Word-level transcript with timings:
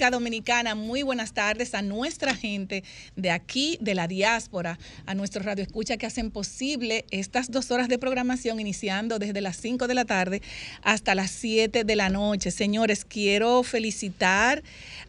República 0.00 0.16
Dominicana. 0.16 0.74
Muy 0.74 1.02
buenas 1.02 1.34
tardes 1.34 1.74
a 1.74 1.82
nuestra 1.82 2.34
gente 2.34 2.84
de 3.16 3.30
aquí, 3.30 3.76
de 3.82 3.94
la 3.94 4.08
diáspora, 4.08 4.78
a 5.04 5.14
nuestros 5.14 5.44
radioescuchas 5.44 5.98
que 5.98 6.06
hacen 6.06 6.30
posible 6.30 7.04
estas 7.10 7.50
dos 7.50 7.70
horas 7.70 7.88
de 7.88 7.98
programación, 7.98 8.60
iniciando 8.60 9.18
desde 9.18 9.42
las 9.42 9.58
5 9.58 9.88
de 9.88 9.94
la 9.94 10.06
tarde 10.06 10.40
hasta 10.82 11.14
las 11.14 11.30
7 11.32 11.84
de 11.84 11.96
la 11.96 12.08
noche. 12.08 12.50
Señores, 12.50 13.04
quiero 13.04 13.62
felicitar 13.62 14.62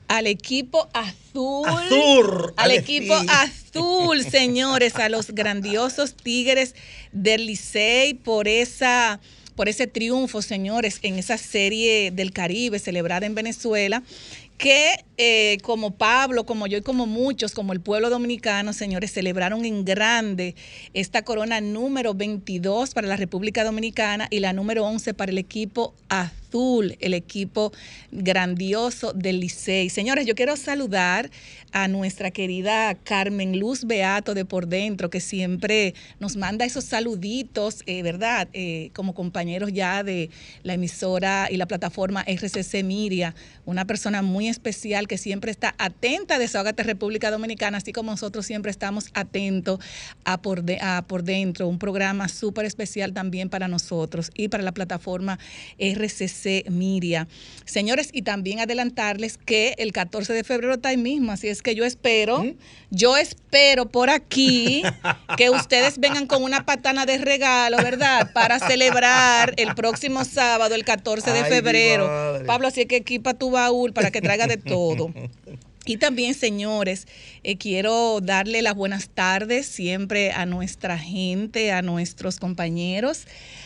al 0.09 0.27
equipo 0.27 0.89
azul. 0.91 1.69
Azul. 1.69 2.53
Al 2.57 2.71
equipo 2.71 3.13
azul, 3.29 4.25
señores, 4.25 4.97
a 4.97 5.07
los 5.07 5.31
grandiosos 5.31 6.15
Tigres 6.15 6.75
del 7.13 7.45
Licey 7.45 8.15
por 8.15 8.49
esa 8.49 9.21
por 9.55 9.69
ese 9.69 9.85
triunfo, 9.85 10.41
señores, 10.41 10.99
en 11.03 11.19
esa 11.19 11.37
serie 11.37 12.11
del 12.11 12.31
Caribe 12.31 12.79
celebrada 12.79 13.25
en 13.25 13.35
Venezuela, 13.35 14.01
que 14.61 15.03
eh, 15.17 15.57
como 15.63 15.97
Pablo, 15.97 16.45
como 16.45 16.67
yo 16.67 16.77
y 16.77 16.81
como 16.81 17.07
muchos, 17.07 17.53
como 17.53 17.73
el 17.73 17.81
pueblo 17.81 18.11
dominicano, 18.11 18.73
señores, 18.73 19.11
celebraron 19.11 19.65
en 19.65 19.83
grande 19.83 20.53
esta 20.93 21.23
corona 21.23 21.61
número 21.61 22.13
22 22.13 22.93
para 22.93 23.07
la 23.07 23.15
República 23.15 23.63
Dominicana 23.63 24.27
y 24.29 24.39
la 24.39 24.53
número 24.53 24.85
11 24.85 25.15
para 25.15 25.31
el 25.31 25.39
equipo 25.39 25.95
azul, 26.09 26.95
el 26.99 27.15
equipo 27.15 27.71
grandioso 28.11 29.13
del 29.13 29.39
Licey. 29.39 29.89
Señores, 29.89 30.27
yo 30.27 30.35
quiero 30.35 30.55
saludar 30.55 31.31
a 31.71 31.87
nuestra 31.87 32.31
querida 32.31 32.95
Carmen 32.95 33.59
Luz 33.59 33.85
Beato 33.85 34.33
de 34.33 34.45
Por 34.45 34.67
Dentro, 34.67 35.09
que 35.09 35.19
siempre 35.19 35.93
nos 36.19 36.35
manda 36.35 36.65
esos 36.65 36.83
saluditos, 36.83 37.83
eh, 37.85 38.03
¿verdad? 38.03 38.47
Eh, 38.53 38.91
como 38.93 39.13
compañeros 39.13 39.71
ya 39.73 40.03
de 40.03 40.29
la 40.63 40.73
emisora 40.73 41.47
y 41.49 41.57
la 41.57 41.67
plataforma 41.67 42.23
RCC 42.27 42.83
Miria, 42.83 43.35
una 43.65 43.85
persona 43.85 44.21
muy 44.21 44.47
especial 44.47 45.07
que 45.07 45.17
siempre 45.17 45.51
está 45.51 45.75
atenta 45.77 46.35
a 46.35 46.39
Desahogate 46.39 46.83
República 46.83 47.31
Dominicana, 47.31 47.77
así 47.77 47.93
como 47.93 48.11
nosotros 48.11 48.45
siempre 48.45 48.71
estamos 48.71 49.09
atentos 49.13 49.79
a 50.25 50.41
Por, 50.41 50.63
a 50.81 51.05
por 51.07 51.23
Dentro, 51.23 51.67
un 51.67 51.79
programa 51.79 52.27
súper 52.27 52.65
especial 52.65 53.13
también 53.13 53.49
para 53.49 53.67
nosotros 53.67 54.31
y 54.35 54.47
para 54.49 54.63
la 54.63 54.73
plataforma 54.73 55.39
RCC 55.77 56.69
Miria. 56.69 57.27
Señores, 57.65 58.09
y 58.11 58.23
también 58.23 58.59
adelantarles 58.59 59.37
que 59.37 59.75
el 59.77 59.91
14 59.91 60.33
de 60.33 60.43
febrero 60.43 60.73
está 60.73 60.89
ahí 60.89 60.97
mismo, 60.97 61.31
así 61.31 61.47
es 61.47 61.60
que 61.61 61.75
yo 61.75 61.85
espero, 61.85 62.43
¿Mm? 62.43 62.55
yo 62.89 63.17
espero 63.17 63.87
por 63.87 64.09
aquí 64.09 64.83
que 65.37 65.49
ustedes 65.49 65.99
vengan 65.99 66.27
con 66.27 66.43
una 66.43 66.65
patana 66.65 67.05
de 67.05 67.17
regalo, 67.17 67.77
¿verdad? 67.77 68.31
Para 68.33 68.59
celebrar 68.59 69.53
el 69.57 69.75
próximo 69.75 70.25
sábado, 70.25 70.75
el 70.75 70.85
14 70.85 71.31
de 71.31 71.45
febrero. 71.45 72.43
Pablo, 72.45 72.67
así 72.67 72.85
que 72.85 72.97
equipa 72.97 73.33
tu 73.33 73.51
baúl 73.51 73.93
para 73.93 74.11
que 74.11 74.21
traiga 74.21 74.47
de 74.47 74.57
todo. 74.57 75.13
Y 75.85 75.97
también, 75.97 76.35
señores, 76.35 77.07
eh, 77.43 77.57
quiero 77.57 78.19
darle 78.21 78.61
las 78.61 78.75
buenas 78.75 79.09
tardes 79.09 79.65
siempre 79.65 80.31
a 80.31 80.45
nuestra 80.45 80.97
gente, 80.97 81.71
a 81.71 81.81
nuestros 81.81 82.37
compañeros. 82.37 83.25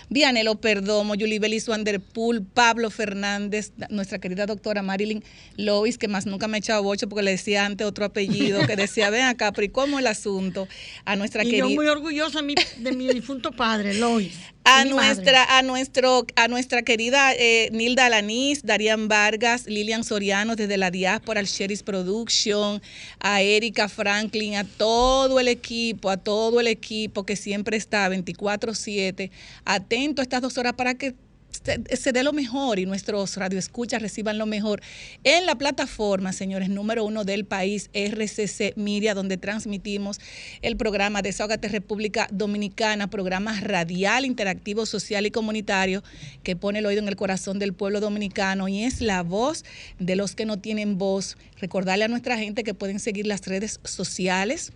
Vianelo 0.09 0.55
Perdomo, 0.55 1.13
Julie 1.13 1.39
Belis 1.39 1.67
Wanderpool, 1.67 2.43
Pablo 2.43 2.89
Fernández, 2.89 3.71
nuestra 3.89 4.19
querida 4.19 4.45
doctora 4.45 4.81
Marilyn 4.81 5.23
Lois, 5.57 5.97
que 5.97 6.07
más 6.07 6.25
nunca 6.25 6.47
me 6.47 6.57
ha 6.57 6.59
echado 6.59 6.83
bocho 6.83 7.09
porque 7.09 7.23
le 7.23 7.31
decía 7.31 7.65
antes 7.65 7.87
otro 7.87 8.05
apellido, 8.05 8.65
que 8.67 8.75
decía, 8.75 9.09
ven 9.09 9.23
acá, 9.23 9.51
pero 9.51 9.65
¿y 9.65 9.69
cómo 9.69 9.99
el 9.99 10.07
asunto? 10.07 10.67
A 11.05 11.15
nuestra 11.15 11.43
y 11.43 11.47
querida. 11.47 11.69
Yo 11.69 11.75
muy 11.75 11.87
orgullosa 11.87 12.41
de 12.41 12.91
mi 12.91 13.07
difunto 13.07 13.51
padre, 13.51 13.95
Lois. 13.95 14.33
A 14.67 14.83
nuestra, 14.83 15.59
a 15.59 15.61
nuestro, 15.61 16.25
a 16.35 16.47
nuestra 16.47 16.81
querida 16.81 17.33
eh, 17.35 17.69
Nilda 17.71 18.07
Alanís, 18.07 18.63
Darían 18.63 19.07
Vargas, 19.07 19.67
Lilian 19.67 20.03
Soriano 20.03 20.55
desde 20.55 20.77
la 20.77 20.89
diáspora, 20.89 21.39
al 21.39 21.45
Sheris 21.45 21.83
Production, 21.83 22.81
a 23.19 23.43
Franklin, 23.89 24.55
a 24.55 24.63
todo 24.63 25.39
el 25.39 25.47
equipo, 25.47 26.09
a 26.09 26.17
todo 26.17 26.59
el 26.59 26.67
equipo 26.67 27.25
que 27.25 27.35
siempre 27.35 27.77
está 27.77 28.09
24-7, 28.09 29.31
atento 29.65 30.21
a 30.21 30.23
estas 30.23 30.41
dos 30.41 30.57
horas 30.57 30.73
para 30.73 30.95
que 30.95 31.15
se, 31.63 32.11
dé 32.11 32.23
lo 32.23 32.33
mejor 32.33 32.79
y 32.79 32.85
nuestros 32.85 33.37
radioescuchas 33.37 34.01
reciban 34.01 34.37
lo 34.37 34.45
mejor 34.45 34.81
en 35.23 35.45
la 35.45 35.55
plataforma, 35.55 36.33
señores, 36.33 36.69
número 36.69 37.03
uno 37.03 37.23
del 37.23 37.45
país, 37.45 37.89
RCC 37.93 38.75
Miria, 38.75 39.13
donde 39.13 39.37
transmitimos 39.37 40.19
el 40.61 40.77
programa 40.77 41.21
Desahogate 41.21 41.67
República 41.67 42.27
Dominicana, 42.31 43.09
programa 43.09 43.59
radial, 43.61 44.25
interactivo, 44.25 44.85
social 44.85 45.25
y 45.25 45.31
comunitario 45.31 46.03
que 46.43 46.55
pone 46.55 46.79
el 46.79 46.85
oído 46.85 47.01
en 47.01 47.07
el 47.07 47.15
corazón 47.15 47.59
del 47.59 47.73
pueblo 47.73 47.99
dominicano 47.99 48.67
y 48.67 48.83
es 48.83 49.01
la 49.01 49.23
voz 49.23 49.65
de 49.99 50.15
los 50.15 50.35
que 50.35 50.45
no 50.45 50.59
tienen 50.59 50.97
voz. 50.97 51.37
Recordarle 51.59 52.05
a 52.05 52.07
nuestra 52.07 52.37
gente 52.37 52.63
que 52.63 52.73
pueden 52.73 52.99
seguir 52.99 53.27
las 53.27 53.45
redes 53.45 53.79
sociales 53.83 54.73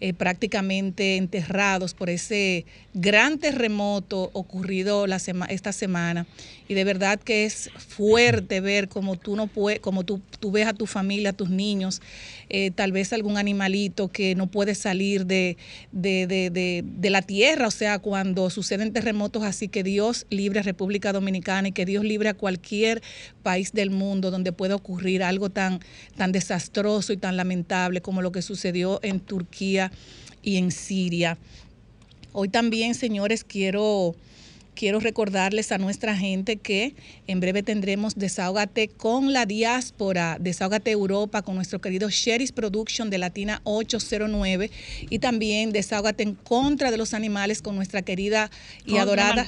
eh, 0.00 0.12
prácticamente 0.12 1.16
enterrados 1.16 1.94
por 1.94 2.10
ese 2.10 2.66
gran 2.92 3.38
terremoto 3.38 4.30
ocurrido 4.34 5.06
esta 5.48 5.72
semana. 5.72 6.26
Y 6.68 6.74
de 6.74 6.84
verdad 6.84 7.18
que 7.18 7.44
es 7.44 7.70
fuerte 7.76 8.60
ver 8.60 8.88
cómo 8.88 9.16
tú 9.16 9.36
no 9.36 9.46
puedes, 9.46 9.80
como 9.80 10.04
tú, 10.04 10.20
ves 10.50 10.66
a 10.66 10.74
tu 10.74 10.86
familia, 10.86 11.30
a 11.30 11.32
tus 11.32 11.50
niños, 11.50 12.00
tal 12.74 12.92
vez 12.92 13.12
algún 13.12 13.38
animalito 13.38 14.08
que 14.08 14.34
no 14.34 14.46
puede 14.46 14.74
salir 14.74 15.24
de, 15.26 15.56
de, 15.92 17.10
la 17.10 17.22
tierra, 17.22 17.68
o 17.68 17.70
sea, 17.70 17.98
cuando 17.98 18.50
suceden 18.50 18.92
terremotos 18.92 19.42
así, 19.42 19.68
que 19.68 19.82
Dios 19.82 20.26
libre 20.30 20.60
a 20.60 20.62
República 20.62 21.12
Dominicana 21.12 21.68
y 21.68 21.72
que 21.72 21.86
Dios 21.86 22.04
libre 22.04 22.28
a 22.30 22.34
cualquier 22.34 23.02
país 23.42 23.72
del 23.72 23.90
mundo 23.92 24.30
donde 24.30 24.52
pueda 24.52 24.74
ocurrir 24.74 25.22
algo 25.22 25.50
tan, 25.50 25.80
tan 26.16 26.32
desastroso 26.32 27.12
y 27.12 27.16
tan 27.16 27.36
lamentable 27.36 28.02
como 28.02 28.22
lo 28.22 28.32
que 28.32 28.42
sucedió 28.42 29.00
en 29.02 29.20
Turquía 29.20 29.92
y 30.42 30.56
en 30.56 30.70
Siria. 30.70 31.38
Hoy 32.32 32.48
también, 32.48 32.94
señores, 32.94 33.44
quiero 33.44 34.14
quiero 34.82 34.98
recordarles 34.98 35.70
a 35.70 35.78
nuestra 35.78 36.16
gente 36.16 36.56
que 36.56 36.96
en 37.28 37.38
breve 37.38 37.62
tendremos 37.62 38.16
Desahógate 38.16 38.88
con 38.88 39.32
la 39.32 39.46
diáspora, 39.46 40.38
Desahógate 40.40 40.90
Europa 40.90 41.42
con 41.42 41.54
nuestro 41.54 41.80
querido 41.80 42.10
Sheris 42.10 42.50
Production 42.50 43.08
de 43.08 43.18
Latina 43.18 43.60
809 43.62 44.72
y 45.08 45.20
también 45.20 45.70
Desahógate 45.70 46.24
en 46.24 46.34
contra 46.34 46.90
de 46.90 46.96
los 46.96 47.14
animales 47.14 47.62
con 47.62 47.76
nuestra 47.76 48.02
querida 48.02 48.50
y 48.84 48.96
adorada 48.96 49.46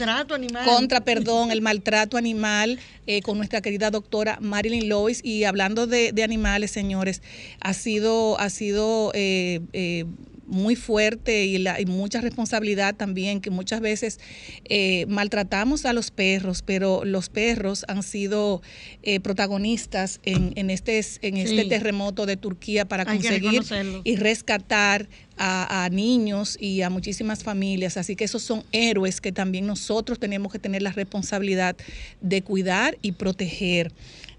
contra, 0.64 1.00
perdón, 1.00 1.50
el 1.50 1.62
maltrato 1.62 2.16
animal 2.16 2.78
eh, 3.08 3.20
con 3.20 3.36
nuestra 3.36 3.60
querida 3.60 3.90
doctora 3.90 4.38
Marilyn 4.40 4.88
Lois. 4.88 5.20
Y 5.24 5.42
hablando 5.42 5.88
de, 5.88 6.14
animales, 6.22 6.70
señores, 6.70 7.22
ha 7.58 7.74
sido 7.74 8.38
ha 8.38 8.50
sido 8.50 9.10
eh, 9.14 9.58
eh, 9.72 10.04
muy 10.46 10.76
fuerte 10.76 11.44
y, 11.44 11.58
la, 11.58 11.80
y 11.80 11.86
mucha 11.86 12.20
responsabilidad 12.20 12.94
también, 12.94 13.40
que 13.40 13.50
muchas 13.50 13.80
veces 13.80 14.20
eh, 14.64 15.06
maltratamos 15.08 15.84
a 15.84 15.92
los 15.92 16.10
perros, 16.10 16.62
pero 16.62 17.04
los 17.04 17.28
perros 17.28 17.84
han 17.88 18.02
sido 18.02 18.62
eh, 19.02 19.20
protagonistas 19.20 20.20
en, 20.24 20.52
en, 20.56 20.70
este, 20.70 21.00
en 21.22 21.36
este 21.36 21.64
terremoto 21.64 22.26
de 22.26 22.36
Turquía 22.36 22.86
para 22.86 23.04
conseguir 23.04 23.62
y 24.04 24.16
rescatar 24.16 25.08
a, 25.36 25.84
a, 25.84 25.88
niños 25.88 26.56
y 26.60 26.82
a 26.82 26.90
muchísimas 26.90 27.42
familias. 27.42 27.96
Así 27.96 28.16
que 28.16 28.24
esos 28.24 28.42
son 28.42 28.64
héroes 28.72 29.20
que 29.20 29.32
también 29.32 29.66
nosotros 29.66 30.18
tenemos 30.18 30.52
que 30.52 30.58
tener 30.58 30.82
la 30.82 30.92
responsabilidad 30.92 31.76
de 32.20 32.42
cuidar 32.42 32.98
y 33.02 33.12
proteger. 33.12 33.92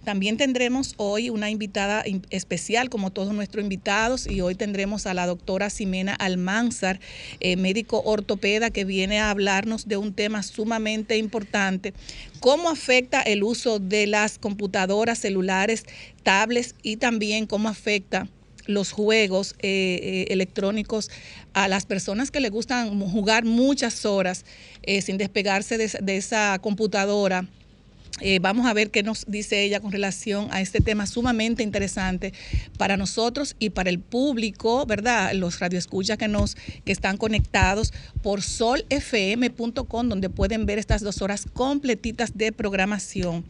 También 0.05 0.37
tendremos 0.37 0.93
hoy 0.97 1.31
una 1.31 1.49
invitada 1.49 2.03
especial, 2.29 2.91
como 2.91 3.11
todos 3.11 3.33
nuestros 3.33 3.63
invitados, 3.63 4.27
y 4.27 4.39
hoy 4.39 4.53
tendremos 4.53 5.07
a 5.07 5.15
la 5.15 5.25
doctora 5.25 5.71
Ximena 5.71 6.13
Almanzar, 6.13 6.99
eh, 7.39 7.55
médico 7.55 8.03
ortopeda, 8.05 8.69
que 8.69 8.85
viene 8.85 9.19
a 9.19 9.31
hablarnos 9.31 9.87
de 9.87 9.97
un 9.97 10.13
tema 10.13 10.43
sumamente 10.43 11.17
importante, 11.17 11.95
cómo 12.39 12.69
afecta 12.69 13.19
el 13.23 13.41
uso 13.43 13.79
de 13.79 14.05
las 14.05 14.37
computadoras, 14.37 15.17
celulares, 15.17 15.85
tablets 16.21 16.75
y 16.83 16.97
también 16.97 17.47
cómo 17.47 17.67
afecta 17.67 18.27
los 18.67 18.91
juegos 18.91 19.55
eh, 19.59 19.99
eh, 20.01 20.25
electrónicos 20.29 21.09
a 21.53 21.67
las 21.67 21.87
personas 21.87 22.29
que 22.29 22.41
les 22.41 22.51
gustan 22.51 22.99
jugar 22.99 23.43
muchas 23.43 24.05
horas 24.05 24.45
sin 25.01 25.17
despegarse 25.17 25.77
de 25.77 26.17
esa 26.17 26.59
computadora 26.59 27.47
eh, 28.21 28.39
vamos 28.39 28.65
a 28.65 28.73
ver 28.73 28.91
qué 28.91 29.03
nos 29.03 29.25
dice 29.27 29.63
ella 29.63 29.81
con 29.81 29.91
relación 29.91 30.47
a 30.51 30.61
este 30.61 30.79
tema 30.79 31.05
sumamente 31.05 31.63
interesante 31.63 32.33
para 32.77 32.95
nosotros 32.95 33.57
y 33.59 33.71
para 33.71 33.89
el 33.89 33.99
público, 33.99 34.85
¿verdad? 34.85 35.33
Los 35.33 35.59
radioescuchas 35.59 36.17
que 36.17 36.29
nos 36.29 36.55
que 36.85 36.93
están 36.93 37.17
conectados 37.17 37.91
por 38.23 38.41
solfm.com, 38.41 40.07
donde 40.07 40.29
pueden 40.29 40.65
ver 40.65 40.79
estas 40.79 41.01
dos 41.01 41.21
horas 41.21 41.45
completitas 41.51 42.37
de 42.37 42.53
programación. 42.53 43.43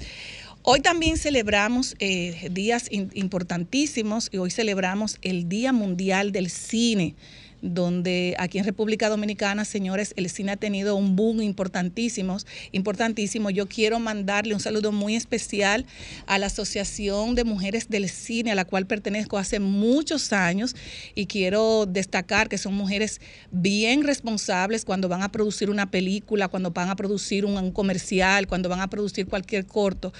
Hoy 0.63 0.79
también 0.79 1.18
celebramos 1.18 1.95
eh, 2.00 2.50
días 2.51 2.88
importantísimos 2.89 4.29
y 4.31 4.38
hoy 4.38 4.50
celebramos 4.50 5.19
el 5.21 5.47
Día 5.47 5.73
Mundial 5.73 6.31
del 6.31 6.50
Cine 6.50 7.13
donde 7.62 8.36
aquí 8.38 8.57
en 8.57 8.66
República 8.66 9.10
Dominicana, 9.10 9.66
señores, 9.66 10.13
el 10.18 10.30
cine 10.30 10.54
ha 10.54 10.57
tenido 10.57 10.96
un 10.96 11.16
boom 11.16 11.42
importantísimo, 11.42 12.38
importantísimo. 12.72 13.50
Yo 13.50 13.68
quiero 13.68 14.00
mandarle 14.00 14.54
un 14.54 14.60
saludo 14.60 14.92
muy 14.92 15.16
especial 15.16 15.86
a 16.28 16.38
la 16.38 16.48
Asociación 16.48 17.36
de 17.36 17.44
Mujeres 17.44 17.90
del 17.90 18.10
Cine, 18.10 18.52
a 18.52 18.56
la 18.56 18.66
cual 18.66 18.86
pertenezco 18.86 19.38
hace 19.38 19.60
muchos 19.60 20.34
años, 20.34 20.75
y 21.16 21.25
quiero 21.25 21.86
destacar 21.86 22.50
que 22.50 22.57
son 22.57 22.74
mujeres 22.74 23.22
bien 23.52 24.04
responsables 24.04 24.86
cuando 24.86 25.10
van 25.10 25.24
a 25.24 25.31
producir 25.31 25.69
una 25.69 25.90
película, 25.92 26.48
cuando 26.48 26.72
van 26.72 26.90
a 26.90 26.96
producir 26.96 27.46
un, 27.46 27.72
comercial, 27.72 28.48
cuando 28.48 28.69
van 28.69 28.81
a 28.81 28.90
producir 28.90 29.28
cualquier 29.28 29.66
corto. 29.66 30.13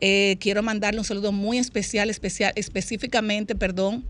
Eh, 0.00 0.36
quiero 0.40 0.62
mandarle 0.62 1.00
un 1.00 1.04
saludo 1.04 1.32
muy 1.32 1.58
especial, 1.58 2.10
especial, 2.10 2.52
específicamente, 2.56 3.54
perdón, 3.54 4.04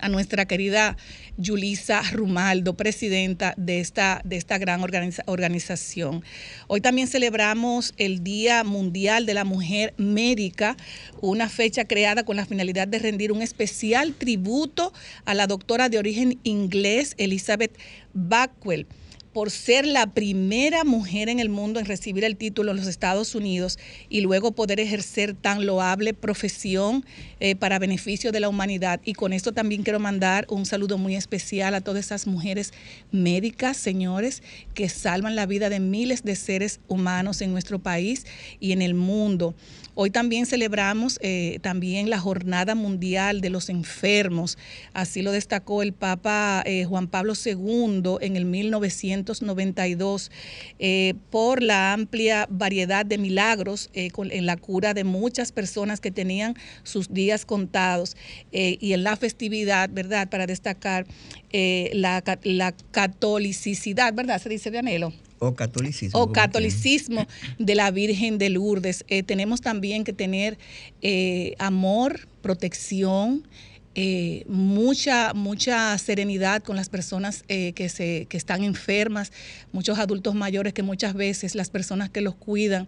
a 0.00 0.08
nuestra 0.08 0.46
querida 0.46 0.96
Yulisa 1.36 2.02
Rumaldo, 2.12 2.76
presidenta 2.76 3.54
de 3.56 3.80
esta, 3.80 4.20
de 4.24 4.36
esta 4.36 4.58
gran 4.58 4.82
organización. 4.82 6.24
Hoy 6.66 6.80
también 6.80 7.08
celebramos 7.08 7.94
el 7.96 8.22
Día 8.22 8.64
Mundial 8.64 9.26
de 9.26 9.34
la 9.34 9.44
Mujer 9.44 9.94
Médica, 9.96 10.76
una 11.20 11.48
fecha 11.48 11.84
creada 11.84 12.24
con 12.24 12.36
la 12.36 12.46
finalidad 12.46 12.88
de 12.88 12.98
rendir 12.98 13.32
un 13.32 13.42
especial 13.42 14.14
tributo 14.14 14.92
a 15.24 15.34
la 15.34 15.46
doctora 15.46 15.88
de 15.88 15.98
origen 15.98 16.38
inglés 16.42 17.14
Elizabeth 17.18 17.78
Backwell 18.12 18.86
por 19.32 19.50
ser 19.50 19.86
la 19.86 20.08
primera 20.08 20.84
mujer 20.84 21.28
en 21.28 21.38
el 21.38 21.48
mundo 21.48 21.78
en 21.78 21.86
recibir 21.86 22.24
el 22.24 22.36
título 22.36 22.72
en 22.72 22.78
los 22.78 22.86
Estados 22.86 23.34
Unidos 23.34 23.78
y 24.08 24.22
luego 24.22 24.52
poder 24.52 24.80
ejercer 24.80 25.34
tan 25.34 25.66
loable 25.66 26.14
profesión 26.14 27.04
eh, 27.38 27.54
para 27.54 27.78
beneficio 27.78 28.32
de 28.32 28.40
la 28.40 28.48
humanidad. 28.48 29.00
Y 29.04 29.12
con 29.12 29.32
esto 29.32 29.52
también 29.52 29.82
quiero 29.82 30.00
mandar 30.00 30.46
un 30.48 30.66
saludo 30.66 30.98
muy 30.98 31.14
especial 31.14 31.74
a 31.74 31.80
todas 31.80 32.06
esas 32.06 32.26
mujeres 32.26 32.72
médicas, 33.12 33.76
señores, 33.76 34.42
que 34.74 34.88
salvan 34.88 35.36
la 35.36 35.46
vida 35.46 35.68
de 35.68 35.80
miles 35.80 36.24
de 36.24 36.34
seres 36.34 36.80
humanos 36.88 37.40
en 37.40 37.52
nuestro 37.52 37.78
país 37.78 38.26
y 38.58 38.72
en 38.72 38.82
el 38.82 38.94
mundo. 38.94 39.54
Hoy 39.94 40.10
también 40.10 40.46
celebramos 40.46 41.18
eh, 41.20 41.58
también 41.62 42.10
la 42.10 42.18
Jornada 42.18 42.74
Mundial 42.74 43.40
de 43.40 43.50
los 43.50 43.68
Enfermos. 43.68 44.56
Así 44.94 45.20
lo 45.20 45.32
destacó 45.32 45.82
el 45.82 45.92
Papa 45.92 46.62
eh, 46.64 46.84
Juan 46.84 47.08
Pablo 47.08 47.34
II 47.34 48.16
en 48.20 48.36
el 48.36 48.44
1992 49.20 50.30
eh, 50.78 51.14
por 51.30 51.62
la 51.62 51.92
amplia 51.92 52.46
variedad 52.50 53.06
de 53.06 53.18
milagros 53.18 53.90
en 53.92 54.46
la 54.46 54.56
cura 54.56 54.94
de 54.94 55.04
muchas 55.04 55.52
personas 55.52 56.00
que 56.00 56.10
tenían 56.10 56.54
sus 56.82 57.12
días 57.12 57.44
contados 57.44 58.16
y 58.52 58.92
en 58.92 59.04
la 59.04 59.16
festividad, 59.16 59.90
¿verdad? 59.92 60.28
Para 60.28 60.46
destacar 60.46 61.06
la, 61.52 62.22
la 62.42 62.72
catolicidad, 62.90 64.14
¿verdad? 64.14 64.40
Se 64.40 64.48
dice 64.48 64.70
de 64.70 64.78
anhelo 64.78 65.12
o 65.40 65.54
catolicismo. 65.54 66.20
O 66.20 66.32
catolicismo 66.32 67.26
de 67.58 67.74
la 67.74 67.90
Virgen 67.90 68.38
de 68.38 68.50
Lourdes. 68.50 69.04
Eh, 69.08 69.22
tenemos 69.22 69.60
también 69.60 70.04
que 70.04 70.12
tener 70.12 70.58
eh, 71.02 71.54
amor, 71.58 72.28
protección, 72.42 73.48
eh, 73.94 74.44
mucha, 74.48 75.34
mucha 75.34 75.96
serenidad 75.98 76.62
con 76.62 76.76
las 76.76 76.88
personas 76.88 77.44
que, 77.48 77.88
se, 77.88 78.26
que 78.28 78.36
están 78.36 78.62
enfermas, 78.62 79.32
muchos 79.72 79.98
adultos 79.98 80.34
mayores 80.34 80.72
que 80.72 80.82
muchas 80.82 81.14
veces 81.14 81.54
las 81.54 81.70
personas 81.70 82.10
que 82.10 82.20
los 82.20 82.34
cuidan 82.34 82.86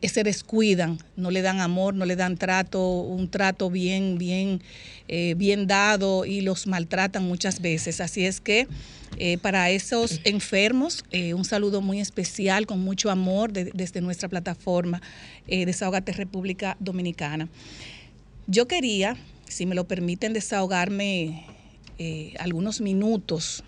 se 0.00 0.22
descuidan, 0.22 0.98
no 1.16 1.30
le 1.30 1.42
dan 1.42 1.60
amor, 1.60 1.94
no 1.94 2.04
le 2.04 2.14
dan 2.14 2.36
trato, 2.36 3.00
un 3.00 3.28
trato 3.28 3.68
bien, 3.68 4.16
bien, 4.16 4.62
bien 5.36 5.66
dado 5.66 6.24
y 6.24 6.40
los 6.40 6.68
maltratan 6.68 7.24
muchas 7.24 7.60
veces. 7.60 8.00
Así 8.00 8.24
es 8.24 8.40
que 8.40 8.68
eh, 9.16 9.38
para 9.38 9.70
esos 9.70 10.20
enfermos, 10.24 11.04
eh, 11.10 11.34
un 11.34 11.44
saludo 11.44 11.80
muy 11.80 12.00
especial, 12.00 12.66
con 12.66 12.80
mucho 12.80 13.10
amor 13.10 13.52
desde 13.52 14.00
nuestra 14.00 14.28
plataforma 14.28 15.00
eh, 15.46 15.66
Desahogate 15.66 16.12
República 16.12 16.76
Dominicana. 16.78 17.48
Yo 18.46 18.68
quería, 18.68 19.16
si 19.52 19.66
me 19.66 19.74
lo 19.74 19.86
permiten, 19.86 20.32
desahogarme 20.32 21.44
algunos 22.38 22.80
minutos 22.80 23.64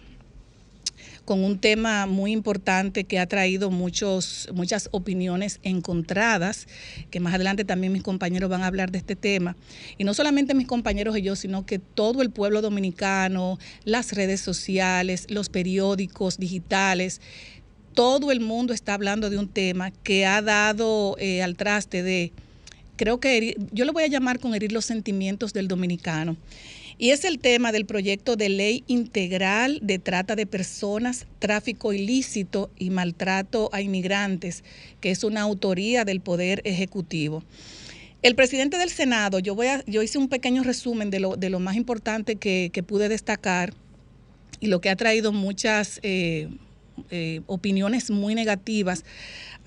con 1.30 1.44
un 1.44 1.60
tema 1.60 2.06
muy 2.06 2.32
importante 2.32 3.04
que 3.04 3.20
ha 3.20 3.26
traído 3.26 3.70
muchos, 3.70 4.48
muchas 4.52 4.88
opiniones 4.90 5.60
encontradas, 5.62 6.66
que 7.10 7.20
más 7.20 7.34
adelante 7.34 7.64
también 7.64 7.92
mis 7.92 8.02
compañeros 8.02 8.50
van 8.50 8.62
a 8.62 8.66
hablar 8.66 8.90
de 8.90 8.98
este 8.98 9.14
tema. 9.14 9.56
Y 9.96 10.02
no 10.02 10.12
solamente 10.12 10.54
mis 10.54 10.66
compañeros 10.66 11.16
y 11.16 11.22
yo, 11.22 11.36
sino 11.36 11.64
que 11.66 11.78
todo 11.78 12.22
el 12.22 12.30
pueblo 12.30 12.62
dominicano, 12.62 13.60
las 13.84 14.12
redes 14.12 14.40
sociales, 14.40 15.26
los 15.30 15.50
periódicos 15.50 16.38
digitales, 16.38 17.20
todo 17.94 18.32
el 18.32 18.40
mundo 18.40 18.72
está 18.72 18.94
hablando 18.94 19.30
de 19.30 19.38
un 19.38 19.48
tema 19.48 19.90
que 19.90 20.26
ha 20.26 20.42
dado 20.42 21.16
eh, 21.20 21.44
al 21.44 21.54
traste 21.54 22.02
de, 22.02 22.32
creo 23.00 23.18
que 23.18 23.56
yo 23.72 23.86
lo 23.86 23.94
voy 23.94 24.02
a 24.02 24.08
llamar 24.08 24.40
con 24.40 24.54
herir 24.54 24.72
los 24.72 24.84
sentimientos 24.84 25.54
del 25.54 25.68
dominicano. 25.68 26.36
Y 26.98 27.12
es 27.12 27.24
el 27.24 27.38
tema 27.38 27.72
del 27.72 27.86
proyecto 27.86 28.36
de 28.36 28.50
ley 28.50 28.84
integral 28.88 29.78
de 29.80 29.98
trata 29.98 30.36
de 30.36 30.44
personas, 30.44 31.26
tráfico 31.38 31.94
ilícito 31.94 32.70
y 32.76 32.90
maltrato 32.90 33.70
a 33.72 33.80
inmigrantes, 33.80 34.64
que 35.00 35.10
es 35.10 35.24
una 35.24 35.40
autoría 35.40 36.04
del 36.04 36.20
Poder 36.20 36.60
Ejecutivo. 36.66 37.42
El 38.20 38.34
presidente 38.34 38.76
del 38.76 38.90
Senado, 38.90 39.38
yo, 39.38 39.54
voy 39.54 39.68
a, 39.68 39.82
yo 39.86 40.02
hice 40.02 40.18
un 40.18 40.28
pequeño 40.28 40.62
resumen 40.62 41.08
de 41.08 41.20
lo, 41.20 41.36
de 41.36 41.48
lo 41.48 41.58
más 41.58 41.76
importante 41.76 42.36
que, 42.36 42.84
pude 42.86 43.08
destacar 43.08 43.72
y 44.60 44.66
lo 44.66 44.82
que 44.82 44.90
ha 44.90 44.96
traído 44.96 45.32
muchas 45.32 46.00
eh, 46.02 46.48
eh, 47.10 47.40
opiniones 47.46 48.10
muy 48.10 48.34
negativas 48.34 49.04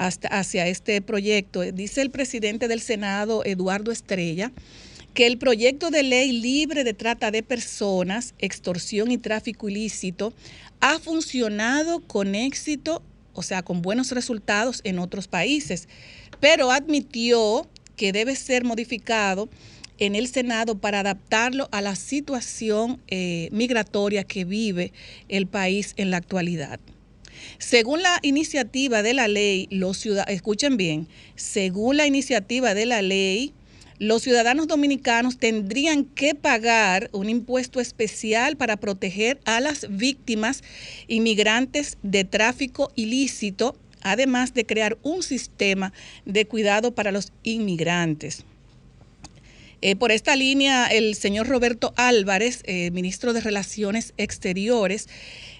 hasta, 0.04 0.28
hacia 0.28 0.68
este 0.68 1.02
proyecto. 1.02 1.62
Dice 1.62 2.02
el 2.02 2.12
presidente 2.12 2.68
del 2.68 2.82
Senado, 2.82 3.44
Eduardo 3.46 3.92
Estrella, 3.92 4.52
que 5.14 5.28
el 5.28 5.38
proyecto 5.38 5.92
de 5.92 6.04
ley 6.04 6.34
libre 6.34 6.84
de 6.84 6.94
trata 6.94 7.32
de 7.32 7.42
personas, 7.42 8.34
extorsión 8.40 9.12
y 9.12 9.18
tráfico 9.18 9.70
ilícito 9.70 10.34
ha 10.82 11.00
funcionado 11.00 12.02
con 12.02 12.36
éxito, 12.36 13.02
o 13.34 13.44
sea, 13.44 13.64
con 13.64 13.82
buenos 13.82 14.12
resultados 14.12 14.82
en 14.84 15.00
otros 15.00 15.30
países, 15.30 15.88
pero 16.42 16.72
admitió 16.72 17.70
que 17.96 18.12
debe 18.12 18.36
ser 18.36 18.66
modificado 18.66 19.48
en 20.00 20.16
el 20.16 20.28
Senado 20.28 20.78
para 20.80 21.00
adaptarlo 21.00 21.70
a 21.72 21.80
la 21.80 21.96
situación 21.96 23.00
eh, 23.08 23.48
migratoria 23.54 24.26
que 24.26 24.44
vive 24.44 24.92
el 25.30 25.48
país 25.48 25.94
en 25.96 26.12
la 26.12 26.18
actualidad. 26.18 26.82
Según 27.58 28.02
la 28.02 28.20
iniciativa 28.22 29.02
de 29.04 29.14
la 29.14 29.28
ley, 29.28 29.68
los 29.72 29.98
ciudadanos, 29.98 30.34
escuchen 30.34 30.78
bien, 30.78 31.08
según 31.36 31.98
la 31.98 32.08
iniciativa 32.08 32.74
de 32.74 32.86
la 32.86 33.02
ley, 33.02 33.54
los 34.00 34.24
ciudadanos 34.24 34.68
dominicanos 34.68 35.38
tendrían 35.38 36.04
que 36.04 36.36
pagar 36.36 37.10
un 37.14 37.30
impuesto 37.30 37.80
especial 37.80 38.58
para 38.58 38.78
proteger 38.78 39.40
a 39.46 39.60
las 39.60 39.88
víctimas 39.90 40.64
inmigrantes 41.08 41.98
de 42.02 42.24
tráfico 42.24 42.92
ilícito, 42.96 43.78
además 44.02 44.54
de 44.54 44.66
crear 44.66 44.98
un 45.04 45.24
sistema 45.24 45.94
de 46.26 46.46
cuidado 46.46 46.96
para 46.96 47.12
los 47.12 47.32
inmigrantes. 47.44 48.44
Eh, 49.86 49.98
por 49.98 50.14
esta 50.14 50.38
línea, 50.38 50.88
el 50.88 51.14
señor 51.14 51.48
Roberto 51.48 51.94
Álvarez, 51.98 52.62
eh, 52.64 52.90
ministro 52.92 53.34
de 53.34 53.42
Relaciones 53.42 54.14
Exteriores, 54.16 55.10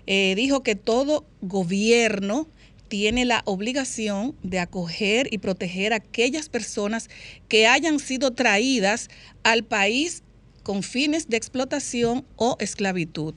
eh, 0.08 0.34
dijo 0.36 0.64
que 0.64 0.76
todo 0.76 1.26
gobierno 1.42 2.48
tiene 2.88 3.26
la 3.26 3.42
obligación 3.46 4.36
de 4.44 4.60
acoger 4.60 5.28
y 5.32 5.40
proteger 5.40 5.94
a 5.94 5.98
aquellas 5.98 6.50
personas 6.50 7.10
que 7.48 7.66
hayan 7.66 8.00
sido 8.00 8.32
traídas 8.32 9.10
al 9.44 9.64
país 9.64 10.22
con 10.62 10.84
fines 10.84 11.28
de 11.28 11.38
explotación 11.38 12.26
o 12.36 12.56
esclavitud. 12.60 13.34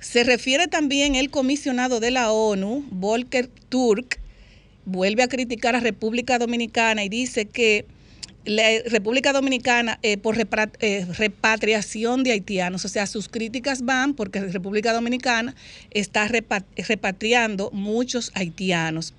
Se 0.00 0.22
refiere 0.22 0.68
también 0.68 1.14
el 1.14 1.30
comisionado 1.30 1.98
de 1.98 2.10
la 2.10 2.30
ONU, 2.30 2.86
Volker 2.90 3.48
Turk, 3.68 4.20
vuelve 4.84 5.22
a 5.22 5.28
criticar 5.28 5.74
a 5.74 5.80
República 5.80 6.38
Dominicana 6.38 7.04
y 7.04 7.08
dice 7.08 7.46
que 7.46 7.86
la 8.44 8.64
República 8.86 9.32
Dominicana 9.32 9.98
eh, 10.02 10.16
por 10.16 10.36
eh, 10.38 11.06
repatriación 11.18 12.22
de 12.24 12.32
haitianos, 12.32 12.84
o 12.84 12.88
sea, 12.88 13.06
sus 13.06 13.28
críticas 13.28 13.82
van 13.82 14.14
porque 14.14 14.40
la 14.40 14.48
República 14.48 14.92
Dominicana 14.92 15.54
está 15.90 16.28
repatriando 16.28 17.70
muchos 17.72 18.30
haitianos. 18.34 19.14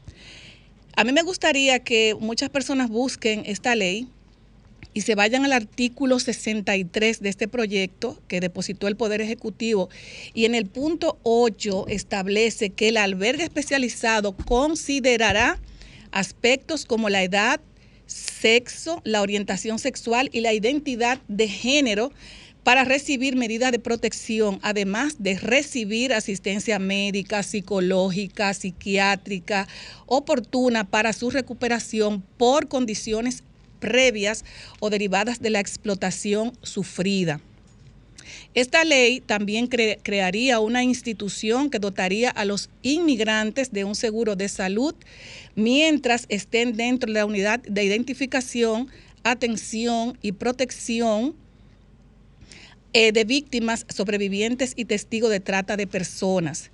A 0.96 1.04
mí 1.04 1.12
me 1.12 1.24
gustaría 1.24 1.80
que 1.80 2.16
muchas 2.20 2.50
personas 2.50 2.90
busquen 2.90 3.44
esta 3.46 3.76
ley 3.76 4.08
y 4.94 5.02
se 5.02 5.14
vayan 5.14 5.44
al 5.44 5.52
artículo 5.52 6.20
63 6.20 7.20
de 7.20 7.30
este 7.30 7.50
proyecto 7.50 8.18
que 8.30 8.40
depositó 8.40 8.88
el 8.88 8.96
Poder 8.96 9.20
Ejecutivo 9.20 9.90
y 10.34 10.46
en 10.46 10.56
el 10.56 10.68
punto 10.68 11.20
8 11.24 11.88
establece 11.90 12.70
que 12.70 12.88
el 12.88 12.98
albergue 12.98 13.44
especializado 13.44 14.38
considerará 14.38 15.60
aspectos 16.12 16.86
como 16.86 17.10
la 17.10 17.24
edad, 17.24 17.60
sexo, 18.08 19.02
la 19.04 19.22
orientación 19.22 19.80
sexual 19.80 20.30
y 20.32 20.42
la 20.42 20.54
identidad 20.54 21.20
de 21.28 21.48
género 21.48 22.12
para 22.64 22.84
recibir 22.84 23.36
medidas 23.36 23.72
de 23.72 23.78
protección, 23.78 24.60
además 24.64 25.18
de 25.20 25.38
recibir 25.38 26.14
asistencia 26.14 26.80
médica, 26.80 27.44
psicológica, 27.44 28.54
psiquiátrica, 28.56 29.68
oportuna 30.08 30.84
para 30.84 31.14
su 31.14 31.30
recuperación 31.30 32.24
por 32.38 32.68
condiciones 32.68 33.44
previas 33.80 34.46
o 34.80 34.90
derivadas 34.90 35.42
de 35.42 35.52
la 35.52 35.60
explotación 35.60 36.54
sufrida. 36.64 37.40
Esta 38.56 38.86
ley 38.86 39.20
también 39.20 39.68
crearía 39.68 40.62
una 40.62 40.82
institución 40.82 41.70
que 41.70 41.78
dotaría 41.78 42.30
a 42.30 42.46
los 42.46 42.70
inmigrantes 42.84 43.74
de 43.74 43.84
un 43.84 43.96
seguro 43.96 44.38
de 44.38 44.48
salud 44.48 44.96
mientras 45.56 46.26
estén 46.30 46.78
dentro 46.78 47.08
de 47.08 47.20
la 47.20 47.26
unidad 47.26 47.60
de 47.60 47.84
identificación, 47.84 48.88
atención 49.24 50.18
y 50.22 50.32
protección 50.32 51.36
eh, 52.94 53.12
de 53.12 53.26
víctimas, 53.26 53.86
sobrevivientes 53.90 54.72
y 54.78 54.86
testigos 54.86 55.32
de 55.32 55.42
trata 55.42 55.76
de 55.76 55.86
personas, 55.86 56.72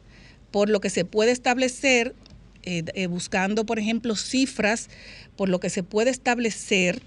por 0.52 0.70
lo 0.70 0.82
que 0.82 0.92
se 0.92 1.04
puede 1.04 1.32
establecer, 1.32 2.14
eh, 2.62 2.84
eh, 2.94 3.08
buscando, 3.08 3.66
por 3.66 3.80
ejemplo, 3.80 4.16
cifras 4.16 4.88
por 5.36 5.50
lo 5.50 5.60
que 5.60 5.72
se 5.72 5.82
puede 5.82 6.12
establecer 6.12 7.02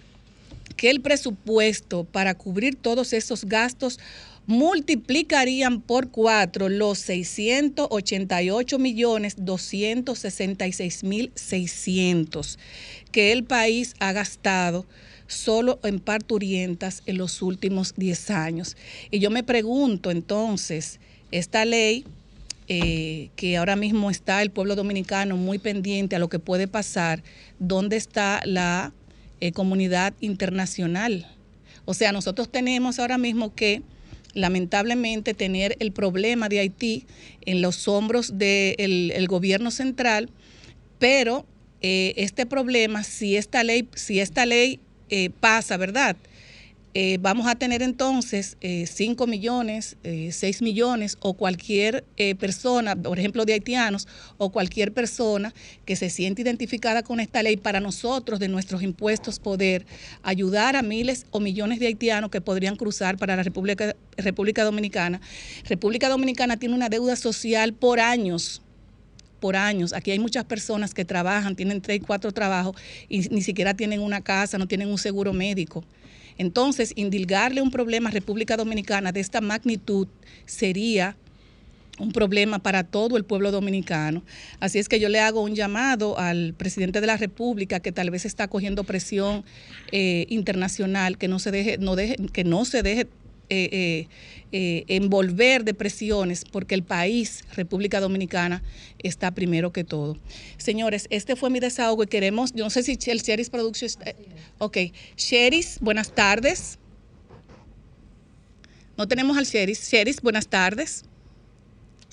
que 0.76 0.90
el 0.90 1.00
presupuesto 1.00 2.02
para 2.02 2.35
cubrir 2.35 2.75
todos 2.75 3.12
esos 3.12 3.45
gastos 3.45 4.00
multiplicarían 4.47 5.81
por 5.81 6.11
cuatro 6.11 6.69
los 6.69 6.99
688 6.99 8.79
millones 8.79 9.37
266 9.39 11.05
mil 11.05 11.33
600 11.35 12.59
que 13.11 13.33
el 13.33 13.45
país 13.45 13.95
ha 14.01 14.13
gastado 14.13 14.87
solo 15.27 15.79
en 15.83 16.01
parturientas 16.01 17.03
en 17.07 17.19
los 17.19 17.43
últimos 17.43 17.95
10 17.97 18.31
años. 18.31 18.77
Y 19.11 19.21
yo 19.21 19.31
me 19.31 19.43
pregunto 19.43 20.11
entonces, 20.11 21.01
esta 21.31 21.65
ley 21.65 22.05
eh, 22.69 23.31
que 23.37 23.57
ahora 23.57 23.77
mismo 23.77 24.11
está 24.11 24.43
el 24.43 24.51
pueblo 24.51 24.75
dominicano 24.75 25.37
muy 25.37 25.59
pendiente 25.59 26.17
a 26.17 26.19
lo 26.19 26.29
que 26.29 26.39
puede 26.39 26.69
pasar, 26.69 27.23
¿dónde 27.59 27.97
está 27.97 28.41
la 28.45 28.93
eh, 29.41 29.53
comunidad 29.53 30.15
internacional? 30.21 31.27
O 31.85 31.95
sea, 31.95 32.13
nosotros 32.13 32.51
tenemos 32.51 32.99
ahora 32.99 33.19
mismo 33.19 33.55
que 33.55 33.83
lamentablemente 34.35 35.35
tener 35.35 35.76
el 35.81 35.93
problema 35.93 36.49
de 36.49 36.61
Haití 36.61 37.07
en 37.47 37.62
los 37.62 37.88
hombros 37.88 38.38
del 38.38 39.26
gobierno 39.29 39.71
central, 39.71 40.31
pero 40.99 41.47
eh, 41.81 42.14
este 42.17 42.47
problema, 42.47 43.05
si 43.05 43.37
esta 43.37 43.64
ley, 43.64 43.88
si 43.95 44.21
esta 44.21 44.47
ley 44.47 44.81
pasa, 45.41 45.76
¿verdad? 45.76 46.17
Eh, 46.97 47.19
vamos 47.21 47.49
a 47.49 47.57
tener 47.57 47.83
entonces 47.83 48.57
5 48.61 49.25
eh, 49.25 49.27
millones, 49.27 49.97
6 50.05 50.45
eh, 50.45 50.65
millones 50.65 51.19
o 51.21 51.35
cualquier 51.35 52.05
persona, 52.39 52.95
por 52.95 53.19
ejemplo 53.19 53.45
de 53.45 53.55
haitianos, 53.55 54.07
o 54.39 54.51
cualquier 54.53 54.93
persona 54.93 55.53
que 55.87 55.97
se 55.97 56.09
siente 56.09 56.43
identificada 56.43 57.03
con 57.03 57.19
esta 57.19 57.43
ley 57.43 57.57
para 57.57 57.81
nosotros 57.81 58.39
de 58.39 58.47
nuestros 58.47 58.81
impuestos 58.85 59.41
poder 59.41 59.87
ayudar 60.23 60.77
a 60.77 60.83
miles 60.83 61.27
o 61.33 61.41
millones 61.41 61.81
de 61.81 61.89
haitianos 61.89 62.31
que 62.31 62.41
podrían 62.41 62.77
cruzar 62.77 63.17
para 63.17 63.35
la 63.35 63.43
República, 63.43 64.65
Dominicana. 64.65 65.21
República 65.65 66.09
Dominicana 66.09 66.59
tiene 66.59 66.77
una 66.77 66.89
deuda 66.89 67.17
social 67.17 67.73
por 67.73 67.99
años 67.99 68.63
por 69.41 69.57
años. 69.57 69.93
Aquí 69.93 70.11
hay 70.11 70.19
muchas 70.19 70.45
personas 70.45 70.95
que 70.95 71.05
trabajan, 71.05 71.55
tienen 71.55 71.83
tres 71.83 72.01
cuatro 72.07 72.33
trabajos 72.33 72.77
y 73.11 73.29
ni 73.29 73.43
siquiera 73.43 73.75
tienen 73.75 74.01
una 74.01 74.23
casa, 74.23 74.57
no 74.57 74.67
tienen 74.67 74.89
un 74.89 74.97
seguro 74.97 75.35
médico. 75.35 75.85
Entonces, 76.38 76.93
indilgarle 76.97 77.62
un 77.62 77.71
problema 77.71 78.09
a 78.09 78.12
República 78.12 78.57
Dominicana 78.57 79.12
de 79.12 79.21
esta 79.21 79.41
magnitud 79.41 80.09
sería 80.47 81.17
un 81.99 82.12
problema 82.12 82.59
para 82.59 82.83
todo 82.83 83.17
el 83.17 83.25
pueblo 83.25 83.53
dominicano. 83.53 84.23
Así 84.61 84.79
es 84.79 84.88
que 84.88 84.99
yo 84.99 85.09
le 85.09 85.21
hago 85.21 85.43
un 85.43 85.55
llamado 85.55 86.19
al 86.19 86.55
presidente 86.55 87.00
de 87.00 87.07
la 87.07 87.17
República 87.17 87.81
que 87.81 87.93
tal 87.93 88.11
vez 88.11 88.25
está 88.25 88.49
cogiendo 88.49 88.85
presión 88.85 89.45
eh, 89.93 90.26
internacional, 90.29 91.19
que 91.19 91.29
no 91.29 91.38
se 91.38 91.50
deje, 91.50 91.79
no 91.79 91.95
deje, 91.95 92.17
que 92.33 92.45
no 92.45 92.64
se 92.64 92.83
deje 92.83 93.07
eh, 93.51 93.69
eh, 93.73 94.09
eh, 94.53 94.85
envolver 94.89 95.65
de 95.65 95.75
presiones 95.75 96.45
porque 96.45 96.75
el 96.75 96.83
país, 96.83 97.45
República 97.55 98.01
Dominicana, 98.01 98.63
está 98.99 99.31
primero 99.31 99.73
que 99.73 99.85
todo. 99.85 100.17
Señores, 100.57 101.07
este 101.11 101.37
fue 101.37 101.51
mi 101.51 101.61
desahogo 101.61 102.05
y 102.05 102.07
queremos, 102.07 102.53
yo 102.53 102.65
no 102.65 102.71
sé 102.71 102.83
si 102.83 102.99
el 103.11 103.21
Sheris 103.21 103.51
Production 103.51 103.87
está... 103.87 104.15
Ok, 104.59 104.79
Sheris, 105.17 105.79
buenas 105.81 106.15
tardes. 106.15 106.79
No 108.97 109.09
tenemos 109.09 109.37
al 109.37 109.45
Sheris. 109.45 109.91
Sheris, 109.91 110.21
buenas 110.21 110.47
tardes. 110.47 111.05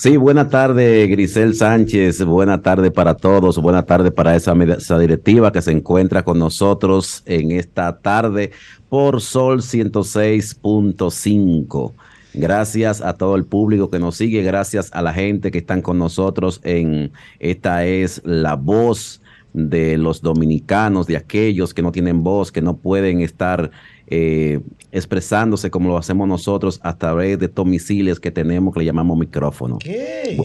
Sí, 0.02 0.18
buena 0.18 0.50
tarde, 0.50 1.06
Grisel 1.06 1.54
Sánchez. 1.54 2.26
Buena 2.26 2.64
tarde 2.64 2.90
para 2.90 3.14
todos. 3.14 3.60
Buena 3.60 3.86
tarde 3.86 4.10
para 4.10 4.36
esa 4.36 4.56
directiva 4.98 5.52
que 5.52 5.62
se 5.62 5.72
encuentra 5.72 6.24
con 6.24 6.40
nosotros 6.40 7.22
en 7.28 7.52
esta 7.52 8.00
tarde 8.00 8.50
por 8.90 9.22
Sol 9.22 9.62
106.5. 9.62 11.94
Gracias 12.34 13.02
a 13.02 13.14
todo 13.14 13.36
el 13.36 13.46
público 13.46 13.92
que 13.92 14.00
nos 14.00 14.18
sigue, 14.18 14.42
gracias 14.42 14.90
a 14.92 15.04
la 15.04 15.14
gente 15.14 15.52
que 15.52 15.60
están 15.60 15.84
con 15.84 16.00
nosotros 16.00 16.62
en 16.64 17.12
esta 17.38 17.86
es 17.86 18.24
la 18.26 18.56
voz 18.56 19.22
de 19.54 20.00
los 20.00 20.24
dominicanos, 20.24 21.06
de 21.06 21.18
aquellos 21.18 21.76
que 21.76 21.84
no 21.84 21.92
tienen 21.92 22.24
voz, 22.24 22.52
que 22.52 22.64
no 22.64 22.78
pueden 22.78 23.22
estar 23.22 23.70
eh, 24.12 24.60
expresándose 24.92 25.72
como 25.72 25.90
lo 25.90 25.98
hacemos 25.98 26.28
nosotros 26.28 26.82
a 26.84 26.98
través 26.98 27.40
de 27.40 27.46
estos 27.46 27.66
misiles 27.66 28.20
que 28.20 28.30
tenemos 28.30 28.74
que 28.74 28.82
le 28.82 28.86
llamamos 28.86 29.18
micrófono. 29.18 29.80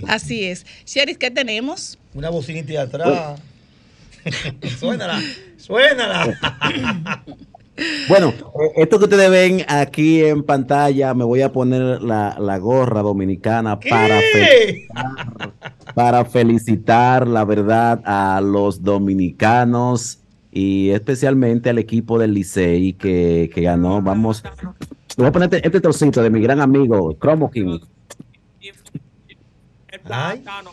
Así 0.06 0.44
es. 0.44 0.64
Sheriff, 0.86 1.16
¿qué 1.18 1.32
tenemos? 1.32 1.98
Una 2.14 2.30
bocinita 2.30 2.82
atrás. 2.82 3.40
suénala, 4.78 5.20
suénala. 5.56 7.24
Bueno, 8.08 8.32
esto 8.74 8.98
que 8.98 9.04
ustedes 9.04 9.30
ven 9.30 9.62
aquí 9.68 10.24
en 10.24 10.42
pantalla, 10.42 11.12
me 11.12 11.24
voy 11.24 11.42
a 11.42 11.52
poner 11.52 12.00
la, 12.00 12.58
gorra 12.58 13.02
dominicana 13.02 13.78
para 13.78 14.18
para 15.94 16.24
felicitar, 16.24 17.28
la 17.28 17.44
verdad, 17.44 18.00
a 18.06 18.40
los 18.40 18.82
dominicanos 18.82 20.20
y 20.56 20.90
especialmente 20.90 21.68
al 21.68 21.78
equipo 21.78 22.18
del 22.18 22.32
Licey 22.32 22.94
que, 22.94 23.50
que 23.52 23.60
ganó. 23.60 24.00
Vamos, 24.00 24.42
voy 25.18 25.26
a 25.26 25.32
poner 25.32 25.52
este, 25.52 25.66
este 25.66 25.82
trocito 25.82 26.22
de 26.22 26.30
mi 26.30 26.40
gran 26.40 26.62
amigo 26.62 27.14
Cromo 27.18 27.50
King. 27.50 27.78
El 29.88 30.00
plátano 30.00 30.70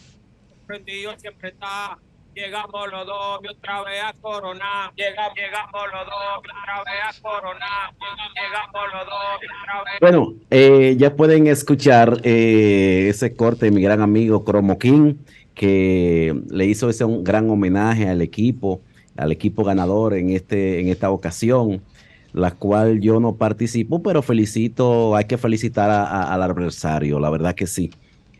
prendido 0.65 1.11
siempre 1.17 1.49
está. 1.49 1.97
Llegamos 2.33 2.91
los 2.91 3.05
dos 3.05 3.41
y 3.43 3.47
otra 3.49 3.83
vez 3.83 4.03
a 4.05 4.13
Corona. 4.21 4.93
Llegamos, 4.95 5.35
llegamos 5.35 5.83
los 5.91 6.05
dos 6.05 6.23
y 6.33 6.49
otra 6.49 6.83
vez 6.85 7.03
a 7.03 7.21
Corona. 7.21 7.93
Llegamos 8.41 8.93
los 8.93 9.05
dos 9.05 9.41
y 9.41 9.45
otra 9.45 9.83
vez. 9.83 9.99
Bueno, 9.99 10.33
eh, 10.49 10.95
ya 10.97 11.13
pueden 11.13 11.47
escuchar 11.47 12.21
eh, 12.23 13.07
ese 13.09 13.35
corte 13.35 13.65
de 13.65 13.71
mi 13.71 13.81
gran 13.81 13.99
amigo 14.01 14.45
Cromo 14.45 14.79
King, 14.79 15.15
que 15.53 16.41
le 16.49 16.65
hizo 16.67 16.89
ese 16.89 17.03
un 17.03 17.21
gran 17.25 17.49
homenaje 17.49 18.07
al 18.07 18.21
equipo 18.21 18.81
al 19.17 19.31
equipo 19.31 19.63
ganador 19.63 20.13
en, 20.13 20.29
este, 20.31 20.79
en 20.79 20.87
esta 20.89 21.11
ocasión, 21.11 21.81
la 22.33 22.51
cual 22.51 22.99
yo 22.99 23.19
no 23.19 23.35
participo, 23.35 24.01
pero 24.01 24.21
felicito, 24.21 25.15
hay 25.15 25.25
que 25.25 25.37
felicitar 25.37 25.89
al 25.91 26.41
adversario, 26.41 27.19
la 27.19 27.29
verdad 27.29 27.55
que 27.55 27.67
sí. 27.67 27.91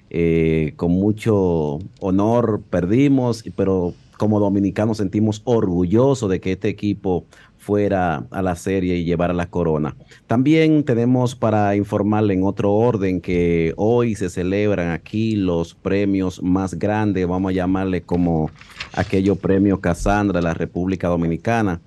eh, 0.10 0.74
con 0.76 0.92
mucho 0.92 1.80
honor 2.00 2.62
perdimos, 2.70 3.44
pero 3.56 3.94
como 4.18 4.40
dominicanos 4.40 4.98
sentimos 4.98 5.42
orgullosos 5.44 6.30
de 6.30 6.40
que 6.40 6.54
este 6.54 6.70
equipo 6.70 7.26
fuera 7.64 8.26
a 8.30 8.42
la 8.42 8.58
serie 8.58 8.98
y 8.98 9.06
llevara 9.06 9.34
la 9.34 9.46
corona. 9.46 9.96
También 10.28 10.84
tenemos 10.84 11.34
para 11.34 11.76
informarle 11.78 12.34
en 12.34 12.44
otro 12.44 12.74
orden 12.74 13.22
que 13.22 13.74
hoy 13.78 14.16
se 14.16 14.30
celebran 14.30 14.90
aquí 14.90 15.38
los 15.38 15.74
premios 15.74 16.44
más 16.44 16.74
grandes, 16.78 17.26
vamos 17.26 17.52
a 17.52 17.54
llamarle 17.54 18.02
como 18.02 18.52
aquellos 18.92 19.38
premios 19.38 19.80
Casandra 19.80 20.40
de 20.40 20.44
la 20.44 20.54
República 20.54 21.08
Dominicana. 21.08 21.80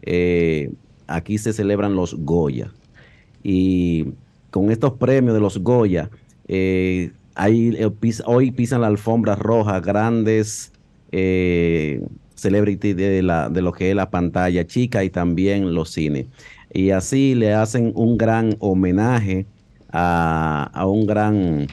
Eh, 0.00 0.72
aquí 1.06 1.36
se 1.36 1.52
celebran 1.52 1.94
los 1.94 2.14
Goya. 2.14 2.72
Y 3.42 4.06
con 4.50 4.70
estos 4.70 4.94
premios 4.94 5.34
de 5.34 5.40
los 5.40 5.58
Goya, 5.58 6.08
eh, 6.48 7.12
eh, 7.46 7.90
hoy 8.24 8.50
pisan 8.50 8.80
la 8.80 8.86
alfombra 8.86 9.36
roja 9.36 9.78
grandes 9.80 10.72
celebrity 12.38 12.94
de, 12.94 13.22
la, 13.22 13.48
de 13.48 13.60
lo 13.62 13.72
que 13.72 13.90
es 13.90 13.96
la 13.96 14.10
pantalla 14.10 14.66
chica 14.66 15.02
y 15.04 15.10
también 15.10 15.74
los 15.74 15.90
cines. 15.90 16.26
Y 16.72 16.90
así 16.90 17.34
le 17.34 17.54
hacen 17.54 17.92
un 17.94 18.16
gran 18.16 18.56
homenaje 18.60 19.46
a, 19.90 20.70
a 20.72 20.86
un 20.86 21.06
gran 21.06 21.66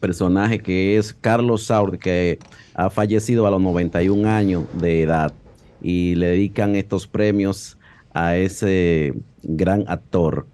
personaje 0.00 0.60
que 0.60 0.96
es 0.96 1.12
Carlos 1.12 1.64
Saur, 1.64 1.98
que 1.98 2.38
ha 2.74 2.90
fallecido 2.90 3.46
a 3.46 3.50
los 3.50 3.60
91 3.60 4.28
años 4.28 4.64
de 4.74 5.02
edad. 5.02 5.32
Y 5.82 6.14
le 6.14 6.28
dedican 6.28 6.76
estos 6.76 7.06
premios 7.06 7.76
a 8.12 8.36
ese 8.36 9.14
gran 9.42 9.84
actor 9.88 10.46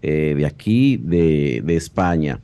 eh, 0.00 0.34
de 0.36 0.46
aquí, 0.46 0.96
de, 0.96 1.62
de 1.64 1.76
España. 1.76 2.40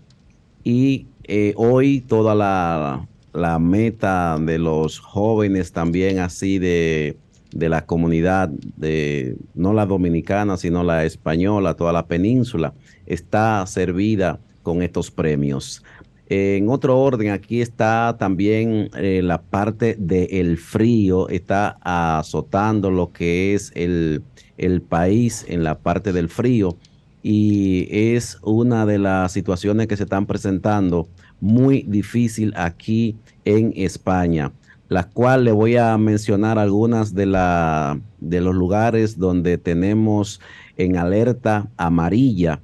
Y 0.65 1.07
eh, 1.25 1.53
hoy 1.57 2.00
toda 2.00 2.35
la, 2.35 3.07
la 3.38 3.59
meta 3.59 4.38
de 4.38 4.59
los 4.59 4.99
jóvenes 4.99 5.73
también 5.73 6.18
así 6.18 6.59
de, 6.59 7.16
la 7.52 7.87
comunidad, 7.87 8.49
de 8.49 9.37
no 9.54 9.73
la 9.73 9.87
dominicana, 9.87 10.57
sino 10.57 10.83
la 10.85 11.04
española, 11.04 11.75
toda 11.75 11.92
la 11.92 12.07
península, 12.07 12.75
está 13.07 13.64
servida 13.66 14.40
con 14.62 14.83
estos 14.83 15.11
premios. 15.11 15.83
En 16.30 16.68
otro 16.68 17.00
orden, 17.00 17.30
aquí 17.30 17.62
está 17.62 18.16
también 18.18 18.90
eh, 18.99 19.23
la 19.23 19.40
parte 19.40 19.97
del 19.99 20.58
frío, 20.58 21.28
está 21.30 21.78
azotando 21.80 22.91
lo 22.91 23.13
que 23.13 23.54
es 23.54 23.73
el, 23.75 24.23
el 24.58 24.82
país 24.82 25.47
en 25.49 25.65
la 25.65 25.78
parte 25.78 26.13
del 26.13 26.28
frío 26.28 26.76
y 27.23 27.89
es 27.91 28.39
una 28.43 28.86
de 28.86 28.99
las 28.99 29.32
situaciones 29.32 29.86
que 29.86 29.97
se 29.97 30.04
están 30.04 30.26
presentando 30.26 31.08
muy 31.41 31.83
difícil 31.83 32.53
aquí 32.57 33.17
en 33.45 33.73
España, 33.77 34.53
la 34.89 35.05
cual 35.05 35.45
le 35.45 35.53
voy 35.53 35.77
a 35.77 35.97
mencionar 35.99 36.59
algunas 36.59 37.15
de, 37.15 37.27
la, 37.27 38.01
de 38.21 38.41
los 38.41 38.55
lugares 38.55 39.19
donde 39.19 39.59
tenemos 39.59 40.41
en 40.77 40.97
alerta 40.97 41.69
amarilla 41.77 42.61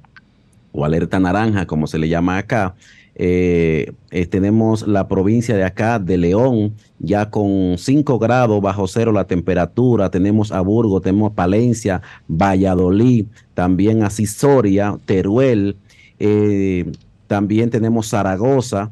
o 0.71 0.85
alerta 0.85 1.19
naranja, 1.19 1.65
como 1.65 1.87
se 1.87 1.99
le 1.99 2.09
llama 2.09 2.37
acá. 2.37 2.75
Eh, 3.17 3.93
eh, 4.11 4.25
tenemos 4.25 4.85
la 4.85 5.07
provincia 5.07 5.55
de 5.55 5.63
acá 5.63 5.99
de 5.99 6.17
León, 6.17 6.73
ya 6.99 7.29
con 7.29 7.77
5 7.77 8.19
grados 8.19 8.61
bajo 8.61 8.87
cero 8.87 9.13
la 9.13 9.25
temperatura. 9.25 10.11
Tenemos 10.11 10.51
a 10.51 10.59
Burgos, 10.59 11.01
tenemos 11.01 11.31
Palencia, 11.31 12.01
Valladolid, 12.27 13.27
también 13.53 14.03
a 14.03 14.09
Cisoria, 14.09 14.97
Teruel. 15.05 15.77
Eh, 16.19 16.91
también 17.27 17.69
tenemos 17.69 18.09
Zaragoza 18.09 18.91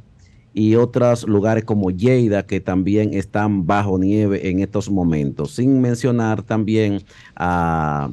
y 0.54 0.76
otros 0.76 1.28
lugares 1.28 1.64
como 1.64 1.90
Lleida 1.92 2.46
que 2.46 2.60
también 2.60 3.14
están 3.14 3.66
bajo 3.66 3.98
nieve 3.98 4.50
en 4.50 4.60
estos 4.60 4.90
momentos. 4.90 5.56
Sin 5.56 5.82
mencionar 5.82 6.44
también 6.44 7.02
a, 7.36 8.10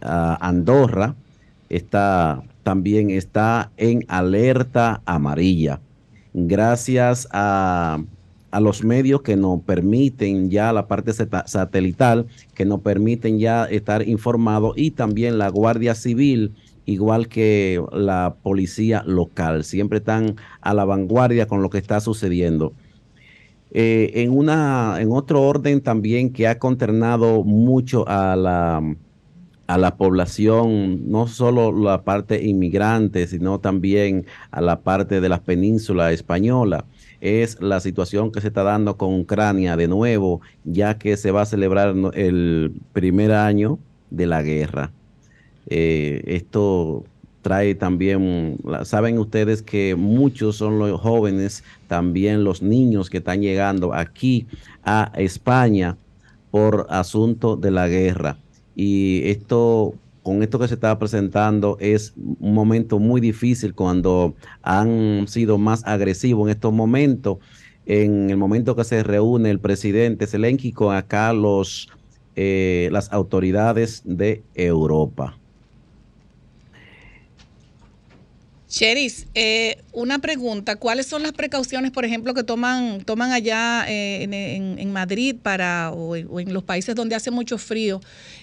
Andorra, 0.00 1.14
está, 1.70 2.42
también 2.62 3.08
está 3.10 3.70
en 3.78 4.04
alerta 4.08 5.00
amarilla. 5.06 5.80
Gracias 6.34 7.26
a, 7.32 8.02
a 8.50 8.60
los 8.60 8.84
medios 8.84 9.22
que 9.22 9.34
nos 9.36 9.62
permiten 9.62 10.50
ya 10.50 10.72
la 10.72 10.86
parte 10.86 11.12
satelital, 11.12 12.26
que 12.54 12.66
nos 12.66 12.80
permiten 12.80 13.38
ya 13.38 13.64
estar 13.64 14.06
informados 14.06 14.74
y 14.76 14.90
también 14.90 15.38
la 15.38 15.48
Guardia 15.48 15.94
Civil 15.94 16.52
igual 16.86 17.28
que 17.28 17.82
la 17.92 18.36
policía 18.42 19.02
local. 19.06 19.64
Siempre 19.64 19.98
están 19.98 20.36
a 20.60 20.74
la 20.74 20.84
vanguardia 20.84 21.46
con 21.46 21.62
lo 21.62 21.70
que 21.70 21.78
está 21.78 22.00
sucediendo. 22.00 22.72
Eh, 23.70 24.22
en, 24.22 24.30
una, 24.30 24.98
en 25.00 25.10
otro 25.10 25.42
orden 25.42 25.80
también 25.80 26.32
que 26.32 26.46
ha 26.46 26.58
conternado 26.58 27.42
mucho 27.42 28.08
a 28.08 28.36
la, 28.36 28.80
a 29.66 29.78
la 29.78 29.96
población, 29.96 31.10
no 31.10 31.26
solo 31.26 31.72
la 31.72 32.02
parte 32.04 32.44
inmigrante, 32.44 33.26
sino 33.26 33.58
también 33.58 34.26
a 34.50 34.60
la 34.60 34.80
parte 34.80 35.20
de 35.20 35.28
la 35.28 35.40
península 35.40 36.12
española, 36.12 36.84
es 37.20 37.60
la 37.60 37.80
situación 37.80 38.30
que 38.30 38.40
se 38.40 38.48
está 38.48 38.62
dando 38.62 38.96
con 38.96 39.18
Ucrania 39.18 39.76
de 39.76 39.88
nuevo, 39.88 40.40
ya 40.64 40.98
que 40.98 41.16
se 41.16 41.30
va 41.30 41.42
a 41.42 41.46
celebrar 41.46 41.94
el 42.14 42.80
primer 42.92 43.32
año 43.32 43.78
de 44.10 44.26
la 44.26 44.42
guerra. 44.42 44.92
Eh, 45.68 46.22
esto 46.26 47.04
trae 47.44 47.74
también, 47.74 48.58
saben 48.84 49.18
ustedes 49.18 49.62
que 49.62 49.94
muchos 49.96 50.56
son 50.56 50.78
los 50.78 50.98
jóvenes, 50.98 51.62
también 51.88 52.42
los 52.42 52.62
niños 52.62 53.10
que 53.10 53.18
están 53.18 53.42
llegando 53.42 53.92
aquí 53.92 54.46
a 54.82 55.12
España 55.14 55.98
por 56.50 56.86
asunto 56.88 57.56
de 57.56 57.70
la 57.70 57.86
guerra. 57.86 58.38
Y 58.74 59.20
esto, 59.24 59.94
con 60.22 60.42
esto 60.42 60.58
que 60.58 60.68
se 60.68 60.74
está 60.74 60.98
presentando, 60.98 61.76
es 61.80 62.14
un 62.16 62.54
momento 62.54 62.98
muy 62.98 63.20
difícil 63.20 63.74
cuando 63.74 64.34
han 64.62 65.28
sido 65.28 65.58
más 65.58 65.84
agresivos 65.84 66.46
en 66.46 66.52
estos 66.52 66.72
momentos. 66.72 67.38
En 67.84 68.30
el 68.30 68.38
momento 68.38 68.74
que 68.74 68.84
se 68.84 69.02
reúne 69.02 69.50
el 69.50 69.60
presidente 69.60 70.26
Zelensky 70.26 70.72
con 70.72 70.96
acá 70.96 71.34
los, 71.34 71.90
eh, 72.36 72.88
las 72.90 73.12
autoridades 73.12 74.00
de 74.06 74.42
Europa. 74.54 75.36
Cheris, 78.74 79.28
eh, 79.36 79.76
una 79.92 80.18
pregunta, 80.18 80.74
¿cuáles 80.74 81.06
son 81.06 81.22
las 81.22 81.30
precauciones, 81.30 81.92
por 81.92 82.04
ejemplo, 82.04 82.34
que 82.34 82.42
toman, 82.42 83.04
toman 83.04 83.30
allá 83.30 83.84
eh, 83.88 84.24
en, 84.24 84.92
Madrid 84.92 85.36
para, 85.40 85.92
o, 85.92 86.16
en 86.16 86.52
los 86.52 86.64
países 86.64 86.96
donde 86.96 87.14
hace 87.14 87.30
mucho 87.30 87.56
frío 87.56 88.00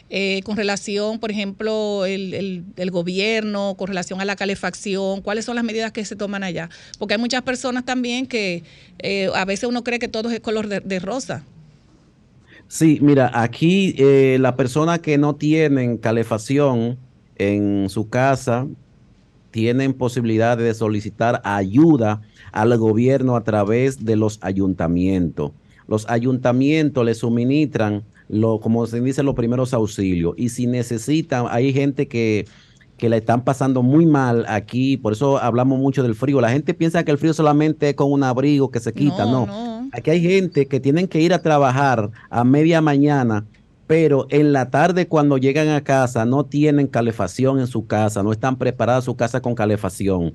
eh, 0.10 0.40
con 0.46 0.56
relación, 0.56 1.20
por 1.20 1.32
ejemplo, 1.32 2.06
el, 2.06 2.64
gobierno, 2.92 3.76
con 3.78 3.90
relación 3.90 4.22
a 4.22 4.26
la 4.26 4.38
calefacción? 4.38 5.20
¿Cuáles 5.20 5.44
son 5.44 5.56
las 5.56 5.66
medidas 5.66 5.92
que 5.92 6.06
se 6.06 6.16
toman 6.16 6.44
allá? 6.44 6.70
Porque 6.98 7.16
hay 7.16 7.20
muchas 7.20 7.42
personas 7.42 7.84
también 7.84 8.26
que 8.26 8.64
a 9.36 9.44
veces 9.44 9.68
uno 9.68 9.84
cree 9.84 10.00
que 10.00 10.08
todo 10.08 10.32
es 10.32 10.40
color 10.40 10.70
de, 10.70 11.00
rosa. 11.00 11.44
Sí, 12.70 13.00
mira, 13.02 13.30
aquí 13.34 13.96
la 14.40 14.56
persona 14.56 15.00
que 15.00 15.18
no 15.18 15.36
tienen 15.36 15.98
calefacción 15.98 16.98
en 17.36 17.90
su 17.90 18.08
casa, 18.08 18.66
tienen 19.52 19.94
posibilidad 19.94 20.58
de 20.58 20.74
solicitar 20.74 21.42
ayuda 21.44 22.22
al 22.52 22.78
gobierno 22.78 23.36
a 23.36 23.44
través 23.44 24.04
de 24.04 24.16
los 24.16 24.40
ayuntamientos. 24.42 25.52
Los 25.88 26.10
ayuntamientos 26.10 27.06
les 27.06 27.20
suministran, 27.20 28.04
lo, 28.30 28.60
como 28.60 28.88
se 28.88 29.02
dice, 29.02 29.24
los 29.24 29.36
primeros 29.36 29.74
auxilios. 29.74 30.34
Y 30.38 30.50
si 30.50 30.68
necesitan, 30.68 31.46
hay 31.50 31.74
gente 31.74 32.08
que, 32.08 32.46
que 32.98 33.10
la 33.10 33.18
están 33.18 33.44
pasando 33.44 33.84
muy 33.84 34.06
mal 34.06 34.46
aquí, 34.48 34.96
por 34.96 35.14
eso 35.14 35.38
hablamos 35.38 35.80
mucho 35.80 36.02
del 36.02 36.16
frío. 36.16 36.40
La 36.40 36.50
gente 36.50 36.74
piensa 36.74 37.04
que 37.04 37.12
el 37.12 37.18
frío 37.18 37.34
solamente 37.34 37.90
es 37.90 37.96
con 37.96 38.12
un 38.12 38.24
abrigo 38.24 38.72
que 38.72 38.80
se 38.80 38.94
quita, 38.94 39.26
no. 39.26 39.46
no. 39.48 39.90
Aquí 39.92 40.12
hay 40.12 40.22
gente 40.22 40.68
que 40.68 40.80
tienen 40.80 41.08
que 41.08 41.20
ir 41.20 41.34
a 41.34 41.42
trabajar 41.42 42.10
a 42.30 42.44
media 42.46 42.80
mañana 42.80 43.46
pero 43.92 44.26
en 44.30 44.54
la 44.54 44.70
tarde 44.70 45.10
cuando 45.10 45.38
llegan 45.38 45.68
a 45.68 45.84
casa 45.84 46.24
no 46.24 46.46
tienen 46.46 46.88
calefacción 46.88 47.60
en 47.60 47.68
su 47.68 47.88
casa, 47.88 48.24
no 48.24 48.32
están 48.32 48.56
preparadas 48.56 49.04
su 49.04 49.18
casa 49.18 49.42
con 49.42 49.54
calefacción 49.54 50.34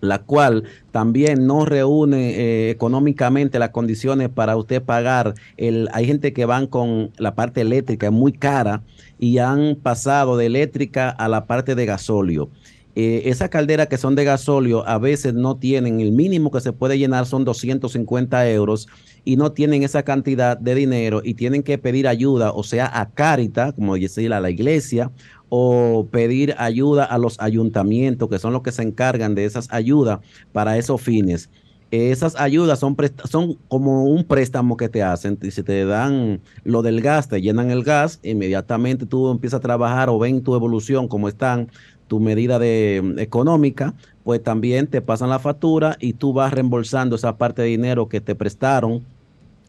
la 0.00 0.18
cual 0.18 0.64
también 0.90 1.46
no 1.46 1.64
reúne 1.66 2.30
eh, 2.30 2.70
económicamente 2.70 3.60
las 3.60 3.68
condiciones 3.68 4.28
para 4.28 4.56
usted 4.56 4.82
pagar. 4.82 5.34
El, 5.56 5.88
hay 5.92 6.06
gente 6.06 6.32
que 6.32 6.46
van 6.46 6.66
con 6.66 7.12
la 7.16 7.36
parte 7.36 7.60
eléctrica 7.60 8.10
muy 8.10 8.32
cara 8.32 8.82
y 9.20 9.38
han 9.38 9.76
pasado 9.76 10.36
de 10.36 10.46
eléctrica 10.46 11.10
a 11.10 11.28
la 11.28 11.46
parte 11.46 11.76
de 11.76 11.86
gasóleo. 11.86 12.48
Eh, 12.96 13.22
esas 13.26 13.50
calderas 13.50 13.86
que 13.86 13.98
son 13.98 14.16
de 14.16 14.24
gasóleo 14.24 14.84
a 14.84 14.98
veces 14.98 15.32
no 15.34 15.56
tienen, 15.56 16.00
el 16.00 16.10
mínimo 16.10 16.50
que 16.50 16.60
se 16.60 16.72
puede 16.72 16.98
llenar 16.98 17.24
son 17.24 17.44
250 17.44 18.50
euros 18.50 18.88
y 19.24 19.36
no 19.36 19.52
tienen 19.52 19.82
esa 19.82 20.02
cantidad 20.02 20.56
de 20.56 20.74
dinero 20.74 21.20
y 21.24 21.34
tienen 21.34 21.62
que 21.62 21.78
pedir 21.78 22.08
ayuda, 22.08 22.52
o 22.52 22.62
sea, 22.62 22.90
a 23.00 23.10
Carita, 23.10 23.72
como 23.72 23.96
decir, 23.96 24.32
a 24.32 24.40
la 24.40 24.50
iglesia, 24.50 25.10
o 25.48 26.06
pedir 26.10 26.54
ayuda 26.58 27.04
a 27.04 27.18
los 27.18 27.38
ayuntamientos, 27.40 28.28
que 28.28 28.38
son 28.38 28.52
los 28.52 28.62
que 28.62 28.72
se 28.72 28.82
encargan 28.82 29.34
de 29.34 29.44
esas 29.44 29.68
ayudas 29.72 30.20
para 30.52 30.78
esos 30.78 31.00
fines. 31.00 31.50
esas 31.90 32.36
ayudas 32.36 32.78
son, 32.78 32.96
son 33.28 33.54
como 33.66 34.04
un 34.04 34.22
préstamo 34.24 34.76
que 34.76 34.88
te 34.88 35.02
hacen. 35.02 35.36
Y 35.42 35.50
si 35.50 35.64
te 35.64 35.84
dan 35.84 36.40
lo 36.62 36.82
del 36.82 37.00
gas, 37.00 37.28
te 37.28 37.42
llenan 37.42 37.70
el 37.70 37.82
gas, 37.82 38.20
inmediatamente 38.22 39.06
tú 39.06 39.28
empiezas 39.30 39.58
a 39.58 39.60
trabajar 39.60 40.08
o 40.08 40.18
ven 40.18 40.42
tu 40.42 40.54
evolución, 40.54 41.08
cómo 41.08 41.28
están, 41.28 41.68
tu 42.10 42.18
medida 42.18 42.58
de, 42.58 43.00
mm, 43.04 43.18
económica, 43.20 43.94
pues 44.24 44.42
también 44.42 44.88
te 44.88 45.00
pasan 45.00 45.30
la 45.30 45.38
factura 45.38 45.96
y 46.00 46.14
tú 46.14 46.32
vas 46.32 46.52
reembolsando 46.52 47.14
esa 47.14 47.38
parte 47.38 47.62
de 47.62 47.68
dinero 47.68 48.08
que 48.08 48.20
te 48.20 48.34
prestaron. 48.34 49.04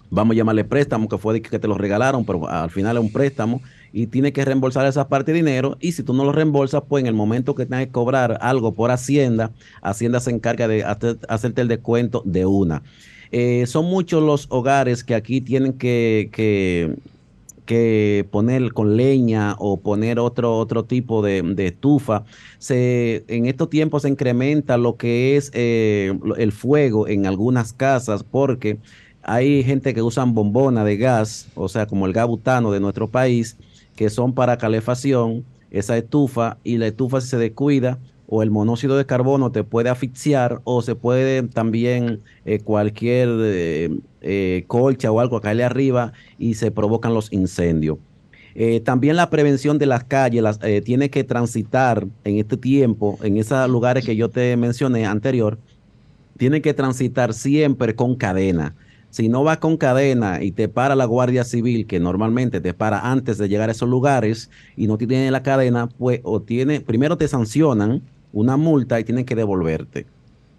Vamos 0.10 0.34
a 0.34 0.38
llamarle 0.38 0.66
préstamo, 0.66 1.08
que 1.08 1.20
fue 1.20 1.40
que 1.44 1.60
te 1.60 1.68
lo 1.68 1.78
regalaron, 1.78 2.26
pero 2.26 2.50
al 2.50 2.72
final 2.72 2.98
es 2.98 3.04
un 3.04 3.12
préstamo 3.12 3.62
y 3.94 4.08
tienes 4.08 4.32
que 4.32 4.44
reembolsar 4.44 4.88
esa 4.88 5.08
parte 5.08 5.32
de 5.32 5.38
dinero. 5.38 5.78
Y 5.80 5.92
si 5.92 6.02
tú 6.02 6.16
no 6.16 6.24
lo 6.26 6.32
reembolsas, 6.32 6.82
pues 6.90 7.02
en 7.02 7.08
el 7.08 7.14
momento 7.14 7.54
que 7.54 7.68
tengas 7.68 7.86
que 7.86 7.92
cobrar 7.92 8.40
algo 8.42 8.74
por 8.74 8.90
Hacienda, 8.90 9.52
Hacienda 9.84 10.20
se 10.20 10.32
encarga 10.32 10.68
de 10.68 10.84
hacer- 10.84 11.20
hacerte 11.30 11.62
el 11.62 11.68
descuento 11.68 12.24
de 12.26 12.48
una. 12.48 12.82
Eh, 13.32 13.68
son 13.68 13.86
muchos 13.86 14.24
los 14.24 14.48
hogares 14.50 15.04
que 15.04 15.14
aquí 15.14 15.42
tienen 15.42 15.74
que, 15.74 16.30
que, 16.34 16.96
que 17.72 18.28
poner 18.30 18.74
con 18.74 18.98
leña 18.98 19.56
o 19.58 19.80
poner 19.80 20.20
otro, 20.20 20.58
otro 20.58 20.84
tipo 20.84 21.22
de, 21.22 21.56
estufa. 21.58 22.26
Se, 22.58 23.24
en 23.30 23.46
estos 23.46 23.70
tiempos 23.70 24.02
se 24.02 24.10
incrementa 24.10 24.76
lo 24.78 24.98
que 24.98 25.38
es 25.38 25.52
eh, 25.54 26.12
el 26.38 26.52
fuego 26.52 27.08
en 27.08 27.26
algunas 27.26 27.72
casas 27.72 28.26
porque 28.26 28.78
hay 29.24 29.64
gente 29.64 29.94
que 29.94 30.02
usan 30.02 30.34
bombona 30.34 30.84
de 30.84 30.98
gas, 30.98 31.48
o 31.56 31.70
sea, 31.70 31.86
como 31.86 32.08
el 32.08 32.12
gas 32.12 32.28
butano 32.28 32.74
de 32.74 32.82
nuestro 32.82 33.08
país, 33.08 33.56
que 33.96 34.10
son 34.10 34.34
para 34.34 34.58
calefacción, 34.58 35.46
esa 35.70 35.98
estufa, 35.98 36.58
y 36.66 36.76
la 36.76 36.88
estufa 36.88 37.22
si 37.22 37.30
se 37.30 37.38
descuida, 37.38 38.00
o 38.34 38.42
el 38.42 38.50
monóxido 38.50 38.96
de 38.96 39.06
carbono 39.06 39.52
te 39.52 39.66
puede 39.66 39.90
asfixiar, 39.90 40.62
o 40.64 40.82
se 40.82 40.96
puede 40.96 41.44
también 41.44 42.22
eh, 42.46 42.62
cualquier 42.62 43.28
eh, 43.42 43.90
eh, 44.22 44.64
colcha 44.68 45.12
o 45.12 45.20
algo 45.20 45.42
caerle 45.42 45.66
arriba 45.66 46.14
y 46.40 46.54
se 46.54 46.72
provocan 46.72 47.14
los 47.14 47.32
incendios. 47.34 47.98
También 48.84 49.16
la 49.16 49.30
prevención 49.30 49.78
de 49.78 49.86
las 49.86 50.04
calles 50.04 50.44
las, 50.44 50.60
tiene 50.84 51.10
que 51.10 51.24
transitar 51.24 52.06
en 52.26 52.38
este 52.38 52.58
tiempo, 52.58 53.18
en 53.22 53.38
esos 53.38 53.70
lugares 53.70 54.06
que 54.06 54.16
yo 54.16 54.30
te 54.30 54.58
mencioné 54.58 55.06
anterior, 55.06 55.58
tiene 56.38 56.62
que 56.62 56.74
transitar 56.74 57.34
siempre 57.34 57.96
con 57.96 58.16
cadena. 58.16 58.76
Si 59.10 59.30
no 59.30 59.44
vas 59.44 59.58
con 59.58 59.78
cadena 59.78 60.42
y 60.42 60.52
te 60.52 60.68
para 60.70 60.96
la 60.96 61.06
Guardia 61.06 61.44
Civil, 61.46 61.86
que 61.86 62.00
normalmente 62.00 62.62
te 62.62 62.74
para 62.74 63.12
antes 63.12 63.38
de 63.38 63.48
llegar 63.50 63.70
a 63.70 63.74
esos 63.74 63.90
lugares 63.90 64.50
y 64.76 64.88
no 64.88 64.98
tiene 64.98 65.32
la 65.32 65.44
cadena, 65.44 65.88
pues 65.88 66.20
o 66.24 66.42
tiene, 66.42 66.82
primero 66.82 67.18
te 67.18 67.28
sancionan 67.30 68.02
una 68.34 68.58
multa 68.58 69.00
y 69.00 69.04
tienen 69.04 69.26
que 69.26 69.36
devolverte. 69.36 70.06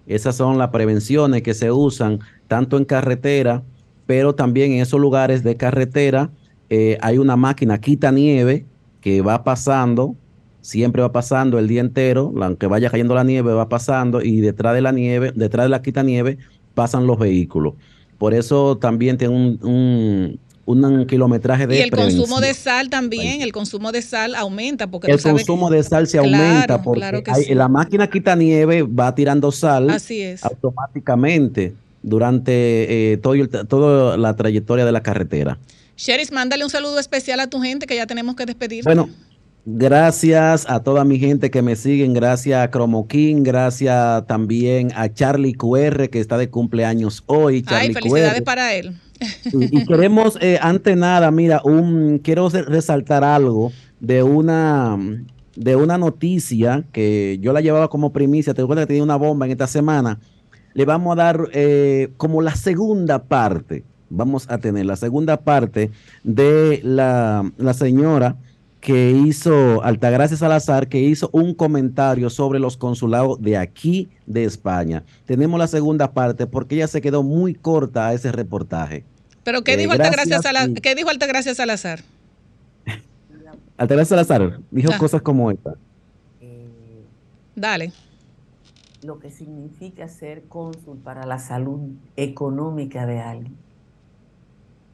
Esas 0.06 0.37
son 0.37 0.58
las 0.58 0.70
prevenciones 0.70 1.42
que 1.42 1.54
se 1.54 1.70
usan 1.70 2.20
tanto 2.48 2.76
en 2.76 2.85
carretera, 2.85 3.62
pero 4.06 4.35
también 4.35 4.72
en 4.72 4.80
esos 4.80 5.00
lugares 5.00 5.42
de 5.42 5.56
carretera 5.56 6.30
eh, 6.70 6.98
hay 7.00 7.18
una 7.18 7.37
máquina 7.37 7.78
quita 7.78 8.11
nieve 8.11 8.64
que 9.00 9.20
va 9.22 9.44
pasando, 9.44 10.16
siempre 10.61 11.02
va 11.02 11.12
pasando 11.12 11.58
el 11.58 11.68
día 11.68 11.80
entero, 11.80 12.32
aunque 12.40 12.66
vaya 12.66 12.90
cayendo 12.90 13.14
la 13.14 13.24
nieve, 13.24 13.52
va 13.52 13.68
pasando 13.68 14.22
y 14.22 14.40
detrás 14.40 14.74
de 14.74 14.80
la 14.80 14.92
nieve, 14.92 15.32
detrás 15.35 15.66
de 15.66 15.70
la 15.70 15.82
quita 15.82 16.02
nieve, 16.02 16.38
pasan 16.74 17.06
los 17.06 17.18
vehículos. 17.18 17.74
Por 18.18 18.35
eso 18.35 18.78
también 18.78 19.18
tiene 19.18 19.35
un, 19.35 20.38
un 20.64 21.07
kilometraje 21.07 21.66
de 21.66 21.77
Y 21.79 21.81
el 21.81 21.90
consumo 21.90 22.40
de 22.40 22.55
sal 22.55 22.88
también, 22.88 23.42
el 23.42 23.53
consumo 23.53 23.90
de 23.90 24.01
sal 24.01 24.35
aumenta 24.37 24.87
porque 24.87 25.11
El 25.11 25.20
consumo 25.20 25.70
de 25.70 25.83
sal 25.83 26.07
se 26.07 26.18
Claro, 26.18 26.37
aumenta 26.44 26.83
porque 26.83 27.01
claro 27.01 27.22
que 27.25 27.31
hay- 27.33 27.44
sí. 27.44 27.55
la 27.55 27.68
máquina 27.68 28.09
quita 28.09 28.37
nieve 28.37 28.83
va 28.83 29.14
tirando 29.14 29.51
sal 29.51 29.90
Así 29.90 30.20
es. 30.20 30.44
automáticamente 30.44 31.75
durante 32.03 33.12
eh, 33.12 33.16
todo 33.18 33.35
toda 33.66 34.16
la 34.16 34.35
trayectoria 34.37 34.85
de 34.85 34.92
la 34.92 35.03
carretera. 35.03 35.59
Sheris, 35.96 36.33
mándale 36.33 36.64
un 36.64 36.70
saludo 36.70 36.98
especial 36.98 37.40
a 37.40 37.48
tu 37.48 37.61
gente 37.61 37.87
que 37.87 37.96
ya 37.96 38.07
tenemos 38.07 38.35
que 38.35 38.46
despedir. 38.46 38.83
Bueno, 38.85 39.09
gracias 39.64 40.66
a 40.68 40.81
toda 40.81 41.05
mi 41.05 41.18
gente 41.18 41.51
que 41.51 41.62
me 41.62 41.77
siguen, 41.77 42.12
gracias 42.14 42.62
a 42.64 42.70
Cromo 42.70 43.07
King, 43.07 43.42
gracias 43.42 44.27
también 44.27 44.92
a 44.96 45.12
Charlie 45.12 45.55
QR 45.55 46.09
que 46.11 46.20
está 46.20 46.38
de 46.38 46.51
cumpleaños 46.51 47.22
hoy. 47.27 47.57
Ay, 47.57 47.62
Charlie 47.62 47.94
felicidades 47.94 48.35
QR. 48.40 48.44
para 48.44 48.75
él. 48.75 48.96
Y, 49.52 49.85
queremos, 49.87 50.38
eh, 50.40 50.58
ante 50.61 50.96
nada, 50.96 51.30
mira, 51.30 51.61
un, 51.64 52.18
quiero 52.18 52.48
re- 52.48 52.62
resaltar 52.62 53.24
algo 53.24 53.72
de 54.00 54.22
una, 54.22 54.98
de 55.56 55.76
una 55.76 55.98
noticia 55.98 56.85
que 56.92 57.38
yo 57.40 57.52
la 57.52 57.61
llevaba 57.61 57.88
como 57.88 58.12
primicia. 58.12 58.54
Te 58.54 58.62
recuerdas 58.62 58.85
que 58.85 58.88
tenía 58.88 59.02
una 59.02 59.16
bomba 59.16 59.46
en 59.46 59.52
esta 59.52 59.66
semana. 59.66 60.18
Le 60.74 60.85
vamos 60.85 61.12
a 61.12 61.22
dar 61.22 61.48
eh, 61.52 62.11
como 62.16 62.42
la 62.42 62.54
segunda 62.56 63.22
parte. 63.24 63.85
Vamos 64.11 64.46
a 64.50 64.58
tener 64.58 64.85
la 64.87 64.96
segunda 64.96 65.38
parte 65.38 65.90
de 66.22 66.80
la, 66.85 67.50
la 67.56 67.74
señora 67.74 68.37
que 68.83 69.12
hizo, 69.12 69.81
Altagracia 69.85 70.37
Salazar, 70.37 70.88
que 70.88 70.99
hizo 71.01 71.31
un 71.33 71.55
comentario 71.55 72.29
sobre 72.29 72.59
los 72.59 72.77
consulados 72.77 73.40
de 73.40 73.57
aquí 73.57 74.11
de 74.27 74.42
España. 74.42 75.05
Tenemos 75.25 75.57
la 75.59 75.68
segunda 75.68 76.12
parte 76.12 76.49
porque 76.49 76.75
ella 76.75 76.88
se 76.88 77.01
quedó 77.01 77.23
muy 77.23 77.55
corta 77.55 78.09
a 78.09 78.12
ese 78.12 78.33
reportaje. 78.33 79.05
Pero 79.45 79.62
¿qué 79.62 79.75
Eh, 79.75 79.77
dijo 79.77 79.92
Altagracia 79.92 80.25
gracias, 80.25 80.42
Salazar? 80.42 80.68
sí. 80.75 80.81
¿Qué 80.83 80.95
dijo 80.97 81.11
Altagracia 81.11 81.55
Salazar? 81.55 82.01
Altagracia 83.77 84.16
Salazar 84.16 84.59
dijo 84.73 84.90
Ah. 84.92 84.99
cosas 84.99 85.23
como 85.23 85.51
esta. 85.53 85.75
eh, 86.40 87.05
Dale. 87.55 87.92
lo 89.05 89.18
que 89.21 89.31
significa 89.31 90.09
ser 90.09 90.42
cónsul 90.49 90.99
para 90.99 91.25
la 91.25 91.38
salud 91.38 91.81
económica 92.16 93.07
de 93.07 93.21
alguien. 93.21 93.57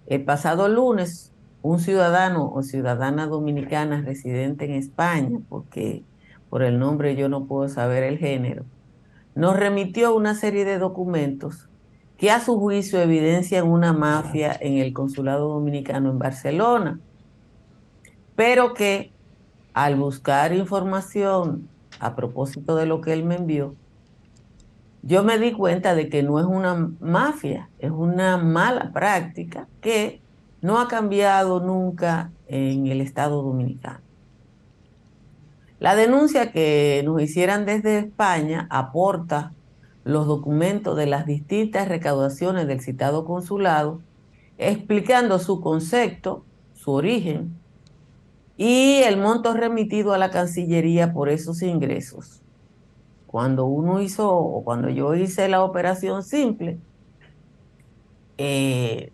El 0.06 0.24
pasado 0.24 0.68
lunes, 0.68 1.30
un 1.62 1.80
ciudadano 1.80 2.50
o 2.52 2.62
ciudadana 2.62 3.26
dominicana 3.26 4.02
residente 4.02 4.64
en 4.64 4.72
España, 4.72 5.38
porque 5.48 6.02
por 6.50 6.62
el 6.62 6.78
nombre 6.78 7.16
yo 7.16 7.28
no 7.28 7.44
puedo 7.46 7.68
saber 7.68 8.02
el 8.02 8.18
género, 8.18 8.64
nos 9.34 9.56
remitió 9.56 10.14
una 10.16 10.34
serie 10.34 10.64
de 10.64 10.78
documentos 10.78 11.68
que 12.16 12.30
a 12.30 12.40
su 12.40 12.58
juicio 12.58 13.00
evidencian 13.00 13.68
una 13.68 13.92
mafia 13.92 14.56
en 14.60 14.78
el 14.78 14.92
consulado 14.92 15.48
dominicano 15.48 16.10
en 16.10 16.18
Barcelona, 16.18 16.98
pero 18.34 18.74
que 18.74 19.12
al 19.72 19.96
buscar 19.96 20.52
información 20.52 21.68
a 22.00 22.16
propósito 22.16 22.74
de 22.74 22.86
lo 22.86 23.00
que 23.00 23.12
él 23.12 23.24
me 23.24 23.36
envió, 23.36 23.74
yo 25.02 25.22
me 25.22 25.38
di 25.38 25.52
cuenta 25.52 25.94
de 25.94 26.08
que 26.08 26.24
no 26.24 26.40
es 26.40 26.46
una 26.46 26.90
mafia, 27.00 27.70
es 27.78 27.90
una 27.92 28.36
mala 28.36 28.90
práctica 28.92 29.68
que 29.80 30.20
no 30.60 30.80
ha 30.80 30.88
cambiado 30.88 31.60
nunca 31.60 32.30
en 32.46 32.86
el 32.86 33.00
Estado 33.00 33.42
Dominicano. 33.42 34.00
La 35.78 35.94
denuncia 35.94 36.50
que 36.50 37.02
nos 37.04 37.22
hicieran 37.22 37.64
desde 37.64 37.98
España 37.98 38.66
aporta 38.70 39.52
los 40.04 40.26
documentos 40.26 40.96
de 40.96 41.06
las 41.06 41.26
distintas 41.26 41.88
recaudaciones 41.88 42.66
del 42.66 42.80
citado 42.80 43.24
consulado, 43.24 44.00
explicando 44.56 45.38
su 45.38 45.60
concepto, 45.60 46.44
su 46.74 46.92
origen 46.92 47.54
y 48.56 49.02
el 49.04 49.18
monto 49.18 49.54
remitido 49.54 50.12
a 50.12 50.18
la 50.18 50.30
Cancillería 50.30 51.12
por 51.12 51.28
esos 51.28 51.62
ingresos 51.62 52.42
cuando 53.28 53.66
uno 53.66 54.00
hizo, 54.00 54.34
o 54.34 54.64
cuando 54.64 54.88
yo 54.88 55.14
hice 55.14 55.48
la 55.48 55.62
operación 55.62 56.22
simple, 56.24 56.78
eh, 58.38 59.12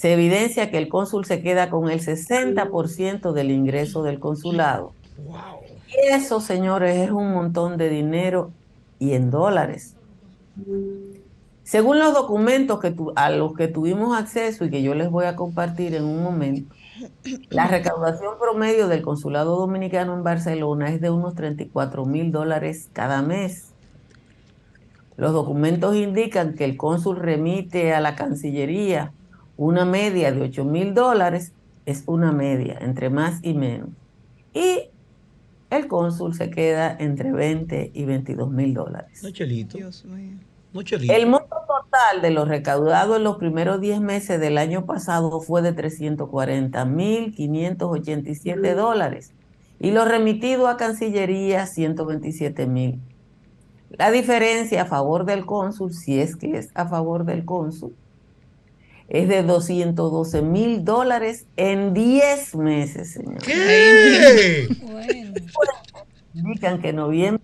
se 0.00 0.14
evidencia 0.14 0.70
que 0.70 0.78
el 0.78 0.88
cónsul 0.88 1.26
se 1.26 1.42
queda 1.42 1.68
con 1.68 1.90
el 1.90 2.00
60% 2.00 3.32
del 3.34 3.50
ingreso 3.50 4.02
del 4.02 4.18
consulado. 4.18 4.94
Y 5.88 6.14
eso, 6.14 6.40
señores, 6.40 6.96
es 6.96 7.10
un 7.10 7.34
montón 7.34 7.76
de 7.76 7.90
dinero 7.90 8.50
y 8.98 9.12
en 9.12 9.30
dólares. 9.30 9.96
Según 11.64 11.98
los 11.98 12.14
documentos 12.14 12.80
que 12.80 12.92
tu- 12.92 13.12
a 13.14 13.28
los 13.28 13.52
que 13.52 13.68
tuvimos 13.68 14.16
acceso 14.16 14.64
y 14.64 14.70
que 14.70 14.80
yo 14.80 14.94
les 14.94 15.10
voy 15.10 15.26
a 15.26 15.36
compartir 15.36 15.94
en 15.94 16.04
un 16.04 16.22
momento, 16.22 16.74
la 17.50 17.66
recaudación 17.66 18.38
promedio 18.40 18.88
del 18.88 19.02
consulado 19.02 19.58
dominicano 19.58 20.14
en 20.14 20.24
Barcelona 20.24 20.88
es 20.88 21.02
de 21.02 21.10
unos 21.10 21.34
34 21.34 22.06
mil 22.06 22.32
dólares 22.32 22.88
cada 22.94 23.20
mes. 23.20 23.74
Los 25.18 25.34
documentos 25.34 25.94
indican 25.94 26.54
que 26.54 26.64
el 26.64 26.78
cónsul 26.78 27.16
remite 27.16 27.92
a 27.92 28.00
la 28.00 28.16
Cancillería 28.16 29.12
una 29.60 29.84
media 29.84 30.32
de 30.32 30.40
8 30.40 30.64
mil 30.64 30.94
dólares, 30.94 31.52
es 31.84 32.04
una 32.06 32.32
media, 32.32 32.78
entre 32.80 33.10
más 33.10 33.40
y 33.42 33.52
menos. 33.52 33.90
Y 34.54 34.84
el 35.68 35.86
cónsul 35.86 36.34
se 36.34 36.48
queda 36.48 36.96
entre 36.98 37.30
20 37.30 37.90
y 37.92 38.04
22 38.06 38.50
mil 38.50 38.72
dólares. 38.72 39.22
No, 39.22 39.30
Chelito. 39.30 39.76
Dios 39.76 40.06
mío. 40.06 40.38
No, 40.72 40.82
Chelito. 40.82 41.12
El 41.12 41.26
monto 41.26 41.56
total 41.68 42.22
de 42.22 42.30
lo 42.30 42.46
recaudado 42.46 43.16
en 43.16 43.24
los 43.24 43.36
primeros 43.36 43.82
10 43.82 44.00
meses 44.00 44.40
del 44.40 44.56
año 44.56 44.86
pasado 44.86 45.42
fue 45.42 45.60
de 45.60 45.76
340.587 45.76 48.74
dólares 48.74 49.34
y 49.78 49.90
lo 49.90 50.06
remitido 50.06 50.68
a 50.68 50.78
Cancillería 50.78 51.66
127 51.66 52.66
mil. 52.66 52.98
La 53.90 54.10
diferencia 54.10 54.80
a 54.82 54.86
favor 54.86 55.26
del 55.26 55.44
cónsul, 55.44 55.92
si 55.92 56.18
es 56.18 56.34
que 56.34 56.56
es 56.56 56.70
a 56.72 56.88
favor 56.88 57.26
del 57.26 57.44
cónsul, 57.44 57.94
es 59.10 59.28
de 59.28 59.42
212 59.42 60.40
mil 60.42 60.84
dólares 60.84 61.44
en 61.56 61.92
10 61.92 62.54
meses, 62.54 63.12
señor. 63.12 63.38
¿Qué? 63.42 64.68
Bueno. 64.82 65.34
Indican 66.32 66.80
que 66.80 66.92
noviembre 66.92 67.42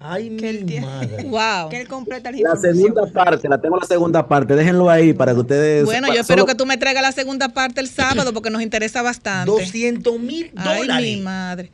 Ay, 0.00 0.36
Que 0.36 0.52
mi 0.64 0.80
madre. 0.80 1.24
Wow. 1.28 1.68
Que 1.70 1.80
él 1.80 1.88
completa 1.88 2.30
la 2.30 2.38
La 2.54 2.56
segunda 2.56 3.04
parte, 3.12 3.48
la 3.48 3.60
tengo 3.60 3.76
la 3.76 3.86
segunda 3.86 4.28
parte. 4.28 4.54
Déjenlo 4.54 4.88
ahí 4.88 5.12
para 5.12 5.34
que 5.34 5.40
ustedes. 5.40 5.84
Bueno, 5.84 6.06
yo 6.14 6.20
espero 6.20 6.42
solo- 6.42 6.46
que 6.46 6.54
tú 6.54 6.66
me 6.66 6.76
traigas 6.76 7.02
la 7.02 7.10
segunda 7.12 7.48
parte 7.48 7.80
el 7.80 7.88
sábado 7.88 8.32
porque 8.32 8.48
nos 8.50 8.62
interesa 8.62 9.02
bastante. 9.02 9.50
200 9.50 10.20
mil 10.20 10.52
Ay, 10.56 10.78
dólares. 10.82 11.16
mi 11.16 11.20
madre. 11.22 11.70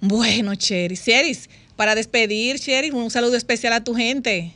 Bueno, 0.00 0.54
Cheris. 0.56 1.02
Cheris, 1.04 1.48
para 1.74 1.94
despedir, 1.94 2.58
Cheris, 2.58 2.92
un 2.92 3.10
saludo 3.10 3.36
especial 3.36 3.72
a 3.72 3.82
tu 3.82 3.94
gente. 3.94 4.54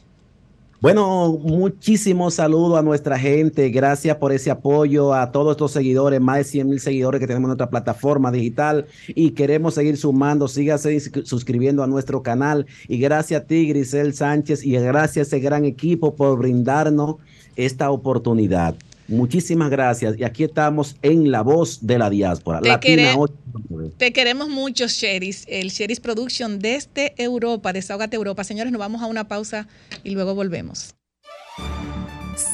Bueno, 0.78 1.38
muchísimos 1.42 2.34
saludos 2.34 2.78
a 2.78 2.82
nuestra 2.82 3.18
gente. 3.18 3.70
Gracias 3.70 4.14
por 4.18 4.30
ese 4.32 4.50
apoyo 4.50 5.14
a 5.14 5.32
todos 5.32 5.52
estos 5.52 5.72
seguidores, 5.72 6.20
más 6.20 6.36
de 6.36 6.44
100 6.44 6.68
mil 6.68 6.80
seguidores 6.80 7.18
que 7.18 7.26
tenemos 7.26 7.46
en 7.46 7.48
nuestra 7.48 7.70
plataforma 7.70 8.30
digital 8.30 8.86
y 9.08 9.30
queremos 9.30 9.72
seguir 9.72 9.96
sumando. 9.96 10.48
Sígase 10.48 11.00
suscribiendo 11.24 11.82
a 11.82 11.86
nuestro 11.86 12.22
canal. 12.22 12.66
Y 12.88 12.98
gracias 12.98 13.42
a 13.42 13.46
ti, 13.46 13.66
Grisel 13.66 14.12
Sánchez, 14.12 14.66
y 14.66 14.72
gracias 14.72 15.32
a 15.32 15.36
ese 15.36 15.40
gran 15.40 15.64
equipo 15.64 16.14
por 16.14 16.38
brindarnos 16.38 17.16
esta 17.56 17.90
oportunidad. 17.90 18.76
Muchísimas 19.08 19.70
gracias. 19.70 20.18
Y 20.18 20.24
aquí 20.24 20.44
estamos 20.44 20.96
en 21.02 21.30
La 21.30 21.42
Voz 21.42 21.86
de 21.86 21.98
la 21.98 22.10
Diáspora. 22.10 22.60
Te 22.60 22.68
Latina 22.68 23.02
quere- 23.12 23.14
89. 23.16 23.92
Te 23.96 24.12
queremos 24.12 24.48
mucho, 24.48 24.86
Cheris. 24.88 25.44
El 25.48 25.70
Cheris 25.70 26.00
Production 26.00 26.58
desde 26.58 27.14
Europa, 27.16 27.72
Desahógate 27.72 28.16
Europa. 28.16 28.42
Señores, 28.44 28.72
nos 28.72 28.80
vamos 28.80 29.02
a 29.02 29.06
una 29.06 29.28
pausa 29.28 29.68
y 30.04 30.10
luego 30.10 30.34
volvemos. 30.34 30.94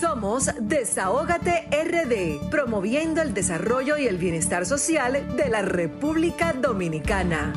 Somos 0.00 0.50
Desahógate 0.60 1.66
RD, 1.72 2.50
promoviendo 2.50 3.20
el 3.20 3.34
desarrollo 3.34 3.96
y 3.98 4.06
el 4.06 4.16
bienestar 4.16 4.64
social 4.64 5.36
de 5.36 5.48
la 5.48 5.62
República 5.62 6.52
Dominicana. 6.52 7.52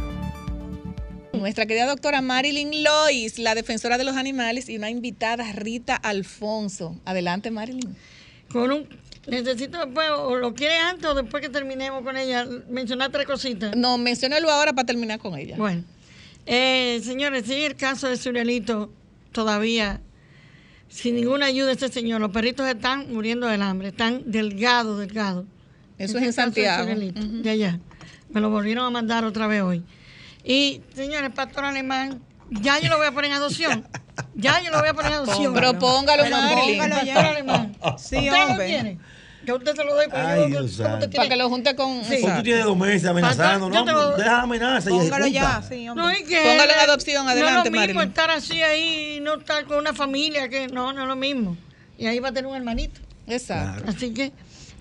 Nuestra 1.34 1.66
querida 1.68 1.86
doctora 1.86 2.22
Marilyn 2.22 2.84
Lois, 2.84 3.38
la 3.38 3.54
defensora 3.54 3.98
de 4.00 4.06
los 4.06 4.16
animales, 4.16 4.70
y 4.70 4.78
una 4.78 4.90
invitada, 4.90 5.52
Rita 5.52 5.96
Alfonso. 5.96 6.96
Adelante, 7.06 7.52
Marilyn. 7.52 7.96
Con 8.52 8.72
un. 8.72 8.88
Necesito 9.28 9.80
después, 9.80 10.08
o 10.12 10.36
lo 10.36 10.54
quiere 10.54 10.78
antes 10.78 11.06
o 11.06 11.16
después 11.16 11.42
que 11.42 11.50
terminemos 11.50 12.04
con 12.04 12.16
ella, 12.16 12.46
mencionar 12.70 13.12
tres 13.12 13.26
cositas. 13.26 13.76
No, 13.76 13.98
menciónelo 13.98 14.52
ahora 14.52 14.74
para 14.74 14.86
terminar 14.86 15.20
con 15.20 15.36
ella. 15.38 15.58
Bueno, 15.58 15.84
eh, 16.46 17.02
señores, 17.04 17.46
sigue 17.46 17.66
el 17.66 17.76
caso 17.76 18.08
de 18.08 18.18
Surielito 18.18 18.92
todavía 19.32 20.00
sin 20.90 21.16
ninguna 21.16 21.48
ayuda 21.48 21.68
de 21.68 21.74
este 21.74 21.90
señor. 21.90 22.22
Los 22.22 22.32
perritos 22.32 22.68
están 22.68 23.14
muriendo 23.14 23.48
del 23.48 23.62
hambre, 23.62 23.90
están 23.90 24.24
delgados, 24.26 25.00
delgados. 25.00 25.46
Eso 25.98 26.18
es 26.18 26.24
en 26.24 26.30
de 26.30 26.34
Santiago. 26.34 26.86
De 26.86 27.50
allá. 27.50 27.80
Me 28.30 28.42
lo 28.42 28.50
volvieron 28.50 28.86
a 28.86 28.90
mandar 28.90 29.26
otra 29.26 29.48
vez 29.48 29.62
hoy. 29.62 29.84
Y, 30.44 30.82
señores, 30.94 31.32
pastor 31.32 31.66
alemán, 31.66 32.22
ya 32.50 32.80
yo 32.80 32.90
lo 32.90 32.98
voy 32.98 33.08
a 33.08 33.12
poner 33.12 33.32
en 33.32 33.38
adopción. 33.38 33.86
Ya 34.36 34.62
yo 34.62 34.72
lo 34.72 34.80
voy 34.80 34.90
a 34.90 34.94
poner 34.94 35.12
en 35.12 35.18
adopción. 35.20 35.54
Pero 35.54 35.78
póngalo, 35.80 36.24
Pero 36.24 36.38
Marilyn. 36.38 36.78
póngalo 36.80 36.96
Pastor 36.96 37.06
ya. 37.24 37.30
alemán. 37.30 37.78
Sí, 37.98 38.16
¿Usted 38.18 38.32
lo 38.32 38.46
hombre. 38.48 38.66
quiere? 38.68 38.98
Yo 39.46 39.54
a 39.54 39.58
usted 39.58 39.76
se 39.76 39.84
lo 39.84 39.94
doy, 39.94 40.08
pero 40.10 40.28
Ay, 40.28 40.40
yo 40.42 40.48
Dios 40.48 40.78
¿cómo 40.78 40.90
santo. 40.90 41.06
usted 41.06 41.18
Para 41.18 41.30
que 41.30 41.36
lo 41.36 41.50
junte 41.50 41.76
con... 41.76 42.04
Sí. 42.04 42.18
Pues 42.22 42.36
tú 42.38 42.42
tienes 42.44 42.64
dos 42.66 42.76
meses 42.78 43.06
amenazando, 43.08 43.70
Yo 43.72 43.86
te 43.86 43.92
¿no? 43.92 43.98
lo- 44.12 44.18
Deja 44.18 44.32
la 44.32 44.42
amenaza 44.42 44.90
y 44.90 44.94
Póngalo 44.94 45.28
ya, 45.28 45.62
sí, 45.62 45.86
No, 45.86 45.92
hombre. 45.92 46.20
y 46.20 46.24
que 46.24 46.42
Póngalo 46.42 46.74
en 46.74 46.80
adopción, 46.80 47.26
No 47.26 47.32
es 47.32 47.38
adelante, 47.38 47.70
lo 47.70 47.72
mismo 47.72 47.80
Marilyn. 47.94 48.02
estar 48.10 48.32
así 48.32 48.64
ahí 48.64 49.18
y 49.18 49.20
no 49.20 49.36
estar 49.36 49.66
con 49.66 49.78
una 49.78 49.94
familia, 49.94 50.50
que 50.50 50.68
no, 50.68 50.94
no 50.94 51.04
es 51.04 51.08
lo 51.08 51.16
mismo. 51.16 51.56
Y 51.98 52.08
ahí 52.08 52.18
va 52.20 52.30
a 52.30 52.32
tener 52.32 52.50
un 52.50 52.56
hermanito. 52.56 53.02
Exacto. 53.28 53.84
Así 53.88 54.14
que, 54.16 54.32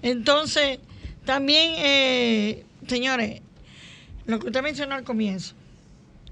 entonces, 0.01 0.79
también, 1.27 1.73
eh, 1.77 2.65
señores, 2.87 3.43
lo 4.25 4.39
que 4.39 4.47
usted 4.47 4.63
mencionó 4.63 4.95
al 4.95 5.05
comienzo, 5.05 5.55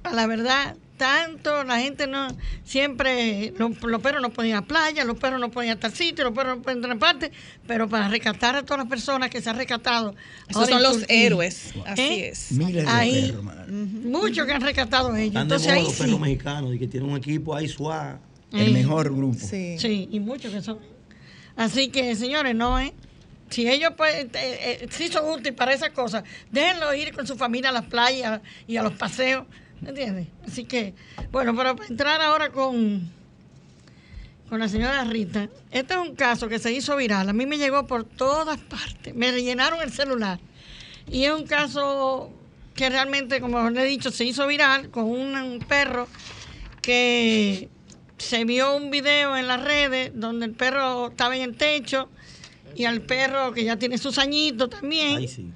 a 0.04 0.12
la 0.14 0.26
verdad, 0.26 0.76
tanto 1.02 1.64
la 1.64 1.80
gente 1.80 2.06
no, 2.06 2.28
siempre, 2.62 3.52
los, 3.58 3.82
los 3.82 4.00
perros 4.00 4.22
no 4.22 4.30
pueden 4.30 4.52
ir 4.52 4.56
a 4.56 4.62
playa, 4.62 5.04
los 5.04 5.18
perros 5.18 5.40
no 5.40 5.50
pueden 5.50 5.70
ir 5.70 5.76
a 5.76 5.80
tal 5.80 5.92
sitio, 5.92 6.22
los 6.22 6.32
perros 6.32 6.58
no 6.58 6.62
pueden 6.62 6.78
entrar 6.78 6.92
en 6.92 7.00
parte, 7.00 7.32
pero 7.66 7.88
para 7.88 8.08
rescatar 8.08 8.54
a 8.54 8.62
todas 8.62 8.78
las 8.78 8.88
personas 8.88 9.28
que 9.28 9.42
se 9.42 9.50
han 9.50 9.56
rescatado. 9.56 10.14
Esos 10.48 10.68
son 10.68 10.80
los 10.80 10.98
Turquía, 10.98 11.26
héroes. 11.26 11.74
Así 11.84 12.02
¿eh? 12.02 12.28
es. 12.28 12.52
Miles 12.52 12.84
de 12.84 12.88
Ahí, 12.88 13.26
perros, 13.26 13.42
man. 13.42 14.02
muchos 14.04 14.46
que 14.46 14.52
han 14.52 14.62
rescatado 14.62 15.16
ellos. 15.16 15.26
Están 15.26 15.48
de 15.48 15.54
Entonces 15.56 15.66
moda 15.66 15.76
ahí 15.76 15.84
los 15.84 15.94
perros 15.96 16.14
sí. 16.14 16.20
mexicanos 16.20 16.74
y 16.74 16.78
que 16.78 16.86
tienen 16.86 17.10
un 17.10 17.16
equipo 17.16 17.56
ahí 17.56 17.66
suave. 17.66 18.18
Eh, 18.52 18.66
El 18.66 18.72
mejor 18.72 19.12
grupo. 19.12 19.40
Sí. 19.40 19.76
Sí, 19.78 20.08
y 20.12 20.20
muchos 20.20 20.52
que 20.52 20.62
son. 20.62 20.78
Así 21.56 21.88
que, 21.88 22.14
señores, 22.14 22.54
no 22.54 22.78
es. 22.78 22.92
Si 23.50 23.68
ellos 23.68 23.92
pues, 23.96 24.14
eh, 24.14 24.30
eh, 24.34 24.86
sí 24.90 25.08
son 25.08 25.28
útiles 25.28 25.52
para 25.52 25.74
esas 25.74 25.90
cosas, 25.90 26.22
déjenlo 26.52 26.94
ir 26.94 27.12
con 27.12 27.26
su 27.26 27.36
familia 27.36 27.70
a 27.70 27.72
las 27.72 27.86
playas 27.86 28.40
y 28.68 28.76
a 28.76 28.82
los 28.84 28.92
paseos, 28.92 29.44
¿me 29.48 29.61
entiendes? 29.90 30.28
Así 30.46 30.64
que, 30.64 30.94
bueno, 31.30 31.54
para 31.54 31.74
entrar 31.88 32.20
ahora 32.20 32.50
con, 32.50 33.10
con 34.48 34.58
la 34.60 34.68
señora 34.68 35.04
Rita, 35.04 35.48
este 35.70 35.94
es 35.94 36.00
un 36.00 36.14
caso 36.14 36.48
que 36.48 36.58
se 36.58 36.72
hizo 36.72 36.96
viral, 36.96 37.28
a 37.28 37.32
mí 37.32 37.46
me 37.46 37.58
llegó 37.58 37.86
por 37.86 38.04
todas 38.04 38.58
partes, 38.58 39.14
me 39.14 39.30
rellenaron 39.30 39.80
el 39.82 39.92
celular. 39.92 40.38
Y 41.10 41.24
es 41.24 41.32
un 41.32 41.46
caso 41.46 42.30
que 42.74 42.88
realmente, 42.88 43.40
como 43.40 43.68
le 43.70 43.82
he 43.82 43.86
dicho, 43.86 44.10
se 44.10 44.24
hizo 44.24 44.46
viral 44.46 44.90
con 44.90 45.04
un, 45.04 45.34
un 45.34 45.58
perro 45.60 46.08
que 46.80 47.68
se 48.18 48.44
vio 48.44 48.76
un 48.76 48.90
video 48.90 49.36
en 49.36 49.46
las 49.46 49.62
redes 49.62 50.12
donde 50.14 50.46
el 50.46 50.52
perro 50.52 51.08
estaba 51.08 51.36
en 51.36 51.42
el 51.42 51.56
techo 51.56 52.08
y 52.74 52.84
al 52.84 53.02
perro 53.02 53.52
que 53.52 53.64
ya 53.64 53.76
tiene 53.76 53.98
sus 53.98 54.18
añitos 54.18 54.70
también 54.70 55.28
sí. 55.28 55.50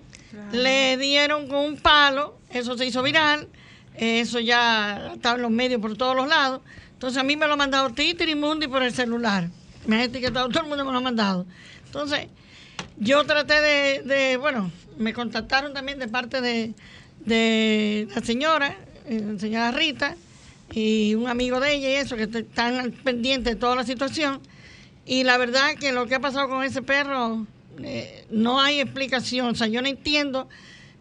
le 0.53 0.97
dieron 0.97 1.49
con 1.49 1.65
un 1.65 1.77
palo, 1.77 2.39
eso 2.51 2.77
se 2.77 2.87
hizo 2.87 3.03
viral, 3.03 3.49
eso 3.99 4.41
ya 4.41 5.13
estaba 5.15 5.37
en 5.37 5.43
los 5.43 5.51
medios 5.51 5.81
por 5.81 5.97
todos 5.97 6.15
los 6.15 6.29
lados. 6.29 6.61
Entonces 6.93 7.19
a 7.19 7.23
mí 7.25 7.37
me 7.37 7.47
lo 7.47 7.55
ha 7.55 7.57
mandado 7.57 7.91
Twitter 7.91 8.29
y 8.29 8.35
Mundi 8.35 8.69
por 8.69 8.83
el 8.83 8.93
celular. 8.93 9.49
Me 9.87 9.97
ha 9.97 10.05
etiquetado, 10.05 10.49
todo 10.49 10.63
el 10.63 10.69
mundo 10.69 10.85
me 10.85 10.93
lo 10.93 10.99
ha 10.99 11.03
mandado. 11.03 11.47
Entonces, 11.85 12.29
yo 12.99 13.25
traté 13.25 14.03
de, 14.03 14.37
bueno, 14.39 14.71
me 14.99 15.13
contactaron 15.13 15.73
también 15.73 15.99
de 15.99 16.09
parte 16.09 16.41
de, 16.41 16.75
de 17.21 18.09
la 18.15 18.23
señora, 18.23 18.77
eh, 19.07 19.23
la 19.25 19.39
señora 19.39 19.71
Rita, 19.71 20.17
y 20.73 21.15
un 21.15 21.29
amigo 21.29 21.61
de 21.61 21.75
ella 21.75 21.91
y 21.91 21.95
eso, 21.95 22.17
que 22.17 22.25
están 22.25 22.77
al 22.77 22.93
pendiente 22.93 23.51
de 23.51 23.57
toda 23.57 23.77
la 23.77 23.85
situación. 23.85 24.41
Y 25.05 25.23
la 25.23 25.39
verdad 25.39 25.77
que 25.79 25.93
lo 25.93 26.07
que 26.07 26.17
ha 26.17 26.21
pasado 26.21 26.49
con 26.49 26.65
ese 26.65 26.83
perro, 26.83 27.47
eh, 27.83 28.25
no 28.31 28.61
hay 28.61 28.81
explicación. 28.81 29.49
O 29.49 29.55
sea, 29.55 29.69
yo 29.69 29.81
no 29.83 29.89
entiendo, 29.89 30.49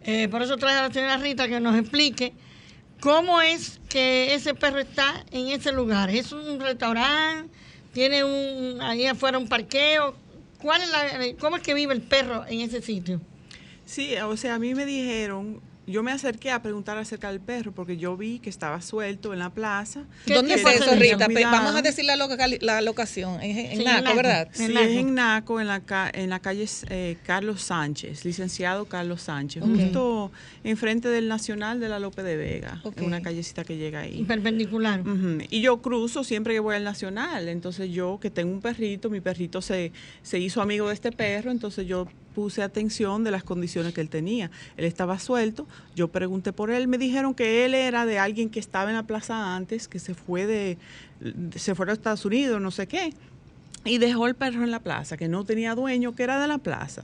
eh, 0.04 0.28
por 0.28 0.42
eso 0.42 0.58
traje 0.58 0.78
a 0.78 0.88
la 0.88 0.94
señora 0.94 1.18
Rita 1.18 1.48
que 1.48 1.60
nos 1.60 1.76
explique 1.76 2.34
cómo 3.06 3.40
es 3.40 3.80
que 3.88 4.34
ese 4.34 4.56
perro 4.56 4.80
está 4.80 5.24
en 5.30 5.50
ese 5.50 5.72
lugar. 5.72 6.10
¿Es 6.10 6.32
un 6.32 6.60
restaurante? 6.60 7.56
¿Tiene 7.94 8.24
un 8.24 8.82
ahí 8.82 9.06
afuera 9.06 9.38
un 9.38 9.48
parqueo? 9.48 10.16
¿Cuál 10.60 10.82
es 10.82 10.90
la, 10.90 11.38
¿Cómo 11.40 11.58
es 11.58 11.62
que 11.62 11.76
vive 11.76 11.94
el 11.94 12.02
perro 12.02 12.48
en 12.48 12.62
ese 12.62 12.82
sitio? 12.82 13.22
Sí, 13.86 14.16
o 14.18 14.36
sea, 14.36 14.56
a 14.56 14.60
mí 14.60 14.74
me 14.74 14.88
dijeron, 14.88 15.62
yo 15.88 16.02
me 16.04 16.12
acerqué 16.12 16.52
a 16.52 16.62
preguntar 16.62 16.98
acerca 16.98 17.30
del 17.32 17.40
perro 17.40 17.72
porque 17.72 17.98
yo 17.98 18.18
vi 18.18 18.40
que 18.40 18.50
estaba 18.50 18.82
suelto 18.82 19.34
en 19.34 19.40
la 19.40 19.50
plaza. 19.52 20.04
¿Qué 20.26 20.34
¿Dónde 20.34 20.58
fue 20.58 20.76
eso? 20.76 20.96
Rita? 20.96 21.28
Vamos 21.52 21.76
a 21.76 21.82
decir 21.82 22.06
la, 22.06 22.16
locación. 22.82 23.42
Es 23.42 23.58
en, 23.58 23.66
en 23.66 23.78
Sí, 23.80 23.84
Naco, 23.84 23.98
en 24.00 24.04
Naco. 24.04 24.16
¿verdad? 24.16 24.48
En 24.56 24.68
Sí, 24.68 24.74
Naco. 24.74 24.86
es 24.86 24.98
en 24.98 25.14
Naco, 25.16 25.62
en 25.62 25.68
la, 25.68 25.80
ca- 25.82 26.12
en 26.14 26.30
la 26.30 26.40
calle 26.40 26.66
eh, 26.90 27.18
Carlos 27.24 27.62
Sánchez, 27.62 28.26
licenciado 28.26 28.86
Carlos 28.86 29.22
Sánchez, 29.24 29.64
justo 29.64 30.32
enfrente 30.64 31.10
del 31.10 31.28
Nacional 31.28 31.80
de 31.80 31.90
la 31.90 32.00
Lope 32.00 32.24
de 32.24 32.36
Vega, 32.38 32.82
en 32.96 33.04
una 33.04 33.22
callecita 33.22 33.64
que 33.64 33.78
llega 33.78 34.00
ahí. 34.02 34.24
Perpendicular. 34.24 35.02
Y 35.50 35.62
yo 35.62 35.82
cruzo 35.82 36.24
siempre 36.24 36.54
que 36.54 36.60
voy 36.60 36.76
al 36.76 36.84
Nacional. 36.84 37.48
Entonces 37.48 37.92
yo 37.92 38.20
que 38.22 38.30
tengo 38.32 38.52
un 38.52 38.62
perrito, 38.62 39.10
mi 39.10 39.22
perrito 39.22 39.62
se, 39.62 39.92
se 40.24 40.40
hizo 40.40 40.62
amigo 40.62 40.88
de 40.88 40.94
este 40.94 41.12
perro, 41.12 41.52
entonces 41.52 41.86
yo 41.88 42.08
puse 42.36 42.62
atención 42.62 43.24
de 43.24 43.32
las 43.32 43.44
condiciones 43.44 43.94
que 43.94 44.02
él 44.02 44.10
tenía. 44.10 44.52
Él 44.78 44.86
estaba 44.86 45.18
suelto, 45.18 45.66
yo 45.96 46.10
pregunté 46.10 46.54
por 46.54 46.70
él, 46.70 46.88
me 46.88 46.98
dijeron 46.98 47.34
que 47.34 47.66
él 47.66 47.74
era 47.74 48.06
de 48.06 48.20
alguien 48.20 48.50
que 48.50 48.60
estaba 48.60 48.90
en 48.90 48.96
la 48.96 49.04
plaza 49.04 49.56
antes, 49.56 49.88
que 49.88 49.98
se 49.98 50.14
fue 50.14 50.46
de, 50.46 50.78
se 51.56 51.74
fue 51.74 51.90
a 51.90 51.94
Estados 51.94 52.26
Unidos, 52.26 52.62
no 52.62 52.70
sé 52.70 52.88
qué, 52.88 53.14
y 53.86 53.98
dejó 53.98 54.28
el 54.28 54.36
perro 54.36 54.64
en 54.64 54.72
la 54.72 54.82
plaza, 54.82 55.16
que 55.18 55.28
no 55.28 55.46
tenía 55.46 55.74
dueño, 55.74 56.14
que 56.14 56.24
era 56.24 56.40
de 56.40 56.48
la 56.48 56.58
plaza. 56.58 57.04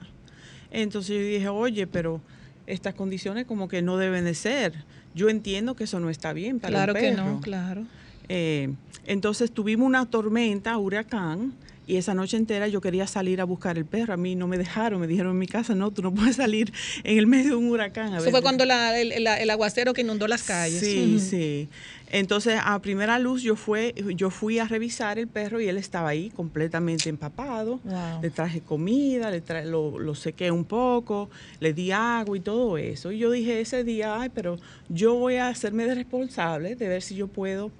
Entonces 0.70 1.16
yo 1.16 1.24
dije, 1.24 1.50
oye, 1.50 1.88
pero 1.88 2.22
estas 2.68 2.94
condiciones 2.94 3.46
como 3.46 3.68
que 3.68 3.82
no 3.82 3.98
deben 3.98 4.26
de 4.26 4.34
ser. 4.34 4.84
Yo 5.16 5.30
entiendo 5.30 5.76
que 5.76 5.86
eso 5.86 6.00
no 6.00 6.10
está 6.10 6.34
bien 6.34 6.60
para 6.60 6.72
Claro 6.72 6.94
que 6.94 7.00
perro. 7.02 7.26
no, 7.26 7.42
claro. 7.42 7.84
Eh, 8.30 8.74
entonces 9.06 9.52
tuvimos 9.52 9.86
una 9.86 10.06
tormenta, 10.06 10.78
huracán, 10.78 11.54
y 11.88 11.98
esa 11.98 12.14
noche 12.14 12.38
entera 12.38 12.68
yo 12.68 12.80
quería 12.80 13.08
salir 13.08 13.42
a 13.42 13.44
buscar 13.44 13.78
el 13.78 13.86
perro. 13.86 14.14
A 14.14 14.18
mí 14.18 14.36
no 14.36 14.48
me 14.48 14.58
dejaron, 14.58 15.02
me 15.02 15.08
dijeron 15.08 15.32
en 15.34 15.40
mi 15.40 15.48
casa, 15.48 15.76
no, 15.76 15.92
tú 15.92 16.02
no 16.02 16.14
puedes 16.14 16.36
salir 16.38 16.72
en 17.04 17.18
el 17.18 17.28
medio 17.28 17.50
de 17.52 17.56
un 17.56 17.70
huracán. 17.70 18.14
A 18.14 18.18
Eso 18.18 18.26
ver, 18.26 18.32
fue 18.32 18.42
cuando 18.42 18.66
la- 18.66 18.98
el, 19.00 19.12
el- 19.12 19.28
el 19.28 19.50
aguacero 19.50 19.94
que 19.94 20.02
inundó 20.02 20.28
las 20.28 20.44
calles. 20.44 20.80
Sí, 20.80 21.20
sí. 21.20 21.70
Entonces, 22.14 22.60
a 22.62 22.78
primera 22.82 23.20
luz, 23.20 23.42
yo, 23.42 23.56
fue, 23.56 23.96
yo 24.16 24.30
fui 24.32 24.60
a 24.60 24.66
revisar 24.68 25.18
el 25.18 25.28
perro 25.28 25.62
y 25.62 25.70
él 25.70 25.78
estaba 25.78 26.10
ahí 26.10 26.30
completamente 26.30 27.08
empapado. 27.10 27.80
Wow. 27.86 28.22
Le 28.22 28.30
traje 28.30 28.60
comida, 28.62 29.32
le 29.32 29.42
tra- 29.44 29.64
lo, 29.66 29.98
lo 29.98 30.14
sequé 30.14 30.52
un 30.52 30.66
poco, 30.66 31.30
le 31.62 31.74
di 31.74 31.92
agua 31.92 32.36
y 32.38 32.42
todo 32.42 32.78
eso. 32.78 33.12
Y 33.14 33.18
yo 33.20 33.32
dije 33.32 33.62
ese 33.62 33.84
día, 33.86 34.20
ay, 34.22 34.30
pero 34.34 34.60
yo 34.90 35.16
voy 35.16 35.36
a 35.38 35.48
hacerme 35.48 35.86
de 35.86 35.96
responsable 35.96 36.76
de 36.76 36.88
ver 36.90 37.02
si 37.02 37.16
yo 37.16 37.28
puedo 37.28 37.72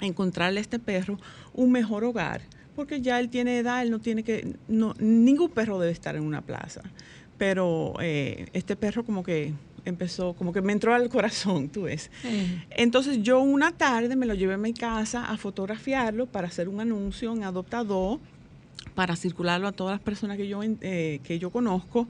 encontrarle 0.00 0.60
a 0.60 0.62
este 0.62 0.78
perro 0.78 1.18
un 1.52 1.70
mejor 1.70 2.04
hogar. 2.04 2.40
Porque 2.76 3.00
ya 3.00 3.20
él 3.20 3.28
tiene 3.28 3.58
edad, 3.58 3.82
él 3.82 3.90
no 3.90 4.00
tiene 4.00 4.22
que, 4.22 4.56
no, 4.68 4.94
ningún 4.98 5.50
perro 5.50 5.78
debe 5.78 5.92
estar 5.92 6.16
en 6.16 6.22
una 6.22 6.42
plaza. 6.42 6.82
Pero 7.38 7.94
eh, 8.00 8.46
este 8.52 8.76
perro 8.76 9.04
como 9.04 9.22
que 9.22 9.52
empezó, 9.84 10.34
como 10.34 10.52
que 10.52 10.62
me 10.62 10.72
entró 10.72 10.94
al 10.94 11.08
corazón, 11.08 11.68
tú 11.72 11.82
ves. 11.82 12.10
Entonces 12.70 13.22
yo 13.22 13.40
una 13.40 13.72
tarde 13.72 14.16
me 14.16 14.26
lo 14.26 14.34
llevé 14.34 14.54
a 14.54 14.58
mi 14.58 14.72
casa 14.72 15.26
a 15.26 15.36
fotografiarlo 15.36 16.26
para 16.26 16.48
hacer 16.48 16.68
un 16.68 16.80
anuncio 16.80 17.32
en 17.32 17.44
Adoptador 17.44 18.18
para 18.94 19.16
circularlo 19.16 19.66
a 19.66 19.72
todas 19.72 19.94
las 19.94 20.00
personas 20.00 20.36
que 20.36 20.46
yo, 20.46 20.60
eh, 20.62 21.20
que 21.24 21.38
yo 21.38 21.50
conozco 21.50 22.08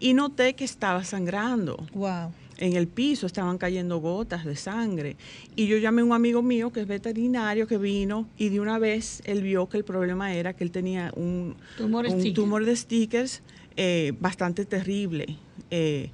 y 0.00 0.14
noté 0.14 0.54
que 0.54 0.64
estaba 0.64 1.04
sangrando. 1.04 1.76
Wow. 1.94 2.32
En 2.58 2.74
el 2.74 2.86
piso 2.86 3.26
estaban 3.26 3.58
cayendo 3.58 3.98
gotas 3.98 4.44
de 4.44 4.54
sangre. 4.56 5.16
Y 5.56 5.66
yo 5.66 5.76
llamé 5.78 6.02
a 6.02 6.04
un 6.04 6.12
amigo 6.12 6.40
mío 6.42 6.72
que 6.72 6.80
es 6.80 6.86
veterinario 6.86 7.66
que 7.66 7.78
vino 7.78 8.28
y 8.38 8.48
de 8.50 8.60
una 8.60 8.78
vez 8.78 9.22
él 9.24 9.42
vio 9.42 9.68
que 9.68 9.76
el 9.78 9.84
problema 9.84 10.32
era 10.34 10.52
que 10.54 10.62
él 10.64 10.70
tenía 10.70 11.12
un 11.16 11.56
Tumor 11.76 12.06
un 12.06 12.12
sticker. 12.20 12.34
tumor 12.34 12.64
de 12.64 12.76
stickers 12.76 13.42
eh, 13.76 14.12
bastante 14.20 14.64
terrible. 14.64 15.36
Eh, 15.70 16.10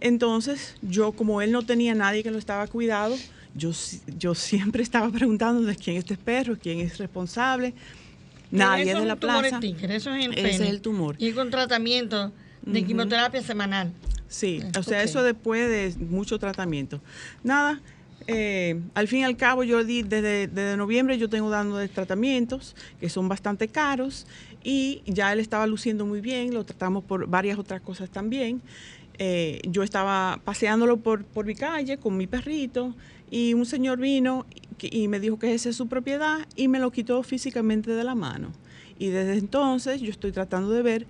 entonces, 0.00 0.76
yo 0.82 1.12
como 1.12 1.40
él 1.42 1.50
no 1.52 1.62
tenía 1.64 1.94
nadie 1.94 2.22
que 2.22 2.30
lo 2.30 2.38
estaba 2.38 2.66
cuidado, 2.66 3.16
yo, 3.54 3.70
yo 4.18 4.34
siempre 4.34 4.82
estaba 4.82 5.10
preguntando 5.10 5.62
de 5.62 5.74
quién 5.74 5.96
es 5.96 6.04
este 6.04 6.16
perro, 6.16 6.56
quién 6.60 6.80
es 6.80 6.98
responsable. 6.98 7.74
Nadie 8.50 8.94
de 8.94 9.04
la 9.04 9.16
tumor 9.16 9.40
plaza. 9.40 9.56
sticker, 9.58 9.90
eso 9.90 10.14
es 10.14 10.26
el 10.26 10.32
Ese 10.32 10.42
pene. 10.42 10.54
es 10.54 10.60
el 10.70 10.80
tumor. 10.80 11.16
Y 11.18 11.32
con 11.32 11.50
tratamiento 11.50 12.32
de 12.62 12.84
quimioterapia 12.84 13.42
semanal. 13.42 13.92
Sí, 14.28 14.62
o 14.78 14.82
sea, 14.82 15.02
eso 15.02 15.22
después 15.22 15.68
de 15.68 16.04
mucho 16.04 16.38
tratamiento. 16.38 17.00
Nada, 17.42 17.80
eh, 18.26 18.78
al 18.94 19.08
fin 19.08 19.20
y 19.20 19.24
al 19.24 19.38
cabo 19.38 19.64
yo 19.64 19.82
di, 19.84 20.02
desde, 20.02 20.48
desde 20.48 20.76
noviembre 20.76 21.16
yo 21.16 21.30
tengo 21.30 21.48
dando 21.48 21.78
de 21.78 21.88
tratamientos 21.88 22.76
que 23.00 23.08
son 23.08 23.26
bastante 23.26 23.68
caros 23.68 24.26
y 24.62 25.02
ya 25.06 25.32
él 25.32 25.40
estaba 25.40 25.66
luciendo 25.66 26.04
muy 26.04 26.20
bien, 26.20 26.52
lo 26.52 26.64
tratamos 26.64 27.04
por 27.04 27.26
varias 27.26 27.58
otras 27.58 27.80
cosas 27.80 28.10
también. 28.10 28.60
Eh, 29.20 29.60
yo 29.66 29.82
estaba 29.82 30.40
paseándolo 30.44 30.98
por, 30.98 31.24
por 31.24 31.46
mi 31.46 31.54
calle 31.54 31.96
con 31.96 32.16
mi 32.16 32.26
perrito 32.26 32.94
y 33.30 33.54
un 33.54 33.64
señor 33.64 33.98
vino 33.98 34.46
y, 34.78 35.02
y 35.04 35.08
me 35.08 35.20
dijo 35.20 35.38
que 35.38 35.54
esa 35.54 35.70
es 35.70 35.76
su 35.76 35.88
propiedad 35.88 36.46
y 36.54 36.68
me 36.68 36.78
lo 36.78 36.90
quitó 36.90 37.22
físicamente 37.22 37.92
de 37.92 38.04
la 38.04 38.14
mano. 38.14 38.52
Y 38.98 39.08
desde 39.08 39.38
entonces 39.38 40.02
yo 40.02 40.10
estoy 40.10 40.32
tratando 40.32 40.70
de 40.70 40.82
ver 40.82 41.06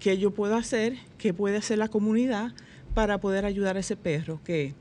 qué 0.00 0.18
yo 0.18 0.32
puedo 0.32 0.56
hacer, 0.56 0.96
qué 1.18 1.32
puede 1.32 1.58
hacer 1.58 1.78
la 1.78 1.88
comunidad 1.88 2.52
para 2.94 3.18
poder 3.18 3.44
ayudar 3.44 3.76
a 3.76 3.80
ese 3.80 3.96
perro 3.96 4.40
que 4.44 4.74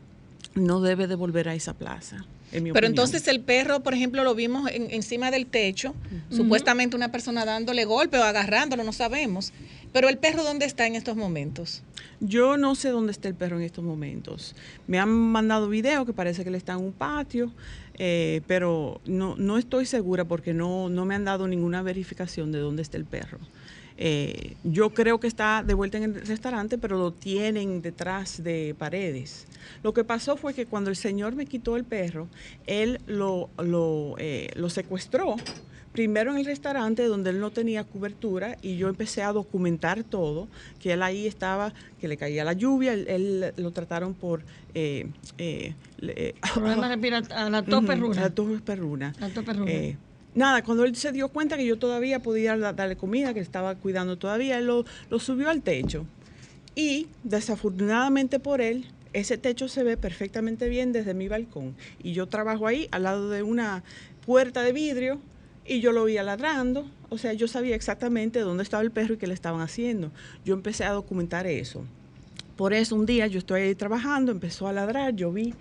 no 0.56 0.82
debe 0.82 1.06
de 1.08 1.14
volver 1.16 1.48
a 1.50 1.54
esa 1.56 1.74
plaza. 1.74 2.26
en 2.52 2.64
mi 2.64 2.72
Pero 2.72 2.88
opinión. 2.88 2.92
entonces 3.06 3.28
el 3.28 3.42
perro, 3.42 3.82
por 3.82 3.94
ejemplo, 3.94 4.24
lo 4.24 4.34
vimos 4.34 4.72
en- 4.72 4.90
encima 4.90 5.30
del 5.30 5.46
techo, 5.46 5.94
supuestamente 6.32 6.96
una 6.96 7.12
persona 7.12 7.46
dándole 7.46 7.86
golpe 7.86 8.18
o 8.18 8.24
agarrándolo, 8.24 8.84
no 8.84 8.92
sabemos. 8.92 9.54
Pero 9.94 10.10
el 10.10 10.18
perro, 10.18 10.44
¿dónde 10.44 10.66
está 10.66 10.88
en 10.88 10.96
estos 10.96 11.16
momentos? 11.16 11.84
Yo 12.20 12.58
no 12.58 12.74
sé 12.74 12.90
dónde 12.90 13.12
está 13.12 13.28
el 13.28 13.36
perro 13.36 13.58
en 13.58 13.64
estos 13.64 13.84
momentos. 13.84 14.56
Me 14.88 14.98
han 15.00 15.10
mandado 15.10 15.70
video 15.70 16.06
que 16.08 16.14
parece 16.14 16.42
que 16.42 16.50
él 16.50 16.56
está 16.56 16.74
en 16.74 16.80
un 16.80 16.92
patio, 16.92 17.52
eh, 18.00 18.42
pero 18.48 19.00
no, 19.06 19.36
no 19.38 19.60
estoy 19.60 19.86
segura 19.86 20.26
porque 20.26 20.52
no, 20.56 20.90
no 20.90 21.06
me 21.06 21.14
han 21.14 21.26
dado 21.26 21.48
ninguna 21.48 21.84
verificación 21.84 22.52
de 22.52 22.58
dónde 22.60 22.82
está 22.82 22.98
el 22.98 23.06
perro. 23.06 23.38
Eh, 24.02 24.56
yo 24.64 24.92
creo 24.92 25.20
que 25.20 25.28
está 25.28 25.62
de 25.62 25.74
vuelta 25.74 25.98
en 25.98 26.04
el 26.06 26.26
restaurante, 26.26 26.78
pero 26.78 26.98
lo 26.98 27.12
tienen 27.12 27.82
detrás 27.82 28.42
de 28.42 28.74
paredes. 28.80 29.46
Lo 29.84 29.94
que 29.94 30.06
pasó 30.06 30.38
fue 30.38 30.54
que 30.54 30.66
cuando 30.66 30.90
el 30.90 30.96
señor 30.96 31.36
me 31.36 31.46
quitó 31.46 31.76
el 31.76 31.84
perro, 31.84 32.30
él 32.66 33.02
lo, 33.08 33.50
lo, 33.58 34.16
eh, 34.18 34.52
lo 34.56 34.70
secuestró. 34.70 35.36
Primero 35.92 36.32
en 36.32 36.38
el 36.38 36.46
restaurante 36.46 37.04
donde 37.04 37.32
él 37.32 37.40
no 37.42 37.50
tenía 37.52 37.84
cobertura 37.84 38.58
y 38.62 38.78
yo 38.78 38.88
empecé 38.88 39.22
a 39.24 39.34
documentar 39.34 40.04
todo, 40.06 40.48
que 40.80 40.94
él 40.94 41.02
ahí 41.04 41.28
estaba, 41.28 41.74
que 42.00 42.08
le 42.08 42.16
caía 42.16 42.46
la 42.46 42.54
lluvia, 42.54 42.94
él, 42.94 43.06
él 43.10 43.54
lo 43.58 43.72
trataron 43.72 44.14
por... 44.14 44.44
eh, 44.76 45.08
eh, 45.40 45.74
le- 46.00 46.36
Problemas 46.54 46.90
respiratorios, 46.92 47.50
la. 47.50 47.64
La 47.66 47.82
perruna. 47.82 48.14
La 48.22 48.30
tos 48.30 49.44
perruna. 49.44 49.72
Eh, 49.72 49.98
nada, 50.36 50.64
cuando 50.64 50.84
él 50.86 50.96
se 50.96 51.12
dio 51.12 51.30
cuenta 51.30 51.58
que 51.58 51.66
yo 51.66 51.78
todavía 51.78 52.20
podía 52.20 52.58
da- 52.58 52.74
darle 52.74 52.96
comida, 52.96 53.34
que 53.34 53.40
estaba 53.40 53.76
cuidando 53.76 54.18
todavía, 54.18 54.58
él 54.58 54.68
lo, 54.68 54.86
lo 55.10 55.20
subió 55.20 55.50
al 55.50 55.62
techo. 55.62 56.06
Y 56.76 57.08
desafortunadamente 57.24 58.40
por 58.40 58.62
él, 58.62 58.86
ese 59.14 59.38
techo 59.38 59.68
se 59.68 59.84
ve 59.84 59.98
perfectamente 59.98 60.70
bien 60.70 60.92
desde 60.92 61.14
mi 61.14 61.28
balcón. 61.28 61.76
Y 62.04 62.14
yo 62.14 62.28
trabajo 62.28 62.68
ahí 62.68 62.88
al 62.92 63.04
lado 63.04 63.30
de 63.30 63.44
una 63.44 63.84
puerta 64.26 64.62
de 64.62 64.72
vidrio 64.72 65.20
y 65.66 65.82
yo 65.82 65.92
lo 65.92 66.04
veía 66.06 66.24
ladrando. 66.24 66.90
O 67.10 67.18
sea, 67.18 67.34
yo 67.34 67.48
sabía 67.48 67.76
exactamente 67.76 68.40
dónde 68.40 68.64
estaba 68.64 68.84
el 68.84 68.92
perro 68.92 69.16
y 69.16 69.18
qué 69.18 69.28
le 69.28 69.34
estaban 69.34 69.62
haciendo. 69.62 70.12
Yo 70.46 70.54
empecé 70.54 70.84
a 70.86 70.92
documentar 70.92 71.48
eso. 71.48 71.84
Por 72.56 72.74
eso 72.74 72.96
un 72.96 73.06
día 73.06 73.26
yo 73.28 73.40
estoy 73.40 73.62
ahí 73.62 73.76
trabajando, 73.76 74.32
empezó 74.32 74.68
a 74.68 74.74
ladrar, 74.74 75.16
yo 75.16 75.32
vi, 75.32 75.54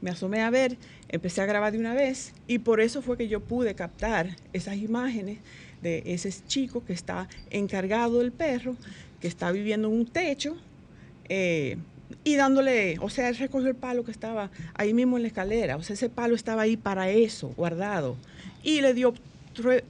me 0.00 0.10
asomé 0.10 0.42
a 0.42 0.50
ver, 0.50 0.76
empecé 1.08 1.40
a 1.40 1.46
grabar 1.46 1.72
de 1.72 1.78
una 1.78 1.94
vez 1.94 2.32
y 2.46 2.58
por 2.58 2.80
eso 2.80 3.02
fue 3.02 3.16
que 3.16 3.28
yo 3.28 3.40
pude 3.40 3.74
captar 3.74 4.36
esas 4.52 4.76
imágenes 4.76 5.38
de 5.82 6.02
ese 6.06 6.32
chico 6.46 6.84
que 6.84 6.92
está 6.92 7.28
encargado 7.50 8.18
del 8.20 8.32
perro, 8.32 8.76
que 9.20 9.28
está 9.28 9.52
viviendo 9.52 9.88
en 9.88 9.94
un 9.94 10.06
techo 10.06 10.56
eh, 11.28 11.76
y 12.24 12.36
dándole, 12.36 12.98
o 13.00 13.08
sea, 13.10 13.28
él 13.28 13.36
recogió 13.36 13.68
el 13.68 13.74
palo 13.76 14.04
que 14.04 14.10
estaba 14.10 14.50
ahí 14.74 14.92
mismo 14.94 15.16
en 15.16 15.22
la 15.22 15.28
escalera, 15.28 15.76
o 15.76 15.82
sea, 15.82 15.94
ese 15.94 16.08
palo 16.08 16.34
estaba 16.34 16.62
ahí 16.62 16.76
para 16.76 17.10
eso, 17.10 17.48
guardado, 17.56 18.16
y 18.62 18.80
le 18.80 18.94
dio 18.94 19.12
tre- 19.54 19.82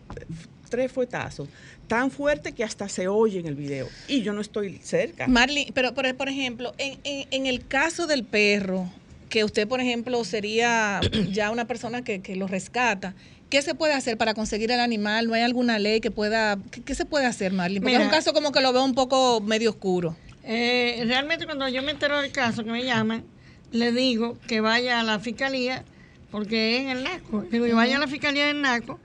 tres 0.71 0.91
fuetazos, 0.93 1.49
tan 1.89 2.11
fuerte 2.11 2.53
que 2.53 2.65
hasta 2.65 2.89
se 2.89 3.07
oye 3.07 3.39
en 3.39 3.47
el 3.47 3.55
video, 3.55 3.89
y 4.09 4.23
yo 4.23 4.33
no 4.33 4.41
estoy 4.41 4.79
cerca. 4.83 5.27
Marlene, 5.29 5.71
pero 5.75 5.95
por, 5.95 6.13
por 6.17 6.29
ejemplo, 6.29 6.75
en, 6.79 6.99
en- 7.05 7.29
en 7.31 7.47
el 7.47 7.67
caso 7.67 8.07
del 8.07 8.25
perro, 8.25 8.91
que 9.29 9.45
usted, 9.45 9.67
por 9.69 9.81
ejemplo, 9.81 10.23
sería 10.25 11.01
ya 11.33 11.51
una 11.51 11.67
persona 11.67 12.03
que, 12.03 12.21
que 12.21 12.37
lo 12.37 12.47
rescata, 12.47 13.15
¿qué 13.51 13.63
se 13.63 13.75
puede 13.75 13.95
hacer 13.95 14.17
para 14.17 14.35
conseguir 14.35 14.71
el 14.71 14.81
animal? 14.81 15.29
¿No 15.29 15.35
hay 15.35 15.43
alguna 15.43 15.79
ley 15.79 16.01
que 16.01 16.11
pueda... 16.11 16.59
¿Qué, 16.71 16.83
qué 16.83 16.95
se 16.95 17.05
puede 17.05 17.27
hacer, 17.27 17.53
Marlene? 17.53 17.81
Porque 17.81 17.93
Mira. 17.93 18.05
es 18.05 18.07
un 18.07 18.15
caso 18.15 18.33
como 18.33 18.53
que 18.53 18.61
lo 18.61 18.73
veo 18.73 18.85
un 18.85 18.95
poco 18.95 19.41
medio 19.41 19.71
oscuro. 19.71 20.17
Eh, 20.45 21.03
realmente 21.07 21.45
cuando 21.45 21.69
yo 21.69 21.83
me 21.83 21.91
entero 21.91 22.21
del 22.21 22.31
caso, 22.31 22.65
que 22.65 22.71
me 22.71 22.85
llaman, 22.85 23.25
le 23.73 23.93
digo 23.93 24.39
que 24.47 24.61
vaya 24.61 25.01
a 25.01 25.03
la 25.03 25.19
fiscalía, 25.19 25.85
porque 26.31 26.77
es 26.77 26.83
en 26.83 26.91
el 26.91 27.05
NACO. 27.05 27.43
Digo 27.51 27.67
que 27.67 27.75
vaya 27.75 27.97
a 27.97 28.01
la 28.01 28.07
fiscalía 28.07 28.47
del 28.47 28.63
NACO 28.63 29.01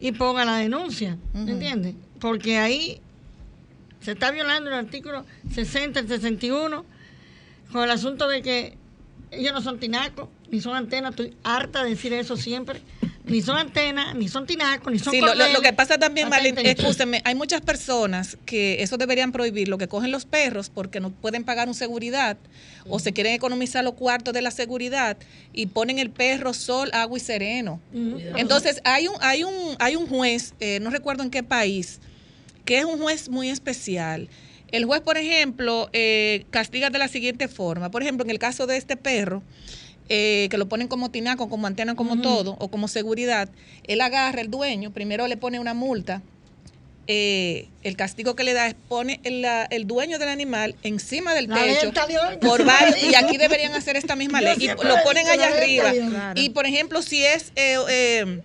y 0.00 0.12
ponga 0.12 0.44
la 0.44 0.56
denuncia, 0.56 1.18
¿me 1.32 1.52
entiendes? 1.52 1.94
Porque 2.20 2.58
ahí 2.58 3.00
se 4.00 4.12
está 4.12 4.30
violando 4.30 4.70
el 4.70 4.76
artículo 4.76 5.24
60, 5.52 5.98
el 6.00 6.08
61, 6.08 6.84
con 7.72 7.82
el 7.82 7.90
asunto 7.90 8.28
de 8.28 8.42
que 8.42 8.76
ellos 9.34 9.52
no 9.52 9.62
son 9.62 9.78
tinacos, 9.78 10.28
ni 10.50 10.60
son 10.60 10.76
antenas, 10.76 11.10
estoy 11.10 11.34
harta 11.42 11.82
de 11.84 11.90
decir 11.90 12.12
eso 12.12 12.36
siempre, 12.36 12.80
ni 13.26 13.40
son 13.40 13.56
antenas, 13.56 14.14
ni 14.14 14.28
son 14.28 14.46
tinacos, 14.46 14.92
ni 14.92 14.98
son 14.98 15.12
Sí, 15.12 15.20
lo, 15.20 15.28
lo- 15.28 15.34
lo 15.34 15.40
cordeles. 15.44 15.60
que 15.62 15.72
pasa 15.72 15.96
también, 15.98 16.28
Marlene, 16.28 16.60
escúcheme, 16.70 17.22
hay 17.24 17.34
muchas 17.34 17.60
personas 17.62 18.36
que 18.44 18.82
eso 18.82 18.96
deberían 18.98 19.32
prohibir, 19.32 19.68
lo 19.68 19.78
que 19.78 19.88
cogen 19.88 20.10
los 20.10 20.26
perros 20.26 20.68
porque 20.70 21.00
no 21.00 21.10
pueden 21.10 21.44
pagar 21.44 21.68
un 21.68 21.74
seguridad 21.74 22.36
o 22.88 22.98
se 22.98 23.12
quieren 23.12 23.32
economizar 23.32 23.82
los 23.82 23.94
cuartos 23.94 24.34
de 24.34 24.42
la 24.42 24.50
seguridad 24.50 25.16
y 25.54 25.66
ponen 25.66 25.98
el 25.98 26.10
perro 26.10 26.52
sol, 26.52 26.90
agua 26.92 27.16
y 27.16 27.20
sereno. 27.20 27.80
Entonces, 28.36 28.80
hay 28.84 29.08
un, 29.08 29.14
hay 29.20 29.42
un, 29.44 29.76
hay 29.78 29.96
un 29.96 30.06
juez, 30.06 30.52
eh, 30.60 30.78
no 30.80 30.90
recuerdo 30.90 31.22
en 31.22 31.30
qué 31.30 31.42
país, 31.42 32.00
que 32.66 32.78
es 32.78 32.84
un 32.84 32.98
juez 32.98 33.28
muy 33.30 33.48
especial. 33.48 34.28
El 34.74 34.84
juez, 34.86 35.00
por 35.02 35.16
ejemplo, 35.16 35.88
eh, 35.92 36.46
castiga 36.50 36.90
de 36.90 36.98
la 36.98 37.06
siguiente 37.06 37.46
forma. 37.46 37.90
Por 37.92 38.02
ejemplo, 38.02 38.24
en 38.24 38.30
el 38.30 38.40
caso 38.40 38.66
de 38.66 38.76
este 38.76 38.96
perro, 38.96 39.40
eh, 40.08 40.48
que 40.50 40.58
lo 40.58 40.68
ponen 40.68 40.88
como 40.88 41.10
tinaco, 41.12 41.48
como 41.48 41.68
antena, 41.68 41.94
como 41.94 42.20
todo, 42.20 42.56
o 42.58 42.68
como 42.68 42.88
seguridad, 42.88 43.48
él 43.84 44.00
agarra 44.00 44.40
el 44.40 44.50
dueño, 44.50 44.90
primero 44.90 45.28
le 45.28 45.36
pone 45.36 45.60
una 45.60 45.74
multa. 45.74 46.22
eh, 47.06 47.68
el 47.82 47.96
castigo 47.96 48.34
que 48.34 48.44
le 48.44 48.54
da 48.54 48.66
es 48.66 48.74
pone 48.88 49.20
el, 49.24 49.42
la- 49.42 49.64
el 49.66 49.86
dueño 49.86 50.18
del 50.18 50.30
animal 50.30 50.74
encima 50.84 51.34
del 51.34 51.48
techo 51.74 51.92
por 52.40 52.64
varios, 52.72 53.02
y 53.02 53.14
aquí 53.14 53.36
deberían 53.36 53.74
hacer 53.74 53.96
esta 53.96 54.16
misma 54.16 54.40
ley 54.40 54.54
y 54.64 54.68
lo 54.88 55.02
ponen 55.04 55.26
allá 55.28 55.48
arriba 55.58 55.92
y 56.40 56.48
por 56.48 56.64
ejemplo 56.64 57.02
si 57.02 57.22
es 57.22 57.52
eh, 57.56 57.76
eh, 57.90 58.40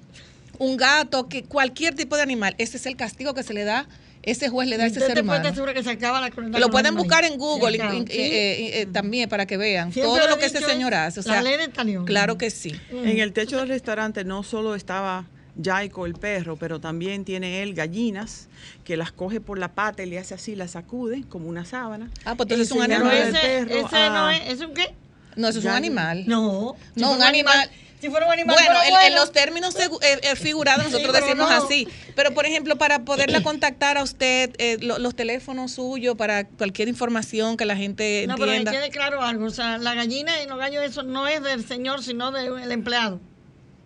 un 0.57 0.75
gato, 0.75 1.29
que 1.29 1.43
cualquier 1.43 1.95
tipo 1.95 2.17
de 2.17 2.21
animal, 2.21 2.53
ese 2.57 2.75
es 2.75 2.85
el 2.85 2.97
castigo 2.97 3.33
que 3.33 3.43
se 3.43 3.53
le 3.53 3.63
da, 3.63 3.87
ese 4.23 4.49
juez 4.49 4.67
le 4.67 4.77
da 4.77 4.83
a 4.83 4.87
ese 4.87 4.99
ser 4.99 5.21
humano. 5.21 5.43
que 5.73 5.83
se 5.83 5.89
acaba 5.89 6.19
la 6.21 6.29
Lo 6.59 6.69
pueden 6.69 6.95
buscar 6.95 7.23
en. 7.23 7.37
Google 7.37 7.77
Se 7.77 7.81
acaba, 7.83 7.95
in- 7.97 8.07
sí. 8.07 8.13
eh, 8.17 8.81
eh, 8.81 8.85
también 8.91 9.29
para 9.29 9.45
que 9.45 9.55
vean 9.57 9.93
Siempre 9.93 10.13
todo 10.19 10.27
lo 10.29 10.37
que 10.37 10.45
ese 10.47 10.59
señor 10.61 10.93
hace. 10.93 11.21
O 11.21 11.23
la 11.23 11.33
sea, 11.33 11.41
ley 11.41 11.57
del 11.57 11.71
talión. 11.71 12.05
claro 12.05 12.37
que 12.37 12.49
sí. 12.49 12.75
En 12.91 13.19
el 13.19 13.31
techo 13.33 13.57
del 13.57 13.69
restaurante 13.69 14.23
no 14.25 14.43
solo 14.43 14.75
estaba 14.75 15.25
Jaico 15.61 16.05
el 16.05 16.13
perro, 16.13 16.55
pero 16.57 16.79
también 16.79 17.25
tiene 17.25 17.63
él 17.63 17.73
gallinas 17.73 18.47
que 18.83 18.97
las 18.97 19.11
coge 19.11 19.39
por 19.41 19.57
la 19.57 19.69
pata 19.73 20.03
y 20.03 20.05
le 20.09 20.19
hace 20.19 20.33
así, 20.33 20.55
las 20.55 20.71
sacude 20.71 21.23
como 21.29 21.47
una 21.49 21.65
sábana. 21.65 22.09
Ah, 22.25 22.35
pues 22.35 22.45
entonces 22.49 22.67
es 22.67 22.71
un 22.71 22.81
animal. 22.83 23.11
al 23.11 23.27
Ese, 23.29 23.39
perro 23.39 23.87
ese 23.87 23.95
a- 23.97 24.09
no 24.09 24.29
es, 24.29 24.41
¿es 24.47 24.59
un 24.61 24.73
qué? 24.73 24.93
No, 25.35 25.47
eso 25.47 25.59
es 25.59 25.65
un 25.65 25.71
animal. 25.71 26.23
No. 26.27 26.75
No, 26.95 27.07
fuera 27.07 27.09
un 27.11 27.23
animal. 27.23 27.69
Si 28.01 28.09
fuera 28.09 28.25
un 28.27 28.31
animal. 28.31 28.55
Bueno, 28.55 28.81
en, 28.83 28.89
bueno. 28.91 29.07
en 29.07 29.15
los 29.15 29.31
términos 29.31 29.75
eh, 29.75 29.89
eh, 30.21 30.35
figurados 30.37 30.85
Sí, 30.85 30.91
nosotros 30.91 31.13
pero 31.13 31.25
decimos 31.25 31.49
no. 31.49 31.65
así. 31.65 31.87
Pero, 32.15 32.33
por 32.33 32.45
ejemplo, 32.45 32.77
para 32.77 32.99
poderla 33.03 33.43
contactar 33.43 33.97
a 33.97 34.03
usted, 34.03 34.51
eh, 34.57 34.77
lo- 34.81 34.99
los 34.99 35.15
teléfonos 35.15 35.73
suyos, 35.73 36.15
para 36.15 36.45
cualquier 36.45 36.87
información 36.87 37.57
que 37.57 37.65
la 37.65 37.75
gente 37.75 38.25
No, 38.27 38.35
pero 38.35 38.51
que 38.51 38.57
entienda. 38.57 38.71
quede 38.71 38.89
claro 38.89 39.21
algo. 39.21 39.45
O 39.45 39.49
sea, 39.49 39.77
la 39.77 39.95
gallina 39.95 40.41
y 40.41 40.47
los 40.47 40.57
gallos, 40.57 40.83
eso 40.83 41.03
no 41.03 41.27
es 41.27 41.43
del 41.43 41.65
señor, 41.67 42.01
sino 42.03 42.31
del 42.31 42.71
empleado. 42.71 43.19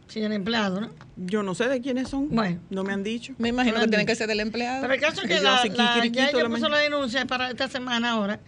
Sí, 0.07 0.20
del 0.20 0.34
empleado, 0.34 0.80
¿no? 0.82 0.91
Yo 1.16 1.41
no 1.41 1.55
sé 1.55 1.68
de 1.68 1.82
quiénes 1.82 2.09
son. 2.09 2.30
Bueno. 2.30 2.59
No 2.70 2.84
me 2.84 2.93
han 2.93 3.03
dicho. 3.03 3.34
Me 3.39 3.49
imagino 3.49 3.78
No 3.78 3.82
que 3.84 3.88
tienen 3.88 4.05
que 4.05 4.16
ser 4.16 4.28
del 4.28 4.41
empleado. 4.41 4.82
Pero 4.82 4.93
el 4.93 4.99
caso 5.01 5.22
es 5.22 5.28
que 5.28 5.41
la, 5.41 5.64
la- 5.66 6.05
ya 6.05 6.30
ella 6.30 6.49
puso 6.49 6.70
la 6.70 6.78
denuncia 6.78 7.26
para 7.26 7.49
esta 7.49 7.68
semana 7.68 8.11
ahora. 8.11 8.39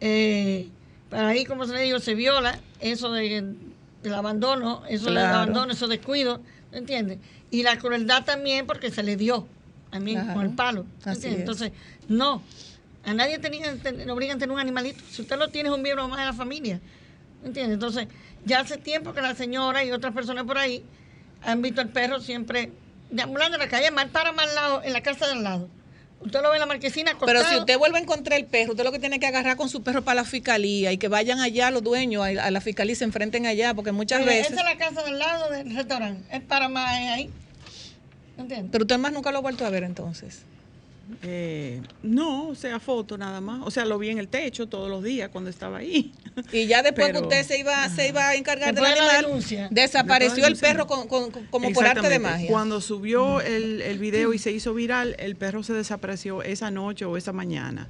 Eh, 0.00 0.68
para 1.08 1.28
ahí, 1.28 1.44
como 1.44 1.66
se 1.66 1.72
le 1.72 1.82
digo, 1.82 1.98
se 1.98 2.14
viola 2.14 2.60
eso 2.80 3.10
de, 3.12 3.44
del 4.02 4.14
abandono, 4.14 4.82
eso 4.88 5.06
del 5.06 5.14
Claro. 5.14 5.36
abandono, 5.38 5.72
eso 5.72 5.88
descuido, 5.88 6.40
¿me 6.72 6.78
entiendes? 6.78 7.18
Y 7.50 7.62
la 7.62 7.78
crueldad 7.78 8.24
también 8.24 8.66
porque 8.66 8.90
se 8.90 9.02
le 9.02 9.16
dio 9.16 9.46
a 9.90 9.98
mí 10.00 10.12
Claro. 10.14 10.34
con 10.34 10.42
el 10.46 10.54
palo. 10.54 10.86
Entonces, 11.04 11.72
no. 12.08 12.42
A 13.04 13.14
nadie 13.14 13.38
tenía, 13.38 13.74
te- 13.76 13.92
le 13.92 14.10
obligan 14.10 14.36
a 14.36 14.40
tener 14.40 14.52
un 14.52 14.60
animalito. 14.60 15.02
Si 15.10 15.22
usted 15.22 15.38
lo 15.38 15.48
tiene, 15.48 15.68
es 15.70 15.74
un 15.74 15.82
miembro 15.82 16.06
más 16.08 16.18
de 16.18 16.26
la 16.26 16.32
familia. 16.32 16.80
¿Me 17.42 17.48
entiendes? 17.48 17.74
Entonces, 17.74 18.08
ya 18.44 18.60
hace 18.60 18.76
tiempo 18.76 19.12
que 19.14 19.22
la 19.22 19.34
señora 19.34 19.82
y 19.84 19.90
otras 19.92 20.12
personas 20.14 20.44
por 20.44 20.58
ahí 20.58 20.84
han 21.42 21.62
visto 21.62 21.80
al 21.80 21.88
perro 21.88 22.20
siempre 22.20 22.70
deambulando 23.10 23.56
en 23.56 23.62
la 23.62 23.68
calle, 23.68 23.90
mal 23.90 24.08
para 24.10 24.32
mal 24.32 24.54
lado, 24.54 24.82
en 24.84 24.92
la 24.92 25.02
casa 25.02 25.26
de 25.26 25.32
al 25.32 25.42
lado. 25.42 25.68
Usted 26.20 26.42
lo 26.42 26.50
ve 26.50 26.56
en 26.56 26.60
la 26.60 26.66
marquesina 26.66 27.12
acostado. 27.12 27.38
Pero 27.38 27.48
si 27.48 27.56
usted 27.56 27.78
vuelve 27.78 27.98
a 27.98 28.02
encontrar 28.02 28.38
el 28.38 28.44
perro, 28.44 28.72
usted 28.72 28.84
lo 28.84 28.92
que 28.92 28.98
tiene 28.98 29.18
que 29.18 29.26
agarrar 29.26 29.56
con 29.56 29.70
su 29.70 29.82
perro 29.82 30.02
para 30.02 30.16
la 30.16 30.24
fiscalía 30.24 30.92
y 30.92 30.98
que 30.98 31.08
vayan 31.08 31.40
allá 31.40 31.70
los 31.70 31.82
dueños 31.82 32.24
a, 32.24 32.50
la 32.50 32.60
fiscalía 32.60 32.92
y 32.92 32.96
se 32.96 33.04
enfrenten 33.04 33.46
allá, 33.46 33.72
porque 33.72 33.92
muchas 33.92 34.24
veces. 34.24 34.52
Esa 34.52 34.60
es 34.60 34.64
la 34.66 34.76
casa 34.76 35.02
del 35.02 35.18
lado 35.18 35.50
del 35.50 35.74
restaurante. 35.74 36.22
Es 36.36 36.42
para 36.42 36.68
más 36.68 36.94
ahí. 36.94 37.30
¿Entiendes? 38.36 38.70
Pero 38.70 38.84
usted 38.84 38.98
más 38.98 39.12
nunca 39.12 39.32
lo 39.32 39.38
ha 39.38 39.40
vuelto 39.40 39.64
a 39.64 39.70
ver 39.70 39.82
entonces. 39.82 40.42
Eh, 41.22 41.80
no, 42.02 42.48
o 42.48 42.54
sea, 42.54 42.78
foto 42.80 43.16
nada 43.18 43.40
más. 43.40 43.62
O 43.64 43.70
sea, 43.70 43.84
lo 43.84 43.98
vi 43.98 44.10
en 44.10 44.18
el 44.18 44.28
techo 44.28 44.68
todos 44.68 44.88
los 44.88 45.02
días 45.02 45.28
cuando 45.30 45.50
estaba 45.50 45.78
ahí. 45.78 46.12
Y 46.52 46.66
ya 46.66 46.82
después 46.82 47.08
Pero- 47.08 47.20
que 47.20 47.24
usted 47.26 47.46
se 47.46 47.58
iba, 47.58 47.88
se 47.88 48.08
iba 48.08 48.28
a 48.28 48.34
encargar 48.34 48.74
del 48.74 48.76
Después 48.84 48.94
de 48.94 49.00
la 49.00 49.06
animal, 49.14 49.26
denuncia. 49.26 49.68
desapareció 49.70 50.46
el 50.46 50.56
perro 50.56 50.86
con- 50.86 51.08
con- 51.08 51.30
con- 51.30 51.46
como 51.46 51.72
por 51.72 51.86
arte 51.86 52.08
de 52.08 52.18
magia. 52.18 52.48
Cuando 52.48 52.80
subió 52.80 53.40
el, 53.40 53.82
el 53.82 53.98
video 53.98 54.32
y 54.32 54.38
se 54.38 54.50
hizo 54.52 54.72
viral, 54.74 55.16
el 55.18 55.36
perro 55.36 55.62
se 55.62 55.72
desapareció 55.72 56.42
esa 56.42 56.70
noche 56.70 57.04
o 57.04 57.16
esa 57.16 57.32
mañana. 57.32 57.88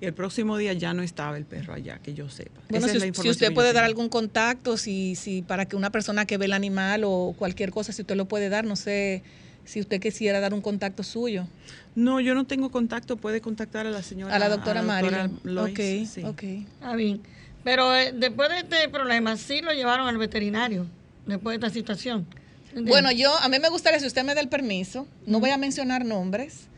Y 0.00 0.06
el 0.06 0.14
próximo 0.14 0.56
día 0.56 0.72
ya 0.72 0.94
no 0.94 1.02
estaba 1.02 1.36
el 1.36 1.44
perro 1.44 1.74
allá, 1.74 1.98
que 2.02 2.14
yo 2.14 2.30
sepa. 2.30 2.58
Bueno, 2.70 2.86
Esa 2.86 2.92
si, 2.92 2.96
es 2.96 3.00
la 3.00 3.04
si 3.04 3.08
información 3.08 3.32
usted 3.32 3.48
que 3.48 3.54
puede 3.54 3.72
dar 3.74 3.84
algún 3.84 4.08
contacto, 4.08 4.78
si, 4.78 5.14
si 5.14 5.42
para 5.42 5.66
que 5.66 5.76
una 5.76 5.90
persona 5.90 6.24
que 6.24 6.38
ve 6.38 6.46
el 6.46 6.54
animal 6.54 7.02
o 7.04 7.34
cualquier 7.38 7.70
cosa, 7.70 7.92
si 7.92 8.00
usted 8.00 8.16
lo 8.16 8.24
puede 8.26 8.48
dar, 8.48 8.64
no 8.64 8.76
sé 8.76 9.22
si 9.66 9.78
usted 9.78 10.00
quisiera 10.00 10.40
dar 10.40 10.54
un 10.54 10.62
contacto 10.62 11.02
suyo. 11.02 11.46
No, 11.94 12.20
yo 12.20 12.34
no 12.34 12.44
tengo 12.46 12.70
contacto. 12.70 13.16
Puede 13.16 13.40
contactar 13.40 13.86
a 13.86 13.90
la 13.90 14.02
señora. 14.02 14.34
A 14.34 14.38
la 14.38 14.48
doctora 14.48 14.82
Marilyn. 14.82 15.38
Lois, 15.44 15.72
ok, 15.72 16.08
sí. 16.08 16.24
ok. 16.24 16.42
Está 16.74 16.94
bien. 16.96 17.20
Pero 17.64 17.94
eh, 17.94 18.12
después 18.14 18.48
de 18.48 18.58
este 18.60 18.88
problema, 18.88 19.36
sí 19.36 19.60
lo 19.60 19.72
llevaron 19.72 20.08
al 20.08 20.16
veterinario. 20.18 20.86
Después 21.26 21.58
de 21.60 21.66
esta 21.66 21.74
situación. 21.78 22.26
¿Entiendes? 22.68 22.90
Bueno, 22.90 23.10
yo, 23.12 23.36
a 23.36 23.48
mí 23.48 23.58
me 23.58 23.68
gustaría, 23.68 23.98
si 24.00 24.06
usted 24.06 24.24
me 24.24 24.34
da 24.34 24.40
el 24.40 24.48
permiso, 24.48 25.06
no 25.26 25.40
voy 25.40 25.50
a 25.50 25.58
mencionar 25.58 26.04
nombres. 26.04 26.68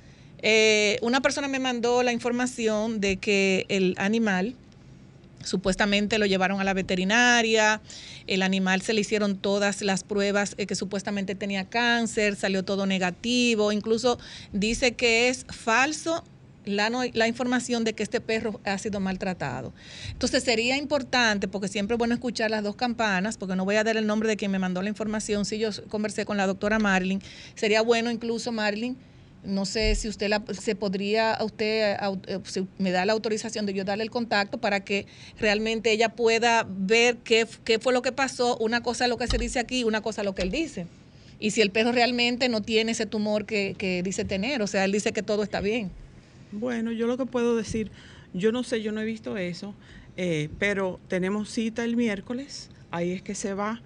eh, 0.43 0.99
una 1.03 1.21
persona 1.21 1.47
me 1.47 1.61
mandó 1.61 2.03
la 2.03 2.13
información 2.13 3.01
de 3.01 3.19
que 3.19 3.67
el 3.69 3.95
animal, 3.99 4.55
supuestamente 5.45 6.18
lo 6.18 6.26
llevaron 6.26 6.61
a 6.61 6.64
la 6.64 6.74
veterinaria, 6.74 7.80
el 8.26 8.43
animal 8.43 8.82
se 8.82 8.93
le 8.93 9.01
hicieron 9.01 9.36
todas 9.36 9.82
las 9.82 10.05
pruebas 10.05 10.55
eh, 10.59 10.66
que 10.66 10.74
supuestamente 10.74 11.34
tenía 11.34 11.68
cáncer, 11.68 12.36
salió 12.36 12.64
todo 12.64 12.86
negativo, 12.86 13.72
incluso 13.72 14.18
dice 14.53 14.93
que 14.95 15.28
es 15.28 15.45
falso 15.49 16.24
la, 16.64 16.90
no- 16.90 17.03
la 17.12 17.26
información 17.26 17.82
de 17.82 17.93
que 17.93 18.05
este 18.05 18.20
perro 18.20 18.61
ha 18.64 18.78
sido 18.78 19.01
maltratado. 19.01 19.72
Entonces 20.12 20.45
sería 20.45 20.76
importante, 20.76 21.49
porque 21.49 21.66
siempre 21.66 21.95
es 21.97 21.99
bueno 21.99 22.14
escuchar 22.14 22.51
las 22.53 22.62
dos 22.62 22.76
campanas, 22.76 23.36
porque 23.36 23.57
no 23.57 23.64
voy 23.64 23.74
a 23.76 23.82
dar 23.84 23.97
el 23.97 24.07
nombre 24.07 24.28
de 24.28 24.36
quien 24.36 24.51
me 24.53 24.61
mandó 24.61 24.80
la 24.80 24.88
información, 24.88 25.45
si 25.45 25.59
yo 25.59 25.70
conversé 25.88 26.24
con 26.24 26.36
la 26.36 26.47
doctora 26.47 26.78
Marilyn, 26.78 27.20
sería 27.57 27.82
bueno 27.82 28.11
incluso 28.12 28.53
Marilyn, 28.53 28.97
no 29.45 29.64
sé 29.64 29.95
si 29.95 30.09
usted 30.09 30.28
la- 30.28 30.43
se 30.53 30.74
podría, 30.74 31.36
usted 31.43 31.97
eh, 32.26 32.40
me 32.78 32.90
da 32.93 33.05
la 33.05 33.12
autorización 33.12 33.66
de 33.66 33.74
yo 33.74 33.84
darle 33.84 34.05
el 34.05 34.11
contacto 34.11 34.59
para 34.59 34.80
que 34.84 35.07
realmente 35.38 35.90
ella 35.90 36.11
pueda 36.11 36.66
ver 36.68 37.16
qué, 37.18 37.47
qué 37.64 37.78
fue 37.78 37.93
lo 37.93 38.03
que 38.03 38.12
pasó, 38.12 38.57
una 38.59 38.82
cosa 38.82 39.09
lo 39.09 39.18
que 39.18 39.26
se 39.26 39.38
dice 39.38 39.59
aquí, 39.59 39.84
una 39.84 40.01
cosa 40.01 40.22
lo 40.22 40.34
que 40.34 40.43
él 40.43 40.51
dice. 40.51 40.86
Y 41.40 41.51
si 41.51 41.61
el 41.61 41.70
perro 41.70 41.90
realmente 41.90 42.49
no 42.49 42.62
tiene 42.62 42.93
ese 42.93 43.05
tumor 43.07 43.47
que, 43.47 43.74
que 43.76 44.03
dice 44.05 44.24
tener, 44.24 44.62
o 44.62 44.66
sea, 44.68 44.84
él 44.84 44.93
dice 44.93 45.12
que 45.12 45.22
todo 45.24 45.43
está 45.43 45.61
bien. 45.61 45.90
Bueno, 46.53 46.93
yo 46.93 47.07
lo 47.09 47.16
que 47.16 47.26
puedo 47.26 47.57
decir, 47.57 47.90
yo 48.32 48.53
no 48.53 48.62
sé, 48.62 48.80
yo 48.80 48.93
no 48.93 49.01
he 49.01 49.05
visto 49.05 49.36
eso, 49.36 49.74
eh, 50.16 50.51
pero 50.61 51.01
tenemos 51.09 51.51
cita 51.51 51.84
el 51.84 51.97
miércoles, 51.97 52.68
ahí 52.93 53.11
es 53.11 53.22
que 53.22 53.34
se 53.34 53.55
va 53.55 53.82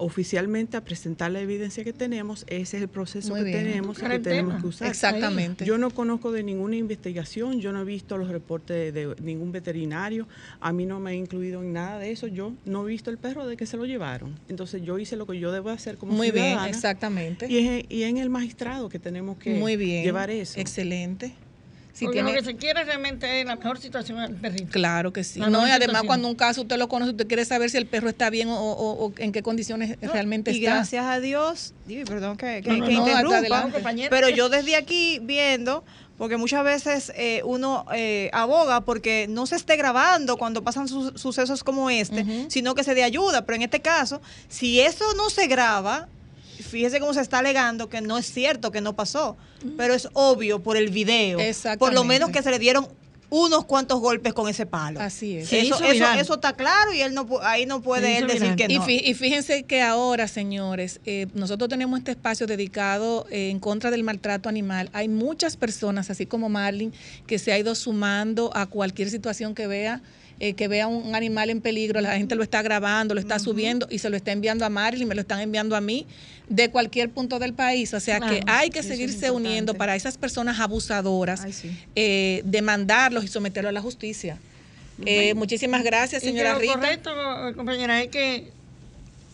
oficialmente 0.00 0.76
a 0.76 0.80
presentar 0.84 1.30
la 1.30 1.40
evidencia 1.40 1.84
que 1.84 1.92
tenemos, 1.92 2.44
ese 2.48 2.76
es 2.78 2.82
el 2.82 2.88
proceso 2.88 3.30
Muy 3.30 3.40
que 3.40 3.44
bien. 3.46 3.64
tenemos 3.64 3.98
que 3.98 4.18
tenemos 4.18 4.60
que 4.60 4.66
usar. 4.66 4.88
Exactamente. 4.88 5.64
Yo 5.64 5.78
no 5.78 5.90
conozco 5.90 6.32
de 6.32 6.42
ninguna 6.42 6.76
investigación, 6.76 7.60
yo 7.60 7.72
no 7.72 7.82
he 7.82 7.84
visto 7.84 8.18
los 8.18 8.28
reportes 8.28 8.92
de, 8.92 9.06
de 9.08 9.14
ningún 9.22 9.52
veterinario, 9.52 10.26
a 10.60 10.72
mí 10.72 10.86
no 10.86 10.98
me 11.00 11.10
ha 11.10 11.14
incluido 11.14 11.62
en 11.62 11.72
nada 11.72 11.98
de 11.98 12.10
eso, 12.10 12.26
yo 12.26 12.52
no 12.64 12.84
he 12.84 12.88
visto 12.90 13.10
el 13.10 13.18
perro 13.18 13.46
de 13.46 13.56
que 13.56 13.66
se 13.66 13.76
lo 13.76 13.84
llevaron. 13.86 14.34
Entonces 14.48 14.82
yo 14.82 14.98
hice 14.98 15.16
lo 15.16 15.26
que 15.26 15.38
yo 15.38 15.52
debo 15.52 15.70
hacer 15.70 15.96
como 15.96 16.12
Muy 16.12 16.30
bien, 16.30 16.46
ciudadana. 16.46 16.68
exactamente. 16.68 17.46
Y 17.48 17.58
es, 17.58 17.84
y 17.88 18.02
en 18.04 18.16
el 18.16 18.30
magistrado 18.30 18.88
que 18.88 18.98
tenemos 18.98 19.38
que 19.38 19.54
Muy 19.54 19.76
bien. 19.76 20.02
llevar 20.04 20.30
eso. 20.30 20.58
Excelente. 20.58 21.32
Si 21.92 22.04
Porque 22.04 22.18
tiene, 22.22 22.32
lo 22.32 22.38
que 22.38 22.44
se 22.44 22.56
quiere 22.56 22.84
realmente 22.84 23.40
es 23.40 23.46
la 23.46 23.56
mejor 23.56 23.78
situación 23.78 24.18
del 24.20 24.34
perrito. 24.36 24.70
Claro 24.70 25.12
que 25.12 25.24
sí. 25.24 25.40
La 25.40 25.48
No, 25.50 25.58
y 25.66 25.70
además 25.70 25.80
situación. 25.80 26.06
cuando 26.06 26.28
un 26.28 26.34
caso 26.36 26.62
usted 26.62 26.76
lo 26.78 26.88
conoce, 26.88 27.10
usted 27.10 27.26
quiere 27.26 27.44
saber 27.44 27.68
si 27.70 27.76
el 27.78 27.86
perro 27.86 28.08
está 28.08 28.30
bien 28.30 28.48
o, 28.48 28.54
o- 28.58 29.06
o 29.06 29.12
en 29.18 29.32
qué 29.32 29.42
condiciones 29.42 29.96
No, 30.00 30.12
realmente 30.12 30.52
y 30.52 30.58
está. 30.64 30.76
gracias 30.76 31.04
a 31.04 31.20
Dios, 31.20 31.74
y 31.88 32.04
perdón 32.04 32.36
que, 32.36 32.62
que- 32.62 32.70
No, 32.70 32.76
no, 32.78 32.86
que 32.86 32.92
no, 32.94 33.00
interrumpa, 33.08 33.68
pero 34.08 34.28
yo 34.28 34.48
desde 34.48 34.76
aquí 34.76 35.18
viendo, 35.22 35.84
porque 36.16 36.36
muchas 36.36 36.62
veces 36.64 37.12
eh, 37.16 37.42
uno 37.44 37.86
eh, 37.94 38.30
aboga 38.32 38.82
porque 38.82 39.26
no 39.28 39.46
se 39.46 39.56
esté 39.56 39.76
grabando 39.76 40.36
cuando 40.36 40.62
pasan 40.62 40.86
su- 40.86 41.16
sucesos 41.18 41.64
como 41.64 41.90
este, 41.90 42.24
sino 42.48 42.74
que 42.74 42.84
se 42.84 42.94
dé 42.94 43.02
ayuda, 43.04 43.44
pero 43.46 43.56
en 43.56 43.62
este 43.62 43.80
caso, 43.80 44.20
si 44.48 44.80
eso 44.80 45.04
no 45.16 45.28
se 45.30 45.46
graba, 45.46 46.08
fíjese 46.62 47.00
cómo 47.00 47.14
se 47.14 47.20
está 47.20 47.38
alegando 47.38 47.88
que 47.88 48.00
no 48.00 48.18
es 48.18 48.26
cierto, 48.32 48.70
que 48.70 48.80
no 48.80 48.94
pasó, 48.96 49.36
pero 49.76 49.94
es 49.94 50.08
obvio 50.12 50.60
por 50.62 50.76
el 50.76 50.90
video, 50.90 51.38
por 51.78 51.92
lo 51.94 52.04
menos 52.04 52.30
que 52.30 52.42
se 52.42 52.50
le 52.50 52.58
dieron 52.58 52.88
unos 53.32 53.64
cuantos 53.64 54.00
golpes 54.00 54.32
con 54.34 54.48
ese 54.48 54.66
palo. 54.66 54.98
Así 55.00 55.36
es. 55.36 55.52
Eso, 55.52 55.76
eso, 55.84 56.04
eso 56.20 56.34
está 56.34 56.54
claro 56.54 56.92
y 56.92 57.00
él 57.00 57.14
no 57.14 57.28
pu- 57.28 57.38
ahí 57.42 57.64
no 57.64 57.80
puede 57.80 58.18
él 58.18 58.26
decir 58.26 58.40
viral. 58.42 58.56
que 58.56 58.66
Y, 58.68 58.78
no. 58.78 58.84
fí- 58.84 59.02
y 59.04 59.14
fíjense 59.14 59.62
que 59.62 59.82
ahora, 59.82 60.26
señores, 60.26 60.98
eh, 61.06 61.28
nosotros 61.34 61.68
tenemos 61.70 61.96
este 62.00 62.10
espacio 62.10 62.48
dedicado 62.48 63.26
eh, 63.30 63.50
en 63.50 63.60
contra 63.60 63.92
del 63.92 64.02
maltrato 64.02 64.48
animal. 64.48 64.90
Hay 64.92 65.06
muchas 65.08 65.56
personas, 65.56 66.10
así 66.10 66.26
como 66.26 66.48
Marlin, 66.48 66.92
que 67.28 67.38
se 67.38 67.52
ha 67.52 67.58
ido 67.58 67.76
sumando 67.76 68.50
a 68.52 68.66
cualquier 68.66 69.10
situación 69.10 69.54
que 69.54 69.68
vea. 69.68 70.00
Eh, 70.40 70.54
que 70.54 70.68
vea 70.68 70.86
un 70.86 71.14
animal 71.14 71.50
en 71.50 71.60
peligro, 71.60 72.00
la 72.00 72.16
gente 72.16 72.34
lo 72.34 72.42
está 72.42 72.62
grabando, 72.62 73.14
lo 73.14 73.20
está 73.20 73.38
subiendo 73.38 73.86
y 73.90 73.98
se 73.98 74.08
lo 74.08 74.16
está 74.16 74.32
enviando 74.32 74.64
a 74.64 74.70
Marilyn, 74.70 75.06
me 75.06 75.14
lo 75.14 75.20
están 75.20 75.40
enviando 75.40 75.76
a 75.76 75.80
mí, 75.82 76.06
de 76.48 76.70
cualquier 76.70 77.10
punto 77.10 77.38
del 77.38 77.52
país. 77.52 77.92
O 77.94 78.00
sea 78.00 78.18
que 78.20 78.40
Claro, 78.40 78.44
hay 78.46 78.70
que 78.70 78.78
eso 78.80 78.88
es 78.88 78.94
seguirse 78.98 79.30
uniendo 79.30 79.74
para 79.74 79.94
esas 79.94 80.16
personas 80.16 80.58
abusadoras, 80.58 81.42
Ay, 81.42 81.52
sí. 81.52 81.70
eh, 81.94 82.40
demandarlos 82.44 83.22
y 83.24 83.28
someterlos 83.28 83.68
a 83.68 83.72
la 83.72 83.82
justicia. 83.82 84.38
Eh, 85.04 85.34
muchísimas 85.34 85.82
gracias, 85.82 86.22
Y 86.22 86.26
que 86.26 86.32
señora 86.32 86.54
lo 86.54 86.58
Rita. 86.58 86.74
correcto, 86.74 87.10
compañera, 87.56 88.02
es 88.02 88.08
que 88.08 88.50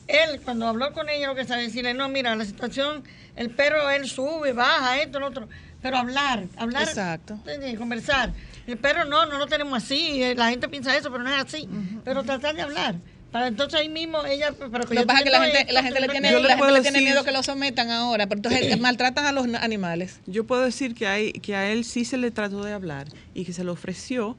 él, 0.09 0.41
cuando 0.45 0.67
habló 0.67 0.93
con 0.93 1.09
ella, 1.09 1.29
lo 1.29 1.35
que 1.35 1.45
sabe 1.45 1.63
decirle, 1.63 1.95
no, 1.95 2.09
mira, 2.09 2.35
la 2.37 2.45
situación, 2.45 3.03
el 3.37 3.51
perro, 3.51 3.91
él 3.91 4.09
sube, 4.09 4.53
baja, 4.53 5.01
esto, 5.01 5.21
lo 5.21 5.29
otro. 5.29 5.49
Pero 5.83 5.99
hablar, 5.99 6.45
hablar, 6.57 6.89
Exacto. 6.89 7.39
conversar. 7.79 8.33
El 8.67 8.79
perro 8.79 9.05
no, 9.05 9.27
no 9.27 9.39
lo 9.39 9.47
tenemos 9.47 9.83
así, 9.83 10.23
eh, 10.23 10.35
la 10.35 10.51
gente 10.51 10.69
piensa 10.69 10.97
eso, 10.97 11.11
pero 11.11 11.23
no 11.23 11.33
es 11.33 11.43
así. 11.43 11.69
Pero 12.05 12.25
tratar 12.25 12.55
de 12.55 12.63
hablar, 12.63 12.97
Para 13.31 13.49
entonces 13.49 13.81
ahí 13.81 13.89
mismo 13.89 14.25
ella. 14.25 14.53
Pero 14.59 14.79
Lo 14.79 14.87
que 14.87 15.07
pasa 15.07 15.19
es 15.19 15.25
que 15.25 15.31
la 15.31 15.45
gente, 15.45 15.73
la 15.73 15.83
gente 15.83 16.01
le 16.01 16.09
tiene, 16.09 16.33
la 16.33 16.57
gente 16.57 16.91
le 16.91 17.01
miedo 17.01 17.25
que 17.25 17.33
lo 17.33 17.43
sometan 17.43 17.91
ahora, 17.91 18.27
pero 18.27 18.39
entonces 18.39 18.81
maltratan 18.81 19.27
a 19.27 19.33
los 19.33 19.47
animales. 19.55 20.21
Yo 20.27 20.45
puedo 20.45 20.63
decir 20.63 20.95
que, 20.95 21.07
hay, 21.07 21.33
que 21.33 21.55
a 21.55 21.71
él 21.71 21.85
sí 21.85 22.05
se 22.05 22.17
le 22.17 22.31
trató 22.31 22.65
de 22.65 22.73
hablar 22.73 23.09
y 23.35 23.45
que 23.45 23.53
se 23.53 23.63
le 23.63 23.71
ofreció 23.71 24.37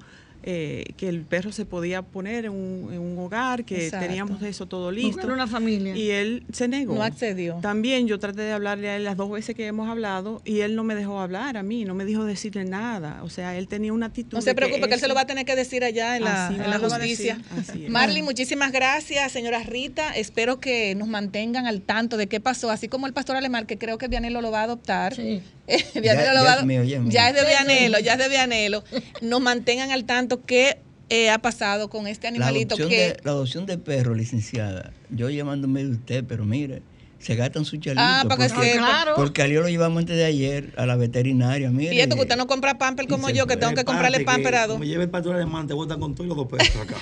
eh, 0.49 0.85
que 0.95 1.09
el 1.09 1.23
perro 1.23 1.51
se 1.51 1.65
podía 1.65 2.03
poner 2.03 2.45
en 2.45 2.53
un, 2.53 2.93
en 2.93 3.01
un 3.01 3.19
hogar, 3.19 3.65
que 3.65 3.87
Exacto. 3.87 4.07
teníamos 4.07 4.41
eso 4.41 4.65
todo 4.65 4.91
listo. 4.91 5.17
Buscar 5.17 5.33
una 5.33 5.45
familia. 5.45 5.93
Y 5.93 6.09
él 6.09 6.45
se 6.53 6.69
negó. 6.69 6.95
No 6.95 7.03
accedió. 7.03 7.55
También 7.61 8.07
yo 8.07 8.17
traté 8.17 8.43
de 8.43 8.53
hablarle 8.53 8.87
a 8.87 8.95
él 8.95 9.03
las 9.03 9.17
dos 9.17 9.29
veces 9.29 9.55
que 9.55 9.67
hemos 9.67 9.89
hablado 9.89 10.41
y 10.45 10.61
él 10.61 10.77
no 10.77 10.85
me 10.85 10.95
dejó 10.95 11.19
hablar 11.19 11.57
a 11.57 11.63
mí, 11.63 11.83
no 11.83 11.95
me 11.95 12.05
dijo 12.05 12.23
decirle 12.23 12.63
nada. 12.63 13.23
O 13.23 13.29
sea, 13.29 13.57
él 13.57 13.67
tenía 13.67 13.91
una 13.91 14.05
actitud. 14.05 14.37
No 14.37 14.41
se 14.41 14.55
preocupe, 14.55 14.87
que 14.87 14.93
él 14.93 15.01
se 15.01 15.09
lo 15.09 15.15
va 15.15 15.21
a 15.21 15.27
tener 15.27 15.43
que 15.43 15.57
decir 15.57 15.83
allá 15.83 16.15
en 16.15 16.23
la, 16.23 16.47
Así 16.47 16.55
en 16.55 16.69
la 16.69 16.79
justicia. 16.79 17.35
decir, 17.35 17.71
así 17.71 17.83
es. 17.83 17.89
Marley, 17.91 18.23
muchísimas 18.23 18.71
gracias, 18.71 19.29
señora 19.33 19.63
Rita. 19.63 20.15
Espero 20.15 20.61
que 20.61 20.95
nos 20.95 21.09
mantengan 21.09 21.67
al 21.67 21.81
tanto 21.81 22.15
de 22.15 22.27
qué 22.27 22.39
pasó, 22.39 22.71
así 22.71 22.87
como 22.87 23.05
el 23.05 23.11
pastor 23.11 23.35
Alemán, 23.35 23.65
que 23.65 23.77
creo 23.77 23.97
que 23.97 24.07
Vianelo 24.07 24.39
lo 24.39 24.49
va 24.51 24.61
a 24.61 24.63
adoptar. 24.63 25.13
Sí. 25.13 25.41
Vianelo 26.01 26.25
Ya- 26.25 26.33
lo 26.33 26.43
ya 26.43 26.55
es 26.55 26.65
mío, 26.65 26.83
ya 26.83 26.97
es 26.97 27.01
mío. 27.03 27.11
ya 27.11 27.29
es 27.29 27.35
de. 27.35 27.45
Vianelo, 27.45 27.99
ya 27.99 28.13
es 28.13 28.19
de 28.19 28.29
Vianelo. 28.29 28.83
Nos 29.21 29.41
mantengan 29.41 29.91
al 29.91 30.05
tanto 30.05 30.45
qué 30.45 30.79
eh, 31.09 31.29
ha 31.29 31.39
pasado 31.39 31.89
con 31.89 32.07
este 32.07 32.23
La 32.27 32.29
animalito 32.29 32.75
adopción, 32.75 32.89
que... 32.89 32.97
de, 33.13 33.17
la 33.23 33.31
adopción 33.31 33.65
de 33.65 33.77
perro, 33.77 34.13
licenciada. 34.15 34.91
Yo 35.09 35.29
llamándome 35.29 35.83
de 35.83 35.91
usted, 35.91 36.23
pero 36.27 36.45
mire, 36.45 36.81
se 37.19 37.35
gastan 37.35 37.65
su 37.65 37.77
chalito. 37.77 38.01
Ah, 38.03 38.23
para 38.27 38.47
que 38.47 38.53
porque, 38.53 38.71
sepa. 38.73 38.87
Claro. 38.87 39.13
porque 39.15 39.41
a 39.41 39.47
Leo 39.47 39.61
lo 39.61 39.69
llevamos 39.69 39.99
antes 39.99 40.15
de 40.15 40.25
ayer 40.25 40.73
a 40.77 40.85
la 40.85 40.95
veterinaria. 40.95 41.69
Mire, 41.69 41.95
Y 41.95 41.99
esto 41.99 42.15
que 42.15 42.21
usted 42.21 42.35
no 42.37 42.47
compra 42.47 42.77
pamper 42.77 43.07
como 43.07 43.29
yo, 43.29 43.47
que 43.47 43.57
tengo 43.57 43.73
que 43.73 43.83
comprarle 43.85 44.21
pamper 44.21 44.55
a 44.55 44.67
dos. 44.67 44.79
Me 44.79 44.87
lleve 44.87 45.03
el 45.05 45.09
pastor 45.09 45.35
alemán, 45.35 45.67
te 45.67 45.73
botan 45.73 45.99
con 45.99 46.13
todos 46.13 46.27
los 46.27 46.37
dos 46.37 46.47
pesos 46.47 46.75
acá. 46.75 46.95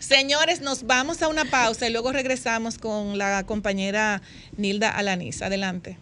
Señores, 0.00 0.60
nos 0.60 0.84
vamos 0.84 1.22
a 1.22 1.28
una 1.28 1.44
pausa 1.44 1.88
y 1.88 1.92
luego 1.92 2.12
regresamos 2.12 2.78
con 2.78 3.16
la 3.18 3.44
compañera 3.44 4.22
Nilda 4.56 4.90
Alaniz. 4.90 5.42
Adelante. 5.42 5.98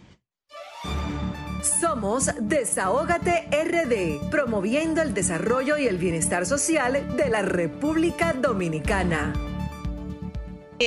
Somos 1.61 2.31
Desahógate 2.39 3.47
RD, 3.51 4.29
promoviendo 4.31 5.01
el 5.01 5.13
desarrollo 5.13 5.77
y 5.77 5.87
el 5.87 5.97
bienestar 5.97 6.47
social 6.47 7.15
de 7.15 7.29
la 7.29 7.43
República 7.43 8.33
Dominicana. 8.33 9.50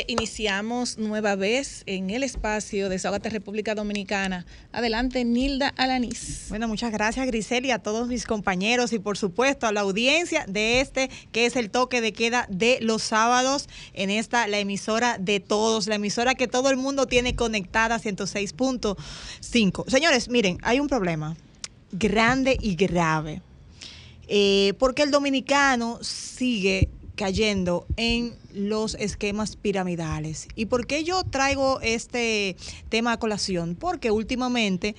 Iniciamos 0.08 0.98
nueva 0.98 1.36
vez 1.36 1.84
en 1.86 2.10
el 2.10 2.24
espacio 2.24 2.88
de 2.88 2.96
Desahógate 2.96 3.30
República 3.30 3.76
Dominicana. 3.76 4.44
Adelante, 4.72 5.24
Nilda 5.24 5.68
Alaniz. 5.76 6.46
Bueno, 6.48 6.66
muchas 6.66 6.90
gracias 6.90 7.24
Grisel 7.28 7.64
y 7.64 7.70
a 7.70 7.78
todos 7.78 8.08
mis 8.08 8.24
compañeros 8.26 8.92
y 8.92 8.98
por 8.98 9.16
supuesto 9.16 9.68
a 9.68 9.72
la 9.72 9.82
audiencia 9.82 10.46
de 10.48 10.80
este 10.80 11.10
que 11.30 11.46
es 11.46 11.54
el 11.54 11.70
toque 11.70 12.00
de 12.00 12.12
queda 12.12 12.46
de 12.48 12.78
los 12.80 13.02
sábados 13.02 13.68
en 13.92 14.10
esta, 14.10 14.48
la 14.48 14.58
emisora 14.58 15.16
de 15.18 15.38
todos, 15.38 15.86
la 15.86 15.94
emisora 15.94 16.34
que 16.34 16.48
todo 16.48 16.70
el 16.70 16.76
mundo 16.76 17.06
tiene 17.06 17.36
conectada 17.36 18.00
106.5. 18.00 19.88
Señores, 19.88 20.28
miren, 20.28 20.58
hay 20.62 20.80
un 20.80 20.88
problema 20.88 21.36
grande 21.92 22.58
y 22.60 22.74
grave. 22.74 23.42
Eh, 24.26 24.72
porque 24.78 25.02
el 25.02 25.10
dominicano 25.10 25.98
sigue 26.02 26.88
cayendo 27.16 27.86
en 27.96 28.34
los 28.52 28.94
esquemas 28.96 29.56
piramidales. 29.56 30.48
¿Y 30.54 30.66
por 30.66 30.86
qué 30.86 31.04
yo 31.04 31.22
traigo 31.24 31.80
este 31.80 32.56
tema 32.88 33.12
a 33.12 33.18
colación? 33.18 33.76
Porque 33.78 34.10
últimamente 34.10 34.94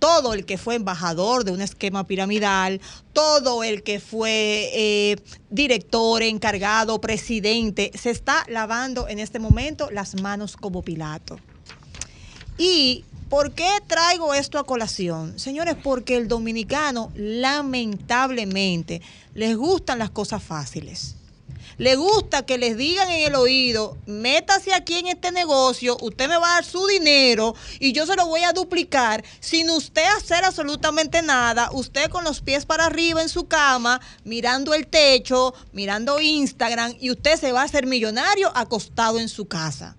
todo 0.00 0.32
el 0.32 0.46
que 0.46 0.58
fue 0.58 0.74
embajador 0.74 1.44
de 1.44 1.52
un 1.52 1.60
esquema 1.60 2.06
piramidal, 2.06 2.80
todo 3.12 3.62
el 3.62 3.82
que 3.82 4.00
fue 4.00 4.70
eh, 4.72 5.16
director, 5.50 6.22
encargado, 6.22 7.00
presidente, 7.00 7.92
se 7.94 8.10
está 8.10 8.44
lavando 8.48 9.06
en 9.08 9.20
este 9.20 9.38
momento 9.38 9.90
las 9.90 10.20
manos 10.20 10.56
como 10.56 10.82
Pilato. 10.82 11.38
¿Y 12.58 13.04
por 13.28 13.52
qué 13.52 13.70
traigo 13.86 14.34
esto 14.34 14.58
a 14.58 14.64
colación? 14.64 15.38
Señores, 15.38 15.76
porque 15.82 16.16
el 16.16 16.26
dominicano 16.28 17.12
lamentablemente 17.14 19.02
les 19.34 19.56
gustan 19.56 19.98
las 19.98 20.10
cosas 20.10 20.42
fáciles. 20.42 21.16
Le 21.80 21.96
gusta 21.96 22.44
que 22.44 22.58
les 22.58 22.76
digan 22.76 23.10
en 23.10 23.26
el 23.26 23.34
oído, 23.34 23.96
métase 24.04 24.74
aquí 24.74 24.96
en 24.96 25.06
este 25.06 25.32
negocio, 25.32 25.96
usted 26.02 26.28
me 26.28 26.36
va 26.36 26.50
a 26.50 26.54
dar 26.56 26.64
su 26.66 26.86
dinero 26.86 27.54
y 27.78 27.92
yo 27.92 28.04
se 28.04 28.16
lo 28.16 28.26
voy 28.26 28.42
a 28.42 28.52
duplicar 28.52 29.24
sin 29.40 29.70
usted 29.70 30.04
hacer 30.18 30.44
absolutamente 30.44 31.22
nada, 31.22 31.70
usted 31.72 32.10
con 32.10 32.22
los 32.22 32.42
pies 32.42 32.66
para 32.66 32.84
arriba 32.84 33.22
en 33.22 33.30
su 33.30 33.48
cama, 33.48 33.98
mirando 34.24 34.74
el 34.74 34.88
techo, 34.88 35.54
mirando 35.72 36.20
Instagram 36.20 36.96
y 37.00 37.12
usted 37.12 37.40
se 37.40 37.50
va 37.50 37.62
a 37.62 37.64
hacer 37.64 37.86
millonario 37.86 38.52
acostado 38.54 39.18
en 39.18 39.30
su 39.30 39.48
casa. 39.48 39.96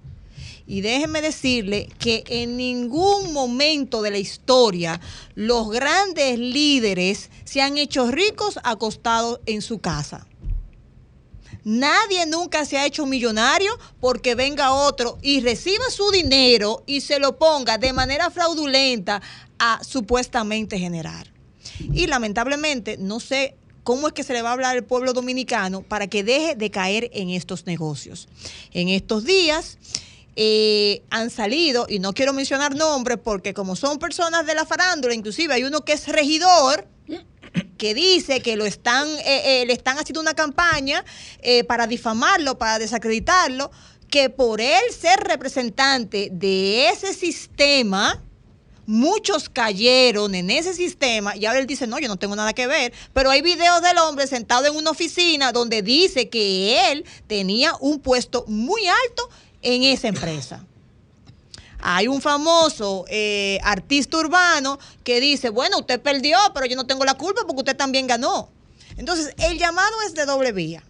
Y 0.68 0.82
déjenme 0.82 1.24
decirle 1.24 1.90
que 1.98 2.24
en 2.28 2.58
ningún 2.58 3.34
momento 3.34 4.04
de 4.04 4.12
la 4.12 4.20
historia 4.20 5.02
los 5.34 5.72
grandes 5.72 6.38
líderes 6.38 7.32
se 7.44 7.64
han 7.64 7.80
hecho 7.80 8.12
ricos 8.12 8.60
acostados 8.64 9.40
en 9.48 9.64
su 9.64 9.80
casa. 9.80 10.28
Nadie 11.64 12.26
nunca 12.26 12.66
se 12.66 12.78
ha 12.78 12.86
hecho 12.86 13.06
millonario 13.06 13.78
porque 14.00 14.36
venga 14.36 14.74
otro 14.74 15.18
y 15.22 15.42
reciba 15.42 15.90
su 15.90 16.10
dinero 16.12 16.84
y 16.88 17.02
se 17.02 17.20
lo 17.20 17.38
ponga 17.38 17.78
de 17.78 17.94
manera 17.94 18.32
fraudulenta 18.32 19.22
a 19.60 19.84
supuestamente 19.84 20.80
generar. 20.80 21.32
Y 21.94 22.08
lamentablemente 22.08 22.98
no 22.98 23.20
sé 23.20 23.56
cómo 23.84 24.08
es 24.08 24.14
que 24.14 24.24
se 24.24 24.34
le 24.34 24.42
va 24.42 24.50
a 24.50 24.54
hablar 24.54 24.76
al 24.76 24.84
pueblo 24.84 25.14
dominicano 25.14 25.82
para 25.82 26.08
que 26.08 26.24
deje 26.24 26.56
de 26.56 26.72
caer 26.72 27.10
en 27.14 27.30
estos 27.30 27.66
negocios. 27.66 28.28
En 28.72 28.90
estos 28.90 29.24
días 29.24 29.78
eh, 30.36 31.04
han 31.10 31.30
salido, 31.30 31.86
y 31.90 32.00
no 32.00 32.14
quiero 32.14 32.34
mencionar 32.34 32.76
nombres 32.76 33.18
porque 33.24 33.54
como 33.54 33.76
son 33.76 34.00
personas 34.00 34.46
de 34.46 34.56
la 34.56 34.66
farándula, 34.66 35.14
inclusive 35.14 35.54
hay 35.54 35.64
uno 35.64 35.82
que 35.82 35.94
es 35.94 36.08
regidor, 36.08 36.88
que 37.78 37.94
dice 37.94 38.42
que 38.42 38.56
lo 38.56 38.66
están, 38.66 39.08
eh, 39.08 39.62
eh, 39.62 39.66
le 39.66 39.74
están 39.74 39.98
haciendo 39.98 40.22
una 40.22 40.34
campaña 40.34 41.04
eh, 41.42 41.64
para 41.64 41.88
difamarlo, 41.88 42.58
para 42.58 42.80
desacreditarlo, 42.80 43.72
que 44.10 44.30
por 44.30 44.62
él 44.62 44.82
ser 44.98 45.20
representante 45.22 46.30
de 46.32 46.90
ese 46.90 47.14
sistema, 47.14 48.22
muchos 48.86 49.50
cayeron 49.50 50.36
en 50.36 50.50
ese 50.50 50.74
sistema 50.74 51.36
y 51.36 51.46
ahora 51.46 51.60
él 51.60 51.68
dice, 51.68 51.88
no, 51.88 51.98
yo 52.00 52.08
no 52.08 52.18
tengo 52.18 52.36
nada 52.36 52.54
que 52.54 52.68
ver, 52.68 52.94
pero 53.14 53.30
hay 53.30 53.42
videos 53.42 53.82
del 53.82 53.98
hombre 54.00 54.28
sentado 54.28 54.66
en 54.66 54.76
una 54.76 54.92
oficina 54.92 55.52
donde 55.52 55.82
dice 55.82 56.30
que 56.30 56.92
él 56.92 57.06
tenía 57.28 57.74
un 57.80 58.00
puesto 58.00 58.44
muy 58.48 58.88
alto 58.88 59.30
en 59.62 59.84
esa 59.84 60.08
empresa. 60.08 60.66
Hay 61.82 62.08
un 62.08 62.22
famoso 62.22 63.06
eh, 63.10 63.60
artista 63.64 64.18
urbano 64.18 64.80
que 65.04 65.20
dice, 65.20 65.50
bueno, 65.50 65.80
usted 65.80 66.02
perdió, 66.02 66.38
pero 66.54 66.66
yo 66.66 66.76
no 66.76 66.86
tengo 66.86 67.06
la 67.06 67.16
culpa 67.16 67.42
porque 67.42 67.60
usted 67.62 67.76
también 67.76 68.08
ganó. 68.08 68.50
Entonces, 68.98 69.34
el 69.38 69.58
llamado 69.58 69.94
es 70.06 70.14
de 70.14 70.26
doble 70.26 70.52
vía. 70.52 70.84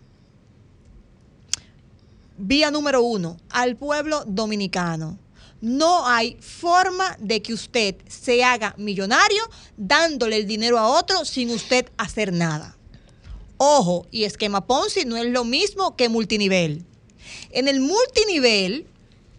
Vía 2.37 2.71
número 2.71 3.01
uno, 3.01 3.37
al 3.49 3.75
pueblo 3.75 4.23
dominicano. 4.25 5.17
No 5.61 6.07
hay 6.07 6.37
forma 6.41 7.15
de 7.19 7.41
que 7.41 7.53
usted 7.53 7.95
se 8.07 8.43
haga 8.43 8.73
millonario 8.77 9.43
dándole 9.77 10.37
el 10.37 10.47
dinero 10.47 10.79
a 10.79 10.87
otro 10.87 11.23
sin 11.23 11.51
usted 11.51 11.87
hacer 11.97 12.33
nada. 12.33 12.75
Ojo, 13.57 14.07
y 14.09 14.23
esquema 14.23 14.65
Ponzi 14.65 15.05
no 15.05 15.17
es 15.17 15.27
lo 15.27 15.43
mismo 15.43 15.95
que 15.95 16.09
multinivel. 16.09 16.83
En 17.51 17.67
el 17.67 17.79
multinivel, 17.79 18.87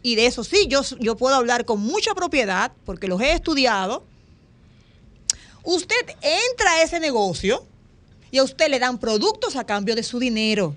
y 0.02 0.16
de 0.16 0.26
eso 0.26 0.42
sí, 0.42 0.66
yo, 0.68 0.82
yo 0.98 1.16
puedo 1.16 1.36
hablar 1.36 1.64
con 1.64 1.80
mucha 1.80 2.14
propiedad 2.14 2.72
porque 2.84 3.06
los 3.06 3.20
he 3.20 3.32
estudiado, 3.32 4.04
usted 5.62 6.04
entra 6.20 6.72
a 6.72 6.82
ese 6.82 6.98
negocio 6.98 7.64
y 8.30 8.38
a 8.38 8.42
usted 8.42 8.68
le 8.68 8.78
dan 8.78 8.98
productos 8.98 9.56
a 9.56 9.64
cambio 9.64 9.94
de 9.94 10.02
su 10.02 10.18
dinero. 10.18 10.74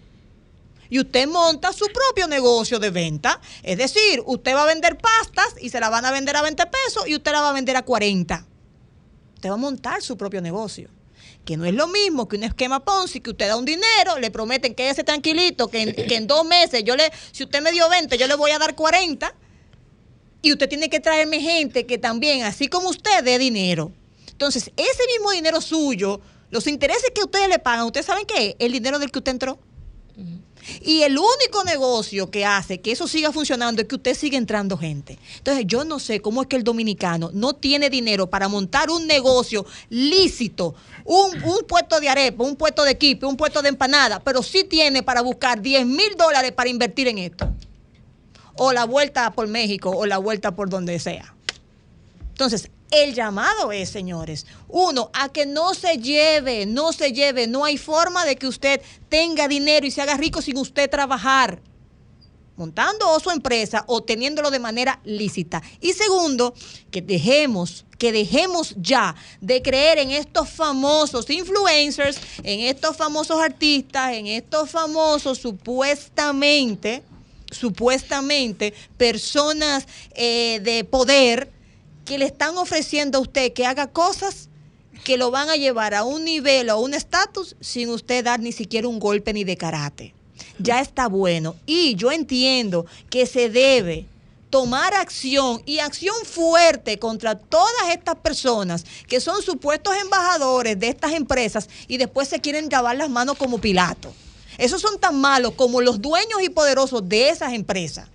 Y 0.87 0.99
usted 0.99 1.27
monta 1.27 1.73
su 1.73 1.87
propio 1.87 2.27
negocio 2.27 2.77
de 2.77 2.91
venta. 2.91 3.41
Es 3.63 3.77
decir, 3.79 4.21
usted 4.27 4.53
va 4.53 4.63
a 4.63 4.67
vender 4.67 4.97
pastas 4.97 5.55
y 5.59 5.69
se 5.69 5.79
la 5.79 5.89
van 5.89 6.05
a 6.05 6.11
vender 6.11 6.35
a 6.35 6.43
20 6.43 6.63
pesos 6.67 7.07
y 7.07 7.15
usted 7.15 7.31
la 7.31 7.41
va 7.41 7.49
a 7.49 7.53
vender 7.53 7.75
a 7.75 7.81
40. 7.81 8.45
Usted 9.33 9.49
va 9.49 9.53
a 9.55 9.57
montar 9.57 10.03
su 10.03 10.15
propio 10.15 10.41
negocio 10.41 10.89
que 11.45 11.55
no 11.57 11.65
es 11.65 11.73
lo 11.73 11.87
mismo 11.87 12.27
que 12.27 12.35
un 12.35 12.43
esquema 12.43 12.83
Ponzi, 12.83 13.21
que 13.21 13.29
usted 13.29 13.47
da 13.47 13.55
un 13.55 13.65
dinero, 13.65 14.19
le 14.19 14.31
prometen 14.31 14.75
que 14.75 14.89
ese 14.89 15.03
tranquilito, 15.03 15.69
que 15.69 15.95
en, 15.97 16.27
dos 16.27 16.45
meses 16.45 16.83
yo 16.83 16.95
le, 16.95 17.11
si 17.31 17.43
usted 17.43 17.61
me 17.61 17.71
dio 17.71 17.87
20, 17.87 18.17
yo 18.17 18.27
le 18.27 18.35
voy 18.35 18.51
a 18.51 18.59
dar 18.59 18.75
40, 18.75 19.33
y 20.41 20.51
usted 20.51 20.69
tiene 20.69 20.89
que 20.89 20.99
traerme 20.99 21.39
gente 21.39 21.85
que 21.85 21.97
también, 21.97 22.43
así 22.43 22.67
como 22.67 22.89
usted, 22.89 23.23
dé 23.23 23.39
dinero. 23.39 23.91
Entonces, 24.29 24.71
ese 24.75 25.07
mismo 25.07 25.31
dinero 25.31 25.61
suyo, 25.61 26.19
los 26.51 26.67
intereses 26.67 27.11
que 27.15 27.23
ustedes 27.23 27.47
le 27.47 27.57
pagan, 27.57 27.85
¿ustedes 27.85 28.05
saben 28.05 28.25
qué? 28.25 28.55
El 28.59 28.71
dinero 28.71 28.99
del 28.99 29.11
que 29.11 29.19
usted 29.19 29.31
entró. 29.31 29.57
Y 30.81 31.03
el 31.03 31.17
único 31.17 31.63
negocio 31.65 32.29
que 32.29 32.45
hace 32.45 32.81
que 32.81 32.91
eso 32.91 33.07
siga 33.07 33.31
funcionando 33.31 33.81
es 33.81 33.87
que 33.87 33.95
usted 33.95 34.15
sigue 34.15 34.37
entrando 34.37 34.77
gente. 34.77 35.17
Entonces 35.37 35.65
yo 35.67 35.85
no 35.85 35.99
sé 35.99 36.21
cómo 36.21 36.41
es 36.41 36.47
que 36.47 36.55
el 36.55 36.63
dominicano 36.63 37.29
no 37.33 37.53
tiene 37.53 37.89
dinero 37.89 38.29
para 38.29 38.47
montar 38.47 38.89
un 38.89 39.07
negocio 39.07 39.65
lícito, 39.89 40.75
un, 41.03 41.43
un 41.43 41.65
puesto 41.67 41.99
de 41.99 42.09
arepa, 42.09 42.43
un 42.43 42.55
puesto 42.55 42.83
de 42.83 42.91
equipo, 42.91 43.27
un 43.27 43.37
puesto 43.37 43.61
de 43.61 43.69
empanada, 43.69 44.19
pero 44.19 44.43
sí 44.43 44.63
tiene 44.63 45.03
para 45.03 45.21
buscar 45.21 45.61
10 45.61 45.85
mil 45.85 46.15
dólares 46.17 46.51
para 46.51 46.69
invertir 46.69 47.07
en 47.07 47.19
esto. 47.19 47.49
O 48.57 48.71
la 48.71 48.85
vuelta 48.85 49.31
por 49.31 49.47
México 49.47 49.91
o 49.91 50.05
la 50.05 50.17
vuelta 50.17 50.55
por 50.55 50.69
donde 50.69 50.97
sea. 50.99 51.35
Entonces, 52.29 52.69
el 52.91 53.13
llamado 53.13 53.71
es, 53.71 53.89
señores, 53.89 54.45
uno, 54.67 55.09
a 55.13 55.29
que 55.29 55.45
no 55.45 55.73
se 55.73 55.97
lleve, 55.97 56.65
no 56.65 56.93
se 56.93 57.11
lleve, 57.11 57.47
no 57.47 57.65
hay 57.65 57.77
forma 57.77 58.25
de 58.25 58.35
que 58.35 58.47
usted 58.47 58.81
tenga 59.09 59.47
dinero 59.47 59.85
y 59.85 59.91
se 59.91 60.01
haga 60.01 60.17
rico 60.17 60.41
sin 60.41 60.57
usted 60.57 60.89
trabajar, 60.89 61.61
montando 62.55 63.09
o 63.09 63.19
su 63.19 63.31
empresa 63.31 63.83
o 63.87 64.03
teniéndolo 64.03 64.51
de 64.51 64.59
manera 64.59 64.99
lícita. 65.03 65.61
Y 65.81 65.93
segundo, 65.93 66.53
que 66.91 67.01
dejemos, 67.01 67.85
que 67.97 68.11
dejemos 68.11 68.75
ya 68.77 69.15
de 69.41 69.61
creer 69.61 69.97
en 69.97 70.11
estos 70.11 70.49
famosos 70.49 71.29
influencers, 71.29 72.19
en 72.43 72.61
estos 72.61 72.95
famosos 72.95 73.39
artistas, 73.41 74.13
en 74.13 74.27
estos 74.27 74.69
famosos 74.69 75.39
supuestamente, 75.39 77.03
supuestamente 77.51 78.73
personas 78.97 79.87
eh, 80.15 80.59
de 80.63 80.83
poder 80.83 81.54
que 82.05 82.17
le 82.17 82.25
están 82.25 82.57
ofreciendo 82.57 83.17
a 83.17 83.21
usted 83.21 83.51
que 83.53 83.65
haga 83.65 83.87
cosas 83.87 84.49
que 85.03 85.17
lo 85.17 85.31
van 85.31 85.49
a 85.49 85.55
llevar 85.55 85.93
a 85.93 86.03
un 86.03 86.23
nivel 86.23 86.69
o 86.69 86.79
un 86.79 86.93
estatus 86.93 87.55
sin 87.59 87.89
usted 87.89 88.23
dar 88.23 88.39
ni 88.39 88.51
siquiera 88.51 88.87
un 88.87 88.99
golpe 88.99 89.33
ni 89.33 89.43
de 89.43 89.57
karate. 89.57 90.13
Ya 90.57 90.81
está 90.81 91.07
bueno. 91.07 91.55
Y 91.65 91.95
yo 91.95 92.11
entiendo 92.11 92.85
que 93.09 93.25
se 93.25 93.49
debe 93.49 94.05
tomar 94.49 94.93
acción 94.93 95.61
y 95.65 95.79
acción 95.79 96.15
fuerte 96.23 96.97
contra 96.97 97.37
todas 97.37 97.89
estas 97.91 98.15
personas 98.15 98.85
que 99.07 99.19
son 99.19 99.41
supuestos 99.41 99.95
embajadores 100.01 100.79
de 100.79 100.87
estas 100.87 101.13
empresas 101.13 101.69
y 101.87 101.97
después 101.97 102.27
se 102.27 102.39
quieren 102.39 102.69
lavar 102.69 102.95
las 102.95 103.09
manos 103.09 103.37
como 103.37 103.59
Pilato. 103.59 104.13
Esos 104.57 104.81
son 104.81 104.99
tan 104.99 105.19
malos 105.19 105.53
como 105.55 105.81
los 105.81 106.01
dueños 106.01 106.41
y 106.41 106.49
poderosos 106.49 107.07
de 107.07 107.29
esas 107.29 107.53
empresas 107.53 108.07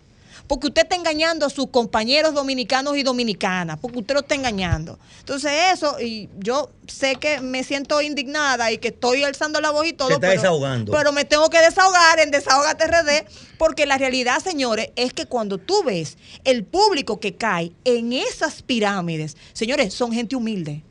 porque 0.51 0.67
usted 0.67 0.83
está 0.83 0.97
engañando 0.97 1.47
a 1.47 1.49
sus 1.49 1.69
compañeros 1.69 2.35
dominicanos 2.35 2.97
y 2.97 3.05
dominicanas, 3.05 3.79
porque 3.81 4.01
usted 4.01 4.15
lo 4.15 4.21
está 4.23 4.35
engañando. 4.35 4.99
Entonces 5.21 5.53
eso, 5.73 6.01
y 6.01 6.29
yo 6.41 6.73
sé 6.89 7.15
que 7.15 7.41
me 7.41 7.63
siento 7.63 8.03
indignada 8.03 8.73
y 8.73 8.79
que 8.79 8.89
estoy 8.89 9.23
alzando 9.23 9.61
la 9.61 9.71
voz 9.71 9.87
y 9.87 9.93
todo, 9.93 10.09
Se 10.09 10.15
está 10.15 10.27
pero, 10.27 10.43
desahogando. 10.43 10.91
pero 10.91 11.13
me 11.13 11.25
tengo 11.25 11.49
que 11.51 11.61
desahogar 11.61 12.19
en 12.19 12.33
Desahogate 12.33 12.85
RD, 12.85 13.27
porque 13.59 13.87
la 13.87 13.97
realidad, 13.97 14.41
señores, 14.43 14.91
es 14.97 15.13
que 15.13 15.27
cuando 15.27 15.59
tú 15.59 15.85
ves 15.85 16.19
el 16.43 16.65
público 16.65 17.21
que 17.21 17.37
cae 17.37 17.71
en 17.85 18.13
esas 18.13 18.63
pirámides, 18.63 19.37
señores, 19.53 19.95
son 19.95 20.11
gente 20.11 20.35
humilde. 20.35 20.83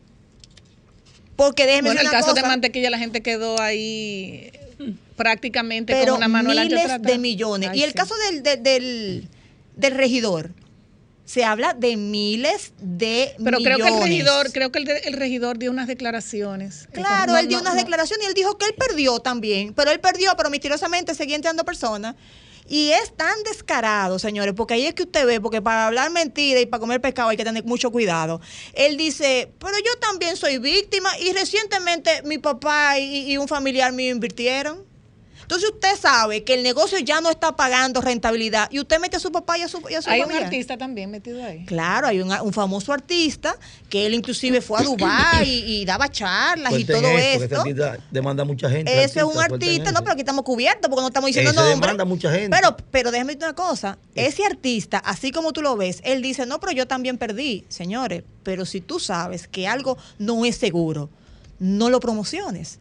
Porque 1.36 1.66
déjeme 1.66 1.90
Bueno, 1.90 2.00
el 2.00 2.06
decir 2.06 2.18
una 2.18 2.26
caso 2.26 2.34
de 2.34 2.44
mantequilla, 2.44 2.90
la 2.90 2.98
gente 2.98 3.22
quedó 3.22 3.60
ahí 3.60 4.54
prácticamente 5.18 5.92
pero 5.92 6.14
con 6.14 6.20
una 6.20 6.30
mano 6.30 6.50
miles 6.52 7.02
de 7.02 7.18
millones. 7.18 7.72
Ay, 7.74 7.80
y 7.82 7.84
el 7.84 7.90
sí. 7.90 7.96
caso 7.98 8.16
del, 8.30 8.42
del, 8.42 8.64
del, 8.64 9.30
del 9.80 9.96
regidor, 9.96 10.52
se 11.26 11.44
habla 11.44 11.74
de 11.76 11.96
miles 11.96 12.74
de 12.80 13.36
Pero 13.44 13.60
creo 13.60 13.78
millones. 13.78 13.94
que 13.94 13.98
el 13.98 14.04
regidor, 14.10 14.52
creo 14.52 14.72
que 14.72 14.80
el, 14.80 14.90
el 14.90 15.14
regidor 15.14 15.60
dio 15.60 15.70
unas 15.70 15.88
declaraciones. 15.88 16.86
Eh, 16.86 16.88
Claro, 16.94 17.34
no, 17.34 17.38
él 17.38 17.48
dio 17.48 17.60
unas 17.60 17.76
no. 17.76 17.80
declaraciones 17.80 18.26
y 18.26 18.28
él 18.30 18.34
dijo 18.34 18.58
que 18.58 18.66
él 18.66 18.74
perdió 18.78 19.20
también, 19.20 19.74
pero 19.74 19.92
él 19.92 20.00
perdió, 20.00 20.32
pero 20.36 20.50
misteriosamente 20.50 21.14
seguía 21.14 21.36
entrando 21.36 21.64
personas. 21.64 22.16
Y 22.72 22.92
es 22.92 23.16
tan 23.18 23.34
descarado, 23.44 24.20
señores, 24.20 24.54
porque 24.56 24.76
ahí 24.76 24.86
es 24.86 24.94
que 24.94 25.02
usted 25.04 25.26
ve, 25.26 25.42
porque 25.42 25.60
para 25.60 25.88
hablar 25.88 26.12
mentira 26.12 26.60
y 26.60 26.68
para 26.68 26.80
comer 26.80 27.02
pescado 27.02 27.30
hay 27.30 27.38
que 27.38 27.44
tener 27.44 27.64
mucho 27.64 27.90
cuidado. 27.92 28.42
Él 28.74 28.96
dice, 28.96 29.52
pero 29.60 29.76
yo 29.78 30.00
también 30.00 30.36
soy 30.38 30.60
víctima 30.60 31.10
y 31.20 31.34
recientemente 31.34 32.22
mi 32.26 32.38
papá 32.38 33.00
y, 33.00 33.32
y 33.32 33.38
un 33.38 33.48
familiar 33.48 33.92
mío 33.92 34.12
invirtieron. 34.12 34.84
Entonces 35.50 35.72
usted 35.72 35.98
sabe 36.00 36.44
que 36.44 36.54
el 36.54 36.62
negocio 36.62 37.00
ya 37.00 37.22
no 37.22 37.32
está 37.32 37.56
pagando 37.56 38.02
rentabilidad 38.02 38.70
y 38.72 38.80
usted 38.80 39.00
mete 39.00 39.18
a 39.18 39.20
su 39.20 39.32
papá 39.32 39.58
y 39.58 39.64
a 39.64 39.68
su, 39.68 39.82
y 39.90 39.96
a 39.96 40.02
su 40.04 40.08
Hay 40.08 40.20
un 40.20 40.26
familiar. 40.28 40.44
artista 40.46 40.78
también 40.78 41.10
metido 41.10 41.44
ahí. 41.44 41.66
Claro, 41.66 42.06
hay 42.06 42.22
un, 42.22 42.32
un 42.32 42.54
famoso 42.54 42.94
artista 42.94 43.56
que 43.90 44.06
él 44.06 44.14
inclusive 44.14 44.62
fue 44.62 44.80
a 44.80 44.84
Dubái 44.90 45.50
y, 45.50 45.82
y 45.82 45.86
daba 45.86 46.08
charlas 46.08 46.78
y 46.78 46.86
todo 46.86 47.00
ese 47.00 47.46
esto. 47.46 47.62
artista 47.62 47.98
demanda 48.12 48.44
mucha 48.46 48.70
gente. 48.70 49.04
Ese 49.04 49.22
es 49.22 49.26
un 49.26 49.40
artista, 49.40 49.86
eso. 49.86 49.92
no, 49.92 50.02
pero 50.02 50.12
aquí 50.12 50.22
estamos 50.22 50.44
cubiertos 50.46 50.88
porque 50.88 51.02
no 51.02 51.08
estamos 51.08 51.26
diciendo 51.30 51.50
Ese 51.50 51.60
nombres. 51.62 51.82
demanda 51.82 52.06
mucha 52.06 52.32
gente. 52.32 52.56
Pero, 52.56 52.78
pero 52.92 53.10
déjame 53.10 53.30
decirte 53.34 53.46
una 53.46 53.56
cosa, 53.56 53.98
ese 54.14 54.46
artista, 54.46 55.00
así 55.00 55.32
como 55.32 55.52
tú 55.52 55.64
lo 55.64 55.76
ves, 55.76 56.02
él 56.04 56.22
dice, 56.22 56.46
no, 56.46 56.60
pero 56.60 56.74
yo 56.74 56.86
también 56.88 57.18
perdí, 57.18 57.66
señores, 57.70 58.22
pero 58.44 58.68
si 58.68 58.82
tú 58.82 59.00
sabes 59.00 59.48
que 59.48 59.68
algo 59.68 59.98
no 60.20 60.46
es 60.46 60.58
seguro, 60.58 61.10
no 61.58 61.90
lo 61.90 62.00
promociones. 62.00 62.78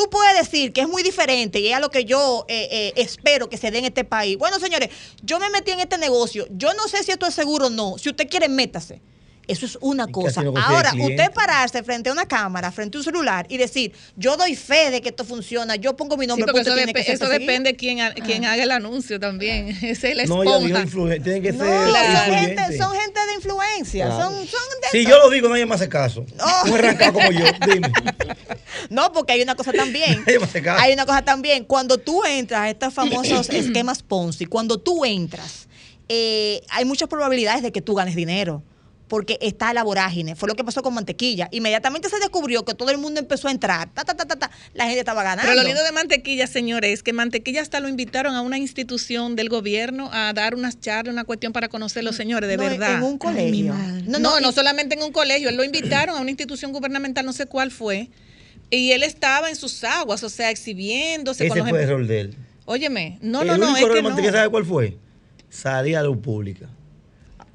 Tú 0.00 0.08
puedes 0.08 0.34
decir 0.38 0.72
que 0.72 0.80
es 0.80 0.88
muy 0.88 1.02
diferente 1.02 1.60
y 1.60 1.68
es 1.68 1.74
a 1.74 1.78
lo 1.78 1.90
que 1.90 2.06
yo 2.06 2.46
eh, 2.48 2.68
eh, 2.70 2.92
espero 2.96 3.50
que 3.50 3.58
se 3.58 3.70
dé 3.70 3.80
en 3.80 3.84
este 3.84 4.02
país. 4.02 4.38
Bueno, 4.38 4.58
señores, 4.58 4.88
yo 5.22 5.38
me 5.38 5.50
metí 5.50 5.72
en 5.72 5.80
este 5.80 5.98
negocio. 5.98 6.46
Yo 6.52 6.72
no 6.72 6.88
sé 6.88 7.02
si 7.02 7.10
esto 7.10 7.26
es 7.26 7.34
seguro 7.34 7.66
o 7.66 7.70
no. 7.70 7.98
Si 7.98 8.08
usted 8.08 8.26
quiere, 8.26 8.48
métase. 8.48 9.02
Eso 9.50 9.66
es 9.66 9.76
una 9.80 10.06
cosa. 10.06 10.42
no 10.42 10.52
Ahora, 10.56 10.92
usted 10.98 11.30
pararse 11.32 11.82
frente 11.82 12.08
a 12.10 12.12
una 12.12 12.26
cámara, 12.26 12.70
frente 12.72 12.96
a 12.96 13.00
un 13.00 13.04
celular 13.04 13.46
y 13.48 13.56
decir, 13.56 13.92
yo 14.16 14.36
doy 14.36 14.54
fe 14.56 14.90
de 14.90 15.00
que 15.00 15.08
esto 15.10 15.24
funciona, 15.24 15.76
yo 15.76 15.96
pongo 15.96 16.16
mi 16.16 16.24
Sí, 16.24 16.28
nombre, 16.28 16.46
porque 16.52 16.60
pues 16.64 16.66
eso, 16.66 16.70
usted 16.74 16.84
tiene 16.84 16.92
que 16.94 17.00
depe- 17.00 17.04
ser 17.04 17.14
eso 17.14 17.28
depende 17.28 17.76
quién, 17.76 18.00
ha- 18.00 18.14
quién 18.14 18.44
haga 18.44 18.62
el 18.62 18.70
anuncio 18.70 19.18
también. 19.18 19.68
Ese 19.82 20.10
es 20.12 20.16
la 20.16 20.24
No, 20.26 20.42
esponja. 20.42 20.84
Tiene 21.22 21.42
que 21.42 21.52
No, 21.52 21.64
ser 21.64 21.88
son, 21.88 22.34
gente, 22.34 22.78
son 22.78 22.92
gente 22.94 23.20
de 23.26 23.34
influencia. 23.34 24.06
Claro. 24.06 24.22
Son, 24.22 24.34
son 24.34 24.60
de 24.82 24.88
Si 24.92 24.98
esto. 24.98 25.10
yo 25.10 25.18
lo 25.18 25.30
digo, 25.30 25.48
nadie 25.48 25.66
me 25.66 25.74
hace 25.74 25.88
caso. 25.88 26.24
Oh. 26.40 26.68
Un 26.70 26.74
arrancado 26.78 27.12
como 27.14 27.30
yo, 27.32 27.44
dime. 27.66 27.90
No, 28.88 29.12
porque 29.12 29.32
hay 29.32 29.42
una 29.42 29.54
cosa 29.56 29.72
también. 29.72 30.20
Nadie 30.26 30.38
me 30.38 30.44
hace 30.44 30.62
caso. 30.62 30.82
Hay 30.82 30.92
una 30.92 31.06
cosa 31.06 31.22
también. 31.22 31.64
Cuando 31.64 31.98
tú 31.98 32.24
entras 32.24 32.60
a 32.62 32.70
estos 32.70 32.94
famosos 32.94 33.48
esquemas 33.50 34.02
Ponzi, 34.02 34.46
cuando 34.46 34.78
tú 34.78 35.04
entras, 35.04 35.68
eh, 36.08 36.62
hay 36.70 36.84
muchas 36.84 37.08
probabilidades 37.08 37.62
de 37.62 37.72
que 37.72 37.82
tú 37.82 37.94
ganes 37.94 38.14
dinero. 38.14 38.62
Porque 39.10 39.38
está 39.40 39.74
la 39.74 39.82
vorágine. 39.82 40.36
Fue 40.36 40.48
lo 40.48 40.54
que 40.54 40.62
pasó 40.62 40.84
con 40.84 40.94
mantequilla. 40.94 41.48
Inmediatamente 41.50 42.08
se 42.08 42.20
descubrió 42.20 42.64
que 42.64 42.74
todo 42.74 42.90
el 42.92 42.98
mundo 42.98 43.18
empezó 43.18 43.48
a 43.48 43.50
entrar. 43.50 43.92
Ta, 43.92 44.04
ta, 44.04 44.14
ta, 44.14 44.24
ta, 44.24 44.36
ta. 44.36 44.52
La 44.72 44.84
gente 44.84 45.00
estaba 45.00 45.24
ganando. 45.24 45.50
Pero 45.50 45.60
lo 45.60 45.66
lindo 45.66 45.82
de 45.82 45.90
Mantequilla, 45.90 46.46
señores, 46.46 46.94
es 46.94 47.02
que 47.02 47.12
Mantequilla 47.12 47.60
hasta 47.60 47.80
lo 47.80 47.88
invitaron 47.88 48.36
a 48.36 48.40
una 48.40 48.56
institución 48.56 49.34
del 49.34 49.48
gobierno 49.48 50.10
a 50.12 50.32
dar 50.32 50.54
unas 50.54 50.78
charlas, 50.78 51.12
una 51.12 51.24
cuestión 51.24 51.52
para 51.52 51.68
conocer 51.68 52.04
los 52.04 52.14
señores, 52.14 52.48
de 52.48 52.56
No, 52.56 52.62
verdad. 52.62 52.98
En 52.98 53.02
un 53.02 53.18
colegio. 53.18 53.74
No, 54.06 54.20
no, 54.20 54.38
no, 54.38 54.52
solamente 54.52 54.94
en 54.94 55.02
un 55.02 55.10
colegio. 55.10 55.48
Él 55.48 55.56
lo 55.56 55.64
invitaron 55.64 56.16
a 56.16 56.20
una 56.20 56.30
institución 56.30 56.70
gubernamental, 56.72 57.26
no 57.26 57.32
sé 57.32 57.46
cuál 57.46 57.72
fue. 57.72 58.10
Y 58.70 58.92
él 58.92 59.02
estaba 59.02 59.50
en 59.50 59.56
sus 59.56 59.82
aguas, 59.82 60.22
o 60.22 60.28
sea, 60.28 60.50
exhibiéndose 60.50 61.48
con 61.48 61.58
Ese 61.58 61.64
los 61.64 61.68
fue 61.68 61.78
el 61.80 61.84
em- 61.84 61.90
error 61.90 62.06
de 62.06 62.20
él. 62.20 62.36
Óyeme, 62.64 63.18
no, 63.22 63.42
el 63.42 63.48
no, 63.48 63.56
no, 63.56 63.72
único 63.72 63.86
es 63.88 63.92
que 63.92 63.96
de 63.96 64.02
Mantequilla, 64.02 64.30
no. 64.30 64.38
¿sabe 64.38 64.50
cuál 64.50 64.64
fue? 64.64 64.98
Salir 65.48 65.96
a 65.96 66.02
la 66.02 66.06
luz 66.06 66.18
pública. 66.18 66.68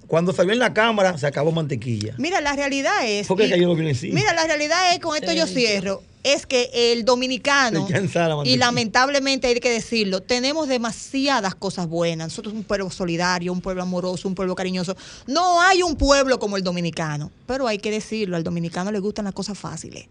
Cuando 0.07 0.33
salió 0.33 0.53
en 0.53 0.59
la 0.59 0.73
cámara, 0.73 1.17
se 1.17 1.27
acabó 1.27 1.51
mantequilla. 1.51 2.13
Mira, 2.17 2.41
la 2.41 2.53
realidad 2.53 3.05
es. 3.05 3.27
Porque 3.27 3.47
y- 3.47 3.49
cayó 3.49 3.67
lo 3.67 3.75
que 3.75 3.83
le 3.83 3.89
encima. 3.89 4.15
Mira, 4.15 4.33
la 4.33 4.45
realidad 4.45 4.93
es, 4.93 4.99
con 4.99 5.15
esto 5.15 5.31
yo 5.33 5.47
cierro, 5.47 6.03
es 6.23 6.45
que 6.47 6.71
el 6.73 7.05
dominicano, 7.05 7.87
la 7.87 8.41
y 8.45 8.57
lamentablemente 8.57 9.47
hay 9.47 9.59
que 9.59 9.69
decirlo, 9.69 10.21
tenemos 10.21 10.67
demasiadas 10.67 11.53
cosas 11.53 11.87
buenas. 11.87 12.29
Nosotros 12.29 12.51
somos 12.51 12.63
un 12.63 12.67
pueblo 12.67 12.89
solidario, 12.89 13.53
un 13.53 13.61
pueblo 13.61 13.83
amoroso, 13.83 14.27
un 14.27 14.33
pueblo 14.33 14.55
cariñoso. 14.55 14.95
No 15.27 15.61
hay 15.61 15.83
un 15.83 15.95
pueblo 15.95 16.39
como 16.39 16.57
el 16.57 16.63
dominicano, 16.63 17.31
pero 17.45 17.67
hay 17.67 17.77
que 17.77 17.91
decirlo, 17.91 18.37
al 18.37 18.43
dominicano 18.43 18.91
le 18.91 18.99
gustan 18.99 19.25
las 19.25 19.35
cosas 19.35 19.57
fáciles. 19.57 20.07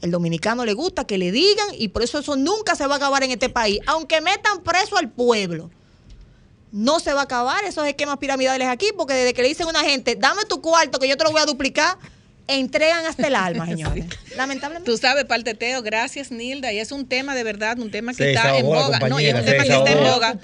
El 0.00 0.10
dominicano 0.10 0.64
le 0.64 0.72
gusta 0.72 1.04
que 1.04 1.18
le 1.18 1.30
digan 1.30 1.68
y 1.78 1.88
por 1.88 2.02
eso 2.02 2.18
eso 2.18 2.34
nunca 2.34 2.74
se 2.74 2.86
va 2.86 2.94
a 2.94 2.96
acabar 2.96 3.22
en 3.22 3.30
este 3.30 3.48
país. 3.48 3.80
Aunque 3.86 4.20
metan 4.20 4.62
preso 4.62 4.96
al 4.96 5.10
pueblo, 5.10 5.70
no 6.72 7.00
se 7.00 7.12
va 7.12 7.20
a 7.20 7.24
acabar 7.24 7.64
esos 7.64 7.86
esquemas 7.86 8.18
piramidales 8.18 8.66
aquí 8.68 8.86
porque 8.96 9.14
desde 9.14 9.34
que 9.34 9.42
le 9.42 9.48
dicen 9.48 9.66
a 9.66 9.70
una 9.70 9.84
gente, 9.84 10.16
dame 10.16 10.44
tu 10.48 10.60
cuarto 10.60 10.98
que 10.98 11.06
yo 11.06 11.16
te 11.16 11.24
lo 11.24 11.30
voy 11.30 11.42
a 11.42 11.44
duplicar, 11.44 11.98
entregan 12.48 13.04
hasta 13.06 13.26
el 13.28 13.34
alma, 13.36 13.66
señores. 13.68 14.06
Lamentablemente. 14.36 14.90
Tú 14.90 14.96
sabes, 14.96 15.24
palteteo, 15.26 15.82
gracias 15.82 16.30
Nilda, 16.30 16.72
y 16.72 16.78
es 16.78 16.90
un 16.90 17.06
tema 17.06 17.34
de 17.34 17.44
verdad, 17.44 17.78
un 17.78 17.90
tema 17.90 18.12
que 18.12 18.18
Se 18.18 18.30
está 18.32 18.56
en 18.56 18.64
boga. 18.64 18.98
No, 19.08 19.20
y 19.20 19.26
es 19.26 19.34
un 19.34 19.44
tema 19.44 19.64
que 19.64 19.72
está 19.74 19.92
en 19.92 20.04
boga. 20.04 20.38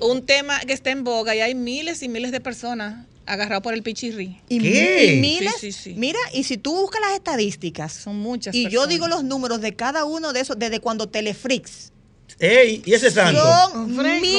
Un 0.00 0.24
tema 0.24 0.60
que 0.60 0.72
está 0.72 0.90
en 0.90 1.04
boga 1.04 1.34
y 1.34 1.40
hay 1.40 1.54
miles 1.54 2.02
y 2.02 2.08
miles 2.08 2.30
de 2.30 2.40
personas 2.40 3.06
agarrados 3.26 3.62
por 3.62 3.74
el 3.74 3.82
pichirri. 3.82 4.40
Y, 4.48 4.60
¿Qué? 4.60 5.14
y 5.14 5.20
miles, 5.20 5.54
Sí, 5.58 5.72
sí, 5.72 5.82
sí. 5.82 5.94
mira, 5.96 6.18
y 6.32 6.44
si 6.44 6.56
tú 6.56 6.74
buscas 6.74 7.00
las 7.00 7.12
estadísticas, 7.12 7.92
Son 7.92 8.16
muchas 8.18 8.54
y 8.54 8.68
yo 8.68 8.86
digo 8.86 9.08
los 9.08 9.24
números 9.24 9.60
de 9.60 9.74
cada 9.74 10.04
uno 10.04 10.32
de 10.32 10.40
esos, 10.40 10.58
desde 10.58 10.80
cuando 10.80 11.08
Telefrix 11.08 11.92
Ey, 12.38 12.82
¿y 12.84 12.94
ese 12.94 13.10
santo? 13.10 13.40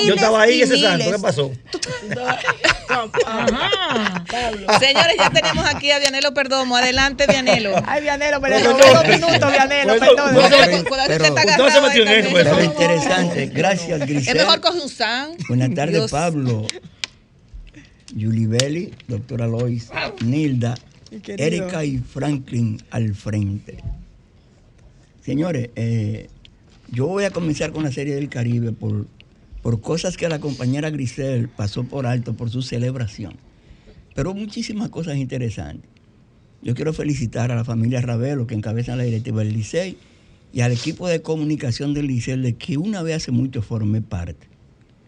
Yo 0.06 0.16
estaba 0.16 0.42
ahí, 0.42 0.60
y 0.60 0.62
ese 0.64 0.78
santo. 0.80 1.12
¿qué 1.12 1.20
pasó? 1.20 1.52
Señores, 4.80 5.16
ya 5.18 5.30
tenemos 5.30 5.66
aquí 5.66 5.92
a 5.92 6.00
Vianelo 6.00 6.34
Perdomo. 6.34 6.78
Adelante, 6.78 7.26
Vianelo. 7.28 7.76
Ay, 7.86 8.02
Vianelo, 8.02 8.38
robé 8.40 8.64
robé 8.64 8.94
dos 8.94 9.08
minutos, 9.08 9.52
Vianelo, 9.52 10.00
perdón. 10.00 10.36
no. 10.36 10.42
Pero 12.34 12.64
interesante. 12.64 13.48
Gracias, 13.48 14.02
Es 14.02 14.08
Grisel. 14.08 14.38
mejor 14.38 14.62
coge 14.62 14.80
un 14.82 14.90
san. 14.90 15.32
Buenas 15.48 15.74
tardes, 15.74 15.96
Dios. 15.96 16.12
Pablo. 16.12 16.66
Yulibeli, 18.16 18.94
doctora 19.08 19.48
Lois, 19.48 19.90
Nilda. 20.24 20.76
Erika 21.28 21.86
y 21.86 22.00
Franklin 22.00 22.82
al 22.90 23.14
frente. 23.14 23.78
Señores, 25.24 25.70
eh, 25.76 26.28
yo 26.94 27.08
voy 27.08 27.24
a 27.24 27.32
comenzar 27.32 27.72
con 27.72 27.84
la 27.84 27.92
serie 27.92 28.14
del 28.14 28.30
Caribe 28.30 28.72
por, 28.72 29.08
por 29.64 29.82
cosas 29.82 30.16
que 30.16 30.30
la 30.30 30.40
compañera 30.40 30.92
Grisel 30.92 31.50
pasó 31.50 31.84
por 31.84 32.06
alto 32.06 32.36
por 32.36 32.52
su 32.52 32.62
celebración. 32.62 33.36
Pero 34.14 34.36
muchísimas 34.36 34.90
cosas 34.90 35.18
interesantes. 35.18 35.90
Yo 36.62 36.76
quiero 36.76 36.94
felicitar 36.94 37.52
a 37.52 37.56
la 37.56 37.66
familia 37.66 38.00
Ravelo 38.00 38.46
que 38.46 38.54
encabeza 38.54 38.96
la 38.96 39.04
directiva 39.04 39.44
del 39.44 39.54
Licey 39.54 39.98
y 40.54 40.62
al 40.62 40.72
equipo 40.72 41.08
de 41.08 41.24
comunicación 41.24 41.96
del 41.96 42.08
Licey 42.08 42.40
de 42.40 42.54
que 42.54 42.78
una 42.78 43.02
vez 43.02 43.18
hace 43.18 43.32
mucho 43.32 43.64
formé 43.64 44.02
parte. 44.02 44.48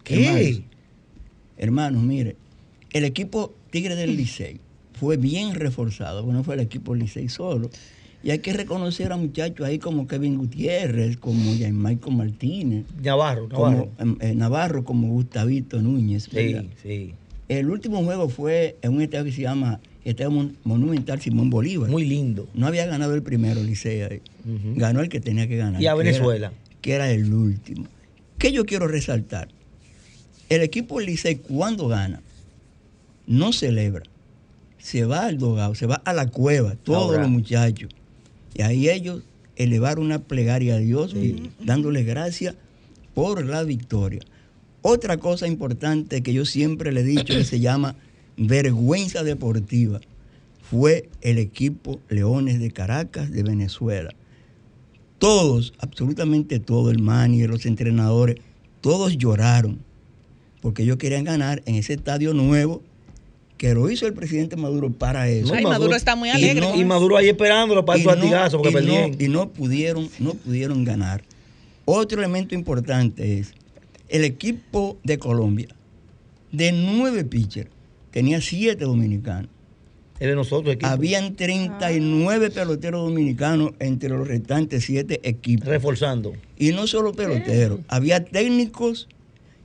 ¿Qué? 0.04 0.26
Hermanos, 0.26 0.62
hermanos, 1.58 2.04
mire, 2.04 2.36
el 2.94 3.06
equipo 3.06 3.56
Tigre 3.70 3.96
del 3.96 4.18
Licey 4.18 4.60
fue 4.94 5.18
bien 5.18 5.54
reforzado, 5.54 6.24
bueno, 6.24 6.44
fue 6.44 6.56
el 6.56 6.62
equipo 6.62 6.96
Licey 6.96 7.30
solo. 7.30 7.70
Y 8.26 8.32
hay 8.32 8.39
que 8.39 8.53
reconocer 8.53 9.11
a 9.11 9.17
muchachos 9.17 9.67
ahí 9.67 9.78
como 9.78 10.07
Kevin 10.07 10.38
Gutiérrez, 10.39 11.15
como 11.17 11.51
Michael 11.53 12.15
Martínez, 12.15 12.86
Navarro, 13.03 13.47
como 13.47 13.69
Navarro. 13.69 13.91
em, 13.99 14.17
eh, 14.19 14.34
Navarro, 14.34 14.84
como 14.84 15.09
Gustavito 15.09 15.80
Núñez. 15.80 16.28
¿verdad? 16.32 16.65
Sí, 16.82 16.89
sí. 16.89 17.13
El 17.49 17.69
último 17.69 18.03
juego 18.03 18.28
fue 18.28 18.78
en 18.82 18.95
un 18.95 19.01
estadio 19.03 19.26
que 19.26 19.32
se 19.32 19.43
llama 19.43 19.80
Estadio 20.03 20.32
Mon- 20.32 20.57
Monumental 20.63 21.21
Simón 21.21 21.51
Bolívar. 21.51 21.88
Muy 21.91 22.03
lindo. 22.05 22.47
No 22.55 22.65
había 22.65 22.88
ganado 22.88 23.13
el 23.13 23.21
primero 23.21 23.61
Licey 23.63 24.01
ahí. 24.01 24.21
Ujú. 24.43 24.73
Ganó 24.76 25.01
el 25.01 25.09
que 25.09 25.19
tenía 25.19 25.47
que 25.47 25.57
ganar. 25.57 25.80
Y 25.80 25.86
a 25.86 25.93
que 25.93 25.99
era- 26.01 26.09
Venezuela. 26.11 26.51
que 26.82 26.93
era 26.93 27.11
el 27.11 27.32
último. 27.32 27.86
¿Qué 28.39 28.51
yo 28.51 28.65
quiero 28.65 28.88
resaltar? 28.88 29.49
El 30.49 30.63
equipo 30.63 30.99
Licey 30.99 31.36
cuando 31.36 31.88
gana, 31.88 32.23
no 33.28 33.53
celebra. 33.53 34.01
Se 34.80 35.05
va 35.05 35.26
al 35.28 35.38
dogado, 35.38 35.76
se 35.76 35.86
va 35.86 36.01
a 36.05 36.13
la 36.13 36.26
cueva, 36.28 36.76
todos 36.76 37.03
Ahora. 37.03 37.21
los 37.21 37.30
muchachos. 37.30 37.91
Y 38.56 38.62
ahí 38.62 38.89
ellos 38.89 39.22
elevaron 39.58 40.06
una 40.06 40.20
plegaria 40.20 40.76
a 40.76 40.80
Dios 40.80 41.14
y 41.14 41.51
dándole 41.64 42.03
gracias 42.03 42.56
por 43.14 43.45
la 43.45 43.64
victoria. 43.64 44.22
Otra 44.82 45.18
cosa 45.18 45.47
importante 45.47 46.24
que 46.24 46.34
yo 46.34 46.45
siempre 46.45 46.91
le 46.91 47.01
he 47.01 47.03
dicho 47.03 47.34
que 47.34 47.43
se 47.43 47.60
llama 47.60 47.95
vergüenza 48.38 49.24
deportiva 49.24 49.99
fue 50.62 51.10
el 51.22 51.38
equipo 51.38 51.99
Leones 52.10 52.60
de 52.60 52.72
Caracas 52.72 53.32
de 53.32 53.43
Venezuela. 53.43 54.12
Todos, 55.20 55.74
absolutamente 55.80 56.60
todos, 56.60 56.91
el 56.91 57.01
manager, 57.01 57.49
los 57.49 57.66
entrenadores, 57.66 58.38
todos 58.82 59.18
lloraron 59.18 59.80
porque 60.62 60.82
ellos 60.82 60.97
querían 60.97 61.26
ganar 61.26 61.62
en 61.66 61.76
ese 61.76 61.93
estadio 61.93 62.34
nuevo 62.34 62.82
que 63.58 63.74
lo 63.74 63.89
hizo 63.89 64.06
el 64.06 64.14
presidente 64.14 64.56
Maduro 64.58 64.89
para 64.91 65.30
eso. 65.30 65.53
Ay, 65.53 65.64
Maduro 65.64 65.95
está 65.95 66.16
muy 66.16 66.30
Y 66.30 66.32
alegre. 66.34 66.62
no- 66.62 66.76
Y 66.76 66.84
Maduro 66.86 67.18
ahí 67.18 67.30
esperándolo 67.30 67.86
para 67.86 67.99
y 67.99 68.03
su 68.03 68.10
no- 68.10 68.16
latigazo, 68.16 68.62
porque 68.62 68.82
y 68.82 68.86
no- 68.86 69.12
y 69.26 69.28
no 69.30 69.49
pudieron, 69.49 70.10
no 70.20 70.34
pudieron 70.34 70.84
ganar. 70.84 71.24
Otro 71.86 72.20
elemento 72.20 72.53
importante 72.56 73.39
es 73.39 73.53
el 74.10 74.24
equipo 74.24 74.97
de 75.03 75.18
Colombia, 75.18 75.68
de 76.51 76.72
nueve 76.72 77.24
pitchers, 77.24 77.70
tenía 78.12 78.41
siete 78.41 78.86
dominicanos. 78.86 79.49
Es 80.20 80.28
de 80.30 80.36
nosotros, 80.36 80.74
equipo. 80.74 80.88
Habían 80.89 81.36
39 81.36 82.49
peloteros 82.49 83.03
dominicanos 83.10 83.72
entre 83.80 84.10
los 84.10 84.26
restantes 84.28 84.86
siete 84.86 85.20
equipos. 85.24 85.68
Reforzando. 85.68 86.34
Y 86.58 86.72
no 86.72 86.88
solo 86.88 87.14
peloteros, 87.14 87.82
había 87.89 88.24
técnicos 88.24 89.10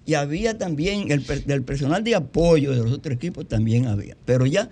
y 0.06 0.14
había 0.14 0.56
también 0.58 1.10
el 1.10 1.20
per- 1.22 1.44
del 1.44 1.62
personal 1.62 2.02
de 2.04 2.14
apoyo 2.14 2.72
de 2.72 2.78
los 2.82 2.92
otros 2.92 3.14
equipos 3.14 3.46
también 3.48 3.86
había. 3.86 4.16
Pero 4.24 4.46
ya 4.46 4.70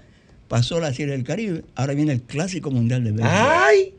pasó 0.49 0.81
la 0.81 0.93
Serie 0.93 1.13
del 1.13 1.25
Caribe, 1.25 1.65
ahora 1.75 1.95
viene 1.95 2.13
el 2.13 2.23
Clásico 2.23 2.71
Mundial 2.71 3.05
de 3.05 3.11
Béisbol. 3.13 3.31
¡Ay! 3.31 3.95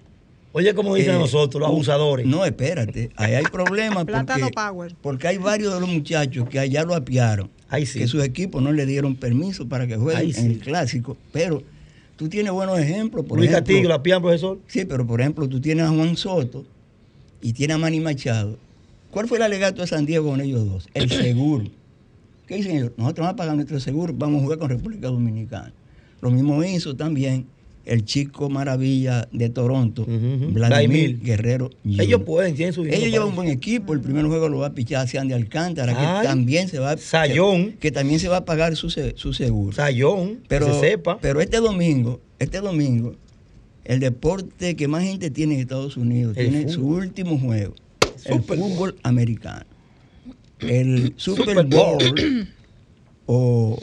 Oye, 0.51 0.73
como 0.73 0.95
dicen 0.95 1.15
Eh, 1.15 1.19
nosotros, 1.19 1.61
los 1.61 1.69
abusadores. 1.69 2.25
No, 2.25 2.43
espérate, 2.43 3.11
ahí 3.15 3.36
hay 3.36 3.43
problemas 3.43 4.03
Plátano 4.05 4.45
porque, 4.47 4.55
Power. 4.55 4.95
porque 5.01 5.27
hay 5.27 5.38
varios 5.38 5.73
de 5.75 5.80
los 5.80 5.88
muchachos 5.89 6.49
que 6.49 6.57
allá 6.59 6.84
lo 6.84 6.95
apiaron, 6.95 7.51
Ahí 7.69 7.86
sí. 7.86 7.99
que 7.99 8.07
sus 8.07 8.23
equipos 8.23 8.61
no 8.61 8.71
le 8.71 8.88
dieron 8.88 9.15
permiso 9.15 9.69
para 9.69 9.86
que 9.86 9.95
jueguen 9.95 10.19
Ahí 10.21 10.30
en 10.30 10.34
sí. 10.36 10.45
el 10.47 10.59
Clásico, 10.59 11.15
pero 11.32 11.61
tú 12.15 12.27
tienes 12.27 12.51
buenos 12.51 12.80
ejemplos. 12.80 13.25
Por 13.25 13.38
Luis 13.38 13.51
ejemplo, 13.51 13.73
Castillo, 13.73 13.89
la 13.89 14.01
pian, 14.01 14.21
profesor. 14.23 14.57
Sí, 14.65 14.86
pero 14.86 15.05
por 15.05 15.21
ejemplo, 15.21 15.47
tú 15.47 15.61
tienes 15.61 15.86
a 15.86 15.89
Juan 15.89 16.17
Soto 16.17 16.65
y 17.43 17.53
tienes 17.53 17.75
a 17.75 17.77
Manny 17.77 17.99
Machado. 17.99 18.57
¿Cuál 19.12 19.28
fue 19.28 19.38
el 19.38 19.43
alegato 19.43 19.82
de 19.82 19.88
San 19.88 20.05
Diego 20.05 20.30
con 20.30 20.41
ellos 20.41 20.66
dos? 20.68 20.88
El 20.93 21.10
seguro. 21.10 21.66
¿Qué 22.47 22.55
dicen 22.55 22.78
ellos? 22.78 22.91
Nosotros 22.97 23.26
vamos 23.26 23.34
a 23.34 23.36
pagar 23.38 23.55
nuestro 23.55 23.80
seguro, 23.80 24.14
vamos 24.18 24.39
a 24.41 24.43
jugar 24.43 24.60
con 24.60 24.70
República 24.70 25.07
Dominicana. 25.07 25.72
Lo 26.22 26.32
mismo 26.32 26.64
hizo 26.64 26.95
también 26.95 27.45
el 27.86 28.05
chico 28.05 28.49
maravilla 28.49 29.28
de 29.32 29.49
Toronto, 29.49 30.03
Ujú. 30.03 30.12
Vladimir, 30.12 30.53
Vladimir. 30.53 31.20
Guerrero. 31.22 31.70
Jr. 31.84 32.01
Ellos 32.01 32.22
pueden, 32.24 32.53
tienen 32.55 32.74
su 32.74 32.86
Ellos 32.86 33.10
llevan 33.10 33.30
un 33.30 33.36
buen 33.36 33.47
equipo. 33.49 33.93
El 33.93 34.01
primer 34.01 34.26
juego 34.26 34.47
lo 34.49 34.60
va 34.60 34.68
a 34.68 34.74
pichar 34.74 35.07
Sean 35.07 35.28
de 35.28 35.34
Alcántara, 35.34 35.93
que 35.93 36.28
también 36.28 36.68
se 36.68 36.78
va 36.80 36.97
Sayón. 36.97 37.72
Que, 37.74 37.78
que 37.78 37.91
también 37.91 38.20
se 38.20 38.28
va 38.28 38.38
a 38.38 38.45
pagar 38.45 38.76
su, 38.76 38.89
su 38.89 39.34
seguro. 39.34 39.76
Sayón, 39.76 40.39
Pero, 40.47 40.68
que 40.68 40.74
se 40.74 40.80
sepa. 40.82 41.18
pero 41.20 41.41
este 41.41 41.57
domingo, 41.57 42.20
este 42.38 42.60
domingo, 42.62 43.16
el 43.86 43.99
deporte 43.99 44.76
que 44.76 44.88
más 44.88 45.03
gente 45.03 45.32
tiene 45.32 45.55
en 45.55 45.62
Estados 45.62 45.97
Unidos 45.97 46.38
El 46.38 46.49
tiene 46.49 46.70
su 46.70 46.86
último 46.86 47.39
juego, 47.39 47.74
el 48.26 48.34
Super 48.36 48.57
Bowl. 48.57 48.70
fútbol 48.72 48.99
americano. 49.03 49.65
El 50.59 51.13
Super, 51.17 51.45
Super 51.45 51.65
Bowl. 51.65 52.47
O, 53.26 53.82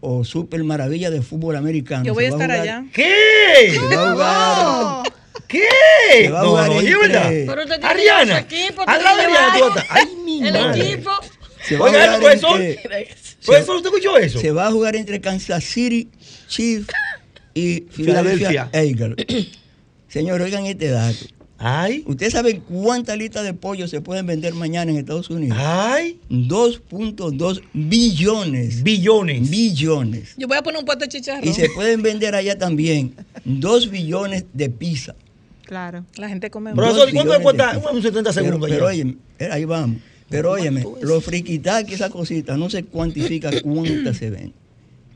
o 0.00 0.24
Super 0.24 0.62
Maravilla 0.64 1.10
de 1.10 1.22
fútbol 1.22 1.56
americano. 1.56 2.04
Yo 2.04 2.14
voy 2.14 2.24
a 2.24 2.28
estar 2.28 2.48
jugar- 2.50 2.60
allá. 2.60 2.84
¿Qué? 2.92 3.70
Se 3.72 3.96
va 3.96 4.08
a 4.08 4.12
jugar. 4.12 5.12
¿Qué? 5.46 5.62
Se 6.24 6.28
va 6.30 6.40
a 6.40 6.44
jugar 6.46 6.68
no, 6.68 6.82
¿y 6.82 6.86
es 6.86 6.92
entre- 6.94 7.08
verdad? 7.08 7.30
Pero 7.46 7.66
tiene 7.66 7.86
Ariana. 7.86 8.46
Al 8.86 9.02
lado 9.04 9.16
de 9.16 9.22
Ariana, 9.24 9.52
tú. 9.58 9.80
Ay, 9.88 10.04
mi 10.24 10.46
El 10.46 10.52
madre. 10.52 10.92
equipo. 10.92 11.10
Se 11.64 11.76
va 11.76 11.86
a 11.86 11.90
Oiga, 11.90 12.04
jugar 12.04 12.20
profesor. 12.20 12.60
entre- 12.60 13.08
Profesor, 13.44 13.76
¿usted 13.76 13.88
escuchó 13.88 14.18
eso? 14.18 14.40
Se 14.40 14.50
va 14.52 14.66
a 14.66 14.70
jugar 14.72 14.94
entre 14.96 15.20
Kansas 15.20 15.64
City 15.64 16.10
Chiefs 16.48 16.88
y. 17.54 17.80
Philadelphia 17.82 18.68
Eagles. 18.72 19.16
Señor, 20.08 20.40
oigan 20.42 20.66
este 20.66 20.88
dato. 20.88 21.16
Ay, 21.60 22.04
¿Ustedes 22.06 22.34
saben 22.34 22.60
cuántas 22.60 23.18
listas 23.18 23.42
de 23.42 23.52
pollo 23.52 23.88
se 23.88 24.00
pueden 24.00 24.26
vender 24.26 24.54
mañana 24.54 24.92
en 24.92 24.96
Estados 24.98 25.28
Unidos? 25.28 25.58
ay, 25.60 26.20
2.2 26.30 27.62
billones. 27.74 28.82
billones. 28.84 29.50
Billones. 29.50 30.34
Yo 30.36 30.46
voy 30.46 30.56
a 30.56 30.62
poner 30.62 30.78
un 30.78 30.84
puesto 30.86 31.04
de 31.04 31.08
chicharrón. 31.08 31.48
Y 31.48 31.52
se 31.52 31.68
pueden 31.70 32.02
vender 32.02 32.34
allá 32.36 32.56
también 32.58 33.14
2 33.44 33.90
billones 33.90 34.44
de 34.52 34.70
pizza. 34.70 35.14
Claro. 35.64 36.04
La 36.16 36.28
gente 36.28 36.48
come 36.50 36.74
Profesor, 36.74 37.08
¿y 37.10 37.12
cuánto 37.12 37.40
cuesta 37.42 37.72
de 37.72 37.78
pizza. 37.80 37.90
un 37.90 38.02
70 38.02 38.30
Pero, 38.32 38.44
segundos 38.46 38.70
pero 38.70 38.86
allá? 38.86 38.94
óyeme, 38.94 39.16
eh, 39.38 39.48
ahí 39.50 39.64
vamos. 39.64 39.98
Pero 40.30 40.52
óyeme, 40.52 40.84
los 41.02 41.24
friquitaques, 41.24 41.94
esa 41.96 42.10
cosita, 42.10 42.56
no 42.56 42.70
se 42.70 42.84
cuantifica 42.84 43.50
cuántas 43.62 44.16
se 44.16 44.30
venden. 44.30 44.52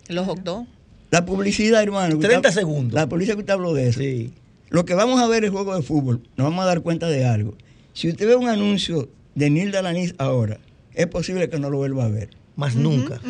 Los 0.09 0.27
hot 0.27 0.41
dogs. 0.41 0.69
La 1.11 1.25
publicidad, 1.25 1.83
hermano. 1.83 2.19
que 2.19 2.27
30 2.27 2.49
usted- 2.49 2.61
segundos. 2.61 2.95
La 2.95 3.07
publicidad 3.09 3.37
que 3.37 3.41
usted 3.43 3.53
habló 3.53 3.75
de 3.75 3.89
eso. 3.89 4.01
Sí. 4.01 4.33
Lo 4.73 4.85
que 4.87 4.95
vamos 4.95 5.21
a 5.21 5.27
ver 5.29 5.45
el 5.45 5.51
juego 5.51 5.77
de 5.77 5.83
fútbol, 5.83 6.23
nos 6.37 6.47
vamos 6.47 6.63
a 6.65 6.67
dar 6.67 6.81
cuenta 6.81 7.09
de 7.09 7.25
algo. 7.27 7.55
Si 7.93 8.09
usted 8.09 8.27
ve 8.27 8.37
un 8.37 8.49
anuncio 8.49 9.09
de 9.35 9.51
Nilda 9.51 9.83
Lanís 9.83 10.15
ahora, 10.19 10.59
es 10.95 11.07
posible 11.07 11.49
que 11.51 11.59
no 11.59 11.69
lo 11.71 11.77
vuelva 11.77 12.07
a 12.07 12.09
ver. 12.09 12.31
Más 12.57 12.75
nunca. 12.75 13.21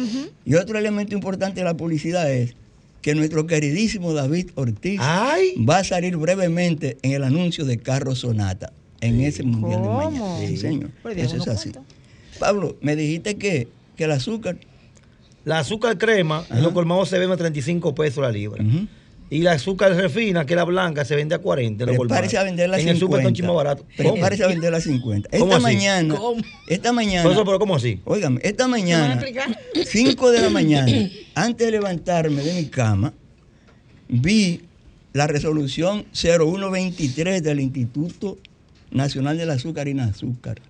Y 0.44 0.54
otro 0.54 0.78
elemento 0.78 1.14
importante 1.14 1.60
de 1.60 1.64
la 1.64 1.76
publicidad 1.76 2.32
es 2.32 2.54
que 3.02 3.14
nuestro 3.16 3.46
queridísimo 3.48 4.12
David 4.14 4.50
Ortiz 4.54 5.00
Ay, 5.02 5.54
va 5.68 5.78
a 5.78 5.84
salir 5.84 6.16
brevemente 6.16 6.96
en 7.02 7.12
el 7.12 7.24
anuncio 7.24 7.64
de 7.64 7.78
Carro 7.78 8.14
Sonata 8.14 8.72
en 9.00 9.20
ese 9.20 9.42
mundial 9.42 9.80
¿Cómo? 9.82 9.98
de 10.00 10.18
mañana. 10.20 10.46
Sí, 10.46 10.56
señor. 10.56 10.90
Eso 11.16 11.36
es 11.36 11.48
así. 11.48 11.72
Pablo, 12.38 12.76
me 12.80 12.94
dijiste 12.94 13.36
que, 13.36 13.66
que 13.96 14.04
el 14.04 14.12
azúcar. 14.12 14.58
la 15.44 15.58
azúcar 15.58 15.98
crema 15.98 16.44
en 16.48 16.52
Ajá. 16.58 16.62
los 16.62 16.72
colmados 16.72 17.08
se 17.08 17.18
vende 17.18 17.34
a 17.34 17.36
35 17.36 17.94
pesos 17.96 18.22
la 18.22 18.30
libra. 18.30 18.62
Ujú. 18.64 18.86
Y 19.32 19.40
la 19.40 19.52
azúcar 19.52 19.94
refina, 19.96 20.44
que 20.44 20.52
es 20.52 20.56
la 20.56 20.64
blanca, 20.64 21.06
se 21.06 21.16
vende 21.16 21.34
a 21.34 21.38
40 21.38 21.84
en 21.84 21.88
los 21.88 21.96
colmados. 21.96 22.18
Prepárese 22.20 22.36
a 22.36 22.42
venderla 22.42 22.76
a 22.76 22.80
En 22.80 22.84
50. 22.86 22.92
el 22.92 23.00
super 23.00 23.18
está 23.20 23.28
un 23.28 23.34
chismo 23.34 23.54
barato. 23.54 23.86
¿Cómo? 23.96 24.12
Prepárese 24.12 24.44
a 24.44 24.46
venderla 24.48 24.76
a 24.76 24.80
50. 24.82 25.28
¿Cómo 25.30 25.44
Esta 25.44 25.56
así? 25.56 25.62
mañana, 25.62 26.14
¿Cómo? 26.16 26.42
esta 26.68 26.92
mañana, 26.92 27.22
Profesor, 27.22 27.46
pero 27.46 27.58
¿cómo 27.58 27.76
así? 27.76 28.00
óigame, 28.04 28.40
esta 28.44 28.68
¿Me 28.68 28.72
van 28.72 28.80
a 28.80 28.82
mañana, 28.82 29.14
explicar? 29.14 29.58
5 29.86 30.30
de 30.32 30.40
la 30.42 30.50
mañana, 30.50 30.92
antes 31.34 31.66
de 31.66 31.70
levantarme 31.70 32.42
de 32.42 32.52
mi 32.52 32.66
cama, 32.66 33.14
vi 34.08 34.60
la 35.14 35.26
resolución 35.26 36.04
0123 36.12 37.42
del 37.42 37.60
Instituto 37.60 38.36
Nacional 38.90 39.38
del 39.38 39.48
Azúcar 39.50 39.88
y 39.88 39.98
Azúcar. 39.98 40.60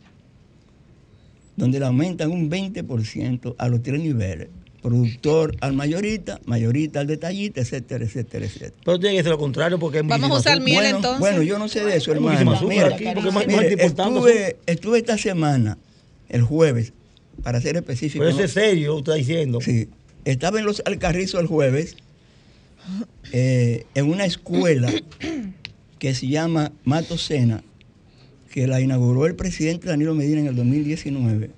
donde 1.56 1.80
le 1.80 1.86
aumentan 1.86 2.30
un 2.30 2.48
20% 2.48 3.56
a 3.58 3.68
los 3.68 3.82
tres 3.82 4.00
niveles. 4.00 4.48
Productor 4.82 5.56
al 5.60 5.74
mayorita, 5.74 6.40
mayorita 6.44 7.00
al 7.00 7.06
detallista, 7.06 7.60
etcétera, 7.60 8.04
etcétera, 8.04 8.46
etcétera. 8.46 8.72
Pero 8.84 8.98
tiene 8.98 9.16
que 9.16 9.22
ser 9.22 9.30
lo 9.30 9.38
contrario 9.38 9.78
porque 9.78 9.98
hay 9.98 10.04
Vamos 10.06 10.30
a 10.30 10.34
usar 10.40 10.60
miel 10.60 10.76
bueno, 10.76 10.96
entonces. 10.96 11.20
Bueno, 11.20 11.42
yo 11.42 11.58
no 11.58 11.68
sé 11.68 11.84
de 11.84 11.96
eso, 11.96 12.10
hermano. 12.10 12.60
Mira, 12.68 12.88
aquí, 12.88 13.04
porque 13.14 13.28
es 13.28 13.34
más- 13.34 13.46
estuve, 13.78 14.56
estuve 14.66 14.98
esta 14.98 15.16
semana, 15.16 15.78
el 16.28 16.42
jueves, 16.42 16.92
para 17.44 17.60
ser 17.60 17.76
específico. 17.76 18.24
Pero 18.24 18.34
eso 18.34 18.44
es 18.44 18.52
serio, 18.52 18.96
usted 18.96 19.12
está 19.12 19.18
diciendo. 19.18 19.60
Sí. 19.60 19.88
Estaba 20.24 20.58
en 20.58 20.66
los 20.66 20.82
Alcarrizos 20.84 21.40
el 21.40 21.46
jueves, 21.46 21.96
eh, 23.32 23.86
en 23.94 24.10
una 24.10 24.24
escuela 24.24 24.92
que 26.00 26.14
se 26.14 26.26
llama 26.26 26.72
Mato 26.84 27.18
Sena, 27.18 27.62
que 28.50 28.66
la 28.66 28.80
inauguró 28.80 29.26
el 29.26 29.34
presidente 29.36 29.88
Danilo 29.88 30.14
Medina 30.14 30.40
en 30.40 30.46
el 30.48 30.56
2019. 30.56 31.50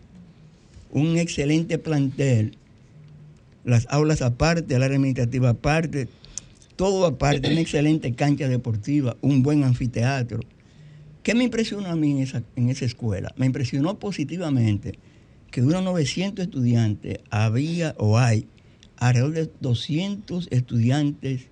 Un 0.92 1.16
excelente 1.18 1.78
plantel, 1.78 2.56
las 3.64 3.86
aulas 3.90 4.22
aparte, 4.22 4.74
el 4.74 4.82
área 4.82 4.96
administrativa 4.96 5.50
aparte, 5.50 6.08
todo 6.76 7.06
aparte, 7.06 7.50
una 7.50 7.60
excelente 7.60 8.14
cancha 8.14 8.48
deportiva, 8.48 9.16
un 9.20 9.42
buen 9.42 9.64
anfiteatro. 9.64 10.40
¿Qué 11.22 11.34
me 11.34 11.44
impresionó 11.44 11.88
a 11.88 11.96
mí 11.96 12.10
en 12.10 12.18
esa, 12.18 12.42
en 12.56 12.68
esa 12.68 12.84
escuela? 12.84 13.32
Me 13.36 13.46
impresionó 13.46 13.98
positivamente 13.98 14.98
que 15.50 15.60
de 15.60 15.68
unos 15.68 15.84
900 15.84 16.44
estudiantes 16.44 17.18
había 17.30 17.94
o 17.98 18.18
hay 18.18 18.46
alrededor 18.96 19.32
de 19.32 19.50
200 19.60 20.48
estudiantes 20.50 21.48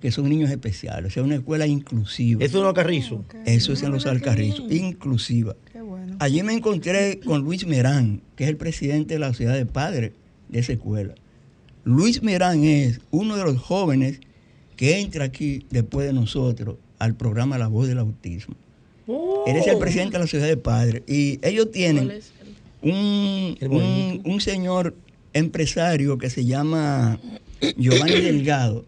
que 0.00 0.10
son 0.10 0.28
niños 0.30 0.50
especiales, 0.50 1.12
o 1.12 1.14
sea, 1.14 1.22
una 1.22 1.34
escuela 1.34 1.66
inclusiva. 1.66 2.42
Eso 2.42 2.56
es 2.56 2.60
en 2.60 2.66
los 2.66 2.74
Carrizos. 2.74 3.20
Eso 3.44 3.72
es 3.74 3.82
en 3.82 3.92
los 3.92 4.06
Alcarrizos, 4.06 4.72
inclusiva. 4.72 5.56
Allí 6.18 6.42
me 6.42 6.54
encontré 6.54 7.20
con 7.20 7.42
Luis 7.42 7.66
Merán, 7.66 8.22
que 8.34 8.44
es 8.44 8.50
el 8.50 8.56
presidente 8.56 9.14
de 9.14 9.20
la 9.20 9.28
sociedad 9.28 9.54
de 9.54 9.66
padres 9.66 10.12
de 10.50 10.60
esa 10.60 10.72
escuela. 10.72 11.14
Luis 11.84 12.22
Merán 12.22 12.64
es 12.64 13.00
uno 13.10 13.36
de 13.36 13.44
los 13.44 13.58
jóvenes 13.58 14.20
que 14.76 15.00
entra 15.00 15.24
aquí 15.24 15.64
después 15.70 16.06
de 16.06 16.12
nosotros 16.12 16.76
al 16.98 17.14
programa 17.14 17.58
La 17.58 17.68
Voz 17.68 17.88
del 17.88 17.98
Autismo. 17.98 18.54
Él 19.46 19.56
es 19.56 19.66
el 19.66 19.78
presidente 19.78 20.12
de 20.12 20.18
la 20.20 20.26
sociedad 20.26 20.46
de 20.46 20.56
padres 20.56 21.02
y 21.06 21.38
ellos 21.42 21.70
tienen 21.70 22.20
un, 22.82 23.56
un- 23.68 24.22
un 24.24 24.40
señor 24.40 24.94
empresario 25.32 26.18
que 26.18 26.30
se 26.30 26.44
llama 26.44 27.18
Giovanni 27.76 28.20
Delgado. 28.20 28.84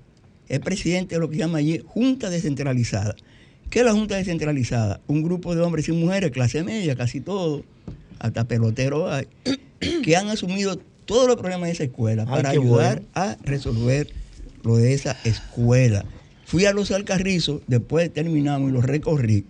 Es 0.49 0.61
presidente 0.61 1.15
de 1.15 1.21
lo 1.21 1.29
que 1.29 1.37
se 1.37 1.41
llama 1.41 1.59
allí 1.59 1.81
Junta 1.87 2.31
Descentralizada. 2.31 3.17
¿Qué 3.71 3.79
es 3.81 3.85
la 3.85 3.93
Junta 3.93 4.17
Descentralizada? 4.17 5.01
Un 5.07 5.23
grupo 5.23 5.55
de 5.55 5.63
hombres 5.63 5.89
y 5.89 5.93
mujeres, 5.93 6.31
clase 6.31 6.63
media, 6.63 6.95
casi 6.95 7.21
todo, 7.21 7.65
hasta 8.19 8.45
pelotero 8.47 9.11
hay, 9.11 9.27
que 10.05 10.17
han 10.17 10.29
asumido 10.29 10.79
todos 11.05 11.27
los 11.27 11.37
problemas 11.37 11.69
de 11.69 11.73
esa 11.73 11.85
escuela 11.85 12.25
Ay, 12.27 12.29
para 12.29 12.51
ayudar 12.51 12.97
bueno. 12.97 13.09
a 13.15 13.37
resolver 13.43 14.13
lo 14.63 14.77
de 14.77 14.95
esa 14.95 15.17
escuela. 15.25 16.05
Fui 16.45 16.67
a 16.67 16.73
los 16.73 16.91
Alcarrizos, 16.91 17.63
después 17.67 18.13
terminamos 18.13 18.71
y 18.71 18.73
los 18.73 18.85
recorrí. 18.85 19.45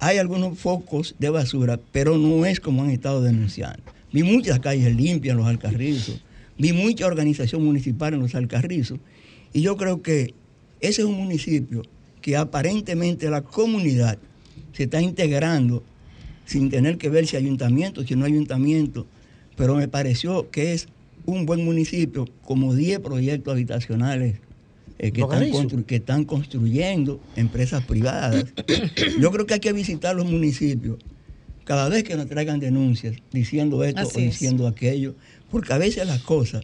Hay 0.00 0.18
algunos 0.18 0.58
focos 0.58 1.14
de 1.18 1.30
basura, 1.30 1.80
pero 1.92 2.18
no 2.18 2.46
es 2.46 2.60
como 2.60 2.82
han 2.82 2.90
estado 2.90 3.22
denunciando. 3.22 3.82
Vi 4.12 4.22
muchas 4.22 4.60
calles 4.60 4.94
limpias 4.94 5.32
en 5.32 5.38
los 5.38 5.46
Alcarrizos, 5.46 6.22
vi 6.56 6.72
mucha 6.72 7.06
organización 7.06 7.64
municipal 7.64 8.14
en 8.14 8.20
los 8.20 8.34
Alcarrizos, 8.34 8.98
y 9.52 9.60
yo 9.62 9.76
creo 9.76 10.02
que 10.02 10.34
ese 10.80 11.02
es 11.02 11.06
un 11.06 11.16
municipio 11.16 11.82
que 12.20 12.36
aparentemente 12.36 13.30
la 13.30 13.42
comunidad 13.42 14.18
se 14.72 14.84
está 14.84 15.00
integrando 15.00 15.82
sin 16.46 16.70
tener 16.70 16.98
que 16.98 17.08
ver 17.08 17.26
si 17.26 17.36
ayuntamiento, 17.36 18.06
si 18.06 18.16
no 18.16 18.24
ayuntamiento, 18.24 19.06
pero 19.58 19.74
me 19.74 19.88
pareció 19.88 20.50
que 20.50 20.72
es 20.72 20.88
un 21.26 21.44
buen 21.44 21.62
municipio, 21.64 22.26
como 22.42 22.74
10 22.74 23.00
proyectos 23.00 23.52
habitacionales 23.52 24.36
eh, 24.98 25.12
que, 25.12 25.20
están 25.20 25.40
Carrizos. 25.40 25.66
constru- 25.66 25.84
que 25.84 25.96
están 25.96 26.24
construyendo 26.24 27.20
empresas 27.36 27.84
privadas. 27.84 28.46
Yo 29.20 29.30
creo 29.30 29.44
que 29.44 29.54
hay 29.54 29.60
que 29.60 29.72
visitar 29.74 30.16
los 30.16 30.24
municipios 30.24 30.96
cada 31.64 31.90
vez 31.90 32.02
que 32.04 32.16
nos 32.16 32.26
traigan 32.28 32.60
denuncias 32.60 33.16
diciendo 33.30 33.84
esto 33.84 34.00
Así 34.00 34.16
o 34.16 34.20
es. 34.20 34.24
diciendo 34.30 34.66
aquello, 34.66 35.14
porque 35.50 35.72
a 35.74 35.78
veces 35.78 36.06
las 36.06 36.22
cosas 36.22 36.62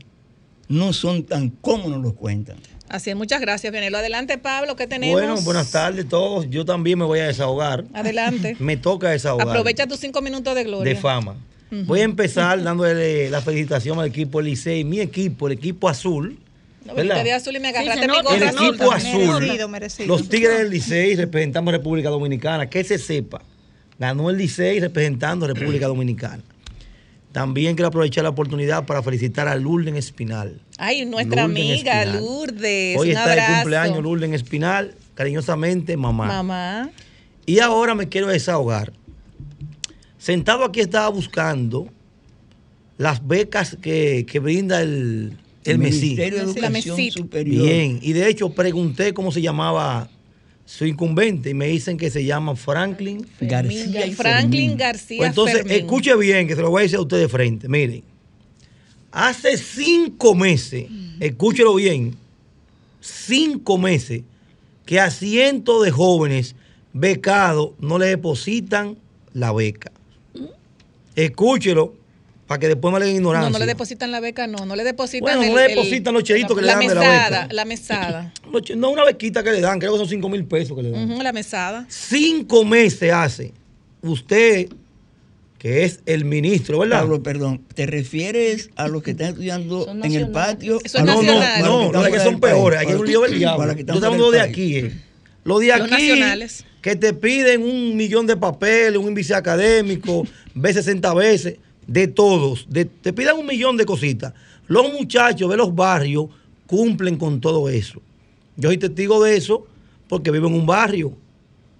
no 0.69 0.95
son 0.95 1.25
tan 1.25 1.51
como 1.51 1.91
nos 1.91 2.01
lo 2.03 2.15
cuentan. 2.15 2.57
Así 2.89 3.11
es, 3.11 3.17
muchas 3.17 3.41
gracias, 3.41 3.71
Vianelo. 3.71 3.99
Adelante, 3.99 4.39
Pablo, 4.39 4.77
¿qué 4.77 4.87
tenemos? 4.87 5.21
Bueno, 5.21 5.41
buenas 5.43 5.71
tardes 5.71 6.07
a 6.07 6.09
todos. 6.09 6.49
Yo 6.49 6.65
también 6.65 6.99
me 6.99 7.05
voy 7.05 7.19
a 7.19 7.27
desahogar. 7.27 7.85
Adelante. 7.93 8.57
Me 8.61 8.77
toca 8.77 9.11
desahogar. 9.11 9.49
Aprovecha 9.49 9.87
tus 9.87 10.01
cinco 10.01 10.23
minutos 10.23 10.55
de 10.55 10.65
gloria. 10.65 10.95
de 10.95 10.99
fama. 11.01 11.37
Voy 11.71 12.01
a 12.01 12.05
empezar 12.05 12.63
dándole 12.63 13.29
la 13.31 13.41
felicitación 13.41 13.99
al 13.99 14.07
equipo 14.07 14.41
Licey, 14.41 14.85
mi 14.85 15.01
equipo, 15.01 15.49
el 15.49 15.55
equipo 15.55 15.89
azul. 15.89 16.39
No, 16.85 16.95
¿verdad? 16.95 17.15
viniste 17.17 17.25
de 17.25 17.33
azul 17.33 17.57
y 17.57 17.61
me 17.61 17.71
Sí, 17.71 17.77
agarraste 17.77 18.01
se 18.03 18.07
mi 18.09 18.15
nota, 18.17 18.23
gorra 18.31 18.37
El 18.51 18.55
equipo 18.57 18.93
azul. 18.93 19.23
azul, 19.23 19.41
Merecido, 19.41 19.69
merecido. 19.69 20.07
los 20.09 20.29
Tigres 20.29 20.59
del 20.59 20.71
Licey 20.71 21.17
representando 21.17 21.71
a 21.71 21.73
República 21.73 22.11
Dominicana, 22.11 22.69
que 22.71 22.85
se 22.85 22.99
sepa, 22.99 23.43
ganó 23.99 24.31
el 24.31 24.37
Licey 24.37 24.79
representando 24.81 25.47
a 25.47 25.49
República 25.49 25.87
Dominicana. 25.89 26.43
También 27.33 27.75
quiero 27.75 27.89
aprovechar 27.89 28.23
la 28.23 28.31
oportunidad 28.31 28.87
para 28.87 29.03
felicitar 29.03 29.49
a 29.49 29.57
Lourdes 29.57 29.95
Espinal. 29.97 30.61
Ay, 30.79 31.05
nuestra 31.05 31.43
Lourdes 31.49 31.61
amiga 31.63 32.03
Espinal. 32.03 32.21
Lourdes. 32.23 32.97
Hoy 32.99 33.11
un 33.11 33.17
está 33.17 33.33
abrazo. 33.33 33.51
de 33.51 33.57
cumpleaños 33.59 34.03
Lourdes 34.05 34.31
Espinal, 34.33 34.95
cariñosamente 35.15 35.97
mamá. 35.97 36.27
Mamá. 36.29 36.91
Y 37.47 37.59
ahora 37.59 37.95
me 37.97 38.09
quiero 38.09 38.29
desahogar. 38.29 38.93
Sentado 40.25 40.65
aquí 40.65 40.81
estaba 40.81 41.11
buscando 41.11 41.87
las 42.97 43.27
becas 43.29 43.77
que, 43.83 44.25
que 44.27 44.39
brinda 44.39 44.81
el, 44.81 45.37
el 45.65 45.79
MESI. 45.79 46.01
Ministerio 46.01 46.39
de 46.39 46.61
La 46.63 46.69
Educación. 46.69 47.11
Superior. 47.11 47.67
Bien, 47.67 47.99
y 48.01 48.15
de 48.15 48.31
hecho 48.31 48.49
pregunté 48.49 49.13
cómo 49.13 49.31
se 49.31 49.43
llamaba 49.43 50.09
su 50.65 50.87
incumbente 50.87 51.51
y 51.51 51.55
me 51.55 51.67
dicen 51.67 51.99
que 51.99 52.09
se 52.09 52.25
llama 52.25 52.57
Franklin. 52.57 53.27
García 53.39 54.11
Franklin. 54.17 54.79
García 54.79 55.19
Pues 55.19 55.29
entonces, 55.29 55.57
Fermín. 55.59 55.77
escuche 55.77 56.17
bien, 56.17 56.49
que 56.49 56.57
se 56.57 56.63
lo 56.63 56.71
voy 56.71 56.81
a 56.81 56.83
decir 56.85 56.97
a 56.97 57.03
usted 57.03 57.19
de 57.19 57.29
frente. 57.29 57.69
Miren, 57.69 58.03
hace 59.13 59.59
cinco 59.59 60.35
meses, 60.35 60.87
escúchelo 61.21 61.75
bien, 61.75 62.17
cinco 63.03 63.77
meses 63.77 64.23
que 64.87 65.01
a 65.01 65.11
cientos 65.11 65.85
de 65.85 65.91
jóvenes 65.91 66.57
becados 66.95 67.73
no 67.79 67.99
le 67.99 68.07
depositan 68.07 68.97
la 69.35 69.53
beca. 69.53 69.93
Escúchelo 71.17 71.95
para 72.47 72.59
que 72.59 72.69
después 72.69 72.93
me 72.93 73.01
le 73.01 73.07
den 73.07 73.17
ignorancia. 73.17 73.49
No, 73.49 73.53
no 73.55 73.59
le 73.59 73.67
depositan 73.67 74.11
la 74.11 74.21
beca, 74.21 74.47
no. 74.47 74.67
No 74.67 74.77
le 74.77 74.85
depositan 74.85 75.23
Bueno, 75.23 75.39
no 75.41 75.45
el- 75.47 75.55
le 75.55 75.63
el- 75.73 75.77
depositan 75.79 76.13
los 76.15 76.25
chelitos 76.25 76.55
que 76.55 76.61
le 76.61 76.67
la 76.67 76.73
dan 76.75 76.81
de 76.87 76.95
la 76.95 77.01
mesada, 77.01 77.41
beca. 77.43 77.55
La 77.55 77.65
mesada. 77.65 78.33
No, 78.77 78.91
una 78.91 79.05
bequita 79.05 79.43
que 79.43 79.51
le 79.53 79.61
dan, 79.61 79.79
creo 79.79 79.93
que 79.93 79.99
son 79.99 80.09
cinco 80.09 80.29
mil 80.29 80.45
pesos 80.45 80.77
que 80.77 80.83
le 80.83 80.91
dan. 80.91 81.19
La 81.23 81.33
mesada. 81.33 81.87
Cinco 81.89 82.65
meses 82.65 83.13
hace 83.13 83.53
usted, 84.03 84.69
que 85.59 85.85
es 85.85 86.01
el 86.05 86.27
ministro, 86.27 86.81
¿verdad? 86.81 87.01
Pablo, 87.01 87.23
perdón, 87.23 87.63
¿te 87.75 87.87
refieres 87.87 88.69
a 88.77 88.87
los 88.89 89.03
que 89.03 89.13
están 89.13 89.29
estudiando 89.29 89.89
en 89.91 90.13
el 90.13 90.29
patio? 90.31 90.79
Eso 90.85 90.99
es 90.99 91.03
A 91.03 91.07
los- 91.07 91.25
no, 91.25 91.33
no, 91.33 91.41
los 91.41 91.41
no, 91.41 91.91
que 91.91 91.93
no, 91.99 92.07
es 92.07 92.13
que 92.13 92.21
son 92.21 92.39
peores, 92.41 92.79
aquí 92.79 92.87
para- 92.89 92.99
un 92.99 93.07
lío 93.07 93.21
del 93.23 93.39
diablo. 93.39 93.59
para 93.59 93.73
Yo 93.73 93.79
los 93.87 93.93
fuera 93.95 94.07
hablando 94.09 94.31
de 94.31 94.41
aquí. 94.43 94.77
eh. 94.77 94.93
Lo 95.45 95.59
de 95.59 95.67
Los 95.69 95.81
aquí, 95.81 95.91
nacionales. 95.91 96.65
Que 96.85 96.97
te 96.97 97.15
piden 97.15 97.63
un 97.63 97.97
millón 97.97 98.27
de 98.27 98.37
papeles, 98.37 98.99
un 98.99 99.07
índice 99.09 99.35
académico, 99.35 100.27
ve 100.55 100.71
60 100.71 101.15
veces, 101.15 101.57
de 101.87 102.09
todos. 102.09 102.67
de- 102.69 102.85
te 102.85 103.15
piden 103.15 103.39
un 103.39 103.47
millón 103.47 103.79
de 103.79 103.87
cositas. 103.87 104.35
Los 104.67 104.93
muchachos 104.93 105.49
de 105.51 105.57
los 105.57 105.75
barrios 105.75 106.27
cumplen 106.67 107.17
con 107.17 107.41
todo 107.41 107.71
eso. 107.71 108.03
Yo 108.59 108.69
soy 108.69 108.77
testigo 108.77 109.25
de 109.25 109.35
eso 109.35 109.67
porque 110.11 110.31
vivo 110.31 110.49
en 110.49 110.53
un 110.57 110.67
barrio. 110.67 111.15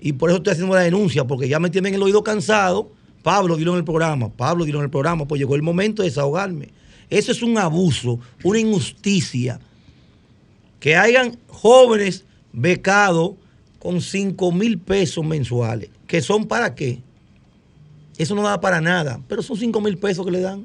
Y 0.01 0.15
por 0.15 0.31
eso 0.31 0.39
estoy 0.39 0.55
haciendo 0.55 0.75
la 0.75 0.81
denuncia, 0.81 1.27
porque 1.27 1.51
ya 1.51 1.61
me 1.61 1.69
tienen 1.69 1.93
el 1.93 2.03
oído 2.03 2.25
cansado. 2.25 2.91
Pablo, 3.23 3.57
dilo 3.57 3.73
en 3.73 3.79
el 3.81 3.85
programa. 3.85 4.31
Pablo, 4.31 4.65
dilo 4.65 4.79
en 4.79 4.85
el 4.85 4.91
programa. 4.91 5.29
Pues 5.29 5.39
llegó 5.39 5.55
el 5.55 5.61
momento 5.61 6.01
de 6.03 6.09
desahogarme. 6.09 6.71
Eso 7.11 7.31
es 7.31 7.43
un 7.43 7.59
abuso, 7.59 8.21
una 8.43 8.59
injusticia. 8.59 9.61
Que 10.81 10.97
hayan 10.97 11.37
jóvenes 11.49 12.25
becados 12.55 13.33
con 13.85 14.01
5 14.01 14.51
mil 14.51 14.79
pesos 14.79 15.23
mensuales. 15.23 15.91
¿Que 16.07 16.23
son 16.23 16.47
para 16.47 16.75
qué? 16.75 17.01
Eso 18.17 18.35
no 18.35 18.43
da 18.43 18.59
para 18.59 18.81
nada, 18.81 19.21
pero 19.29 19.43
son 19.43 19.59
5 19.59 19.79
mil 19.83 19.99
pesos 19.99 20.25
que 20.25 20.33
le 20.33 20.41
dan. 20.41 20.65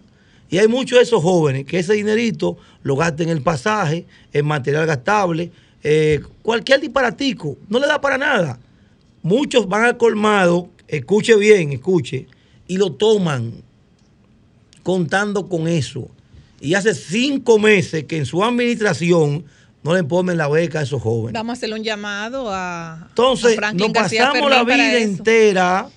Y 0.50 0.58
hay 0.58 0.70
muchos 0.70 0.98
de 0.98 1.04
esos 1.04 1.22
jóvenes 1.22 1.66
que 1.66 1.80
ese 1.80 1.96
dinerito 1.96 2.58
lo 2.82 2.96
gastan 2.96 3.28
en 3.28 3.36
el 3.36 3.42
pasaje, 3.42 4.06
en 4.32 4.46
material 4.46 4.86
gastable, 4.86 5.52
eh, 5.84 6.22
cualquier 6.42 6.80
disparatico, 6.80 7.58
no 7.68 7.78
le 7.80 7.88
da 7.88 8.00
para 8.00 8.18
nada. 8.18 8.58
Muchos 9.22 9.68
van 9.68 9.84
al 9.84 9.98
colmado, 9.98 10.70
escuche 10.88 11.36
bien, 11.36 11.74
escuche, 11.74 12.26
y 12.70 12.78
lo 12.78 12.94
toman 12.94 13.52
contando 14.82 15.50
con 15.50 15.68
eso. 15.68 16.08
Y 16.62 16.76
hace 16.76 16.94
cinco 16.94 17.60
meses 17.60 18.06
que 18.06 18.16
en 18.16 18.26
su 18.26 18.42
administración 18.42 19.44
no 19.84 19.94
le 19.94 20.04
ponen 20.04 20.38
la 20.38 20.48
beca 20.48 20.80
a 20.80 20.84
esos 20.84 21.02
jóvenes. 21.02 21.34
Vamos 21.34 21.52
a 21.52 21.54
hacerle 21.54 21.76
un 21.76 21.84
llamado 21.84 22.50
a, 22.50 22.94
a 22.94 23.08
Entonces, 23.10 23.56
Franklin 23.56 23.92
nos 23.92 24.04
pasamos 24.04 24.50
la 24.50 24.64
vida 24.64 25.00
entera 25.00 25.90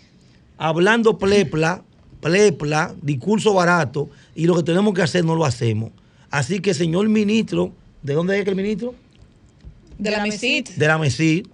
hablando 0.57 1.18
plepla 1.18 1.83
plepla, 2.22 2.95
discurso 3.03 3.53
barato, 3.53 4.09
y 4.35 4.47
lo 4.47 4.57
que 4.57 4.62
tenemos 4.62 4.95
que 4.95 5.03
hacer 5.03 5.24
no 5.24 5.35
lo 5.35 5.45
hacemos. 5.45 5.91
Así 6.30 6.61
que, 6.61 6.72
señor 6.72 7.09
ministro, 7.09 7.72
¿de 8.01 8.14
dónde 8.14 8.39
es 8.39 8.45
que 8.45 8.51
el 8.51 8.57
ministro? 8.57 8.95
De 9.99 10.11
la 10.11 10.22
MESIT. 10.22 10.70
De 10.70 10.87
la 10.87 10.97
MESID, 10.99 11.47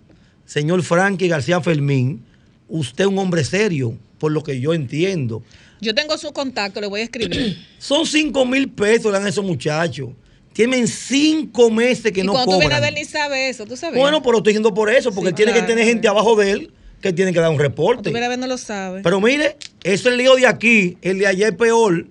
señor 0.45 0.83
Frankie 0.83 1.27
García 1.27 1.61
Fermín, 1.61 2.23
usted 2.69 3.05
es 3.05 3.11
un 3.11 3.19
hombre 3.19 3.45
serio, 3.45 3.97
por 4.19 4.31
lo 4.31 4.43
que 4.43 4.61
yo 4.61 4.75
entiendo. 4.75 5.43
Yo 5.81 5.95
tengo 5.95 6.19
su 6.19 6.33
contacto, 6.33 6.81
le 6.81 6.87
voy 6.87 7.01
a 7.01 7.05
escribir. 7.05 7.59
Son 7.79 8.05
5 8.05 8.45
mil 8.45 8.69
pesos, 8.71 9.07
le 9.07 9.13
dan 9.13 9.27
a 9.27 9.31
esos 9.31 9.45
muchachos. 9.45 10.11
Tienen 10.59 10.89
cinco 10.89 11.71
meses 11.71 12.11
que 12.11 12.19
y 12.19 12.25
no 12.25 12.33
cuando 12.33 12.55
tú 12.55 12.59
vienes 12.59 12.77
a 12.77 12.81
cobran. 12.81 12.93
ver 12.93 13.01
ni 13.01 13.09
sabe 13.09 13.49
eso, 13.49 13.65
tú 13.65 13.77
sabes. 13.77 13.97
Bueno, 13.97 14.21
pero 14.25 14.39
estoy 14.39 14.55
diciendo 14.55 14.75
por 14.75 14.91
eso, 14.91 15.13
porque 15.13 15.29
Sí, 15.29 15.37
tiene 15.37 15.53
que 15.53 15.63
tener 15.63 15.85
gente 15.85 16.09
abajo 16.09 16.35
de 16.35 16.51
él 16.51 16.73
que 17.01 17.13
tiene 17.13 17.33
que 17.33 17.39
dar 17.39 17.51
un 17.53 17.61
reporte. 17.61 18.11
tú 18.11 18.17
a 18.17 18.29
ver 18.29 18.37
no 18.41 18.49
lo 18.49 18.59
sabe. 18.59 19.03
Pero 19.05 19.21
mire, 19.21 19.57
eso 19.85 20.09
es 20.09 20.13
el 20.15 20.19
lío 20.19 20.35
de 20.35 20.49
aquí, 20.49 20.99
el 21.01 21.21
de 21.21 21.29
allá 21.29 21.47
es 21.47 21.55
peor. 21.55 22.09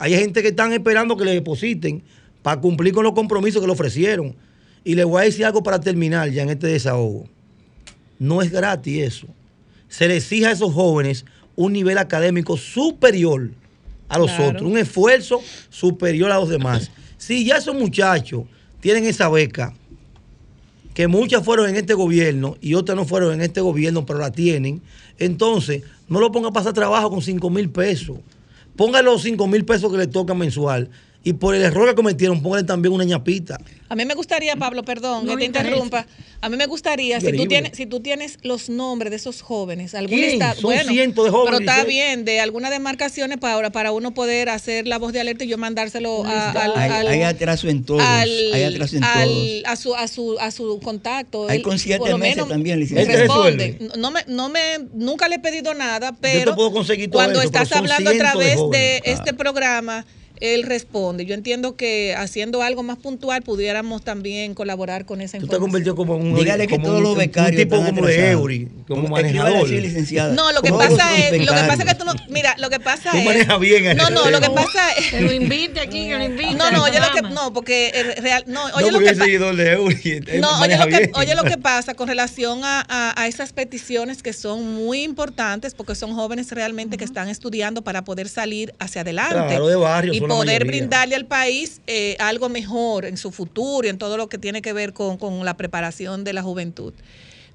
Hay 0.00 0.12
gente 0.12 0.42
que 0.42 0.48
están 0.48 0.72
esperando 0.72 1.16
que 1.16 1.24
le 1.24 1.30
depositen 1.34 2.02
para 2.42 2.60
cumplir 2.60 2.92
con 2.92 3.04
los 3.04 3.12
compromisos 3.12 3.60
que 3.60 3.66
le 3.68 3.72
ofrecieron. 3.74 4.34
Y 4.82 4.96
le 4.96 5.04
voy 5.04 5.22
a 5.22 5.24
decir 5.26 5.44
algo 5.44 5.62
para 5.62 5.78
terminar 5.78 6.28
ya 6.32 6.42
en 6.42 6.50
este 6.50 6.66
desahogo. 6.66 7.28
No 8.18 8.42
es 8.42 8.50
gratis 8.50 9.04
eso. 9.04 9.28
Se 9.88 10.08
le 10.08 10.16
exige 10.16 10.46
a 10.46 10.50
esos 10.50 10.72
jóvenes 10.74 11.24
un 11.54 11.74
nivel 11.74 11.98
académico 11.98 12.56
superior 12.56 13.50
a 14.08 14.18
los 14.18 14.32
Claro. 14.32 14.48
otros, 14.48 14.62
un 14.62 14.78
esfuerzo 14.78 15.40
superior 15.70 16.32
a 16.32 16.38
los 16.40 16.48
demás. 16.48 16.90
Si 17.18 17.44
ya 17.44 17.56
esos 17.56 17.74
muchachos 17.74 18.44
tienen 18.80 19.04
esa 19.04 19.28
beca, 19.28 19.74
que 20.94 21.06
muchas 21.06 21.44
fueron 21.44 21.68
en 21.68 21.76
este 21.76 21.94
gobierno 21.94 22.56
y 22.60 22.74
otras 22.74 22.96
no 22.96 23.04
fueron 23.04 23.34
en 23.34 23.40
este 23.40 23.60
gobierno, 23.60 24.04
pero 24.06 24.18
la 24.18 24.32
tienen, 24.32 24.82
entonces 25.18 25.82
no 26.08 26.18
lo 26.20 26.32
ponga 26.32 26.48
a 26.48 26.52
pasar 26.52 26.72
trabajo 26.72 27.10
con 27.10 27.22
5 27.22 27.50
mil 27.50 27.70
pesos. 27.70 28.18
Póngale 28.76 29.04
los 29.04 29.22
5 29.22 29.46
mil 29.46 29.64
pesos 29.64 29.92
que 29.92 29.98
le 29.98 30.06
tocan 30.06 30.38
mensual. 30.38 30.90
Y 31.28 31.34
por 31.34 31.54
el 31.54 31.62
error 31.62 31.86
que 31.86 31.94
cometieron, 31.94 32.42
póngale 32.42 32.64
también 32.64 32.94
una 32.94 33.04
ñapita. 33.04 33.58
A 33.90 33.94
mí 33.94 34.06
me 34.06 34.14
gustaría, 34.14 34.56
Pablo, 34.56 34.82
perdón, 34.82 35.26
No 35.26 35.32
que 35.32 35.40
te 35.40 35.44
interrumpa. 35.44 36.06
A 36.40 36.48
mí 36.48 36.56
me 36.56 36.64
gustaría, 36.66 37.20
si 37.20 37.32
tú, 37.36 37.46
tienes, 37.46 37.76
si 37.76 37.84
tú 37.84 38.00
tienes 38.00 38.38
los 38.42 38.70
nombres 38.70 39.10
de 39.10 39.16
esos 39.16 39.42
jóvenes, 39.42 39.94
algún 39.94 40.18
estado- 40.20 40.58
Son 40.60 40.72
cientos 40.86 41.24
de 41.26 41.30
jóvenes, 41.30 41.60
Pero 41.60 41.70
está 41.70 41.84
bien, 41.86 42.24
de 42.24 42.40
algunas 42.40 42.70
demarcaciones 42.70 43.36
para, 43.36 43.68
para 43.70 43.92
uno 43.92 44.14
poder 44.14 44.48
hacer 44.48 44.86
la 44.86 44.96
voz 44.98 45.12
de 45.12 45.20
alerta 45.20 45.44
y 45.44 45.48
yo 45.48 45.58
mandárselo 45.58 46.24
a, 46.24 46.50
al, 46.52 46.76
Hay, 46.78 46.90
al- 46.90 47.06
hay 47.08 47.22
atraso 47.24 47.68
en 47.68 47.84
todos. 47.84 48.00
al- 48.02 48.52
hay 48.54 48.62
atraso 48.62 48.96
en 48.96 49.04
al- 49.04 49.28
todos. 49.28 49.62
a 49.66 49.76
su 49.76 49.94
a 49.96 50.08
su 50.08 50.38
a 50.40 50.50
su 50.50 50.80
contacto 50.80 51.46
Hay 51.50 51.60
con 51.60 51.78
siete 51.78 52.04
meses 52.16 52.36
menos, 52.36 52.48
también, 52.48 52.76
me 52.78 52.84
licenciado. 52.84 53.18
responde 53.18 53.76
Él 53.80 53.88
te 53.92 53.98
no 53.98 54.10
me 54.10 54.20
no 54.28 54.48
me 54.48 54.60
nunca 54.94 55.28
le 55.28 55.34
he 55.36 55.38
pedido 55.40 55.74
nada 55.74 56.10
Yo 56.12 56.16
pero 56.22 56.52
te 56.52 56.56
puedo 56.56 56.72
conseguir 56.72 57.10
todo 57.10 57.18
cuando 57.18 57.42
eso, 57.42 57.50
pero 57.50 57.64
estás 57.64 57.76
son 57.78 57.84
hablando 57.90 58.08
a 58.10 58.12
de 58.12 58.18
través 58.18 58.58
de, 58.70 59.02
este 59.04 59.34
programa 59.34 60.06
él 60.40 60.62
responde. 60.62 61.24
Yo 61.26 61.34
entiendo 61.34 61.76
que 61.76 62.14
haciendo 62.16 62.62
algo 62.62 62.82
más 62.82 62.98
puntual 62.98 63.42
pudiéramos 63.42 64.02
también 64.02 64.54
colaborar 64.54 65.04
con 65.04 65.20
esa 65.20 65.38
Tú 65.38 65.46
te 65.46 65.56
información. 65.56 65.60
convirtió 65.60 65.96
como 65.96 66.16
un, 66.16 66.34
Dígale 66.34 66.66
que 66.66 66.74
como 66.76 66.86
todos 66.86 66.98
un- 66.98 67.02
los 67.04 67.12
un 67.12 67.18
becarios 67.18 67.62
tipo 67.62 67.76
están 67.76 67.94
como 67.94 68.06
de. 68.06 68.30
Eury, 68.30 68.68
como 68.86 69.02
Como- 69.02 69.08
manejador. 69.16 69.48
escríbale 69.58 69.76
así, 69.78 69.80
licenciada. 69.88 70.34
No, 70.34 70.52
lo 70.52 70.62
que 70.62 70.70
pasa 70.72 71.16
es, 71.18 71.32
lo 71.46 71.52
que 71.54 71.60
pasa 71.60 71.82
es 71.82 71.84
que 71.84 71.94
tú 71.94 72.04
no, 72.04 72.12
mira, 72.28 72.54
lo 72.58 72.70
que 72.70 72.80
pasa 72.80 73.10
Tú 73.10 73.16
es, 73.18 73.24
manejas 73.24 73.60
bien 73.60 73.96
no, 73.96 74.10
no, 74.10 74.30
lo 74.30 74.40
que 74.40 74.50
pasa 74.50 74.90
es, 74.92 75.10
Que 75.10 75.20
lo 75.22 75.32
invite 75.32 75.80
aquí, 75.80 76.08
que 76.08 76.16
lo 76.16 76.24
invite. 76.24 76.54
no, 76.54 76.70
no, 76.70 76.84
oye 76.84 77.00
lo 77.00 77.10
que, 77.12 77.22
no, 77.22 77.52
porque 77.52 78.14
real, 78.22 78.44
no, 78.46 78.68
No, 78.68 78.76
oye 78.76 78.90
lo 78.92 78.98
que 79.00 79.14
seguidor 79.14 79.56
de 79.56 79.72
Eury. 79.72 80.20
no, 80.40 80.60
oye 80.60 80.76
lo, 80.78 80.86
que, 80.86 80.98
bien. 80.98 81.10
oye 81.14 81.34
lo 81.34 81.44
que 81.44 81.58
pasa 81.58 81.94
con 81.94 82.08
relación 82.08 82.60
a, 82.64 82.84
a- 82.88 83.20
a 83.20 83.26
esas 83.28 83.52
peticiones 83.52 84.22
que 84.22 84.32
son 84.32 84.74
muy 84.74 85.02
importantes 85.02 85.74
porque 85.74 85.94
son 85.94 86.14
jóvenes 86.14 86.50
realmente 86.52 86.96
que 86.96 87.04
están 87.04 87.28
estudiando 87.28 87.82
para 87.82 88.04
poder 88.04 88.28
salir 88.28 88.74
hacia 88.78 89.02
adelante 89.02 89.34
Claro, 89.34 89.66
de 89.68 89.76
barrio, 89.76 90.12
poder 90.28 90.62
mayoría. 90.64 90.80
brindarle 90.80 91.14
al 91.16 91.26
país 91.26 91.80
eh, 91.86 92.16
algo 92.20 92.48
mejor 92.48 93.04
en 93.04 93.16
su 93.16 93.30
futuro 93.32 93.86
y 93.86 93.90
en 93.90 93.98
todo 93.98 94.16
lo 94.16 94.28
que 94.28 94.38
tiene 94.38 94.62
que 94.62 94.72
ver 94.72 94.92
con, 94.92 95.16
con 95.18 95.44
la 95.44 95.56
preparación 95.56 96.24
de 96.24 96.32
la 96.32 96.42
juventud. 96.42 96.92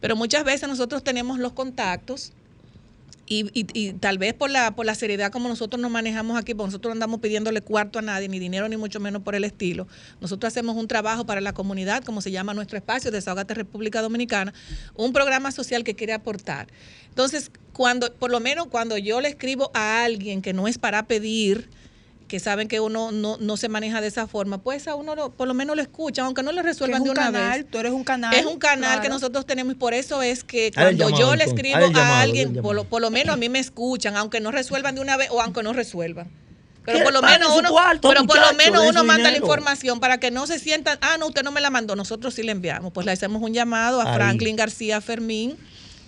Pero 0.02 0.16
muchas 0.16 0.44
veces 0.44 0.68
nosotros 0.68 1.04
tenemos 1.04 1.40
los 1.40 1.54
contactos 1.54 2.34
y, 3.26 3.46
y- 3.58 3.66
y 3.74 3.94
tal 3.94 4.18
vez 4.18 4.34
por 4.34 4.50
la, 4.50 4.76
por 4.76 4.86
la 4.86 4.96
seriedad 4.96 5.32
como 5.32 5.48
nosotros 5.48 5.82
nos 5.82 5.90
manejamos 5.90 6.38
aquí, 6.38 6.54
porque 6.54 6.68
nosotros 6.68 6.90
no 6.90 6.94
andamos 6.94 7.22
pidiéndole 7.22 7.62
cuarto 7.62 8.00
a 8.00 8.02
nadie, 8.02 8.28
ni 8.28 8.38
dinero, 8.38 8.68
ni 8.68 8.76
mucho 8.76 9.00
menos 9.00 9.22
por 9.22 9.34
el 9.34 9.46
estilo. 9.46 9.88
Nosotros 10.20 10.52
hacemos 10.52 10.76
un 10.76 10.90
trabajo 10.90 11.26
para 11.26 11.40
la 11.40 11.54
comunidad, 11.54 12.04
como 12.04 12.20
se 12.20 12.32
llama 12.32 12.54
nuestro 12.54 12.78
espacio, 12.78 13.12
Desahogate 13.12 13.54
República 13.54 14.02
Dominicana, 14.02 14.54
un 14.96 15.14
programa 15.14 15.52
social 15.54 15.86
que 15.86 15.96
quiere 15.96 16.12
aportar. 16.12 16.68
Entonces, 17.08 17.50
cuando, 17.72 18.14
por 18.14 18.30
lo 18.30 18.42
menos 18.42 18.68
cuando 18.68 18.98
yo 18.98 19.22
le 19.22 19.30
escribo 19.30 19.72
a 19.74 20.04
alguien 20.04 20.42
que 20.42 20.52
no 20.52 20.68
es 20.68 20.78
para 20.78 21.06
pedir, 21.08 21.70
que 22.34 22.40
saben 22.40 22.68
que 22.68 22.80
uno 22.80 23.12
no, 23.12 23.38
no 23.40 23.58
se 23.58 23.70
maneja 23.70 24.02
de 24.02 24.08
esa 24.08 24.26
forma, 24.26 24.58
pues 24.58 24.88
a 24.88 24.96
uno 24.96 25.14
lo- 25.14 25.30
por 25.30 25.48
lo 25.48 25.54
menos 25.54 25.76
lo 25.76 25.84
escucha, 25.84 26.24
aunque 26.26 26.42
no 26.42 26.52
lo 26.52 26.64
resuelvan 26.64 27.02
es 27.02 27.04
de 27.04 27.10
un 27.12 27.16
una 27.16 27.26
canal, 27.28 27.62
vez. 27.62 27.70
tú 27.72 27.78
eres 27.78 27.92
un 27.92 28.04
canal. 28.04 28.34
Es 28.34 28.48
un 28.48 28.58
canal 28.58 29.02
que 29.02 29.08
nosotros 29.10 29.46
tenemos 29.46 29.74
y 29.74 29.76
por 29.76 29.94
eso 29.94 30.24
es 30.24 30.44
que 30.44 30.72
cuando 30.74 31.10
llamado, 31.10 31.20
yo 31.20 31.36
le 31.36 31.44
escribo 31.44 31.78
llamado, 31.80 32.00
a 32.06 32.22
alguien, 32.22 32.56
por 32.56 32.74
lo, 32.74 32.86
por 32.86 33.04
lo 33.04 33.12
menos 33.12 33.36
a 33.36 33.38
mí 33.38 33.50
me 33.50 33.60
escuchan, 33.60 34.16
aunque 34.18 34.40
no 34.40 34.50
resuelvan 34.50 34.96
de 34.96 35.02
una 35.02 35.16
vez 35.16 35.28
o 35.30 35.42
aunque 35.42 35.62
no 35.62 35.74
resuelvan. 35.74 36.28
Pero 36.84 37.04
por 37.04 37.14
lo 37.14 37.22
menos 37.22 37.56
uno, 37.56 37.70
cuarto, 37.70 38.10
pero 38.10 38.26
por 38.26 38.40
lo 38.40 38.52
menos 38.56 38.84
uno 38.90 39.04
manda 39.04 39.30
la 39.30 39.38
información 39.38 40.00
para 40.00 40.18
que 40.20 40.32
no 40.32 40.48
se 40.48 40.58
sientan, 40.58 40.98
ah, 41.02 41.18
no, 41.20 41.28
usted 41.28 41.44
no 41.44 41.52
me 41.52 41.62
la 41.62 41.70
mandó, 41.70 41.96
nosotros 41.96 42.34
sí 42.34 42.42
le 42.42 42.52
enviamos. 42.52 42.92
Pues 42.94 43.06
le 43.06 43.12
hacemos 43.12 43.44
un 43.44 43.54
llamado 43.54 44.02
a 44.02 44.10
Ahí. 44.10 44.16
Franklin 44.16 44.56
García 44.56 45.02
Fermín 45.02 45.56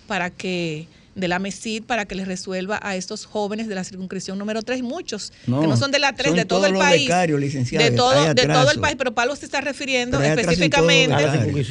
para 0.08 0.30
que 0.30 0.88
de 1.16 1.28
la 1.28 1.38
MESID 1.38 1.82
para 1.84 2.04
que 2.04 2.14
les 2.14 2.28
resuelva 2.28 2.78
a 2.82 2.94
estos 2.94 3.24
jóvenes 3.24 3.66
de 3.66 3.74
la 3.74 3.82
circunscripción 3.84 4.38
número 4.38 4.62
3, 4.62 4.82
muchos 4.82 5.32
No, 5.46 5.60
que 5.62 5.66
no 5.66 5.76
son 5.76 5.90
de 5.90 5.98
la 5.98 6.12
3, 6.12 6.28
son 6.28 6.36
de 6.36 6.44
todo 6.44 6.58
todos 6.60 6.68
el 6.68 6.74
los 6.74 6.82
país. 6.82 7.08
de 7.08 7.90
todo, 7.90 8.34
de 8.34 8.46
todo 8.46 8.70
el 8.70 8.80
país, 8.80 8.96
pero 8.96 9.14
Pablo 9.14 9.34
se 9.34 9.46
está 9.46 9.60
refiriendo 9.60 10.20
específicamente. 10.22 11.14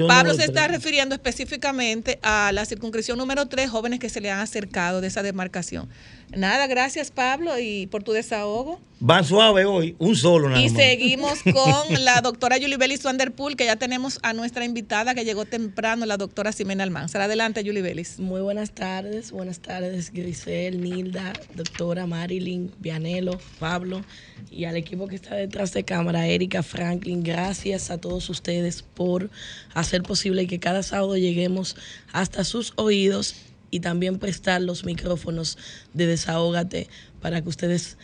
Pablo 0.07 0.33
se 0.33 0.45
está 0.45 0.67
refiriendo 0.67 1.15
específicamente 1.15 2.19
a 2.23 2.51
la 2.51 2.65
circunscripción 2.65 3.17
número 3.17 3.45
3, 3.45 3.69
jóvenes 3.69 3.99
que 3.99 4.09
se 4.09 4.19
le 4.19 4.31
han 4.31 4.39
acercado 4.39 4.99
de 4.99 5.07
esa 5.07 5.23
demarcación. 5.23 5.87
Nada, 6.35 6.67
gracias 6.67 7.11
Pablo 7.11 7.57
y 7.59 7.87
por 7.87 8.03
tu 8.03 8.11
desahogo. 8.11 8.79
Van 8.99 9.25
suave 9.25 9.65
hoy, 9.65 9.95
un 9.99 10.15
solo 10.15 10.47
nada 10.49 10.61
Y 10.61 10.69
más. 10.69 10.81
seguimos 10.81 11.39
con 11.43 12.03
la 12.05 12.21
doctora 12.21 12.57
Yulibelis 12.57 13.03
Wanderpool, 13.03 13.55
que 13.57 13.65
ya 13.65 13.75
tenemos 13.75 14.19
a 14.23 14.33
nuestra 14.33 14.63
invitada 14.63 15.13
que 15.13 15.25
llegó 15.25 15.43
temprano, 15.45 16.05
la 16.05 16.15
doctora 16.17 16.51
Ximena 16.53 16.83
Almanzar. 16.83 17.21
Adelante, 17.21 17.63
Yulibelis. 17.63 18.19
Muy 18.19 18.41
buenas 18.41 18.71
tardes, 18.71 19.31
buenas 19.31 19.59
tardes, 19.59 20.11
Grisel, 20.13 20.81
Nilda, 20.81 21.33
doctora 21.55 22.05
Marilyn, 22.07 22.71
Vianelo, 22.79 23.37
Pablo 23.59 24.01
y 24.49 24.63
al 24.65 24.77
equipo 24.77 25.07
que 25.07 25.15
está 25.15 25.35
detrás 25.35 25.73
de 25.73 25.83
cámara, 25.83 26.27
Erika, 26.27 26.63
Franklin. 26.63 27.21
Gracias 27.23 27.91
a 27.91 27.97
todos 27.97 28.29
ustedes 28.29 28.81
por 28.81 29.29
hacer 29.73 30.03
posible 30.03 30.47
que 30.47 30.59
cada 30.59 30.83
sábado 30.83 31.17
lleguemos 31.17 31.75
hasta 32.13 32.43
sus 32.45 32.73
oídos 32.77 33.35
y 33.71 33.79
también 33.79 34.19
prestar 34.19 34.61
los 34.61 34.85
micrófonos 34.85 35.57
de 35.93 36.07
Desahógate 36.07 36.87
para 37.21 37.41
que 37.41 37.49
ustedes 37.49 37.97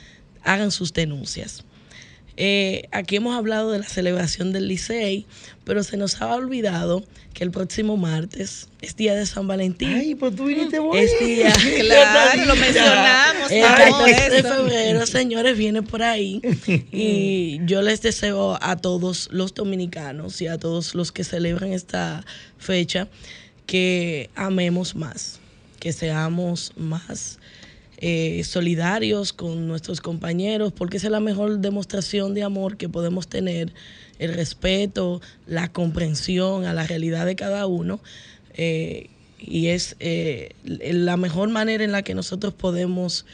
hagan 0.44 0.72
sus 0.72 0.94
denuncias. 0.94 1.64
Eh, 2.38 2.88
aquí 2.92 3.18
hemos 3.18 3.36
hablado 3.36 3.72
de 3.72 3.80
la 3.80 3.88
celebración 3.88 4.54
del 4.54 4.68
Licey, 4.68 5.28
pero 5.64 5.84
se 5.84 5.98
nos 5.98 6.22
ha 6.22 6.34
olvidado 6.34 7.04
que 7.34 7.44
el 7.44 7.52
próximo 7.52 7.98
martes 7.98 8.70
es 8.82 8.96
día 8.96 9.14
de 9.16 9.26
San 9.26 9.48
Valentín. 9.48 9.90
Ay, 9.90 10.16
pues 10.16 10.36
tú 10.36 10.46
viniste 10.46 10.80
bueno. 10.80 11.00
Es 11.00 11.20
día. 11.20 11.54
Claro, 11.82 12.46
lo 12.46 12.56
mencionamos. 12.56 13.52
El 13.52 13.62
todo 13.62 14.06
14 14.06 14.30
de 14.30 14.44
febrero, 14.44 15.06
señores, 15.06 15.58
viene 15.58 15.82
por 15.84 16.04
ahí. 16.04 16.42
Y 16.92 17.60
yo 17.66 17.82
les 17.82 18.02
deseo 18.02 18.58
a 18.62 18.78
todos 18.78 19.30
los 19.32 19.54
dominicanos 19.54 20.42
y 20.42 20.48
a 20.48 20.58
todos 20.58 20.96
los 20.96 21.12
que 21.12 21.24
celebran 21.24 21.74
esta 21.74 22.26
fecha 22.58 23.08
que 23.66 24.30
amemos 24.36 24.96
más, 24.96 25.40
que 25.82 25.92
seamos 25.92 26.72
más 26.78 27.40
eh, 27.98 28.44
solidarios 28.46 29.34
con 29.34 29.68
nuestros 29.68 30.00
compañeros, 30.00 30.72
porque 30.72 30.98
esa 30.98 31.08
es 31.08 31.12
la 31.12 31.20
mejor 31.20 31.58
demostración 31.60 32.34
de 32.34 32.44
amor 32.44 32.78
que 32.78 32.88
podemos 32.88 33.28
tener, 33.28 33.74
el 34.20 34.34
respeto, 34.34 35.22
la 35.48 35.72
comprensión 35.74 36.66
a 36.66 36.74
la 36.74 36.86
realidad 36.88 37.26
de 37.26 37.36
cada 37.36 37.66
uno. 37.68 38.00
eh, 38.54 39.10
y 39.44 39.68
es 39.70 39.96
eh, 40.00 40.52
la 40.66 41.18
mejor 41.18 41.50
manera 41.50 41.84
en 41.84 41.92
la 41.92 42.04
que 42.04 42.14
nosotros 42.14 42.54
podemos 42.54 43.26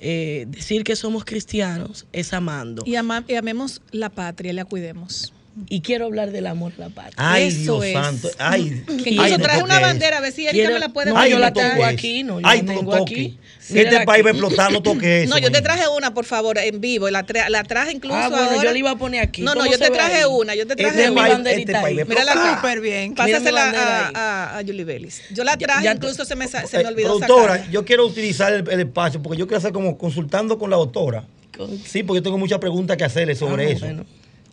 eh, 0.00 0.46
decir 0.48 0.84
que 0.84 0.94
somos 0.94 1.24
cristianos, 1.24 2.06
es 2.12 2.32
amando. 2.32 2.84
Y, 2.86 2.94
ama- 2.94 3.24
y 3.26 3.34
amemos 3.34 3.82
la 3.90 4.08
patria 4.10 4.52
la 4.52 4.64
cuidemos. 4.64 5.32
Y 5.70 5.80
quiero 5.80 6.04
hablar 6.06 6.32
del 6.32 6.46
amor 6.46 6.72
a 6.76 6.80
la 6.80 6.88
patria. 6.90 7.14
Ay, 7.16 7.46
Eso 7.48 7.80
Dios 7.80 7.84
es. 7.86 7.92
santo. 7.94 8.28
Ay, 8.38 8.82
Que 8.86 9.10
incluso 9.10 9.22
ay, 9.22 9.38
traje 9.38 9.58
no 9.60 9.64
una 9.64 9.80
bandera, 9.80 10.18
a 10.18 10.20
ver 10.20 10.32
si 10.32 10.42
Erika 10.42 10.52
Quiero- 10.52 10.74
me 10.74 10.80
la 10.80 10.88
puede 10.90 11.10
no, 11.10 11.18
Ay, 11.18 11.30
yo 11.30 11.36
no 11.36 11.40
la 11.40 11.52
tengo 11.52 11.84
aquí, 11.84 12.22
no, 12.24 12.40
yo 12.40 12.46
Ay, 12.46 12.60
la 12.62 12.74
tengo 12.74 12.94
aquí. 12.94 13.38
Mírala 13.70 13.90
este 13.96 14.06
país 14.06 14.24
va 14.24 14.28
a 14.28 14.32
explotar, 14.32 14.70
no 14.72 14.82
toques 14.82 15.24
eso. 15.24 15.34
No, 15.34 15.38
yo 15.40 15.50
te 15.50 15.60
traje 15.62 15.88
una, 15.88 16.12
por 16.14 16.24
favor, 16.24 16.58
en 16.58 16.80
vivo. 16.80 17.08
La, 17.10 17.26
tra- 17.26 17.48
la 17.48 17.64
traje 17.64 17.92
incluso 17.92 18.16
Ah, 18.16 18.28
bueno, 18.28 18.44
ahora. 18.44 18.62
yo 18.64 18.70
la 18.72 18.78
iba 18.78 18.90
a 18.90 18.96
poner 18.96 19.22
aquí. 19.22 19.42
No, 19.42 19.54
no, 19.54 19.60
¿Cómo 19.60 19.72
yo 19.72 19.78
te 19.78 19.90
traje 19.90 20.16
ahí? 20.18 20.24
una. 20.30 20.54
Yo 20.54 20.66
te 20.66 20.76
traje 20.76 20.90
Este 20.94 21.06
mi 21.06 21.12
una. 21.12 21.22
país- 21.22 21.32
banderita 21.32 21.72
este 21.72 21.82
país 21.82 21.86
ahí. 21.86 21.96
va 21.96 22.02
a 22.02 22.06
Mírala 22.06 22.30
explotar. 22.32 22.52
acá. 22.52 22.60
Súper 22.60 22.80
bien. 22.80 23.10
Mira 23.10 23.24
Pásasela 23.24 23.70
a, 23.70 24.08
a, 24.54 24.58
a 24.58 24.62
Julie 24.62 24.84
Bellis. 24.84 25.22
Yo 25.32 25.42
la 25.42 25.56
traje, 25.56 25.84
ya- 25.84 25.92
incluso 25.94 26.24
se 26.24 26.36
me, 26.36 26.46
se 26.46 26.58
me 26.58 26.82
Eh, 26.82 26.86
olvidó 26.86 27.08
productora, 27.18 27.52
sacarla. 27.54 27.72
yo 27.72 27.84
quiero 27.84 28.06
utilizar 28.06 28.52
el, 28.52 28.68
el 28.70 28.80
espacio 28.80 29.20
porque 29.22 29.38
yo 29.38 29.46
quiero 29.46 29.58
hacer 29.58 29.72
como 29.72 29.96
consultando 29.98 30.58
con 30.58 30.70
la 30.70 30.76
doctora. 30.76 31.24
Con- 31.56 31.76
Sí, 31.84 32.02
porque 32.04 32.18
yo 32.18 32.22
tengo 32.22 32.38
muchas 32.38 32.58
preguntas 32.60 32.96
que 32.96 33.04
hacerle 33.04 33.34
sobre 33.34 33.66
Ah, 33.66 33.70
eso. 33.70 33.84
bueno. 33.86 34.04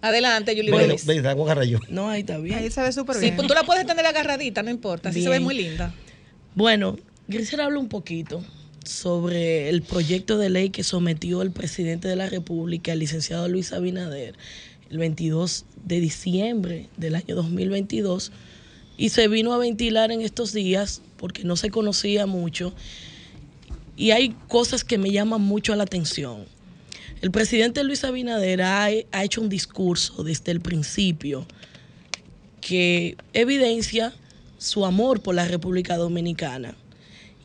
Adelante, 0.04 0.54
Julie 0.54 0.70
Bueno, 0.70 0.88
Bellis. 0.88 1.06
ve, 1.06 1.22
la 1.22 1.34
voy 1.34 1.43
a 1.43 1.45
agarrar 1.45 1.66
yo. 1.66 1.80
No, 1.88 2.10
ahí 2.10 2.20
está 2.20 2.38
bien. 2.38 2.60
Ahí 2.60 2.70
se 2.70 2.82
ve 2.82 2.91
súper 2.91 3.16
Sí, 3.16 3.22
bien. 3.22 3.36
pues 3.38 3.47
tú 3.47 3.54
la 3.54 3.64
puedes 3.64 3.86
tener 3.88 4.06
agarradita, 4.06 4.62
no 4.62 4.70
importa. 4.70 5.10
Así 5.10 5.24
se 5.24 5.30
ve 5.30 5.39
muy 5.39 5.56
linda. 5.56 5.95
Bueno, 6.56 6.97
quisiera 7.32 7.64
hablar 7.66 7.80
un 7.80 7.88
poquito 7.88 8.43
sobre 8.84 9.70
el 9.70 9.82
proyecto 9.82 10.38
de 10.38 10.49
ley 10.49 10.70
que 10.72 10.84
sometió 10.84 11.41
el 11.41 11.51
presidente 11.51 12.10
de 12.10 12.18
la 12.18 12.28
República, 12.28 12.91
el 12.91 12.99
licenciado 12.99 13.47
Luis 13.47 13.72
Abinader, 13.72 14.36
el 14.89 14.97
22 14.97 15.64
de 15.86 16.01
diciembre 16.01 16.89
del 16.97 17.16
año 17.16 17.34
2022, 17.36 18.34
y 18.97 19.08
se 19.10 19.30
vino 19.30 19.54
a 19.54 19.58
ventilar 19.58 20.12
en 20.12 20.20
estos 20.22 20.51
días 20.51 21.01
porque 21.16 21.45
no 21.45 21.56
se 21.56 21.70
conocía 21.70 22.26
mucho, 22.26 22.74
y 23.95 24.12
hay 24.12 24.36
cosas 24.49 24.84
que 24.84 24.97
me 24.97 25.12
llaman 25.12 25.39
mucho 25.41 25.74
la 25.76 25.84
atención. 25.84 26.45
El 27.24 27.32
presidente 27.32 27.86
Luis 27.86 28.04
Abinader 28.04 28.64
ha, 28.64 28.84
ha 28.84 29.24
hecho 29.24 29.40
un 29.40 29.48
discurso 29.48 30.26
desde 30.26 30.52
el 30.52 30.60
principio 30.60 31.48
que 32.60 33.16
evidencia 33.32 34.14
su 34.58 34.86
amor 34.86 35.22
por 35.22 35.34
la 35.34 35.48
República 35.48 35.96
Dominicana. 35.96 36.76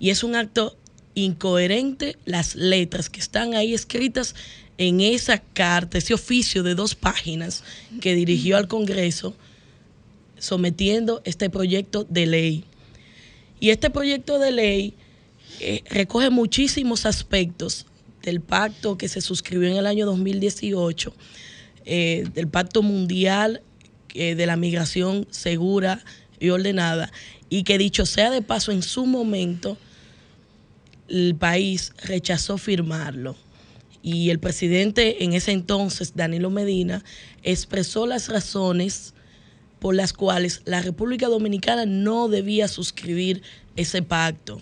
Y 0.00 0.10
es 0.10 0.24
un 0.24 0.34
acto 0.34 0.76
incoherente 1.14 2.16
las 2.24 2.56
letras 2.56 3.08
que 3.08 3.20
están 3.20 3.54
ahí 3.54 3.72
escritas 3.72 4.34
en 4.78 5.00
esa 5.00 5.38
carta, 5.38 5.98
ese 5.98 6.12
oficio 6.12 6.64
de 6.64 6.74
dos 6.74 6.96
páginas 6.96 7.62
que 8.00 8.16
dirigió 8.16 8.56
al 8.56 8.66
Congreso 8.66 9.36
sometiendo 10.40 11.22
este 11.24 11.50
proyecto 11.50 12.02
de 12.02 12.26
ley. 12.26 12.64
Y 13.60 13.70
este 13.70 13.90
proyecto 13.90 14.40
de 14.40 14.50
ley 14.50 14.94
eh, 15.60 15.84
recoge 15.88 16.30
muchísimos 16.30 17.06
aspectos 17.06 17.86
del 18.28 18.42
pacto 18.42 18.98
que 18.98 19.08
se 19.08 19.22
suscribió 19.22 19.70
en 19.70 19.78
el 19.78 19.86
año 19.86 20.04
2018, 20.04 21.14
eh, 21.86 22.28
del 22.34 22.46
pacto 22.46 22.82
mundial 22.82 23.62
eh, 24.14 24.34
de 24.34 24.44
la 24.44 24.56
migración 24.56 25.26
segura 25.30 26.04
y 26.38 26.50
ordenada, 26.50 27.10
y 27.48 27.62
que 27.62 27.78
dicho 27.78 28.04
sea 28.04 28.30
de 28.30 28.42
paso, 28.42 28.70
en 28.70 28.82
su 28.82 29.06
momento 29.06 29.78
el 31.08 31.36
país 31.36 31.94
rechazó 32.04 32.58
firmarlo. 32.58 33.34
Y 34.02 34.28
el 34.28 34.38
presidente 34.38 35.24
en 35.24 35.32
ese 35.32 35.52
entonces, 35.52 36.12
Danilo 36.14 36.50
Medina, 36.50 37.02
expresó 37.42 38.06
las 38.06 38.28
razones 38.28 39.14
por 39.78 39.94
las 39.94 40.12
cuales 40.12 40.60
la 40.66 40.82
República 40.82 41.28
Dominicana 41.28 41.86
no 41.86 42.28
debía 42.28 42.68
suscribir 42.68 43.42
ese 43.76 44.02
pacto. 44.02 44.60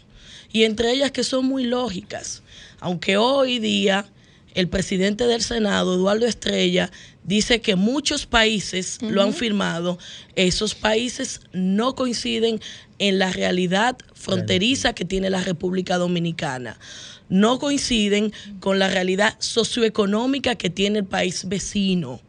Y 0.53 0.63
entre 0.63 0.93
ellas 0.93 1.11
que 1.11 1.25
son 1.25 1.47
muy 1.47 1.65
lógicas. 1.65 2.45
Aunque 2.81 3.17
hoy 3.17 3.59
día 3.59 4.07
el 4.55 4.69
presidente 4.69 5.27
del 5.27 5.43
Senado, 5.43 5.95
Eduardo 5.95 6.27
Estrella, 6.27 6.91
dice 7.25 7.61
que 7.61 7.77
muchos 7.77 8.25
países 8.25 8.99
lo 9.03 9.23
han 9.23 9.35
firmado, 9.35 9.99
esos 10.35 10.75
países 10.75 11.43
no 11.53 11.95
coinciden 11.95 12.61
en 12.99 13.19
la 13.19 13.31
realidad 13.31 13.99
fronteriza 14.15 14.95
que 14.95 15.05
tiene 15.05 15.29
la 15.29 15.43
República 15.43 15.99
Dominicana. 15.99 16.79
No 17.29 17.59
coinciden 17.59 18.33
con 18.61 18.79
la 18.79 18.89
realidad 18.89 19.37
socioeconómica 19.41 20.55
que 20.55 20.71
tiene 20.71 21.01
el 21.01 21.05
país 21.05 21.47
vecino. 21.49 22.21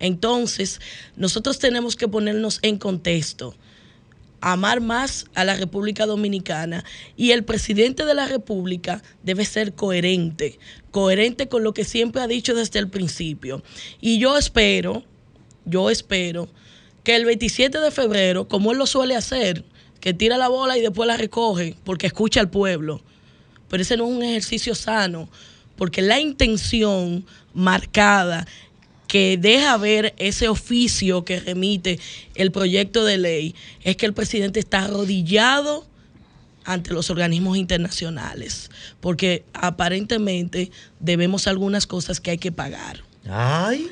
Entonces, 0.00 0.80
nosotros 1.16 1.58
tenemos 1.58 1.96
que 1.96 2.08
ponernos 2.08 2.58
en 2.60 2.76
contexto, 2.76 3.54
amar 4.52 4.82
más 4.82 5.24
a 5.34 5.42
la 5.44 5.56
República 5.56 6.04
Dominicana 6.04 6.84
y 7.16 7.30
el 7.30 7.44
presidente 7.44 8.04
de 8.04 8.12
la 8.12 8.26
República 8.26 9.02
debe 9.22 9.46
ser 9.46 9.74
coherente, 9.74 10.58
coherente 10.90 11.48
con 11.48 11.64
lo 11.64 11.72
que 11.72 11.84
siempre 11.84 12.20
ha 12.20 12.26
dicho 12.26 12.54
desde 12.54 12.78
el 12.78 12.90
principio. 12.90 13.62
Y 14.02 14.18
yo 14.18 14.36
espero, 14.36 15.02
yo 15.64 15.88
espero 15.88 16.50
que 17.04 17.16
el 17.16 17.24
27 17.24 17.78
de 17.78 17.90
febrero, 17.90 18.46
como 18.46 18.72
él 18.72 18.78
lo 18.78 18.86
suele 18.86 19.16
hacer, 19.16 19.64
que 20.00 20.12
tira 20.12 20.36
la 20.36 20.48
bola 20.48 20.76
y 20.76 20.82
después 20.82 21.06
la 21.06 21.16
recoge 21.16 21.76
porque 21.82 22.06
escucha 22.06 22.40
al 22.40 22.50
pueblo, 22.50 23.00
pero 23.70 23.82
ese 23.82 23.96
no 23.96 24.04
es 24.04 24.12
un 24.14 24.22
ejercicio 24.22 24.74
sano, 24.74 25.30
porque 25.76 26.02
la 26.02 26.20
intención 26.20 27.24
marcada 27.54 28.46
que 29.14 29.38
deja 29.40 29.76
ver 29.76 30.12
ese 30.18 30.48
oficio 30.48 31.24
que 31.24 31.38
remite 31.38 32.00
el 32.34 32.50
proyecto 32.50 33.04
de 33.04 33.16
ley 33.16 33.54
es 33.84 33.96
que 33.96 34.06
el 34.06 34.12
presidente 34.12 34.58
está 34.58 34.86
arrodillado 34.86 35.86
ante 36.64 36.92
los 36.92 37.10
organismos 37.10 37.56
internacionales, 37.56 38.72
porque 39.00 39.44
aparentemente 39.52 40.72
debemos 40.98 41.46
algunas 41.46 41.86
cosas 41.86 42.18
que 42.18 42.32
hay 42.32 42.38
que 42.38 42.50
pagar. 42.50 43.04
Ay. 43.30 43.86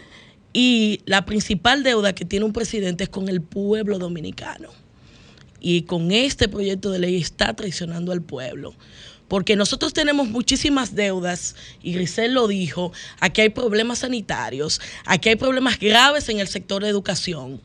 Y 0.53 1.03
la 1.05 1.25
principal 1.25 1.85
deuda 1.85 2.17
que 2.17 2.25
tiene 2.25 2.45
un 2.45 2.53
presidente 2.53 3.05
es 3.05 3.09
con 3.09 3.29
el 3.29 3.43
pueblo 3.43 4.01
dominicano. 4.01 4.71
Y 5.61 5.83
con 5.83 6.11
este 6.11 6.49
proyecto 6.49 6.91
de 6.91 6.99
ley 6.99 7.21
está 7.21 7.55
traicionando 7.55 8.11
al 8.11 8.23
pueblo. 8.23 8.75
Porque 9.29 9.57
nosotros 9.57 9.93
tenemos 9.95 10.29
muchísimas 10.29 10.95
deudas, 10.95 11.57
y 11.83 11.95
Grisel 11.95 12.35
lo 12.35 12.49
dijo, 12.49 12.93
aquí 13.19 13.41
hay 13.41 13.49
problemas 13.49 14.01
sanitarios, 14.01 14.81
aquí 15.07 15.31
hay 15.31 15.37
problemas 15.37 15.79
graves 15.79 16.29
en 16.29 16.39
el 16.39 16.49
sector 16.49 16.83
de 16.83 16.89
educación. 16.89 17.61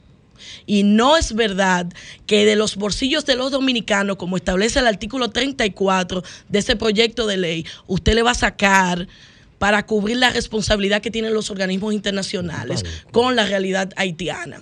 Y 0.66 0.84
no 0.84 1.18
es 1.18 1.34
verdad 1.34 1.88
que 2.26 2.46
de 2.46 2.56
los 2.56 2.76
bolsillos 2.76 3.26
de 3.26 3.36
los 3.36 3.52
dominicanos, 3.52 4.18
como 4.18 4.38
establece 4.38 4.80
el 4.80 4.88
artículo 4.88 5.30
34 5.30 6.24
de 6.50 6.60
ese 6.60 6.76
proyecto 6.76 7.28
de 7.28 7.38
ley, 7.38 7.66
usted 7.88 8.14
le 8.14 8.24
va 8.24 8.32
a 8.32 8.36
sacar 8.36 9.08
para 9.58 9.86
cubrir 9.86 10.18
la 10.18 10.30
responsabilidad 10.30 11.02
que 11.02 11.12
tienen 11.12 11.34
los 11.34 11.50
organismos 11.50 11.94
internacionales 11.94 12.86
con 13.12 13.36
la 13.36 13.46
realidad 13.46 13.92
haitiana. 13.96 14.62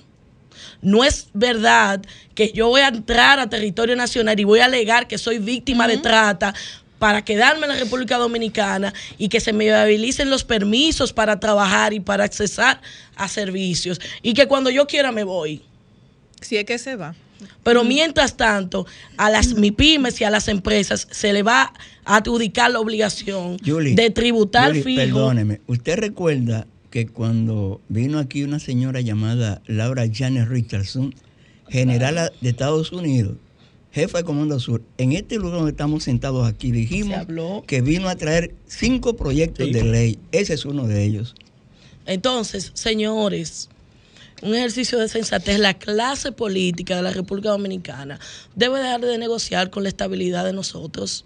No 0.82 1.04
es 1.04 1.28
verdad 1.34 2.02
que 2.34 2.52
yo 2.54 2.68
voy 2.68 2.82
a 2.82 2.88
entrar 2.88 3.40
a 3.40 3.50
territorio 3.50 3.96
nacional 3.96 4.40
y 4.40 4.44
voy 4.44 4.60
a 4.60 4.66
alegar 4.66 5.08
que 5.08 5.18
soy 5.18 5.40
víctima 5.40 5.88
de 5.88 5.98
trata 5.98 6.54
para 7.00 7.24
quedarme 7.24 7.64
en 7.64 7.74
la 7.74 7.80
República 7.80 8.18
Dominicana 8.18 8.94
y 9.18 9.30
que 9.30 9.40
se 9.40 9.54
me 9.54 9.72
habilicen 9.72 10.30
los 10.30 10.44
permisos 10.44 11.14
para 11.14 11.40
trabajar 11.40 11.94
y 11.94 12.00
para 12.00 12.24
accesar 12.24 12.82
a 13.16 13.28
servicios 13.28 14.00
y 14.22 14.34
que 14.34 14.48
cuando 14.48 14.70
yo 14.70 14.88
quiera 14.88 15.12
me 15.12 15.24
voy. 15.24 15.62
Si 16.42 16.58
es 16.58 16.66
que 16.66 16.78
se 16.78 16.96
va. 16.96 17.16
Pero 17.64 17.84
mientras 17.84 18.38
tanto, 18.38 18.86
a 19.18 19.30
las 19.30 19.54
MIPIMES 19.54 20.22
y 20.22 20.24
a 20.24 20.30
las 20.30 20.48
empresas 20.48 21.08
se 21.12 21.34
le 21.34 21.44
va 21.44 21.74
a 22.06 22.18
adjudicar 22.18 22.72
la 22.72 22.80
obligación 22.80 23.58
Julie, 23.66 23.96
de 23.96 24.10
tributar 24.10 24.70
Julie, 24.70 24.84
fijo. 24.84 25.02
Perdóneme, 25.02 25.62
¿usted 25.68 25.98
recuerda 25.98 26.66
que 26.90 27.08
cuando 27.08 27.82
vino 27.90 28.20
aquí 28.20 28.44
una 28.44 28.60
señora 28.60 29.02
llamada 29.02 29.62
Laura 29.66 30.06
Janet 30.12 30.48
Richardson, 30.48 31.14
general 31.68 32.32
de 32.40 32.50
Estados 32.50 32.92
Unidos, 32.92 33.36
jefa 33.96 34.18
de 34.18 34.24
Comando 34.26 34.60
Sur, 34.60 34.82
en 34.98 35.14
este 35.14 35.38
lugar 35.38 35.56
donde 35.56 35.72
estamos 35.72 36.04
sentados 36.04 36.46
aquí, 36.46 36.70
dijimos 36.70 37.18
que 37.66 37.80
vino 37.80 38.10
a 38.10 38.18
traer 38.18 38.54
cinco 38.68 39.16
proyectos 39.16 39.72
de 39.72 39.84
ley. 39.86 40.20
Ese 40.34 40.54
es 40.54 40.66
uno 40.66 40.86
de 40.86 41.06
ellos. 41.06 41.34
Entonces, 42.06 42.72
señores, 42.74 43.70
un 44.42 44.54
ejercicio 44.54 45.00
de 45.00 45.08
sensatez, 45.08 45.60
la 45.60 45.76
clase 45.76 46.34
política 46.34 46.98
de 46.98 47.04
la 47.04 47.12
República 47.12 47.52
Dominicana 47.52 48.20
debe 48.54 48.80
dejar 48.80 49.00
de 49.00 49.18
negociar 49.18 49.70
con 49.70 49.84
la 49.84 49.90
estabilidad 49.90 50.44
de 50.44 50.52
nosotros, 50.52 51.24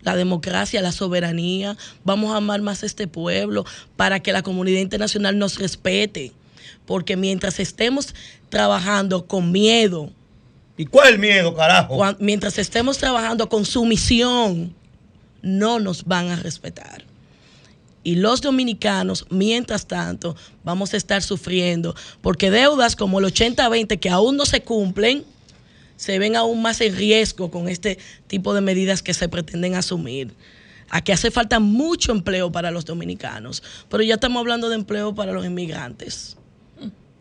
la 0.00 0.16
democracia, 0.16 0.80
la 0.80 0.92
soberanía. 0.92 1.76
Vamos 2.04 2.32
a 2.32 2.38
amar 2.38 2.62
más 2.62 2.84
a 2.84 2.86
este 2.86 3.06
pueblo 3.06 3.66
para 3.96 4.20
que 4.20 4.32
la 4.32 4.40
comunidad 4.42 4.80
internacional 4.80 5.38
nos 5.38 5.58
respete. 5.58 6.32
Porque 6.86 7.18
mientras 7.18 7.60
estemos 7.60 8.14
trabajando 8.48 9.26
con 9.26 9.52
miedo, 9.52 10.10
¿Y 10.78 10.86
cuál 10.86 11.08
es 11.08 11.14
el 11.14 11.18
miedo, 11.18 11.54
carajo? 11.54 12.00
mientras 12.20 12.56
estemos 12.56 12.96
trabajando 12.98 13.48
con 13.48 13.66
sumisión, 13.66 14.74
no 15.42 15.80
nos 15.80 16.04
van 16.04 16.30
a 16.30 16.36
respetar. 16.36 17.04
Y 18.04 18.14
los 18.14 18.40
dominicanos, 18.40 19.26
mientras 19.28 19.86
tanto, 19.86 20.36
vamos 20.64 20.94
a 20.94 20.96
estar 20.96 21.22
sufriendo, 21.22 21.94
porque 22.22 22.50
deudas 22.50 22.96
como 22.96 23.18
el 23.18 23.26
80-20 23.26 23.98
que 23.98 24.08
aún 24.08 24.36
no 24.36 24.46
se 24.46 24.62
cumplen, 24.62 25.24
se 25.96 26.18
ven 26.20 26.36
aún 26.36 26.62
más 26.62 26.80
en 26.80 26.96
riesgo 26.96 27.50
con 27.50 27.68
este 27.68 27.98
tipo 28.28 28.54
de 28.54 28.60
medidas 28.60 29.02
que 29.02 29.12
se 29.12 29.28
pretenden 29.28 29.74
asumir. 29.74 30.32
Aquí 30.90 31.12
hace 31.12 31.30
falta 31.30 31.58
mucho 31.58 32.12
empleo 32.12 32.50
para 32.50 32.70
los 32.70 32.84
dominicanos, 32.84 33.62
pero 33.90 34.02
ya 34.02 34.14
estamos 34.14 34.40
hablando 34.40 34.68
de 34.70 34.76
empleo 34.76 35.14
para 35.14 35.32
los 35.32 35.44
inmigrantes. 35.44 36.37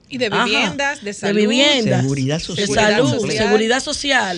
Y 0.09 0.17
de 0.17 0.27
Ajá. 0.27 0.45
viviendas, 0.45 1.03
de 1.03 1.13
salud. 1.13 1.37
viviendas, 1.39 2.01
Seguridad 2.01 2.37
de 2.37 2.43
social. 2.43 2.67
salud, 2.67 3.09
social. 3.11 3.37
seguridad 3.45 3.79
social. 3.83 4.37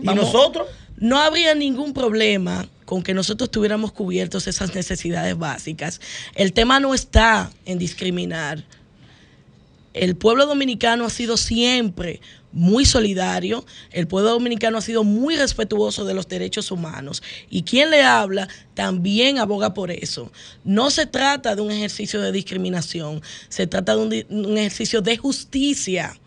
¿Y 0.00 0.04
Vamos- 0.04 0.24
nosotros? 0.24 0.68
No 0.96 1.18
habría 1.18 1.54
ningún 1.54 1.92
problema 1.94 2.68
con 2.84 3.02
que 3.02 3.14
nosotros 3.14 3.50
tuviéramos 3.50 3.92
cubiertos 3.92 4.46
esas 4.46 4.74
necesidades 4.74 5.36
básicas. 5.38 6.00
El 6.34 6.52
tema 6.52 6.78
no 6.80 6.94
está 6.94 7.50
en 7.64 7.78
discriminar. 7.78 8.64
El 9.94 10.14
pueblo 10.16 10.46
dominicano 10.46 11.04
ha 11.04 11.10
sido 11.10 11.36
siempre 11.36 12.20
muy 12.52 12.84
solidario, 12.84 13.64
el 13.92 14.06
pueblo 14.06 14.30
dominicano 14.30 14.78
ha 14.78 14.82
sido 14.82 15.04
muy 15.04 15.36
respetuoso 15.36 16.04
de 16.04 16.14
los 16.14 16.28
derechos 16.28 16.70
humanos. 16.70 17.22
Y 17.48 17.62
quien 17.62 17.90
le 17.90 18.02
habla 18.02 18.48
también 18.74 19.38
aboga 19.38 19.74
por 19.74 19.90
eso. 19.90 20.30
No 20.64 20.90
se 20.90 21.06
trata 21.06 21.54
de 21.54 21.62
un 21.62 21.70
ejercicio 21.70 22.20
de 22.20 22.32
discriminación, 22.32 23.22
se 23.48 23.66
trata 23.66 23.96
de 23.96 24.26
un, 24.28 24.58
ejercicio 24.58 25.00
de 25.00 25.16
justicia 25.16 26.19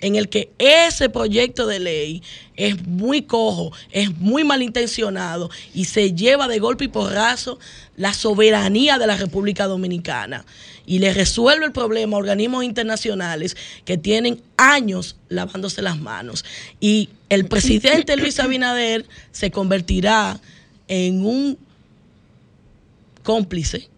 en 0.00 0.16
el 0.16 0.28
que 0.28 0.50
ese 0.58 1.08
proyecto 1.08 1.66
de 1.66 1.80
ley 1.80 2.22
es 2.56 2.86
muy 2.86 3.22
cojo, 3.22 3.72
es 3.90 4.16
muy 4.16 4.44
malintencionado 4.44 5.50
y 5.74 5.86
se 5.86 6.12
lleva 6.12 6.48
de 6.48 6.58
golpe 6.58 6.84
y 6.84 6.88
porrazo 6.88 7.58
la 7.96 8.12
soberanía 8.12 8.98
de 8.98 9.06
la 9.06 9.16
República 9.16 9.66
Dominicana 9.66 10.44
y 10.86 11.00
le 11.00 11.12
resuelve 11.12 11.66
el 11.66 11.72
problema 11.72 12.16
a 12.16 12.20
organismos 12.20 12.64
internacionales 12.64 13.56
que 13.84 13.98
tienen 13.98 14.40
años 14.56 15.16
lavándose 15.28 15.82
las 15.82 15.98
manos. 15.98 16.44
Y 16.80 17.10
el 17.28 17.46
presidente 17.46 18.16
Luis 18.16 18.40
Abinader 18.40 19.04
se 19.30 19.50
convertirá 19.50 20.40
en 20.88 21.24
un 21.24 21.58
cómplice 23.22 23.88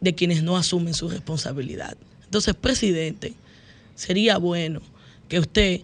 de 0.00 0.14
quienes 0.14 0.42
no 0.42 0.56
asumen 0.56 0.94
su 0.94 1.08
responsabilidad. 1.08 1.96
Entonces, 2.24 2.54
presidente, 2.54 3.34
sería 3.96 4.38
bueno 4.38 4.80
que 5.28 5.38
usted 5.38 5.80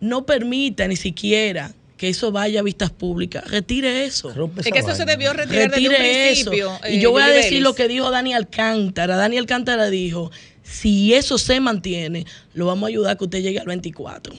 no 0.00 0.24
permita 0.26 0.86
ni 0.88 0.96
siquiera 0.96 1.72
que 1.96 2.08
eso 2.08 2.30
vaya 2.30 2.60
a 2.60 2.62
vistas 2.62 2.90
públicas. 2.90 3.44
Retire 3.50 4.04
eso. 4.04 4.32
Es 4.56 4.72
que 4.72 4.78
eso 4.78 4.94
se 4.94 5.04
debió 5.04 5.32
retirar 5.32 5.70
desde 5.70 5.88
un 5.88 5.92
Retire 5.94 6.30
eso. 6.30 6.50
principio. 6.50 6.80
Y 6.88 6.96
eh, 6.96 7.00
yo 7.00 7.10
voy 7.10 7.22
a 7.22 7.26
decir 7.26 7.50
Vélez. 7.50 7.62
lo 7.64 7.74
que 7.74 7.88
dijo 7.88 8.10
Dani 8.10 8.34
Alcántara. 8.34 9.16
Dani 9.16 9.36
Alcántara 9.36 9.90
dijo, 9.90 10.30
si 10.62 11.14
eso 11.14 11.38
se 11.38 11.58
mantiene, 11.60 12.24
lo 12.54 12.66
vamos 12.66 12.84
a 12.84 12.88
ayudar 12.88 13.12
a 13.12 13.18
que 13.18 13.24
usted 13.24 13.42
llegue 13.42 13.58
al 13.58 13.66
24. 13.66 14.32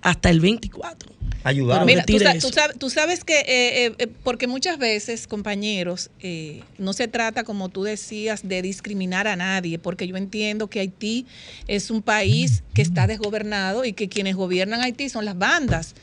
Hasta 0.00 0.30
el 0.30 0.40
24. 0.40 1.12
Ayudar. 1.44 1.84
Mira, 1.86 2.04
tú, 2.04 2.18
tú 2.40 2.52
sabes, 2.52 2.78
tú 2.78 2.90
sabes 2.90 3.24
que, 3.24 3.38
eh, 3.40 3.86
eh, 3.86 3.94
eh, 3.98 4.06
porque 4.24 4.46
muchas 4.46 4.78
veces, 4.78 5.26
compañeros, 5.26 6.10
eh, 6.20 6.62
no 6.78 6.92
se 6.92 7.08
trata, 7.08 7.44
como 7.44 7.68
tú 7.68 7.84
decías, 7.84 8.46
de 8.46 8.60
discriminar 8.62 9.26
a 9.28 9.36
nadie, 9.36 9.78
porque 9.78 10.06
yo 10.06 10.16
entiendo 10.16 10.68
que 10.68 10.80
Haití 10.80 11.26
es 11.66 11.90
un 11.90 12.02
país 12.02 12.62
que 12.74 12.82
está 12.82 13.06
desgobernado 13.06 13.84
y 13.84 13.92
que 13.92 14.08
quienes 14.08 14.36
gobiernan 14.36 14.80
Haití 14.82 15.08
son 15.08 15.24
las 15.24 15.38
bandas. 15.38 15.94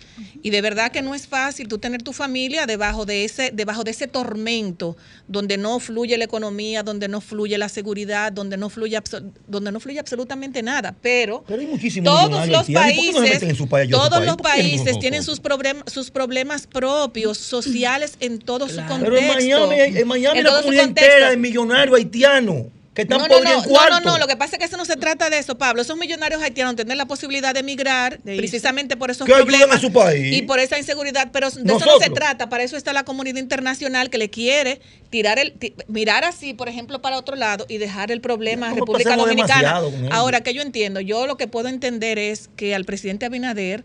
Y 0.41 0.49
de 0.51 0.61
verdad 0.61 0.91
que 0.91 1.01
no 1.01 1.13
es 1.15 1.27
fácil 1.27 1.67
tú 1.67 1.77
tener 1.79 2.01
tu 2.01 2.13
familia 2.13 2.65
debajo 2.65 3.05
de 3.05 3.25
ese, 3.25 3.51
debajo 3.53 3.83
de 3.83 3.91
ese 3.91 4.07
tormento, 4.07 4.95
donde 5.27 5.57
no 5.57 5.79
fluye 5.79 6.17
la 6.17 6.25
economía, 6.25 6.83
donde 6.83 7.07
no 7.07 7.19
fluye 7.21 7.57
la 7.57 7.67
seguridad, 7.69 8.31
donde 8.31 8.55
no 8.57 8.69
fluye, 8.69 8.97
abso- 8.97 9.23
donde 9.47 9.71
no 9.71 9.79
fluye 9.79 9.99
absolutamente 9.99 10.61
nada. 10.63 10.95
Pero, 11.01 11.43
Pero 11.47 11.61
hay 11.61 11.67
muchísimos 11.67 12.05
todos 12.11 12.47
los 12.47 12.59
haitianos. 12.59 12.69
¿Y 12.69 12.73
por 12.73 12.85
qué 12.85 13.11
no 13.11 13.29
países, 13.29 13.57
su 13.57 13.67
país, 13.67 13.91
todos 13.91 14.09
país? 14.09 14.25
los 14.25 14.35
¿Por 14.37 14.45
qué 14.51 14.57
no 14.63 14.63
países 14.63 14.99
tienen 14.99 15.23
sus 15.25 15.39
problemas, 15.39 15.91
sus 15.91 16.11
problemas 16.11 16.67
propios, 16.67 17.37
sociales 17.37 18.15
en 18.19 18.39
todo 18.39 18.69
su 18.69 18.77
contexto. 18.77 19.05
Pero 19.05 19.17
en 19.17 19.27
Miami, 19.27 19.97
en 19.99 20.07
Miami 20.07 20.39
En 20.39 20.45
su 20.45 20.53
comunidad 20.53 20.83
entera 20.85 21.29
de 21.31 21.37
millonarios 21.37 21.95
haitianos 21.97 22.65
que 22.95 23.01
están 23.01 23.17
No, 23.19 23.27
no, 23.27 23.41
no, 23.41 23.51
en 23.51 23.63
cuarto. 23.63 23.99
no, 23.99 24.11
no, 24.13 24.17
lo 24.19 24.25
que 24.25 24.37
pasa 24.37 24.55
es 24.55 24.59
que 24.59 24.65
eso 24.65 24.77
no 24.77 24.85
se 24.85 24.95
trata 24.95 25.29
de 25.29 25.37
eso, 25.37 25.57
Pablo. 25.57 25.81
Esos 25.81 25.97
millonarios 25.97 26.41
haitianos 26.41 26.77
tienen 26.77 26.97
la 26.97 27.05
posibilidad 27.05 27.53
de 27.53 27.59
emigrar 27.59 28.21
precisamente 28.23 28.95
por 28.95 29.11
esos 29.11 29.27
Que 29.27 29.33
problemas 29.33 29.77
a 29.77 29.79
su 29.81 29.91
país. 29.91 30.33
y 30.33 30.43
por 30.43 30.59
esa 30.59 30.79
inseguridad, 30.79 31.29
pero 31.33 31.51
de 31.51 31.73
eso 31.73 31.85
no 31.85 31.99
se 31.99 32.09
trata. 32.09 32.47
Para 32.47 32.63
eso 32.63 32.77
está 32.77 32.93
la 32.93 33.03
comunidad 33.03 33.37
internacional 33.37 34.09
que 34.09 34.17
le 34.17 34.29
quiere 34.29 34.79
tirar 35.09 35.39
el 35.39 35.55
mirar 35.89 36.23
así, 36.23 36.53
por 36.53 36.69
ejemplo, 36.69 37.01
para 37.01 37.17
otro 37.17 37.35
lado 37.35 37.65
y 37.67 37.79
dejar 37.79 38.11
el 38.11 38.21
problema 38.21 38.69
a 38.69 38.73
República 38.73 39.17
Dominicana. 39.17 39.81
Ahora 40.11 40.39
que 40.39 40.53
yo 40.53 40.61
entiendo, 40.61 41.01
yo 41.01 41.27
lo 41.27 41.35
que 41.35 41.47
puedo 41.47 41.67
entender 41.67 42.17
es 42.17 42.49
que 42.55 42.75
al 42.75 42.85
presidente 42.85 43.25
Abinader 43.25 43.83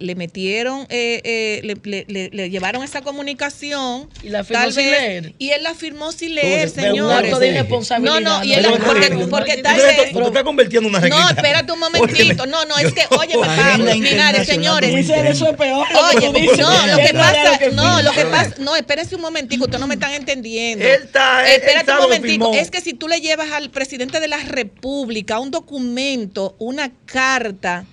le 0.00 0.14
metieron, 0.14 0.86
eh, 0.88 1.20
eh, 1.24 1.60
le, 1.62 1.76
le- 1.84 2.04
le- 2.08 2.30
le 2.32 2.50
llevaron 2.50 2.82
esa 2.82 3.02
comunicación. 3.02 4.08
Y 4.22 4.30
la 4.30 4.44
firmó 4.44 4.62
tal 4.62 4.72
sin 4.72 4.84
vez, 4.90 5.00
leer. 5.00 5.34
Y 5.38 5.50
él 5.50 5.62
la 5.62 5.74
firmó 5.74 6.10
sin 6.12 6.34
leer, 6.34 6.68
un 6.68 6.74
señores. 6.74 7.24
acto 7.24 7.38
de 7.38 7.48
irresponsabilidad, 7.48 8.20
No, 8.20 8.38
no, 8.38 8.44
y 8.44 8.54
él 8.54 8.62
la- 8.62 8.70
porque, 8.78 9.08
porque 9.30 9.56
tal 9.58 9.76
vez. 9.76 9.96
te 9.96 10.20
estás 10.20 10.42
convirtiendo 10.42 10.88
en 10.88 10.94
una 10.96 11.08
No, 11.08 11.28
espérate 11.30 11.72
un 11.72 11.78
momentito. 11.80 12.46
No, 12.46 12.64
no, 12.64 12.76
es 12.78 12.92
que, 12.92 13.02
oye, 13.16 13.34
Pablo, 13.38 13.94
Linares, 13.94 14.46
señores. 14.46 14.90
Eso 15.10 15.48
es 15.50 15.56
peor. 15.56 15.86
Oye, 16.16 16.28
no, 16.56 16.86
lo 16.86 16.96
que 16.96 17.12
pasa, 17.14 17.58
no, 17.72 18.02
lo 18.02 18.10
que 18.12 18.24
pasa, 18.26 18.54
no, 18.58 18.76
espérense 18.76 19.14
un 19.14 19.20
momentico, 19.22 19.64
ustedes 19.64 19.80
no 19.80 19.86
me 19.86 19.94
están 19.94 20.14
entendiendo. 20.14 20.84
Él 20.84 21.02
está- 21.04 21.46
él- 21.46 21.60
Espérate 21.60 21.92
un 21.92 21.98
momentico, 21.98 22.54
es 22.54 22.70
que 22.70 22.80
si 22.80 22.94
tú 22.94 23.06
le 23.08 23.20
llevas 23.20 23.50
al 23.52 23.70
presidente 23.70 24.20
de 24.20 24.28
la 24.28 24.38
República 24.38 25.38
un 25.38 25.50
documento, 25.50 26.56
una 26.58 26.90
carta, 27.06 27.84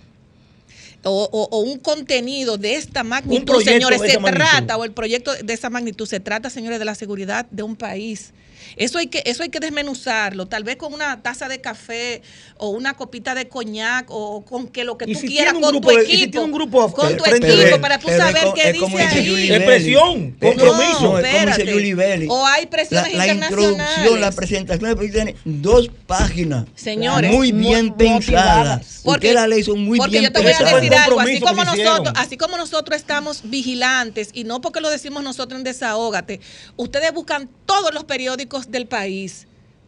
o, 1.03 1.29
o- 1.31 1.49
o 1.51 1.59
un 1.61 1.79
contenido 1.79 2.57
de 2.57 2.75
esta 2.75 3.03
magnitud, 3.03 3.45
proyecto 3.45 3.71
señores, 3.73 4.01
se 4.11 4.19
magnitud. 4.19 4.45
trata, 4.45 4.77
o 4.77 4.83
el 4.83 4.91
proyecto 4.91 5.33
de 5.35 5.53
esa 5.53 5.69
magnitud, 5.69 6.05
se 6.07 6.19
trata, 6.19 6.49
señores, 6.49 6.79
de 6.79 6.85
la 6.85 6.95
seguridad 6.95 7.45
de 7.51 7.63
un 7.63 7.75
país. 7.75 8.31
Eso 8.75 8.97
hay 8.99 9.07
que, 9.07 9.23
eso 9.25 9.43
hay 9.43 9.49
que 9.49 9.59
desmenuzarlo, 9.59 10.45
tal 10.47 10.63
vez 10.63 10.75
con 10.77 10.93
una 10.93 11.21
taza 11.21 11.47
de 11.47 11.61
café 11.61 12.21
o 12.57 12.69
una 12.69 12.95
copita 12.95 13.35
de 13.35 13.47
coñac 13.47 14.05
o 14.09 14.43
con 14.45 14.67
que 14.67 14.83
lo 14.83 14.97
que 14.97 15.05
tú 15.07 15.15
si 15.19 15.27
quieras 15.27 15.53
con 15.53 15.81
tu 15.81 15.87
de- 15.87 16.05
si 16.05 16.13
equipo, 16.13 16.31
tiene 16.31 16.45
un 16.45 16.51
grupo 16.51 16.87
af- 16.87 16.91
con 16.93 17.17
tu 17.17 17.23
frente 17.23 17.47
equipo 17.47 17.63
de 17.75 17.79
para 17.79 17.99
tú 17.99 18.09
es 18.09 18.17
saber 18.17 18.47
qué 18.55 18.69
es 18.69 18.77
como 18.79 18.97
dice 18.97 19.07
ahí. 19.09 19.51
Es 19.51 19.63
presión, 19.63 20.17
Eh, 20.17 20.35
compromiso. 20.39 21.01
no, 21.01 21.19
espérate. 21.19 22.27
O 22.29 22.45
hay 22.45 22.65
presiones 22.67 23.13
la, 23.13 23.25
la 23.25 23.33
introducción, 23.33 23.77
la 23.77 24.27
internacionales. 24.27 24.35
presentación 24.35 25.11
tiene 25.11 25.35
dos 25.45 25.89
páginas. 26.05 26.65
Señores, 26.75 27.31
muy 27.31 27.51
bien 27.51 27.93
pensadas. 27.93 28.17
motivadas. 28.27 29.01
Porque 29.03 29.33
la 29.33 29.47
ley 29.47 29.63
son 29.63 29.79
muy 29.83 29.97
porque 29.97 30.19
bien 30.19 30.23
yo 30.25 30.31
te 30.31 30.41
voy 30.41 30.51
a 30.51 30.57
pensadas. 30.57 30.81
decir 30.81 30.95
algo, 30.95 31.19
así 31.19 31.39
como 31.39 31.63
nosotros, 31.63 32.13
así 32.17 32.37
como 32.37 32.57
nosotros 32.57 32.97
estamos 32.97 33.41
vigilantes 33.43 34.29
y 34.33 34.43
no 34.43 34.61
porque 34.61 34.81
lo 34.81 34.89
decimos 34.89 35.23
nosotros 35.23 35.57
en 35.59 35.63
Desahógate, 35.63 36.39
ustedes 36.75 37.13
buscan 37.13 37.49
todos 37.65 37.93
los 37.93 38.03
periódicos 38.03 38.46
del 38.69 38.87
país. 38.87 39.47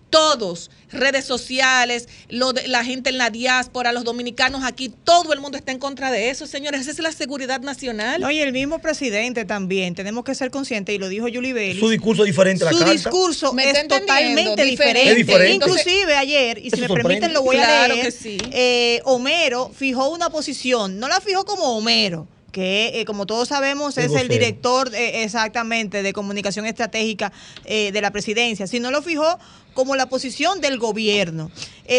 Todos, 0.09 0.71
redes 0.91 1.25
sociales, 1.25 2.09
lo 2.29 2.51
de, 2.51 2.67
la 2.67 2.83
gente 2.83 3.11
en 3.11 3.19
la 3.19 3.29
diáspora, 3.29 3.91
los 3.91 4.03
dominicanos 4.03 4.63
aquí, 4.63 4.89
todo 4.89 5.33
el 5.33 5.39
mundo 5.39 5.55
está 5.55 5.71
en 5.71 5.77
contra 5.77 6.09
de 6.09 6.31
eso, 6.31 6.47
señores. 6.47 6.81
Esa 6.81 6.89
es 6.89 6.97
la 6.99 7.11
seguridad 7.11 7.61
nacional. 7.61 8.19
No, 8.19 8.31
y 8.31 8.39
el 8.39 8.51
mismo 8.51 8.79
presidente 8.79 9.45
también, 9.45 9.93
tenemos 9.93 10.23
que 10.23 10.33
ser 10.33 10.49
conscientes, 10.49 10.95
y 10.95 10.97
lo 10.97 11.09
dijo 11.09 11.27
Julie 11.31 11.53
Belli. 11.53 11.79
Su 11.79 11.89
discurso 11.89 12.23
es 12.23 12.27
diferente 12.27 12.63
a 12.63 12.65
la 12.65 12.71
Su 12.71 12.79
carta. 12.79 12.91
discurso 12.91 13.53
Me 13.53 13.69
es 13.69 13.87
totalmente 13.87 14.65
diferente. 14.65 15.11
Es 15.11 15.15
diferente. 15.15 15.67
Inclusive 15.67 16.15
ayer, 16.15 16.57
y 16.57 16.61
si 16.61 16.67
Eso 16.69 16.77
me 16.77 16.87
sorprende. 16.87 17.03
permiten 17.09 17.33
lo 17.33 17.43
voy 17.43 17.57
a 17.57 17.87
leer, 17.87 18.05
que 18.05 18.11
sí. 18.11 18.39
eh, 18.51 19.01
Homero 19.05 19.69
fijó 19.75 20.09
una 20.09 20.31
posición, 20.31 20.97
no 20.97 21.07
la 21.07 21.21
fijó 21.21 21.45
como 21.45 21.77
Homero, 21.77 22.27
que 22.51 22.99
eh, 22.99 23.05
como 23.05 23.25
todos 23.25 23.47
sabemos 23.49 23.97
es 23.97 24.11
el 24.13 24.27
director 24.27 24.93
eh, 24.93 25.23
exactamente 25.23 26.03
de 26.03 26.13
comunicación 26.13 26.65
estratégica 26.65 27.31
eh, 27.65 27.91
de 27.91 28.01
la 28.01 28.11
presidencia, 28.11 28.67
sino 28.67 28.91
lo 28.91 29.01
fijó 29.01 29.39
como 29.73 29.95
la 29.95 30.07
posición 30.09 30.59
del 30.61 30.77
gobierno, 30.77 31.51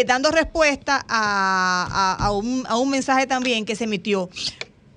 dando 0.05 0.29
respuesta 0.31 1.03
a, 1.07 2.15
a- 2.19 2.25
a 2.25 2.31
un, 2.31 2.65
a 2.67 2.77
un 2.77 2.89
mensaje 2.89 3.25
también 3.27 3.65
que 3.65 3.75
se 3.75 3.85
emitió. 3.85 4.29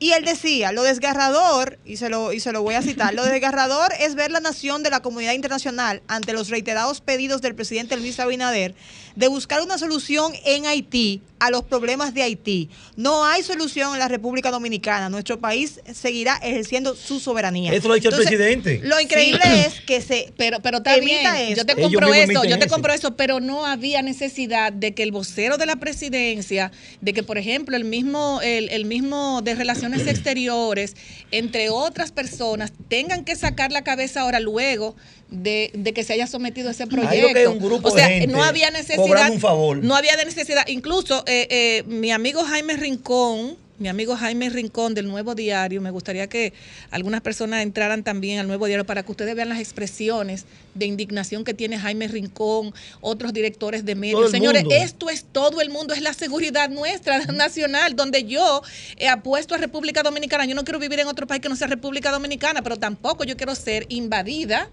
Y 0.00 0.10
él 0.12 0.24
decía, 0.24 0.70
lo 0.72 0.82
desgarrador, 0.82 1.78
y 1.86 1.96
se 1.96 2.10
lo, 2.10 2.32
y 2.34 2.40
se 2.40 2.52
lo 2.52 2.62
voy 2.62 2.74
a 2.74 2.82
citar, 2.82 3.14
lo 3.14 3.24
desgarrador 3.24 3.90
es 4.00 4.16
ver 4.16 4.32
la 4.32 4.40
nación 4.40 4.82
de 4.82 4.90
la 4.90 5.00
comunidad 5.00 5.32
internacional 5.32 6.02
ante 6.08 6.32
los 6.34 6.50
reiterados 6.50 7.00
pedidos 7.00 7.40
del 7.40 7.54
presidente 7.54 7.96
Luis 7.96 8.20
Abinader 8.20 8.74
de 9.16 9.28
buscar 9.28 9.60
una 9.60 9.78
solución 9.78 10.32
en 10.44 10.66
Haití 10.66 11.22
a 11.38 11.50
los 11.50 11.64
problemas 11.64 12.14
de 12.14 12.22
Haití. 12.22 12.70
No 12.96 13.24
hay 13.24 13.42
solución 13.42 13.92
en 13.92 13.98
la 13.98 14.08
República 14.08 14.50
Dominicana. 14.50 15.10
Nuestro 15.10 15.38
país 15.40 15.80
seguirá 15.92 16.36
ejerciendo 16.36 16.94
su 16.94 17.20
soberanía. 17.20 17.72
Eso 17.72 17.88
lo 17.88 17.94
ha 17.94 17.96
dicho 17.96 18.08
el 18.08 18.16
presidente. 18.16 18.80
Lo 18.82 18.98
increíble 19.00 19.40
Sí. 19.44 19.50
es 19.66 19.80
que 19.82 20.00
se 20.00 20.32
Pero, 20.36 20.60
pero 20.60 20.78
está 20.78 20.96
bien, 20.96 21.54
yo 21.54 21.66
te 21.66 21.74
compro 21.74 22.14
eso, 22.14 22.44
yo 22.44 22.58
te 22.58 22.66
compro 22.66 22.92
eso, 22.92 23.16
pero 23.16 23.40
no 23.40 23.66
había 23.66 24.00
necesidad 24.00 24.72
de 24.72 24.94
que 24.94 25.02
el 25.02 25.12
vocero 25.12 25.58
de 25.58 25.66
la 25.66 25.76
presidencia, 25.76 26.72
de 27.00 27.12
que 27.12 27.22
por 27.22 27.36
ejemplo 27.36 27.76
el 27.76 27.84
mismo, 27.84 28.40
el, 28.42 28.70
el 28.70 28.84
mismo 28.86 29.42
de 29.42 29.54
relaciones 29.54 30.06
exteriores, 30.06 30.96
entre 31.30 31.68
otras 31.68 32.10
personas, 32.10 32.72
tengan 32.88 33.24
que 33.24 33.36
sacar 33.36 33.70
la 33.70 33.82
cabeza 33.84 34.22
ahora 34.22 34.40
luego 34.40 34.96
de, 35.30 35.70
de 35.74 35.92
que 35.92 36.04
se 36.04 36.12
haya 36.12 36.26
sometido 36.26 36.70
ese 36.70 36.84
Hay 36.84 36.88
proyecto. 36.88 37.50
un 37.50 37.58
grupo 37.58 37.88
o 37.88 37.90
sea, 37.90 38.08
de 38.08 38.20
gente 38.20 38.32
no 38.32 38.42
había 38.42 38.70
necesidad. 38.70 39.30
un 39.30 39.40
favor. 39.40 39.78
No 39.82 39.96
había 39.96 40.16
necesidad. 40.16 40.66
Incluso 40.68 41.24
eh, 41.26 41.46
eh, 41.50 41.84
mi 41.86 42.10
amigo 42.10 42.42
Jaime 42.44 42.76
Rincón 42.76 43.56
mi 43.78 43.88
amigo 43.88 44.16
Jaime 44.16 44.50
Rincón 44.50 44.94
del 44.94 45.08
Nuevo 45.08 45.34
Diario. 45.34 45.80
Me 45.80 45.90
gustaría 45.90 46.28
que 46.28 46.52
algunas 46.90 47.20
personas 47.22 47.62
entraran 47.62 48.04
también 48.04 48.38
al 48.38 48.46
Nuevo 48.46 48.66
Diario 48.66 48.86
para 48.86 49.02
que 49.02 49.10
ustedes 49.10 49.34
vean 49.34 49.48
las 49.48 49.58
expresiones 49.58 50.44
de 50.74 50.86
indignación 50.86 51.44
que 51.44 51.54
tiene 51.54 51.78
Jaime 51.78 52.06
Rincón, 52.08 52.72
otros 53.00 53.32
directores 53.32 53.84
de 53.84 53.94
medios. 53.94 54.30
Señores, 54.30 54.62
mundo. 54.62 54.76
esto 54.76 55.10
es 55.10 55.24
todo 55.24 55.60
el 55.60 55.70
mundo, 55.70 55.92
es 55.92 56.02
la 56.02 56.14
seguridad 56.14 56.70
nuestra 56.70 57.18
nacional, 57.32 57.96
donde 57.96 58.24
yo 58.24 58.62
he 58.96 59.08
apuesto 59.08 59.54
a 59.54 59.58
República 59.58 60.02
Dominicana. 60.02 60.44
Yo 60.44 60.54
no 60.54 60.64
quiero 60.64 60.78
vivir 60.78 61.00
en 61.00 61.08
otro 61.08 61.26
país 61.26 61.42
que 61.42 61.48
no 61.48 61.56
sea 61.56 61.66
República 61.66 62.12
Dominicana, 62.12 62.62
pero 62.62 62.76
tampoco 62.76 63.24
yo 63.24 63.36
quiero 63.36 63.54
ser 63.54 63.86
invadida. 63.88 64.68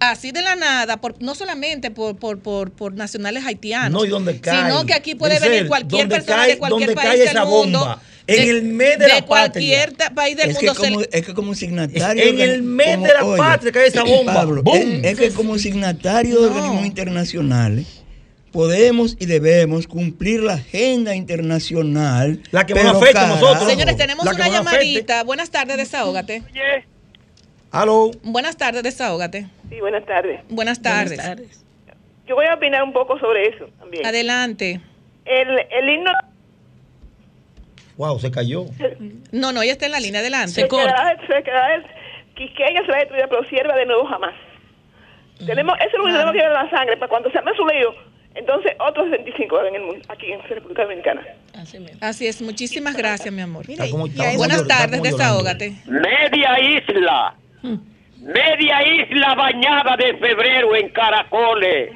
Así 0.00 0.32
de 0.32 0.40
la 0.40 0.56
nada, 0.56 0.96
por, 0.98 1.20
no 1.22 1.34
solamente 1.34 1.90
por, 1.90 2.16
por, 2.16 2.38
por, 2.40 2.72
por 2.72 2.94
nacionales 2.94 3.44
haitianos, 3.44 3.92
No, 4.00 4.06
y 4.06 4.08
donde 4.08 4.40
cae. 4.40 4.62
sino 4.70 4.86
que 4.86 4.94
aquí 4.94 5.14
puede 5.14 5.38
venir 5.38 5.68
cualquier 5.68 6.08
persona 6.08 6.36
cae- 6.44 6.48
de 6.52 6.58
cualquier 6.58 6.94
país 6.94 7.08
cae 7.10 7.18
del 7.18 7.28
esa 7.28 7.44
mundo. 7.44 7.78
bomba, 7.80 8.02
en 8.26 8.48
el 8.48 8.62
mes 8.62 8.98
de 8.98 9.08
la 9.08 9.22
cualquier 9.26 9.92
ta- 9.92 10.10
país 10.14 10.36
del 10.38 10.50
es 10.50 10.58
que, 10.58 10.66
mundo. 10.68 10.80
como, 10.82 11.00
le- 11.00 11.08
es 11.12 11.26
que 11.26 11.34
como 11.34 11.54
signatario. 11.54 12.24
En 12.24 12.40
el 12.40 12.62
mes 12.62 13.02
de 13.02 13.08
la 13.12 13.36
patria 13.36 13.72
cae 13.72 13.88
esa 13.88 14.02
bomba. 14.04 14.32
Pablo, 14.32 14.62
¡Bum! 14.62 14.74
es, 14.80 15.04
es 15.04 15.18
que 15.18 15.30
como 15.32 15.58
signatario 15.58 16.40
de 16.40 16.46
organismos 16.46 16.86
internacionales 16.86 17.86
podemos 18.52 19.16
y 19.20 19.26
debemos 19.26 19.86
cumplir 19.86 20.42
la 20.42 20.54
agenda 20.54 21.14
internacional. 21.14 22.40
La 22.52 22.64
que 22.66 22.72
nos 22.74 22.96
afecta 22.96 23.24
a 23.24 23.28
nosotros. 23.28 23.68
Señores, 23.68 23.96
tenemos 23.98 24.24
que 24.26 24.34
una 24.34 24.48
llamadita. 24.48 25.24
Buenas 25.24 25.50
tardes, 25.50 25.76
desahógate. 25.76 26.42
Aló. 27.72 28.10
Buenas 28.22 28.56
tardes, 28.56 28.82
desahógate. 28.82 29.46
Sí, 29.68 29.80
buenas 29.80 30.04
tardes. 30.04 30.40
Buenas 30.48 30.82
tardes. 30.82 31.64
Yo 32.26 32.34
voy 32.34 32.46
a 32.46 32.54
opinar 32.54 32.82
un 32.82 32.92
poco 32.92 33.18
sobre 33.18 33.48
eso 33.48 33.68
también. 33.78 34.06
Adelante. 34.06 34.80
El, 35.24 35.48
el 35.70 35.88
himno 35.88 36.10
Wow, 37.96 38.18
se 38.18 38.30
cayó. 38.30 38.64
No, 39.30 39.52
no, 39.52 39.60
ella 39.62 39.72
está 39.72 39.84
en 39.86 39.92
la 39.92 40.00
línea. 40.00 40.20
Adelante. 40.20 40.52
se 40.52 40.68
quedará, 40.68 41.16
se 41.26 41.42
quedará, 41.42 41.84
Quisqueya 42.34 42.80
será 42.86 42.98
destruida, 43.00 43.26
pero 43.28 43.44
sierva 43.50 43.76
de 43.76 43.84
nuevo 43.84 44.06
jamás. 44.06 44.34
Tenemos, 45.44 45.76
eso 45.80 45.88
es 45.88 45.98
lo 45.98 46.04
que 46.04 46.12
tenemos 46.12 46.32
que 46.32 46.38
ver 46.38 46.46
en 46.48 46.52
la 46.54 46.70
sangre, 46.70 46.96
para 46.96 47.08
cuando 47.10 47.30
se 47.30 47.38
arme 47.38 47.52
su 47.56 47.66
lío, 47.66 47.94
entonces 48.34 48.72
otros 48.78 49.10
65 49.10 49.64
en 49.66 49.74
el 49.74 49.82
mundo, 49.82 50.04
aquí 50.08 50.32
en 50.32 50.42
República 50.48 50.82
Dominicana. 50.84 51.22
Así 52.00 52.26
es. 52.26 52.40
Muchísimas 52.40 52.96
gracias, 52.96 53.32
mi 53.34 53.42
amor. 53.42 53.68
Está 53.68 53.90
como- 53.90 54.06
Buenas 54.36 54.66
tardes, 54.66 55.02
desahógate. 55.02 55.74
Media 55.86 56.58
isla. 56.58 57.34
Media 57.62 58.82
isla 58.86 59.34
bañada 59.34 59.96
de 59.96 60.16
febrero 60.18 60.76
en 60.76 60.88
caracoles. 60.90 61.90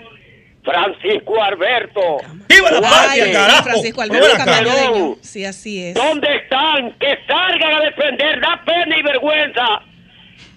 Francisco 0.64 1.42
Alberto. 1.42 2.18
¡Viva 2.48 2.70
la 2.70 2.80
patria, 2.80 3.30
carajo! 3.32 3.64
Francisco 3.64 4.00
Alberto. 4.00 5.18
Sí, 5.20 5.44
así 5.44 5.88
es. 5.88 5.94
¿Dónde 5.94 6.36
están? 6.36 6.92
Que 6.98 7.18
salgan 7.28 7.74
a 7.74 7.80
defender. 7.80 8.40
Da 8.40 8.62
pena 8.64 8.96
y 8.96 9.02
vergüenza 9.02 9.82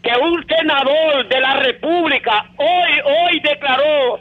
que 0.01 0.11
un 0.17 0.45
senador 0.47 1.27
de 1.27 1.41
la 1.41 1.55
República 1.55 2.45
hoy, 2.55 2.91
hoy 3.03 3.39
declaró 3.41 4.19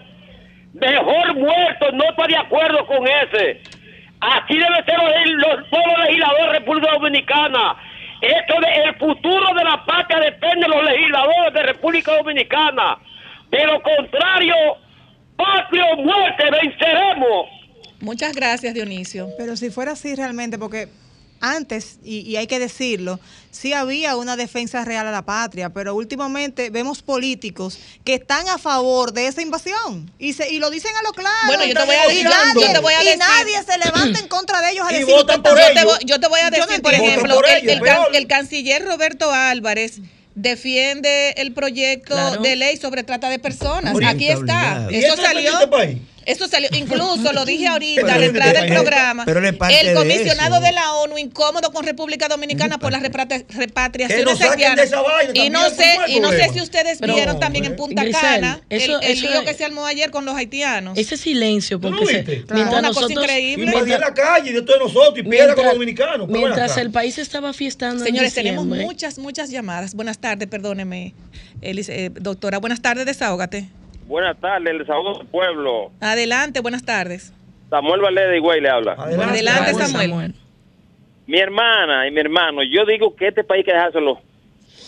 mejor 0.75 1.35
muerto. 1.37 1.93
No 1.93 2.05
está 2.11 2.27
de 2.27 2.37
acuerdo 2.37 2.85
con 2.87 3.07
ese. 3.07 3.61
Así 4.21 4.55
debe 4.55 4.85
ser 4.85 4.99
los, 4.99 5.49
los 5.49 5.71
todos 5.71 5.87
los 5.87 6.07
legisladores 6.07 6.47
de 6.47 6.59
República 6.59 6.93
Dominicana. 6.95 7.77
Esto 8.27 8.61
de 8.61 8.89
el 8.89 8.95
futuro 8.97 9.55
de 9.55 9.65
la 9.65 9.85
patria 9.85 10.19
depende 10.19 10.67
de 10.67 10.69
los 10.69 10.85
legisladores 10.85 11.55
de 11.55 11.63
República 11.63 12.17
Dominicana. 12.17 12.99
De 13.51 13.65
lo 13.65 13.81
contrario, 13.83 14.55
patria 15.37 15.85
o 15.93 15.97
muerte 15.97 16.45
venceremos. 16.51 17.47
Muchas 18.01 18.35
gracias, 18.35 18.75
Dionisio. 18.75 19.29
Pero 19.39 19.57
si 19.57 19.71
fuera 19.71 19.93
así 19.93 20.15
realmente, 20.15 20.59
porque 20.59 20.89
antes, 21.41 21.99
y, 22.05 22.21
y 22.21 22.37
hay 22.37 22.47
que 22.47 22.59
decirlo, 22.59 23.21
sí 23.51 23.73
había 23.73 24.17
una 24.17 24.37
defensa 24.37 24.85
real 24.85 25.07
a 25.07 25.11
la 25.11 25.23
patria, 25.23 25.71
pero 25.71 25.95
últimamente 25.95 26.71
vemos 26.71 27.03
políticos 27.03 27.79
que 28.05 28.15
están 28.15 28.49
a 28.49 28.59
favor 28.59 29.13
de 29.13 29.27
esa 29.29 29.43
invasión 29.43 30.11
y 30.19 30.33
se 30.35 30.51
y 30.51 30.59
lo 30.59 30.71
dicen 30.71 30.93
a 30.99 31.03
lo 31.03 31.13
claro. 31.13 31.35
Bueno, 31.47 31.65
yo 31.65 31.75
te 31.75 31.85
voy 31.85 31.95
a 31.97 32.05
Y 32.07 32.09
decir- 32.17 32.25
nadie, 32.25 32.67
yo 32.67 32.73
te 32.73 32.79
voy 32.81 32.95
a 32.95 33.03
y 33.03 33.05
decir- 33.07 33.19
nadie 33.19 33.55
se 33.65 33.79
levanta 33.79 34.19
en 34.21 34.29
contra 34.29 34.61
de 34.63 34.71
ellos 34.73 34.87
a 34.87 34.91
Y 34.93 34.99
decir 35.01 35.15
votan 35.15 35.37
"Usted 35.41 35.51
por 35.51 35.59
yo, 35.61 35.67
te 35.67 35.81
ellos. 35.81 35.99
yo 36.05 36.21
te 36.21 36.29
voy 36.29 36.41
a 36.41 36.51
Yo 36.51 36.59
no 36.59 36.67
decir, 36.67 36.83
por 36.83 36.95
ejemplo, 36.95 37.35
por 37.35 37.47
el, 37.49 37.57
ellos, 37.57 37.73
el 37.73 37.81
can- 37.81 37.97
peor. 38.03 38.17
el 38.17 38.27
canciller 38.27 38.85
Roberto 38.85 39.33
Álvarez 39.33 40.01
defiende 40.35 41.31
el 41.39 41.53
proyecto 41.53 42.15
Claro. 42.15 42.43
de 42.43 42.57
ley 42.57 42.77
sobre 42.77 43.03
trata 43.05 43.29
de 43.31 43.39
personas. 43.39 43.95
Aquí 44.07 44.29
está. 44.29 44.43
incautado. 44.45 44.91
¿Y 44.91 44.97
Eso 44.97 45.09
esto 45.09 45.21
es 45.23 45.27
salió. 45.29 45.53
este 45.55 45.67
país? 45.69 45.99
Eso 46.27 46.49
salió, 46.49 46.69
incluso 46.77 47.33
lo 47.33 47.45
dije 47.45 47.69
ahorita 47.69 48.03
Pero 48.03 48.13
a 48.13 48.19
la 48.19 48.23
es 48.25 48.29
entrada 48.31 48.53
de- 48.53 48.61
del 48.63 48.73
programa. 48.75 49.25
pero 49.25 49.39
el 49.39 49.45
de 49.53 49.95
comisionado 49.95 50.57
eso. 50.57 50.65
de, 50.65 50.73
la 50.73 50.93
ONU 50.95 51.19
incómodo 51.19 51.73
con 51.73 51.85
República 51.87 52.27
Dominicana 52.29 52.79
por 52.79 52.91
las 52.93 53.01
repatriaciones 53.03 54.41
haitianas. 54.41 54.77
de 54.77 54.83
esa 54.83 55.01
vaina 55.03 55.33
Y 55.35 55.51
no 55.51 55.69
sé, 55.71 55.93
¿cuál 55.95 56.11
y 56.11 56.21
no 56.21 56.31
sé 56.33 56.51
si 56.53 56.61
ustedes 56.61 56.99
Pero, 56.99 57.15
vieron 57.15 57.39
también 57.41 57.65
en 57.65 57.77
Punta 57.77 58.03
Grisel, 58.03 58.21
Cana 58.21 58.61
eso- 58.69 58.99
el, 59.01 59.05
el 59.07 59.13
eso 59.19 59.27
lío 59.29 59.41
es- 59.41 59.47
que 59.47 59.55
se 59.55 59.65
armó 59.65 59.87
ayer 59.87 60.11
con 60.11 60.25
los 60.25 60.35
haitianos. 60.37 60.99
Ese 60.99 61.17
silencio, 61.17 61.79
¿Tú 61.79 61.91
no 61.91 61.99
porque 61.99 62.13
se- 62.13 62.23
viste? 62.23 62.55
mientras 62.55 62.79
una 62.81 62.89
cosa 62.89 63.01
nosotros, 63.03 63.23
increíble. 63.25 63.65
Invadir 63.67 63.99
la 64.01 64.15
calle 64.15 64.53
de 64.53 64.63
todos 64.63 64.81
nosotros 64.81 65.19
y 65.19 65.23
piedra 65.29 65.55
con 65.55 65.65
los 65.65 65.75
dominicanos. 65.75 66.29
mientras 66.29 66.77
el 66.77 66.91
país 66.91 67.19
estaba 67.19 67.53
fiestando 67.53 68.05
en 68.05 68.07
Señores, 68.07 68.35
tenemos 68.35 68.67
muchas, 68.67 69.19
muchas 69.19 69.51
llamadas. 69.51 69.95
Buenas 69.95 70.19
tardes, 70.19 70.49
perdóneme, 70.49 71.15
eh, 71.63 72.11
doctora. 72.21 72.59
Buenas 72.59 72.83
tardes, 72.83 73.07
desahógate. 73.07 73.69
Buenas 74.07 74.39
tardes, 74.41 74.71
el 74.71 74.79
desahogo 74.79 75.19
del 75.19 75.27
pueblo. 75.27 75.91
Adelante, 76.01 76.61
buenas 76.61 76.85
tardes. 76.85 77.33
Samuel 77.69 78.01
Valera 78.01 78.31
de 78.31 78.37
Higüey 78.37 78.61
le 78.61 78.71
habla. 78.71 78.93
Adelante. 78.93 79.33
Adelante, 79.33 79.75
Samuel, 79.75 80.11
Samuel. 80.11 80.35
Mi 81.27 81.39
hermana 81.39 82.07
y 82.07 82.13
mi 82.13 82.21
hermano, 82.21 82.63
yo 82.63 82.87
digo 82.87 83.17
que 83.17 83.29
este 83.29 83.43
país 83.43 83.61
hay 83.61 83.65
que 83.65 83.73
dejárselo 83.73 84.21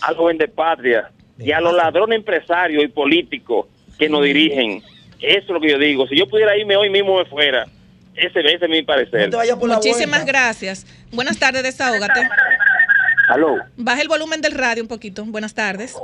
a 0.01 0.11
los 0.13 0.37
de 0.37 0.47
patria 0.47 1.11
y 1.37 1.51
a 1.51 1.59
los 1.59 1.73
ladrones 1.73 2.17
empresarios 2.17 2.81
y 2.83 2.87
políticos 2.87 3.67
que 3.97 4.07
nos 4.07 4.23
dirigen. 4.23 4.81
Eso 5.19 5.39
es 5.39 5.49
lo 5.49 5.59
que 5.59 5.69
yo 5.71 5.77
digo. 5.77 6.07
Si 6.07 6.17
yo 6.17 6.27
pudiera 6.27 6.57
irme 6.57 6.77
hoy 6.77 6.89
mismo 6.89 7.17
me 7.17 7.25
fuera. 7.25 7.65
Ese, 8.15 8.39
ese 8.39 8.65
es 8.65 8.69
mi 8.69 8.81
parecer. 8.81 9.29
Muchísimas 9.57 10.23
vuelta. 10.23 10.25
gracias. 10.25 10.85
Buenas 11.11 11.37
tardes, 11.37 11.63
desahógate. 11.63 12.27
Aló, 13.29 13.55
Baja 13.77 14.01
el 14.01 14.07
volumen 14.07 14.41
del 14.41 14.53
radio 14.53 14.81
un 14.83 14.89
poquito. 14.89 15.23
Buenas 15.25 15.53
tardes. 15.53 15.95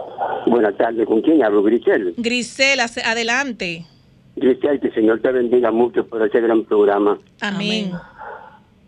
buenas 0.45 0.77
tardes. 0.77 1.05
¿Con 1.07 1.21
quién 1.21 1.43
hablo? 1.43 1.63
Grisel. 1.63 2.13
Grisela, 2.17 2.87
se- 2.87 3.01
adelante. 3.01 3.85
Grisel, 4.35 4.79
que 4.79 4.87
el 4.87 4.93
Señor 4.93 5.21
te 5.21 5.31
bendiga 5.31 5.71
mucho 5.71 6.05
por 6.05 6.21
ese 6.25 6.39
gran 6.39 6.63
programa. 6.65 7.17
Amén. 7.41 7.91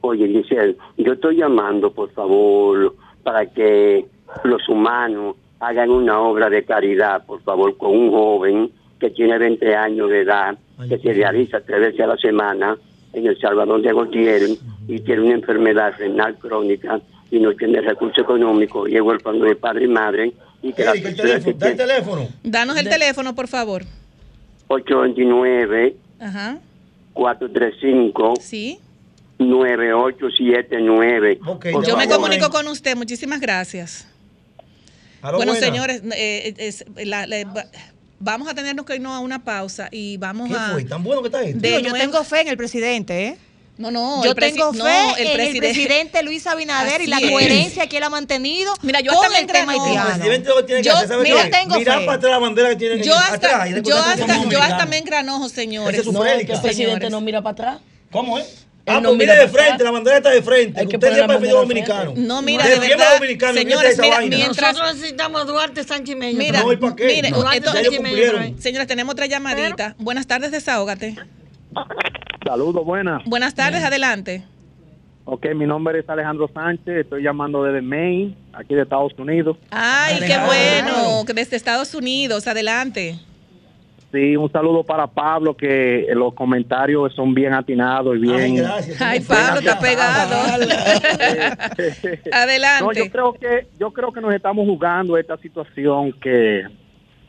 Oye, 0.01 0.27
Grisel, 0.27 0.77
yo 0.97 1.14
estoy 1.14 1.38
llamando, 1.38 1.91
por 1.91 2.11
favor, 2.11 2.95
para 3.23 3.45
que 3.47 4.05
los 4.43 4.68
humanos 4.69 5.35
hagan 5.59 5.89
una 5.89 6.19
obra 6.19 6.49
de 6.49 6.64
caridad, 6.64 7.26
por 7.26 7.41
favor, 7.41 7.76
con 7.77 7.91
un 7.91 8.11
joven 8.11 8.72
que 8.99 9.09
tiene 9.09 9.38
20 9.39 9.76
años 9.76 10.09
de 10.09 10.22
edad, 10.22 10.57
que 10.88 10.99
se 10.99 11.11
realiza 11.14 11.59
tres 11.61 11.80
veces 11.80 12.01
a 12.01 12.07
la 12.07 12.18
semana 12.18 12.77
en 13.14 13.26
El 13.26 13.39
Salvador 13.39 13.81
de 13.81 13.89
Gautier 13.93 14.43
y 14.88 14.99
tiene 14.99 15.22
una 15.23 15.34
enfermedad 15.34 15.93
renal 15.97 16.38
crónica 16.38 16.99
y 17.31 17.39
no 17.39 17.53
tiene 17.55 17.81
recursos 17.81 18.23
económicos 18.23 18.89
y 18.89 18.95
es 18.95 19.01
huérfano 19.01 19.43
de 19.45 19.55
padre 19.55 19.85
y 19.85 19.89
madre 19.89 20.33
y 20.61 20.73
que 20.73 20.83
la 20.85 20.91
Eric, 20.91 21.05
el 21.05 21.15
teléfono, 21.15 21.57
da 21.57 21.67
el 21.69 21.75
tiene 21.77 21.93
teléfono. 21.93 22.27
Danos 22.43 22.77
el 22.77 22.89
teléfono, 22.89 23.33
por 23.35 23.47
favor. 23.47 23.83
829 24.69 25.95
Ajá. 26.19 26.57
435 27.13 28.33
Sí. 28.41 28.79
9879 29.39 31.39
Ok, 31.45 31.67
Por 31.71 31.85
Yo 31.85 31.95
me 31.97 32.07
comunico 32.07 32.49
con 32.49 32.67
usted. 32.67 32.95
Muchísimas 32.95 33.39
gracias. 33.39 34.07
Bueno, 35.21 35.37
buena. 35.37 35.55
señores, 35.55 36.01
eh, 36.15 36.53
es- 36.57 36.85
la- 37.05 37.27
la- 37.27 37.43
va- 37.45 37.65
vamos 38.19 38.47
a 38.47 38.55
tenernos 38.55 38.85
que 38.85 38.95
irnos 38.95 39.13
a 39.13 39.19
una 39.19 39.43
pausa 39.43 39.89
y 39.91 40.17
vamos 40.17 40.49
¿Qué 40.49 40.55
a... 40.55 40.69
fue? 40.71 40.83
¿Tan 40.85 41.03
bueno 41.03 41.21
que 41.21 41.27
está 41.27 41.41
esto? 41.43 41.59
de 41.59 41.67
Digo, 41.67 41.79
yo 41.79 41.89
nuevo- 41.89 42.03
tengo 42.05 42.23
fe 42.23 42.41
en 42.41 42.47
el 42.49 42.57
presidente, 42.57 43.27
¿eh? 43.27 43.37
No, 43.77 43.91
no, 43.91 44.23
yo 44.25 44.33
tengo 44.33 44.73
no, 44.73 44.85
fe 44.85 45.21
el 45.21 45.27
en 45.27 45.27
el 45.27 45.33
presidente- 45.37 45.59
presidente 45.73 46.23
Luis 46.23 46.47
Abinader 46.47 47.01
y 47.01 47.03
Así 47.03 47.07
la 47.11 47.17
es. 47.19 47.29
coherencia 47.31 47.87
que 47.87 47.97
él 47.97 48.03
ha 48.03 48.09
mantenido 48.09 48.73
Mira, 48.81 49.01
yo 49.01 49.13
con 49.13 49.35
el 49.35 49.45
tema 49.45 49.73
haitiano. 49.73 50.09
presidente 50.15 50.49
Yo- 50.81 51.49
tengo 51.51 51.75
Mirar 51.77 51.99
fe. 51.99 52.05
para 52.05 52.17
atrás 52.17 52.31
la 52.31 52.39
bandera 52.39 52.69
que 52.69 52.75
tiene 52.77 53.03
Yo 53.03 53.15
atrás 53.15 53.33
hasta, 53.33 53.67
y 53.69 53.81
yo 53.83 53.95
hasta, 53.95 54.43
yo 54.49 54.61
hasta 54.61 54.85
me 54.87 54.97
engranojo, 54.97 55.47
señores. 55.49 55.99
Ese 55.99 56.09
es 56.09 56.13
No, 56.13 56.25
el 56.25 56.37
presidente 56.45 56.73
Señores. 56.73 57.11
no 57.11 57.21
mira 57.21 57.41
para 57.43 57.51
atrás. 57.51 57.77
¿Cómo 58.11 58.39
es? 58.39 58.63
Ah, 58.89 59.01
no 59.01 59.09
pues 59.09 59.17
mire 59.19 59.33
de 59.35 59.47
frente, 59.49 59.71
atrás. 59.73 59.81
la 59.81 59.91
bandera 59.91 60.17
está 60.17 60.29
de 60.29 60.41
frente. 60.41 60.79
Hay 60.79 60.87
que 60.87 60.95
Usted 60.95 61.09
la 61.09 61.15
siempre 61.15 61.39
de 61.39 61.49
dominicanos. 61.49 62.15
No, 62.15 62.41
mira, 62.41 62.65
de 62.65 62.79
verdad, 62.79 63.13
dominicanos, 63.15 63.57
señores, 63.57 63.99
mira, 63.99 64.21
mientras- 64.21 64.73
Nosotros 64.73 64.95
necesitamos 64.95 65.41
a 65.41 65.43
Duarte 65.43 65.83
Sánchez. 65.83 66.15
Mira, 66.15 66.61
No, 66.61 66.71
¿y 66.71 66.77
para 66.77 66.95
qué? 66.95 67.05
mire, 67.05 67.29
No, 67.31 67.43
señores, 68.59 68.87
tenemos 68.87 69.11
otra 69.13 69.25
llamadita. 69.27 69.93
Buenas 69.99 70.25
tardes, 70.25 70.51
desahógate. 70.51 71.15
Saludos, 72.45 72.85
buenas. 72.85 73.23
Buenas 73.25 73.53
tardes, 73.53 73.83
adelante. 73.83 74.43
Ok, 75.25 75.47
mi 75.55 75.65
nombre 75.65 75.99
es 75.99 76.09
Alejandro 76.09 76.49
Sánchez, 76.53 76.99
estoy 76.99 77.21
llamando 77.21 77.61
desde 77.61 77.81
Maine, 77.81 78.33
aquí 78.53 78.75
de 78.75 78.83
Estados 78.83 79.11
Unidos. 79.17 79.57
Ay, 79.71 80.19
qué 80.25 80.37
bueno, 80.37 81.25
que 81.25 81.33
desde 81.33 81.57
Estados 81.57 81.93
Unidos, 81.93 82.47
adelante. 82.47 83.19
Sí, 84.13 84.37
un 84.37 84.49
saludo 84.49 84.85
para 84.85 85.05
Pablo, 85.05 85.57
que 85.57 86.07
los 86.13 86.33
comentarios 86.33 87.13
son 87.13 87.33
bien 87.33 87.53
atinados 87.53 88.15
y 88.15 88.19
bien... 88.19 88.63
Ay, 89.01 89.19
Pablo, 89.19 89.59
está 89.59 89.77
pegado. 89.79 90.33
Adelante. 92.31 92.83
No, 92.85 92.93
yo 92.93 93.11
creo 93.11 93.33
que 93.33 93.67
yo 93.77 93.91
creo 93.91 94.13
que 94.13 94.21
nos 94.21 94.33
estamos 94.33 94.65
jugando 94.65 95.17
esta 95.17 95.35
situación 95.37 96.13
que, 96.13 96.63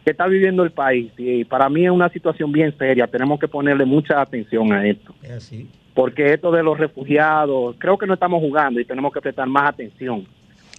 que 0.09 0.13
está 0.13 0.27
viviendo 0.27 0.63
el 0.63 0.71
país 0.71 1.13
y 1.19 1.45
para 1.45 1.69
mí 1.69 1.85
es 1.85 1.91
una 1.91 2.09
situación 2.09 2.51
bien 2.51 2.75
seria. 2.79 3.07
Tenemos 3.07 3.39
que 3.39 3.47
ponerle 3.47 3.85
mucha 3.85 4.23
atención 4.23 4.73
a 4.73 4.87
esto. 4.89 5.15
Es 5.23 5.31
así. 5.33 5.69
Porque 5.93 6.33
esto 6.33 6.51
de 6.51 6.63
los 6.63 6.79
refugiados, 6.79 7.77
creo 7.79 7.99
que 7.99 8.07
no 8.07 8.15
estamos 8.15 8.41
jugando 8.41 8.81
y 8.81 8.87
tenemos 8.87 9.13
que 9.13 9.21
prestar 9.21 9.47
más 9.49 9.69
atención. 9.69 10.27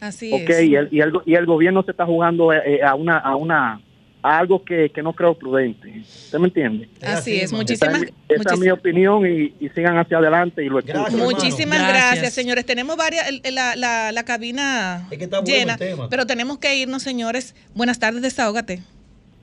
Así 0.01 0.34
es. 0.34 0.61
y 0.64 0.76
el, 0.76 0.88
y, 0.91 1.01
el, 1.01 1.11
y 1.27 1.35
el 1.35 1.45
gobierno 1.45 1.84
se 1.84 1.91
está 1.91 2.06
jugando 2.07 2.51
eh, 2.53 2.81
a 2.84 2.95
una 2.95 3.18
a 3.19 3.35
una 3.35 3.81
a 4.22 4.38
algo 4.39 4.64
que, 4.65 4.89
que 4.89 5.01
no 5.03 5.14
creo 5.14 5.34
prudente. 5.35 5.99
¿Usted 5.99 6.39
me 6.39 6.47
entiende? 6.47 6.89
Así 7.01 7.35
es. 7.38 7.43
Esa 7.43 7.56
Muchísimas, 7.56 7.95
es, 7.95 8.01
mi- 8.01 8.35
esa 8.35 8.53
es 8.53 8.60
mi 8.60 8.69
opinión 8.69 9.26
y, 9.26 9.53
y 9.64 9.69
sigan 9.69 9.97
hacia 9.97 10.18
adelante 10.18 10.64
y 10.64 10.69
lo 10.69 10.80
escucho. 10.80 11.18
Muchísimas 11.18 11.80
gracias. 11.88 12.34
señores. 12.34 12.65
Tenemos 12.65 12.97
varias, 12.97 13.26
la, 13.51 13.76
la, 13.77 14.11
la 14.11 14.23
cabina 14.23 15.07
está 15.11 15.39
bueno 15.39 15.56
llena, 15.57 15.73
el 15.73 15.80
tema. 15.80 16.07
pero 16.10 16.26
tenemos 16.26 16.57
que 16.57 16.76
irnos, 16.76 17.03
señores. 17.03 17.56
Buenas 17.76 17.99
tardes, 17.99 18.22
desahógate. 18.22 18.81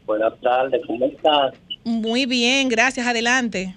Buenas 0.07 0.41
tardes, 0.41 0.81
¿cómo 0.87 1.05
estás? 1.05 1.55
Muy 1.83 2.27
bien, 2.27 2.69
gracias. 2.69 3.05
Adelante. 3.07 3.75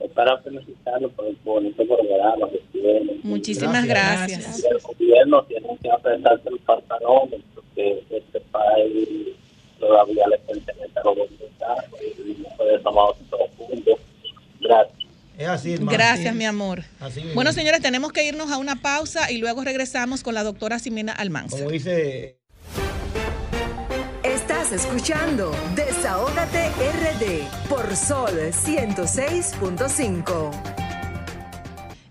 Es 0.00 0.10
para 0.10 0.36
felicitarlo 0.38 1.08
por 1.10 1.26
el 1.26 1.36
bonito 1.44 1.86
programa 1.86 2.50
que 2.50 2.60
tiene. 2.72 3.20
Muchísimas 3.22 3.86
gracias. 3.86 4.60
Y 4.60 4.66
el 4.66 4.78
gobierno 4.80 5.44
tiene 5.44 5.68
que 5.80 5.90
apretarse 5.90 6.48
el 6.48 6.58
pantalón 6.58 7.30
porque 7.54 8.02
este 8.10 8.40
país 8.40 9.28
todavía 9.78 10.26
le 10.28 10.38
pertenece 10.38 10.98
a 10.98 11.04
los 11.04 11.16
dominicanos 11.16 11.84
y 12.02 12.42
no 12.42 12.48
puede 12.56 12.78
tomar 12.80 13.14
todo 13.30 13.46
juntos. 13.56 13.98
Gracias. 14.60 14.98
Es 15.38 15.48
así. 15.48 15.76
Gracias, 15.80 16.34
mi 16.34 16.44
amor. 16.44 16.82
Así. 16.98 17.22
Bueno, 17.34 17.52
señores, 17.52 17.80
tenemos 17.80 18.12
que 18.12 18.26
irnos 18.26 18.50
a 18.50 18.58
una 18.58 18.82
pausa 18.82 19.30
y 19.30 19.38
luego 19.38 19.62
regresamos 19.62 20.24
con 20.24 20.34
la 20.34 20.42
doctora 20.42 20.80
Simena 20.80 21.12
Almanza. 21.12 21.56
Como 21.56 21.70
dice 21.70 22.41
Estás 24.72 24.86
escuchando 24.86 25.52
Desahógate 25.74 26.70
RD 26.70 27.42
por 27.68 27.94
Sol 27.94 28.30
106.5. 28.30 30.50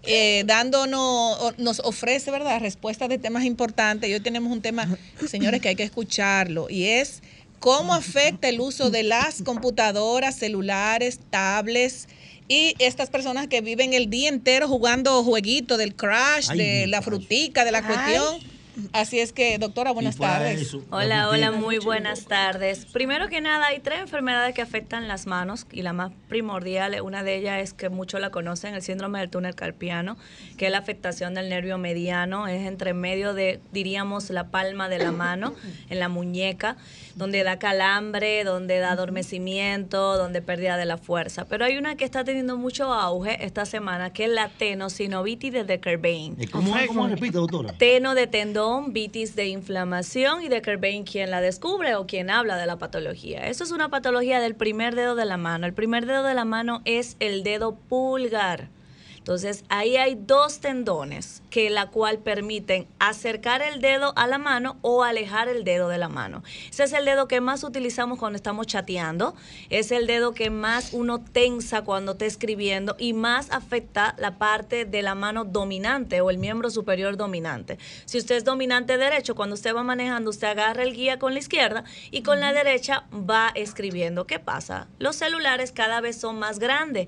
eh, 0.03 0.43
dándonos, 0.45 1.57
nos 1.57 1.79
ofrece, 1.79 2.29
¿verdad?, 2.29 2.59
respuestas 2.59 3.09
de 3.09 3.17
temas 3.17 3.45
importantes. 3.45 4.07
Y 4.07 4.13
hoy 4.13 4.19
tenemos 4.19 4.53
un 4.53 4.61
tema, 4.61 4.87
señores, 5.27 5.59
que 5.59 5.69
hay 5.69 5.75
que 5.75 5.81
escucharlo, 5.81 6.69
y 6.69 6.83
es 6.83 7.23
cómo 7.59 7.95
afecta 7.95 8.47
el 8.47 8.61
uso 8.61 8.91
de 8.91 9.01
las 9.01 9.41
computadoras, 9.41 10.35
celulares, 10.35 11.19
tablets 11.31 12.07
y 12.47 12.75
estas 12.77 13.09
personas 13.09 13.47
que 13.47 13.61
viven 13.61 13.93
el 13.93 14.11
día 14.11 14.29
entero 14.29 14.67
jugando 14.67 15.23
jueguitos 15.23 15.79
del 15.79 15.95
crash, 15.95 16.49
Ay, 16.51 16.59
de 16.59 16.85
la 16.85 17.01
frutica, 17.01 17.65
de 17.65 17.71
la 17.71 17.79
Ay. 17.79 17.85
cuestión. 17.85 18.50
Así 18.93 19.19
es 19.19 19.33
que, 19.33 19.57
doctora, 19.57 19.91
buenas 19.91 20.17
tardes. 20.17 20.75
Hola, 20.89 21.29
hola, 21.29 21.51
muy 21.51 21.77
buenas 21.77 22.25
tardes. 22.25 22.85
Primero 22.85 23.27
que 23.27 23.41
nada, 23.41 23.67
hay 23.67 23.79
tres 23.79 23.99
enfermedades 23.99 24.55
que 24.55 24.61
afectan 24.61 25.07
las 25.07 25.27
manos 25.27 25.65
y 25.71 25.81
la 25.81 25.93
más 25.93 26.11
primordial, 26.29 26.99
una 27.01 27.23
de 27.23 27.35
ellas 27.35 27.61
es 27.61 27.73
que 27.73 27.89
muchos 27.89 28.21
la 28.21 28.29
conocen, 28.29 28.73
el 28.73 28.81
síndrome 28.81 29.19
del 29.19 29.29
túnel 29.29 29.55
carpiano, 29.55 30.17
que 30.57 30.67
es 30.67 30.71
la 30.71 30.77
afectación 30.77 31.33
del 31.33 31.49
nervio 31.49 31.77
mediano, 31.77 32.47
es 32.47 32.65
entre 32.65 32.93
medio 32.93 33.33
de, 33.33 33.59
diríamos, 33.73 34.29
la 34.29 34.47
palma 34.47 34.87
de 34.87 34.99
la 34.99 35.11
mano, 35.11 35.53
en 35.89 35.99
la 35.99 36.07
muñeca, 36.07 36.77
donde 37.15 37.43
da 37.43 37.59
calambre, 37.59 38.43
donde 38.43 38.79
da 38.79 38.91
adormecimiento, 38.91 40.17
donde 40.17 40.41
pérdida 40.41 40.77
de 40.77 40.85
la 40.85 40.97
fuerza. 40.97 41.45
Pero 41.45 41.65
hay 41.65 41.77
una 41.77 41.95
que 41.95 42.05
está 42.05 42.23
teniendo 42.23 42.57
mucho 42.57 42.93
auge 42.93 43.43
esta 43.45 43.65
semana, 43.65 44.13
que 44.13 44.25
es 44.25 44.31
la 44.31 44.49
tenosinovitis 44.49 45.51
de 45.51 45.65
Decker-Bain. 45.65 46.37
¿Cómo, 46.51 46.73
cómo 46.87 47.07
repite, 47.07 47.37
doctora? 47.37 47.73
Teno 47.73 48.15
de 48.15 48.27
tendón, 48.27 48.60
vitis 48.89 49.35
de 49.35 49.47
inflamación 49.47 50.43
y 50.43 50.49
de 50.49 50.61
Kerbein 50.61 51.03
quien 51.03 51.31
la 51.31 51.41
descubre 51.41 51.95
o 51.95 52.05
quien 52.05 52.29
habla 52.29 52.57
de 52.57 52.65
la 52.65 52.77
patología. 52.77 53.47
Eso 53.47 53.63
es 53.63 53.71
una 53.71 53.89
patología 53.89 54.39
del 54.39 54.55
primer 54.55 54.95
dedo 54.95 55.15
de 55.15 55.25
la 55.25 55.37
mano. 55.37 55.65
El 55.65 55.73
primer 55.73 56.05
dedo 56.05 56.23
de 56.23 56.33
la 56.33 56.45
mano 56.45 56.81
es 56.85 57.17
el 57.19 57.43
dedo 57.43 57.75
pulgar. 57.75 58.69
Entonces, 59.21 59.63
ahí 59.69 59.97
hay 59.97 60.15
dos 60.15 60.61
tendones 60.61 61.43
que 61.51 61.69
la 61.69 61.91
cual 61.91 62.17
permiten 62.17 62.87
acercar 62.97 63.61
el 63.61 63.79
dedo 63.79 64.13
a 64.15 64.25
la 64.25 64.39
mano 64.39 64.77
o 64.81 65.03
alejar 65.03 65.47
el 65.47 65.63
dedo 65.63 65.89
de 65.89 65.99
la 65.99 66.09
mano. 66.09 66.41
Ese 66.71 66.85
es 66.85 66.93
el 66.93 67.05
dedo 67.05 67.27
que 67.27 67.39
más 67.39 67.63
utilizamos 67.63 68.17
cuando 68.17 68.37
estamos 68.37 68.65
chateando, 68.65 69.35
es 69.69 69.91
el 69.91 70.07
dedo 70.07 70.33
que 70.33 70.49
más 70.49 70.93
uno 70.93 71.23
tensa 71.23 71.83
cuando 71.83 72.13
está 72.13 72.25
escribiendo 72.25 72.95
y 72.97 73.13
más 73.13 73.51
afecta 73.51 74.15
la 74.17 74.39
parte 74.39 74.85
de 74.85 75.03
la 75.03 75.13
mano 75.13 75.45
dominante 75.45 76.19
o 76.21 76.31
el 76.31 76.39
miembro 76.39 76.71
superior 76.71 77.15
dominante. 77.15 77.77
Si 78.05 78.17
usted 78.17 78.37
es 78.37 78.43
dominante 78.43 78.97
derecho, 78.97 79.35
cuando 79.35 79.53
usted 79.53 79.75
va 79.75 79.83
manejando, 79.83 80.31
usted 80.31 80.47
agarra 80.47 80.81
el 80.81 80.95
guía 80.95 81.19
con 81.19 81.33
la 81.33 81.39
izquierda 81.39 81.83
y 82.09 82.23
con 82.23 82.39
la 82.39 82.53
derecha 82.53 83.05
va 83.13 83.51
escribiendo. 83.53 84.25
¿Qué 84.25 84.39
pasa? 84.39 84.87
Los 84.97 85.17
celulares 85.17 85.71
cada 85.71 86.01
vez 86.01 86.19
son 86.19 86.39
más 86.39 86.57
grandes. 86.57 87.07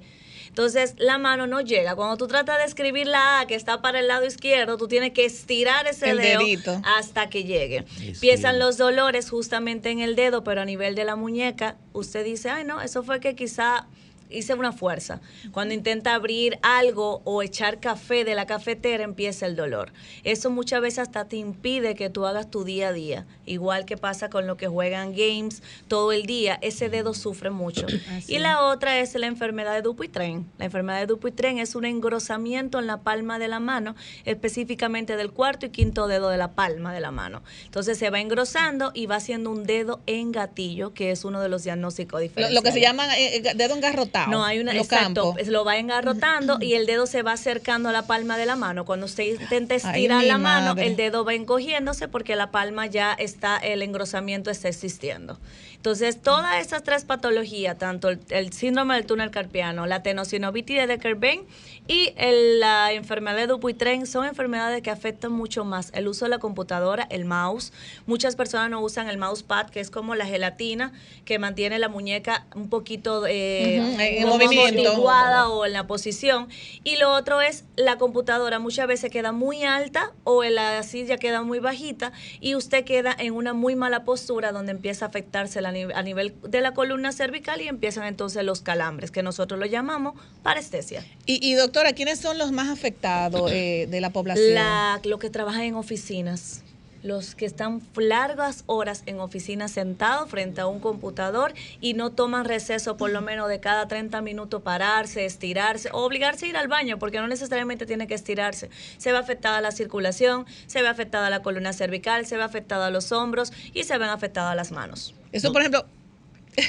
Entonces 0.54 0.94
la 1.00 1.18
mano 1.18 1.48
no 1.48 1.62
llega. 1.62 1.96
Cuando 1.96 2.16
tú 2.16 2.28
tratas 2.28 2.60
de 2.60 2.66
escribir 2.66 3.08
la 3.08 3.40
A 3.40 3.48
que 3.48 3.56
está 3.56 3.82
para 3.82 4.00
el 4.00 4.08
lado 4.08 4.24
izquierdo, 4.24 4.78
tú 4.78 4.88
tienes 4.88 5.12
que 5.12 5.26
estirar 5.26 5.88
ese 5.88 6.12
El 6.12 6.18
dedo 6.20 6.42
dedito. 6.42 6.80
hasta 6.86 7.28
que 7.28 7.44
llegue. 7.44 7.86
Empiezan 8.00 8.60
los 8.60 8.78
dolores 8.78 9.32
justamente 9.32 9.90
en 9.90 10.00
el 10.00 10.16
dedo, 10.16 10.44
pero 10.44 10.62
a 10.62 10.66
nivel 10.66 10.94
de 10.94 11.06
la 11.06 11.16
muñeca, 11.16 11.78
usted 11.92 12.24
dice, 12.24 12.52
ay 12.52 12.66
no, 12.66 12.82
eso 12.82 13.02
fue 13.02 13.20
que 13.20 13.34
quizá 13.34 13.88
hice 14.34 14.54
una 14.54 14.72
fuerza. 14.72 15.22
Cuando 15.52 15.74
intenta 15.74 16.14
abrir 16.16 16.60
algo 16.62 17.22
o 17.24 17.42
echar 17.42 17.80
café 17.80 18.24
de 18.24 18.36
la 18.36 18.46
cafetera, 18.46 19.04
empieza 19.04 19.46
el 19.46 19.56
dolor. 19.56 19.94
Eso 20.24 20.50
muchas 20.50 20.82
veces 20.82 21.00
hasta 21.00 21.26
te 21.28 21.38
impide 21.38 21.96
que 21.96 22.10
tú 22.10 22.26
hagas 22.26 22.50
tu 22.50 22.64
día 22.64 22.90
a 22.90 22.94
día. 22.94 23.26
Igual 23.46 23.86
que 23.86 23.98
pasa 23.98 24.30
con 24.30 24.48
los 24.48 24.58
que 24.58 24.68
juegan 24.68 25.14
games 25.14 25.62
todo 25.88 26.12
el 26.12 26.26
día, 26.26 26.58
ese 26.62 26.90
dedo 26.90 27.14
sufre 27.14 27.50
mucho. 27.50 27.86
Y 28.28 28.40
la 28.40 28.64
otra 28.64 29.00
es 29.00 29.14
la 29.16 29.28
enfermedad 29.28 29.74
de 29.74 29.82
Dupuytren. 29.82 30.46
La 30.58 30.66
enfermedad 30.66 31.00
de 31.00 31.08
Dupuytren 31.08 31.58
es 31.60 31.76
un 31.76 31.86
engrosamiento 31.86 32.80
en 32.80 32.88
la 32.88 32.98
palma 33.02 33.40
de 33.40 33.48
la 33.48 33.60
mano, 33.60 33.96
específicamente 34.26 35.16
del 35.18 35.32
cuarto 35.32 35.66
y 35.66 35.70
quinto 35.70 36.08
dedo 36.08 36.30
de 36.30 36.38
la 36.38 36.52
palma 36.52 36.94
de 36.94 37.00
la 37.00 37.12
mano. 37.12 37.44
Entonces 37.66 37.98
se 37.98 38.10
va 38.10 38.20
engrosando 38.20 38.92
y 38.94 39.06
va 39.06 39.16
haciendo 39.18 39.52
un 39.52 39.64
dedo 39.64 40.02
en 40.06 40.32
gatillo, 40.32 40.94
que 40.94 41.12
es 41.12 41.26
uno 41.26 41.42
de 41.42 41.50
los 41.50 41.64
diagnósticos 41.64 42.20
Lo, 42.20 42.20
diferentes. 42.20 42.56
lo 42.56 42.62
que 42.62 42.72
se 42.72 42.82
llama 42.82 43.18
eh, 43.18 43.38
eh, 43.38 43.54
dedo 43.56 43.76
engarrotado. 43.76 44.23
No, 44.32 44.44
hay 44.46 44.60
una, 44.60 44.74
exacto, 44.76 45.24
campo. 45.24 45.36
es- 45.40 45.48
lo 45.48 45.64
va 45.66 45.78
engarrotando 45.78 46.58
y 46.62 46.74
el 46.74 46.86
dedo 46.86 47.06
se 47.08 47.22
va 47.22 47.34
acercando 47.34 47.90
a 47.90 47.92
la 47.92 48.08
palma 48.08 48.38
de 48.38 48.46
la 48.46 48.56
mano. 48.56 48.86
Cuando 48.86 49.06
usted 49.06 49.24
intenta 49.24 49.76
estirar 49.76 50.24
la 50.24 50.38
mano, 50.38 50.76
el 50.82 50.96
dedo 50.96 51.26
va 51.26 51.34
encogiéndose 51.34 52.08
porque 52.08 52.36
la 52.36 52.52
palma 52.52 52.86
ya 52.88 53.14
está, 53.14 53.58
el 53.58 53.82
engrosamiento 53.82 54.50
está 54.52 54.68
existiendo. 54.70 55.40
Entonces, 55.76 56.22
todas 56.22 56.66
esas 56.66 56.82
tres 56.84 57.04
patologías, 57.04 57.78
tanto 57.78 58.08
el, 58.10 58.20
el 58.30 58.54
síndrome 58.54 58.96
del 58.96 59.06
túnel 59.06 59.32
carpiano, 59.32 59.86
la 59.86 60.02
tenosinovitis 60.02 60.78
de 60.78 60.88
Decker-Bain 60.88 61.42
y 61.90 62.14
el- 62.16 62.62
la 62.62 62.94
enfermedad 62.94 63.36
de 63.36 63.48
Dupuytren, 63.48 64.08
son 64.08 64.26
enfermedades 64.26 64.82
que 64.82 64.90
afectan 64.92 65.34
mucho 65.34 65.66
más 65.66 65.92
el 65.94 66.08
uso 66.08 66.24
de 66.24 66.30
la 66.30 66.40
computadora, 66.40 67.06
el 67.10 67.26
mouse. 67.26 67.74
Muchas 68.06 68.38
personas 68.38 68.70
no 68.70 68.80
usan 68.80 69.10
el 69.10 69.18
mousepad, 69.18 69.70
que 69.70 69.82
es 69.82 69.90
como 69.90 70.16
la 70.16 70.26
gelatina 70.26 70.94
que 71.26 71.38
mantiene 71.38 71.78
la 71.80 71.90
muñeca 71.90 72.46
un 72.56 72.70
poquito 72.70 73.26
eh, 73.28 73.82
en 74.18 74.28
movimiento. 74.28 74.94
o 75.04 75.66
en 75.66 75.74
la 75.74 75.88
posición. 75.88 76.48
Y 76.84 76.98
lo 76.98 77.12
otro 77.12 77.42
es 77.42 77.66
la 77.76 77.98
computadora 77.98 78.60
muchas 78.60 78.88
veces 78.88 79.12
queda 79.12 79.32
muy 79.32 79.64
alta 79.64 80.12
o 80.24 80.44
en 80.44 80.56
la 80.56 80.82
silla 80.84 81.18
queda 81.18 81.42
muy 81.42 81.60
bajita 81.60 82.12
y 82.40 82.56
usted 82.56 82.86
queda 82.86 83.16
en 83.18 83.34
una 83.34 83.54
muy 83.54 83.76
mala 83.76 84.04
postura 84.04 84.52
donde 84.52 84.72
empieza 84.72 85.06
a 85.06 85.08
afectarse 85.10 85.62
la 85.62 85.70
a 85.70 86.04
nivel 86.04 86.36
de 86.44 86.62
la 86.62 86.74
columna 86.74 87.12
cervical 87.12 87.62
y 87.62 87.68
empiezan 87.68 88.06
entonces 88.06 88.44
los 88.44 88.62
calambres, 88.62 89.12
que 89.12 89.24
nosotros 89.24 89.60
lo 89.60 89.66
llamamos 89.66 90.14
parestesia. 90.44 91.06
Y, 91.26 91.46
y, 91.46 91.56
doctora, 91.56 91.94
¿quiénes 91.94 92.20
son 92.20 92.38
los 92.38 92.52
más 92.52 92.70
afectados 92.70 93.52
eh, 93.52 93.88
de 93.90 94.02
la 94.02 94.12
población? 94.12 94.54
La, 94.54 95.02
los 95.04 95.20
que 95.20 95.30
trabajan 95.30 95.62
en 95.64 95.76
oficinas, 95.76 96.64
los 97.04 97.36
que 97.36 97.46
están 97.46 97.82
largas 97.96 98.64
horas 98.66 99.04
en 99.06 99.20
oficinas 99.20 99.72
sentados 99.72 100.30
frente 100.30 100.62
a 100.62 100.68
un 100.68 100.80
computador 100.80 101.54
y 101.82 101.94
no 101.94 102.12
toman 102.12 102.46
receso 102.46 102.98
por 102.98 103.12
lo 103.12 103.22
menos 103.22 103.50
de 103.50 103.60
cada 103.60 103.88
30 103.88 104.22
minutos 104.22 104.62
pararse, 104.62 105.26
estirarse 105.26 105.90
o 105.92 106.00
obligarse 106.04 106.46
a 106.46 106.50
ir 106.50 106.58
al 106.58 106.68
baño 106.68 106.98
porque 106.98 107.20
no 107.20 107.28
necesariamente 107.28 107.86
tiene 107.86 108.08
que 108.08 108.14
estirarse. 108.16 108.70
Se 108.98 109.12
ve 109.12 109.18
afectada 109.18 109.62
la 109.62 109.72
circulación, 109.72 110.46
se 110.66 110.82
ve 110.82 110.88
afectada 110.88 111.30
la 111.30 111.42
columna 111.42 111.74
cervical, 111.74 112.26
se 112.26 112.38
ve 112.38 112.44
afectada 112.44 112.90
los 112.90 113.12
hombros 113.12 113.52
y 113.74 113.84
se 113.84 113.98
ven 113.98 114.10
afectadas 114.10 114.56
las 114.56 114.72
manos. 114.72 115.14
Eso, 115.32 115.52
por 115.52 115.62
ejemplo, 115.62 115.86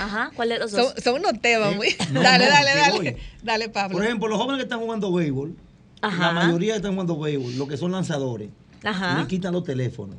Ajá, 0.01 0.31
¿cuál 0.35 0.49
de 0.49 0.59
los 0.59 0.73
dos? 0.73 0.93
son, 0.95 1.03
son 1.03 1.15
unos 1.21 1.41
temas 1.41 1.77
muy... 1.77 1.95
No, 2.11 2.23
dale, 2.23 2.47
no, 2.47 2.51
dale, 2.51 2.71
dale. 2.75 2.93
voy. 2.97 3.17
Dale, 3.43 3.69
Pablo. 3.69 3.99
Por 3.99 4.05
ejemplo, 4.05 4.29
los 4.29 4.39
jóvenes 4.39 4.57
que 4.59 4.63
están 4.65 4.81
jugando 4.81 5.13
béisbol, 5.13 5.55
Ajá. 6.01 6.33
la 6.33 6.33
mayoría 6.33 6.73
que 6.73 6.77
están 6.79 6.93
jugando 6.93 7.19
béisbol, 7.19 7.57
los 7.57 7.69
que 7.69 7.77
son 7.77 7.93
lanzadores, 7.93 8.49
Ajá. 8.85 9.21
le 9.21 9.27
quitan 9.27 9.53
los 9.53 9.65
teléfonos. 9.65 10.17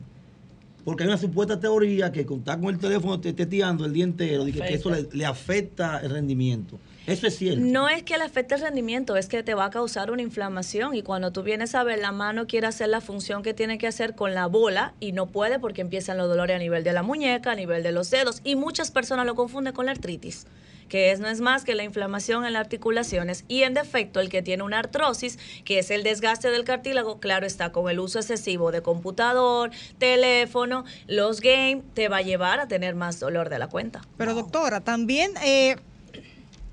Porque 0.84 1.04
hay 1.04 1.10
una 1.10 1.18
supuesta 1.18 1.60
teoría 1.60 2.12
que 2.12 2.26
contar 2.26 2.60
con 2.60 2.70
el 2.74 2.80
teléfono 2.80 3.20
te 3.20 3.34
teteando 3.34 3.86
el 3.86 3.94
día 3.94 4.04
entero, 4.04 4.46
que, 4.46 4.52
que 4.52 4.74
eso 4.74 4.92
le, 4.92 5.08
le 5.12 5.26
afecta 5.26 6.00
el 6.00 6.12
rendimiento. 6.12 6.78
Eso 7.08 7.28
es 7.28 7.38
cierto. 7.38 7.62
No 7.62 7.88
es 7.88 8.04
que 8.04 8.18
le 8.18 8.24
afecte 8.24 8.56
el 8.56 8.62
rendimiento, 8.62 9.16
es 9.16 9.28
que 9.28 9.44
te 9.44 9.54
va 9.54 9.66
a 9.66 9.70
causar 9.70 10.10
una 10.10 10.24
inflamación 10.24 10.96
y 10.96 11.04
cuando 11.04 11.32
tú 11.32 11.44
vienes 11.44 11.76
a 11.76 11.84
ver 11.84 12.00
la 12.00 12.12
mano 12.12 12.48
quiere 12.48 12.66
hacer 12.68 12.90
la 12.90 13.00
función 13.02 13.44
que 13.44 13.54
tiene 13.54 13.78
que 13.78 13.88
hacer 13.88 14.16
con 14.16 14.34
la 14.34 14.48
bola 14.48 14.94
y 15.00 15.12
no 15.12 15.28
puede 15.28 15.60
porque 15.60 15.82
empiezan 15.82 16.18
los 16.18 16.28
dolores 16.28 16.56
a 16.56 16.60
nivel 16.60 16.84
de 16.84 16.94
la 16.94 17.04
muñeca, 17.04 17.52
a 17.52 17.56
nivel 17.56 17.84
de 17.84 17.92
los 17.92 18.10
dedos 18.10 18.42
y 18.44 18.56
muchas 18.56 18.90
personas 18.90 19.26
lo 19.28 19.36
confunden 19.36 19.74
con 19.74 19.86
la 19.86 19.92
artritis 19.92 20.48
que 20.90 21.12
es, 21.12 21.20
no 21.20 21.28
es 21.28 21.42
más 21.42 21.64
que 21.64 21.76
la 21.76 21.84
inflamación 21.84 22.46
en 22.46 22.54
las 22.54 22.62
articulaciones 22.62 23.46
y 23.48 23.64
en 23.64 23.74
defecto 23.74 24.20
el 24.20 24.30
que 24.30 24.42
tiene 24.42 24.64
una 24.64 24.80
artrosis, 24.80 25.40
que 25.64 25.80
es 25.80 25.92
el 25.92 26.04
desgaste 26.04 26.52
del 26.52 26.64
cartílago, 26.64 27.20
claro 27.20 27.46
está, 27.46 27.72
con 27.72 27.90
el 27.90 28.00
uso 28.00 28.20
excesivo 28.20 28.72
de 28.72 28.82
computador, 28.82 29.72
teléfono, 29.98 30.86
los 31.08 31.42
games, 31.42 31.84
te 31.94 32.08
va 32.08 32.18
a 32.18 32.22
llevar 32.22 32.60
a 32.60 32.68
tener 32.68 32.96
más 32.96 33.20
dolor 33.20 33.50
de 33.50 33.60
la 33.60 33.68
cuenta. 33.68 34.02
Pero 34.18 34.34
doctora, 34.34 34.82
también 34.82 35.34
eh, 35.44 35.76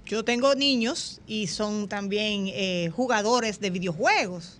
yo 0.07 0.25
tengo 0.25 0.55
niños 0.55 1.21
y 1.27 1.47
son 1.47 1.89
también 1.89 2.47
eh, 2.49 2.91
jugadores 2.95 3.61
de 3.61 3.71
videojuegos. 3.71 4.59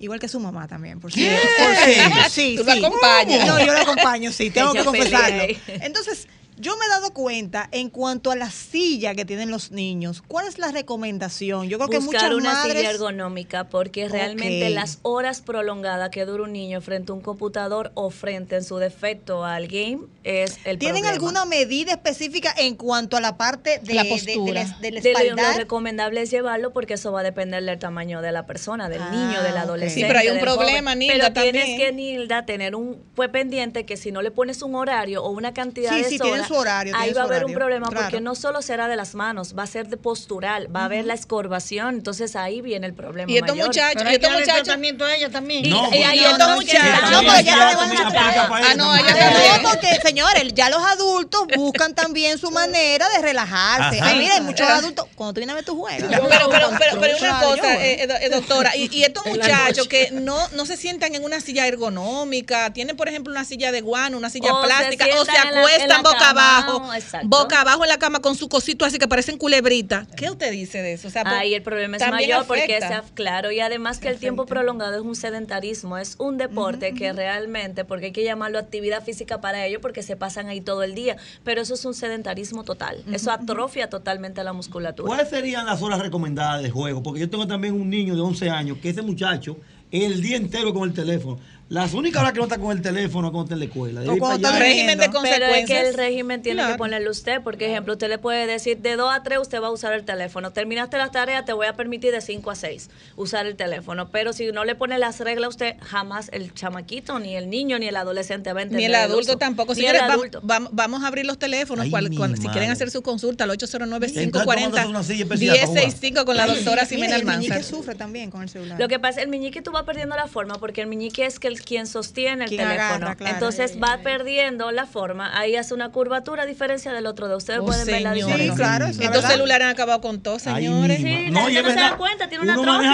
Igual 0.00 0.20
que 0.20 0.28
su 0.28 0.38
mamá 0.38 0.68
también, 0.68 1.00
por 1.00 1.12
cierto. 1.12 1.48
Por 1.58 1.74
cierto. 1.84 2.16
Sí, 2.30 2.54
¿Tú 2.56 2.62
la 2.62 2.74
sí. 2.74 2.84
acompañas? 2.84 3.46
No, 3.46 3.58
yo 3.58 3.72
la 3.72 3.80
acompaño, 3.82 4.30
sí, 4.30 4.50
tengo 4.50 4.72
que 4.72 4.84
confesarlo. 4.84 5.42
Entonces, 5.66 6.28
yo 6.60 6.76
me 6.76 6.84
he 6.86 6.88
dado 6.88 7.12
cuenta 7.12 7.68
en 7.72 7.90
cuanto 7.90 8.30
a 8.30 8.36
la 8.36 8.50
silla 8.50 9.14
que 9.14 9.24
tienen 9.24 9.50
los 9.50 9.70
niños. 9.70 10.22
¿Cuál 10.26 10.46
es 10.48 10.58
la 10.58 10.70
recomendación? 10.72 11.68
Yo 11.68 11.78
creo 11.78 11.88
que 11.88 11.98
buscar 11.98 12.30
muchas 12.30 12.36
una 12.38 12.52
madres... 12.54 12.78
silla 12.78 12.90
ergonómica 12.90 13.64
porque 13.68 14.08
realmente 14.08 14.66
Ok. 14.68 14.74
las 14.74 14.98
horas 15.02 15.40
prolongadas 15.40 16.10
que 16.10 16.24
dura 16.24 16.44
un 16.44 16.52
niño 16.52 16.80
frente 16.80 17.12
a 17.12 17.14
un 17.14 17.20
computador 17.20 17.90
o 17.94 18.10
frente 18.10 18.56
en 18.56 18.64
su 18.64 18.76
defecto 18.78 19.44
al 19.44 19.66
game 19.68 20.00
es 20.24 20.58
el 20.64 20.78
¿Tienen 20.78 21.02
problema. 21.02 21.10
alguna 21.10 21.44
medida 21.44 21.92
específica 21.92 22.54
en 22.58 22.74
cuanto 22.74 23.16
a 23.16 23.20
la 23.20 23.36
parte 23.36 23.78
de 23.82 23.94
La 23.94 24.02
de- 24.04 24.08
postura. 24.10 24.64
de, 24.80 24.90
la- 24.90 25.00
del 25.00 25.02
De 25.02 25.34
lo, 25.34 25.52
recomendable 25.56 26.22
es 26.22 26.30
llevarlo 26.30 26.72
porque 26.72 26.94
eso 26.94 27.12
va 27.12 27.20
a 27.20 27.22
depender 27.22 27.62
del 27.62 27.78
tamaño 27.78 28.20
de 28.20 28.32
la 28.32 28.46
persona, 28.46 28.88
del 28.88 29.02
Ah, 29.02 29.10
niño, 29.10 29.42
del 29.42 29.56
adolescente. 29.56 30.00
Sí, 30.00 30.06
pero 30.06 30.18
hay 30.18 30.28
un 30.28 30.40
problema, 30.40 30.90
joven. 30.92 30.98
Nilda, 30.98 31.14
Pero 31.14 31.32
tienes 31.32 31.66
también. 31.66 31.78
que, 31.78 31.92
Nilda, 31.92 32.44
tener 32.46 32.74
un 32.74 32.98
fue 33.14 33.28
pendiente 33.28 33.84
que 33.86 33.96
si 33.96 34.10
no 34.12 34.22
le 34.22 34.30
pones 34.30 34.62
un 34.62 34.74
horario 34.74 35.22
o 35.22 35.30
una 35.30 35.54
cantidad 35.54 35.94
Sí, 35.96 36.02
de 36.02 36.08
sí, 36.08 36.18
horas, 36.20 36.47
su 36.48 36.54
horario, 36.54 36.94
ahí 36.96 37.12
va 37.12 37.22
a 37.22 37.24
haber 37.24 37.44
un 37.44 37.52
problema 37.52 37.86
claro. 37.88 38.06
porque 38.06 38.20
no 38.20 38.34
solo 38.34 38.62
será 38.62 38.88
de 38.88 38.96
las 38.96 39.14
manos, 39.14 39.54
va 39.56 39.62
a 39.64 39.66
ser 39.66 39.88
de 39.88 39.96
postural, 39.96 40.74
va 40.74 40.80
a 40.82 40.84
haber 40.86 41.04
la 41.04 41.14
escorvación, 41.14 41.94
entonces 41.96 42.34
ahí 42.36 42.60
viene 42.60 42.86
el 42.86 42.94
problema 42.94 43.30
Y 43.30 43.36
estos 43.36 43.50
mayor. 43.54 43.66
muchachos, 43.68 44.02
y 44.10 44.14
estos 44.14 44.30
muchachos. 44.32 44.54
tratamiento 44.64 45.04
a 45.04 45.14
ella 45.14 45.30
también. 45.30 45.64
Y- 45.64 45.70
No, 45.70 45.88
y 45.92 46.00
no, 46.38 46.54
muchachos. 46.56 47.10
no, 47.10 47.20
pero 47.20 47.32
ya 47.36 47.42
Ya 47.42 47.68
le 47.70 47.76
van 47.76 47.92
a 47.92 48.48
Ah, 48.70 48.74
no, 48.76 48.96
ella. 48.96 49.58
No, 49.62 49.68
porque 49.70 49.98
señores, 50.02 50.52
ya 50.54 50.70
los 50.70 50.82
adultos 50.82 51.46
buscan 51.56 51.94
también 51.94 52.38
su 52.38 52.50
manera 52.50 53.08
de 53.10 53.22
relajarse. 53.22 54.00
Ay, 54.02 54.18
mira, 54.18 54.34
hay 54.34 54.40
muchos 54.40 54.66
adultos, 54.66 55.06
cuando 55.14 55.34
tú 55.34 55.40
vienes 55.40 55.52
a 55.52 55.56
ver 55.56 55.64
tu 55.64 55.78
juego. 55.78 56.06
Pero, 56.08 56.28
pero, 56.28 56.70
pero, 56.78 57.00
pero 57.00 57.16
una 57.18 57.40
cosa, 57.40 57.74
eh, 57.84 58.02
eh, 58.02 58.06
do- 58.06 58.36
doctora, 58.40 58.76
y, 58.76 58.88
y 58.94 59.04
estos 59.04 59.24
muchachos 59.26 59.88
que 59.88 60.10
no, 60.12 60.36
no 60.52 60.66
se 60.66 60.76
sientan 60.76 61.14
en 61.14 61.24
una 61.24 61.40
silla 61.40 61.66
ergonómica, 61.66 62.72
tienen 62.72 62.96
por 62.96 63.08
ejemplo 63.08 63.32
una 63.32 63.44
silla 63.44 63.72
de 63.72 63.80
guano, 63.80 64.16
una 64.16 64.30
silla 64.30 64.52
O 64.54 64.60
se 64.62 64.66
plástica, 64.66 65.06
o 65.20 65.24
se 65.24 65.36
acuestan 65.36 65.88
la 65.88 65.98
boca 65.98 66.32
abajo, 66.38 66.94
exacto. 66.94 67.28
boca 67.28 67.60
abajo 67.60 67.84
en 67.84 67.88
la 67.88 67.98
cama 67.98 68.20
con 68.20 68.34
su 68.34 68.48
cosito 68.48 68.84
así 68.84 68.98
que 68.98 69.08
parecen 69.08 69.38
culebritas. 69.38 70.06
¿Qué 70.16 70.30
usted 70.30 70.50
dice 70.50 70.82
de 70.82 70.94
eso? 70.94 71.08
O 71.08 71.10
sea, 71.10 71.22
pues, 71.24 71.34
Ahí 71.34 71.54
el 71.54 71.62
problema 71.62 71.96
es 71.96 72.10
mayor 72.10 72.46
porque 72.46 72.76
afecta. 72.76 73.02
se, 73.02 73.14
claro, 73.14 73.50
y 73.50 73.60
además 73.60 73.98
que 73.98 74.08
el 74.08 74.18
tiempo 74.18 74.46
prolongado 74.46 74.96
es 74.96 75.02
un 75.02 75.16
sedentarismo, 75.16 75.98
es 75.98 76.16
un 76.18 76.38
deporte 76.38 76.94
que 76.94 77.12
realmente, 77.12 77.84
porque 77.84 78.06
hay 78.06 78.12
que 78.12 78.24
llamarlo 78.24 78.58
actividad 78.58 79.04
física 79.04 79.40
para 79.40 79.66
ello, 79.66 79.80
porque 79.80 80.02
se 80.02 80.16
pasan 80.16 80.48
ahí 80.48 80.60
todo 80.60 80.82
el 80.82 80.94
día, 80.94 81.16
pero 81.44 81.60
eso 81.60 81.74
es 81.74 81.84
un 81.84 81.94
sedentarismo 81.94 82.64
total, 82.64 83.02
eso 83.12 83.30
atrofia 83.30 83.88
totalmente 83.88 84.42
la 84.44 84.52
musculatura. 84.52 85.08
¿Cuáles 85.08 85.28
serían 85.28 85.66
las 85.66 85.82
horas 85.82 86.00
recomendadas 86.00 86.62
de 86.62 86.70
juego? 86.70 87.02
Porque 87.02 87.20
yo 87.20 87.30
tengo 87.30 87.46
también 87.46 87.74
un 87.74 87.88
niño 87.88 88.14
de 88.14 88.20
11 88.20 88.50
años 88.50 88.78
que 88.80 88.90
ese 88.90 89.02
muchacho 89.02 89.56
el 89.90 90.20
día 90.20 90.36
entero 90.36 90.72
con 90.74 90.88
el 90.88 90.94
teléfono. 90.94 91.38
Las 91.70 91.92
únicas 91.92 92.22
horas 92.22 92.32
que 92.32 92.38
no 92.38 92.44
está 92.44 92.56
con 92.58 92.74
el 92.74 92.80
teléfono 92.80 93.28
es 93.28 93.32
cuando 93.32 93.42
está 93.44 93.54
en 93.54 93.58
la 93.58 93.64
escuela. 93.66 94.00
O 94.10 94.16
cuando 94.16 94.36
está 94.36 94.48
allá- 94.56 94.58
régimen 94.58 94.98
de 94.98 95.06
Pero 95.10 95.18
es 95.18 95.22
que 95.24 95.38
consecuencias. 95.38 95.86
el 95.88 95.94
régimen 95.94 96.40
tiene 96.42 96.60
Claro. 96.60 96.72
que 96.74 96.78
ponerle 96.78 97.10
usted, 97.10 97.42
porque 97.42 97.66
ejemplo, 97.70 97.92
usted 97.92 98.08
le 98.08 98.16
puede 98.16 98.46
decir 98.46 98.78
de 98.78 98.96
2 98.96 99.12
a 99.14 99.22
3 99.22 99.38
usted 99.38 99.60
va 99.60 99.66
a 99.66 99.70
usar 99.70 99.92
el 99.92 100.04
teléfono. 100.06 100.50
Terminaste 100.50 100.96
las 100.96 101.10
tareas, 101.12 101.44
te 101.44 101.52
voy 101.52 101.66
a 101.66 101.74
permitir 101.74 102.10
de 102.12 102.22
5 102.22 102.50
a 102.50 102.54
6 102.54 102.88
usar 103.16 103.44
el 103.46 103.54
teléfono. 103.56 104.08
Pero 104.10 104.32
si 104.32 104.50
no 104.50 104.64
le 104.64 104.76
pone 104.76 104.98
las 104.98 105.20
reglas 105.20 105.44
a 105.44 105.48
usted, 105.50 105.76
jamás 105.82 106.30
el 106.32 106.54
chamaquito, 106.54 107.18
ni 107.18 107.36
el 107.36 107.50
niño, 107.50 107.78
ni 107.78 107.86
el 107.88 107.96
adolescente 107.96 108.50
va 108.54 108.60
a 108.60 108.62
entender 108.62 108.80
Ni 108.80 108.86
el 108.86 108.94
adulto 108.94 109.36
tampoco. 109.36 109.74
Ni 109.74 109.80
Señores, 109.82 110.00
el 110.02 110.10
adulto. 110.10 110.40
vam- 110.40 110.70
vamos 110.72 111.04
a 111.04 111.08
abrir 111.08 111.26
los 111.26 111.38
teléfonos 111.38 111.84
Ay, 111.84 111.90
cual- 111.90 112.08
si 112.40 112.48
quieren 112.48 112.70
hacer 112.70 112.90
su 112.90 113.02
consulta 113.02 113.44
al 113.44 113.50
809-540-1065 113.50 114.22
Entonces, 114.22 114.82
¿cómo 114.84 114.90
una 114.90 115.02
silla 115.02 115.22
especial 115.24 115.54
para 115.54 115.66
jugar? 115.66 116.24
con 116.24 116.36
la 116.36 116.46
doctora 116.46 116.86
Ximena 116.86 117.16
el 117.16 117.26
meñique 117.26 117.52
Almanzar. 117.52 117.62
sufre 117.78 117.94
también 117.94 118.30
con 118.30 118.42
el 118.42 118.48
celular. 118.48 118.80
Lo 118.80 118.88
que 118.88 118.98
pasa, 118.98 119.20
el 119.20 119.28
meñique 119.28 119.60
tú 119.60 119.70
va 119.70 119.84
perdiendo 119.84 120.16
la 120.16 120.28
forma 120.28 120.58
porque 120.58 120.80
el 120.80 120.86
meñique 120.86 121.26
es 121.26 121.38
que 121.38 121.48
el, 121.48 121.57
quien 121.60 121.86
sostiene 121.86 122.44
el 122.44 122.48
Quien 122.48 122.62
teléfono. 122.62 122.94
agarra, 122.94 123.14
claro. 123.16 123.34
Entonces 123.34 123.78
va 123.82 123.98
perdiendo 124.02 124.70
la 124.70 124.86
forma. 124.86 125.36
Ahí 125.38 125.56
hace 125.56 125.74
una 125.74 125.90
curvatura 125.90 126.44
a 126.44 126.46
diferencia 126.46 126.92
del 126.92 127.06
otro 127.06 127.28
de 127.28 127.36
ustedes. 127.36 127.60
Oh, 127.60 127.66
pueden 127.66 127.86
ver 127.86 128.02
la 128.02 128.12
señor. 128.12 128.26
diferencia. 128.28 128.52
Sí, 128.54 128.58
claro, 128.58 128.86
es 128.86 128.98
Estos 128.98 129.10
verdad. 129.10 129.30
celulares 129.30 129.64
han 129.66 129.72
acabado 129.72 130.00
con 130.00 130.20
todo, 130.22 130.38
señores. 130.38 130.96
Sí, 130.98 131.30
No, 131.30 131.46
gente 131.46 131.62
no 131.62 131.68
se 131.70 131.74
da 131.74 131.96
cuenta, 131.96 132.28
tiene 132.28 132.44
una 132.44 132.54
así, 132.54 132.88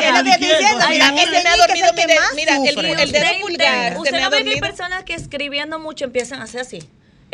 Mira, 0.89 1.09
el 1.09 1.19
ese 1.19 1.43
me 1.43 1.49
ha 1.49 1.57
dormido, 1.57 1.93
mira, 2.35 2.57
el, 2.57 3.13
dedo 3.13 3.25
Usted 3.25 3.41
pulgar 3.41 3.99
Usted 3.99 4.21
no 4.21 4.31
ve 4.31 4.45
que 4.45 4.57
personas 4.59 5.05
que 5.05 5.15
escribiendo 5.15 5.79
mucho 5.79 6.05
empiezan 6.05 6.41
a 6.41 6.45
hacer 6.45 6.61
así. 6.61 6.81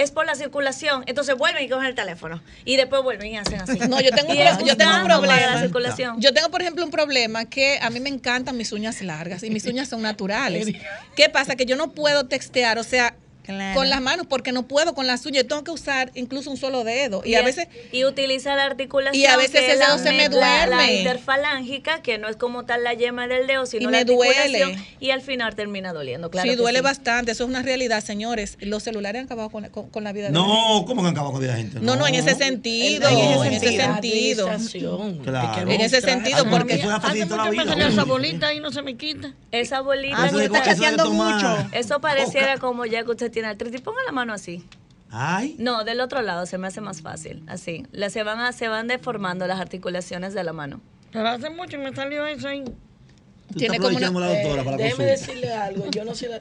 Es 0.00 0.10
por 0.10 0.24
la 0.26 0.34
circulación. 0.34 1.04
Entonces 1.06 1.34
vuelven 1.36 1.64
y 1.64 1.68
cogen 1.68 1.86
el 1.86 1.94
teléfono. 1.94 2.42
Y 2.64 2.76
después 2.76 3.02
vuelven 3.02 3.28
y 3.32 3.36
hacen 3.36 3.60
así. 3.60 3.78
No, 3.80 4.00
yo 4.00 4.10
tengo 4.12 4.30
un 4.32 4.36
pro- 4.38 4.66
yo 4.66 4.76
tengo 4.76 4.96
un 4.96 5.04
problema. 5.04 5.36
la 5.54 5.60
circulación. 5.60 6.20
Yo 6.20 6.32
tengo, 6.32 6.50
por 6.50 6.62
ejemplo, 6.62 6.84
un 6.84 6.90
problema 6.90 7.44
que 7.44 7.78
a 7.82 7.90
mí 7.90 8.00
me 8.00 8.08
encantan 8.08 8.56
mis 8.56 8.72
uñas 8.72 9.02
largas 9.02 9.42
y 9.42 9.50
mis 9.50 9.64
uñas 9.66 9.88
son 9.88 10.02
naturales. 10.02 10.68
¿Qué 11.16 11.28
pasa? 11.28 11.56
Que 11.56 11.66
yo 11.66 11.76
no 11.76 11.92
puedo 11.92 12.26
textear, 12.26 12.78
o 12.78 12.84
sea, 12.84 13.14
Claro. 13.44 13.74
con 13.74 13.90
las 13.90 14.00
manos 14.00 14.26
porque 14.28 14.52
no 14.52 14.62
puedo 14.68 14.94
con 14.94 15.06
las 15.06 15.24
uñas. 15.26 15.42
Yo 15.42 15.48
tengo 15.48 15.64
que 15.64 15.70
usar 15.72 16.10
incluso 16.14 16.50
un 16.50 16.56
solo 16.56 16.84
dedo. 16.84 17.22
Y, 17.24 17.34
a 17.34 17.40
es- 17.40 17.44
veces 17.44 17.68
y 17.92 18.04
utiliza 18.04 18.54
la 18.54 18.64
articulación 18.64 19.20
Y 19.20 19.26
a 19.26 19.36
veces 19.36 19.62
el 19.68 19.78
dedo 19.78 19.96
la 19.96 19.98
se 19.98 20.12
me 20.12 20.28
med- 20.28 20.32
la- 20.34 20.66
la 20.66 20.76
duerme. 20.76 20.98
interfalángica 21.00 22.02
que 22.02 22.18
no 22.18 22.28
es 22.28 22.36
como 22.36 22.64
tal 22.64 22.84
la 22.84 22.94
yema 22.94 23.26
del 23.26 23.46
dedo 23.46 23.66
sino 23.66 23.82
Y 23.82 23.84
la 23.86 23.90
me 23.90 23.98
articulación 23.98 24.72
duele. 24.72 24.84
y 25.00 25.10
al 25.10 25.20
final 25.22 25.54
termina 25.54 25.92
doliendo 25.92 26.30
claro 26.30 26.48
sí, 26.50 26.56
duele 26.56 26.78
sí. 26.78 26.84
bastante. 26.84 27.32
Eso 27.32 27.44
es 27.44 27.50
una 27.50 27.62
realidad, 27.62 28.02
señores. 28.04 28.56
Los 28.60 28.82
celulares 28.82 29.20
han 29.20 29.26
acabado 29.26 29.50
con 29.50 29.62
la, 29.62 29.68
con, 29.70 29.88
con 29.90 30.04
la 30.04 30.12
vida 30.12 30.26
de 30.26 30.32
la 30.32 30.38
gente. 30.40 30.52
No, 30.52 30.84
¿cómo 30.86 31.02
que 31.02 31.08
han 31.08 31.14
acabado 31.14 31.32
con 31.32 31.40
la 31.42 31.46
vida 31.46 31.56
de 31.56 31.62
gente? 31.62 31.80
No, 31.80 31.96
no, 31.96 32.06
en 32.06 32.14
ese 32.14 32.34
sentido. 32.34 33.08
El 33.08 33.16
En 33.18 33.52
ese 33.54 33.66
es 33.66 33.76
la 33.76 33.94
sentido. 33.94 34.48
administración. 34.48 35.18
Claro. 35.24 35.70
En 35.70 35.80
ese 35.80 36.00
sentido, 36.00 36.38
Ay, 36.44 36.50
porque- 36.50 36.74
eso 36.74 37.36
la 37.36 37.50
vida. 37.50 37.88
esa 37.88 38.04
bolita 38.04 38.52
y 38.54 38.60
no 38.60 38.70
se 38.70 38.82
me 38.82 38.96
quita. 38.96 39.32
esa 39.50 39.80
bolita 39.80 40.16
Ah, 40.18 40.30
de- 40.30 40.44
está 40.44 40.60
de 41.04 41.08
mucho. 41.10 41.68
eso 41.72 42.00
pareciera 42.00 42.58
como 42.58 42.84
ya 42.86 43.02
que 43.04 43.10
usted 43.10 43.29
tiene 43.30 43.48
artritis 43.48 43.80
ponga 43.80 44.00
la 44.06 44.12
mano 44.12 44.32
así 44.32 44.64
Ay. 45.10 45.56
no 45.58 45.82
del 45.84 46.00
otro 46.00 46.22
lado 46.22 46.46
se 46.46 46.56
me 46.58 46.66
hace 46.68 46.80
más 46.80 47.02
fácil 47.02 47.42
así 47.48 47.84
Le- 47.92 48.10
se 48.10 48.22
van 48.22 48.38
a- 48.40 48.52
se 48.52 48.68
van 48.68 48.86
deformando 48.88 49.46
las 49.46 49.58
articulaciones 49.60 50.34
de 50.34 50.44
la 50.44 50.52
mano 50.52 50.80
Pero 51.12 51.28
hace 51.28 51.50
mucho 51.50 51.78
me 51.78 51.92
salió 51.94 52.24
eso 52.26 52.46
ahí. 52.48 52.62
Tú 52.64 53.58
Tiene 53.58 53.78
como 53.78 53.96
una- 53.96 54.10
la 54.10 54.28
doctora 54.28 54.62
para 54.64 54.76
la 54.76 54.82
Déjeme 54.84 55.08
consulta. 55.08 55.32
decirle 55.32 55.52
algo. 55.52 55.90
Yo 55.90 56.04
no 56.04 56.14
sé, 56.14 56.28
la- 56.28 56.40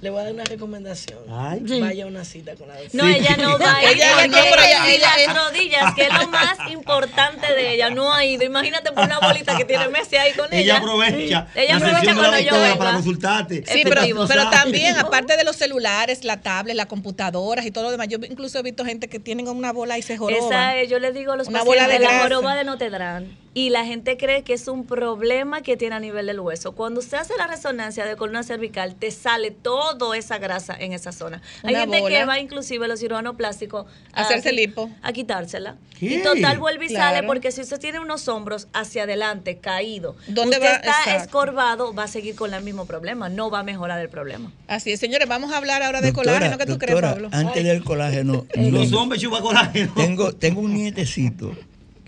le 0.00 0.10
voy 0.10 0.20
a 0.20 0.24
dar 0.24 0.32
una 0.32 0.44
recomendación. 0.44 1.18
Ay. 1.30 1.60
Vaya 1.80 2.04
a 2.04 2.06
una 2.06 2.24
cita 2.24 2.54
con 2.56 2.68
la 2.68 2.74
doctora. 2.80 3.04
no 3.04 3.08
ella 3.08 3.36
no 3.36 3.58
va 3.58 3.76
a 3.76 3.82
ir 3.84 3.96
Ella- 3.96 4.26
no, 4.28 4.36
pero 4.50 4.62
ella- 4.62 4.86
ella- 4.88 4.98
las 5.08 5.18
ella- 5.18 5.34
rodillas 5.34 5.94
que 5.94 6.02
es 6.02 6.08
lo 6.12 6.28
más 6.28 6.56
importante 6.70 7.46
de 7.52 7.74
ella 7.74 7.90
no 7.90 8.12
ha 8.12 8.24
ido 8.24 8.44
imagínate 8.44 8.92
por 8.92 9.04
una 9.04 9.18
bolita 9.20 9.56
que 9.56 9.64
tiene 9.64 9.88
Messi 9.88 10.16
ahí 10.16 10.32
con 10.32 10.46
ella 10.52 10.60
Ella 10.60 10.76
aprovecha 10.78 11.46
Ella 11.54 11.78
la 11.78 11.86
aprovecha 11.86 12.14
cuando 12.14 12.38
yo 12.40 12.52
venga. 12.60 12.76
para 12.78 12.92
consultarte. 12.94 13.64
Sí, 13.66 13.82
pero, 13.84 14.02
pero 14.26 14.50
también, 14.50 14.96
aparte 14.98 15.36
de 15.36 15.44
los 15.44 15.56
celulares, 15.56 16.24
la 16.24 16.40
tablet, 16.40 16.74
las 16.76 16.86
computadoras 16.86 17.66
y 17.66 17.70
todo 17.70 17.84
lo 17.84 17.90
demás, 17.90 18.08
yo 18.08 18.18
incluso 18.28 18.58
he 18.58 18.62
visto 18.62 18.84
gente 18.84 19.08
que 19.08 19.18
tienen 19.20 19.48
una 19.48 19.72
bola 19.72 19.98
y 19.98 20.02
se 20.02 20.16
joroba. 20.16 20.46
Esa 20.46 20.76
es, 20.76 20.88
yo 20.90 20.98
les 20.98 21.14
digo 21.14 21.32
a 21.32 21.36
los 21.36 21.48
Una 21.48 21.62
bola 21.62 21.82
pacientes, 21.82 21.98
de 22.00 22.04
la 22.06 22.10
grasa. 22.12 22.22
joroba 22.34 22.54
de 22.54 22.64
Notre 22.64 22.90
Dame. 22.90 23.26
Y 23.52 23.70
la 23.70 23.84
gente 23.84 24.16
cree 24.16 24.44
que 24.44 24.52
es 24.52 24.68
un 24.68 24.86
problema 24.86 25.60
que 25.60 25.76
tiene 25.76 25.96
a 25.96 26.00
nivel 26.00 26.26
del 26.26 26.38
hueso. 26.38 26.72
Cuando 26.76 27.00
usted 27.00 27.18
hace 27.18 27.34
la 27.36 27.48
resonancia 27.48 28.04
de 28.04 28.14
columna 28.14 28.44
cervical, 28.44 28.94
te 28.94 29.10
sale 29.10 29.50
toda 29.50 30.16
esa 30.16 30.38
grasa 30.38 30.76
en 30.78 30.92
esa 30.92 31.10
zona. 31.10 31.42
Hay 31.64 31.74
Una 31.74 31.80
gente 31.98 32.08
que 32.08 32.24
va 32.24 32.38
inclusive 32.38 32.84
a 32.84 32.88
los 32.88 33.00
cirujanos 33.00 33.34
plásticos 33.34 33.86
a 34.12 34.20
Hacerse 34.22 34.52
lipo. 34.52 34.88
A 35.02 35.12
quitársela. 35.12 35.74
¿Qué? 35.98 36.06
Y 36.06 36.22
total 36.22 36.58
vuelve 36.60 36.84
y 36.84 36.88
Claro. 36.88 37.16
sale 37.16 37.26
porque 37.26 37.50
si 37.50 37.60
usted 37.62 37.80
tiene 37.80 37.98
unos 37.98 38.28
hombros 38.28 38.68
hacia 38.72 39.02
adelante, 39.02 39.58
caído, 39.58 40.14
¿Dónde 40.28 40.56
usted 40.58 40.68
va? 40.70 40.74
está 40.76 40.90
Exacto. 40.90 41.22
escorvado, 41.24 41.92
va 41.92 42.04
a 42.04 42.08
seguir 42.08 42.36
con 42.36 42.54
el 42.54 42.62
mismo 42.62 42.84
problema. 42.86 43.28
No 43.28 43.50
va 43.50 43.58
a 43.60 43.62
mejorar 43.64 44.00
el 44.00 44.08
problema. 44.08 44.52
Así 44.68 44.92
es, 44.92 45.00
señores, 45.00 45.26
vamos 45.26 45.52
a 45.52 45.56
hablar 45.56 45.82
ahora 45.82 46.00
de 46.00 46.12
Doctora, 46.12 46.34
colágeno. 46.34 46.56
¿Qué 46.58 46.66
tú 46.66 46.78
crees, 46.78 47.00
Pablo? 47.00 47.28
Antes 47.32 47.64
del 47.64 47.82
colágeno, 47.82 48.46
Los 48.54 48.92
hombres 48.92 49.20
chupan 49.20 49.42
colágeno. 49.42 49.92
tengo, 49.96 50.32
tengo 50.32 50.60
un 50.60 50.72
nietecito 50.74 51.52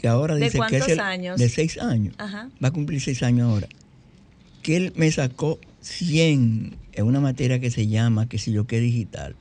que 0.02 0.08
ahora 0.08 0.34
¿De 0.34 0.46
dice 0.46 0.58
que 0.68 0.78
es 0.78 0.88
el, 0.88 0.98
años? 0.98 1.38
de 1.38 1.48
seis 1.48 1.78
años. 1.78 2.12
Ajá. 2.18 2.50
Va 2.62 2.68
a 2.68 2.70
cumplir 2.72 3.00
seis 3.00 3.22
años 3.22 3.48
ahora. 3.48 3.68
Que 4.60 4.76
él 4.76 4.92
me 4.96 5.10
sacó 5.12 5.60
100 5.80 6.74
en 6.92 7.06
una 7.06 7.20
materia 7.20 7.60
que 7.60 7.70
se 7.70 7.86
llama, 7.86 8.28
que 8.28 8.38
sé 8.38 8.50
yo 8.50 8.66
qué, 8.66 8.80
digital. 8.80 9.36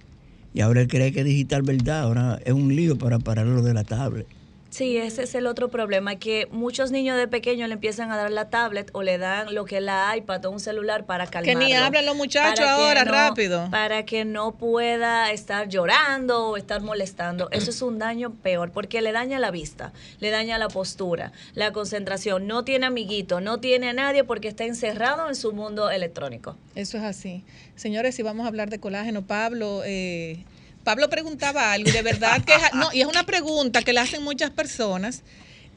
Y 0.53 0.61
ahora 0.61 0.81
él 0.81 0.88
cree 0.88 1.11
que 1.11 1.21
es 1.21 1.25
digital, 1.25 1.63
¿verdad? 1.63 2.01
Ahora 2.01 2.39
es 2.45 2.53
un 2.53 2.75
lío 2.75 2.95
para 2.99 3.17
pararlo 3.17 3.63
de 3.63 3.73
la 3.73 3.83
tablet. 3.83 4.27
Sí, 4.72 4.95
ese 4.95 5.23
es 5.23 5.35
el 5.35 5.48
otro 5.48 5.69
problema, 5.69 6.15
que 6.15 6.48
muchos 6.49 6.91
niños 6.91 7.18
de 7.18 7.27
pequeños 7.27 7.68
le 7.68 7.73
empiezan 7.73 8.10
a 8.10 8.15
dar 8.15 8.31
la 8.31 8.49
tablet 8.49 8.89
o 8.93 9.03
le 9.03 9.18
dan 9.18 9.53
lo 9.53 9.65
que 9.65 9.76
es 9.77 9.84
la 9.84 10.15
iPad 10.15 10.45
o 10.45 10.49
un 10.52 10.61
celular 10.61 11.06
para 11.06 11.26
Que 11.26 11.31
calmarlo. 11.34 11.60
ni 11.60 11.73
hablan 11.73 12.06
los 12.06 12.15
muchachos 12.15 12.56
que 12.65 12.72
ahora, 12.72 13.03
no- 13.03 13.11
rápido. 13.11 13.68
Para 13.69 14.06
que 14.06 14.23
no 14.23 14.53
pueda 14.57 15.30
estar 15.34 15.68
llorando 15.68 16.48
o 16.48 16.56
estar 16.56 16.80
molestando. 16.81 17.49
Eso 17.52 17.69
es 17.69 17.81
un 17.81 17.99
daño 17.99 18.31
peor, 18.31 18.72
porque 18.72 19.02
le 19.02 19.11
daña 19.11 19.39
la 19.39 19.52
vista, 19.52 19.91
le 20.22 20.30
daña 20.30 20.57
la 20.57 20.69
postura, 20.69 21.34
la 21.53 21.73
concentración. 21.73 22.48
No 22.48 22.64
tiene 22.64 22.85
amiguito, 22.85 23.41
no 23.41 23.60
tiene 23.60 23.89
a 23.89 23.93
nadie 23.93 24.23
porque 24.23 24.48
está 24.48 24.64
encerrado 24.64 25.27
en 25.27 25.35
su 25.35 25.52
mundo 25.52 25.91
electrónico. 25.91 26.56
Eso 26.76 26.98
es 26.98 27.03
así. 27.03 27.43
Señores, 27.76 28.15
si 28.15 28.23
vamos 28.23 28.45
a 28.45 28.48
hablar 28.48 28.69
de 28.69 28.80
colágeno, 28.80 29.23
Pablo, 29.23 29.81
eh, 29.85 30.45
Pablo 30.83 31.09
preguntaba 31.09 31.71
algo 31.73 31.89
y 31.89 31.91
de 31.91 32.01
verdad 32.01 32.43
que 32.43 32.53
es, 32.55 32.61
no, 32.73 32.91
y 32.93 33.01
es 33.01 33.07
una 33.07 33.25
pregunta 33.25 33.81
que 33.83 33.93
le 33.93 33.99
hacen 33.99 34.23
muchas 34.23 34.49
personas 34.49 35.21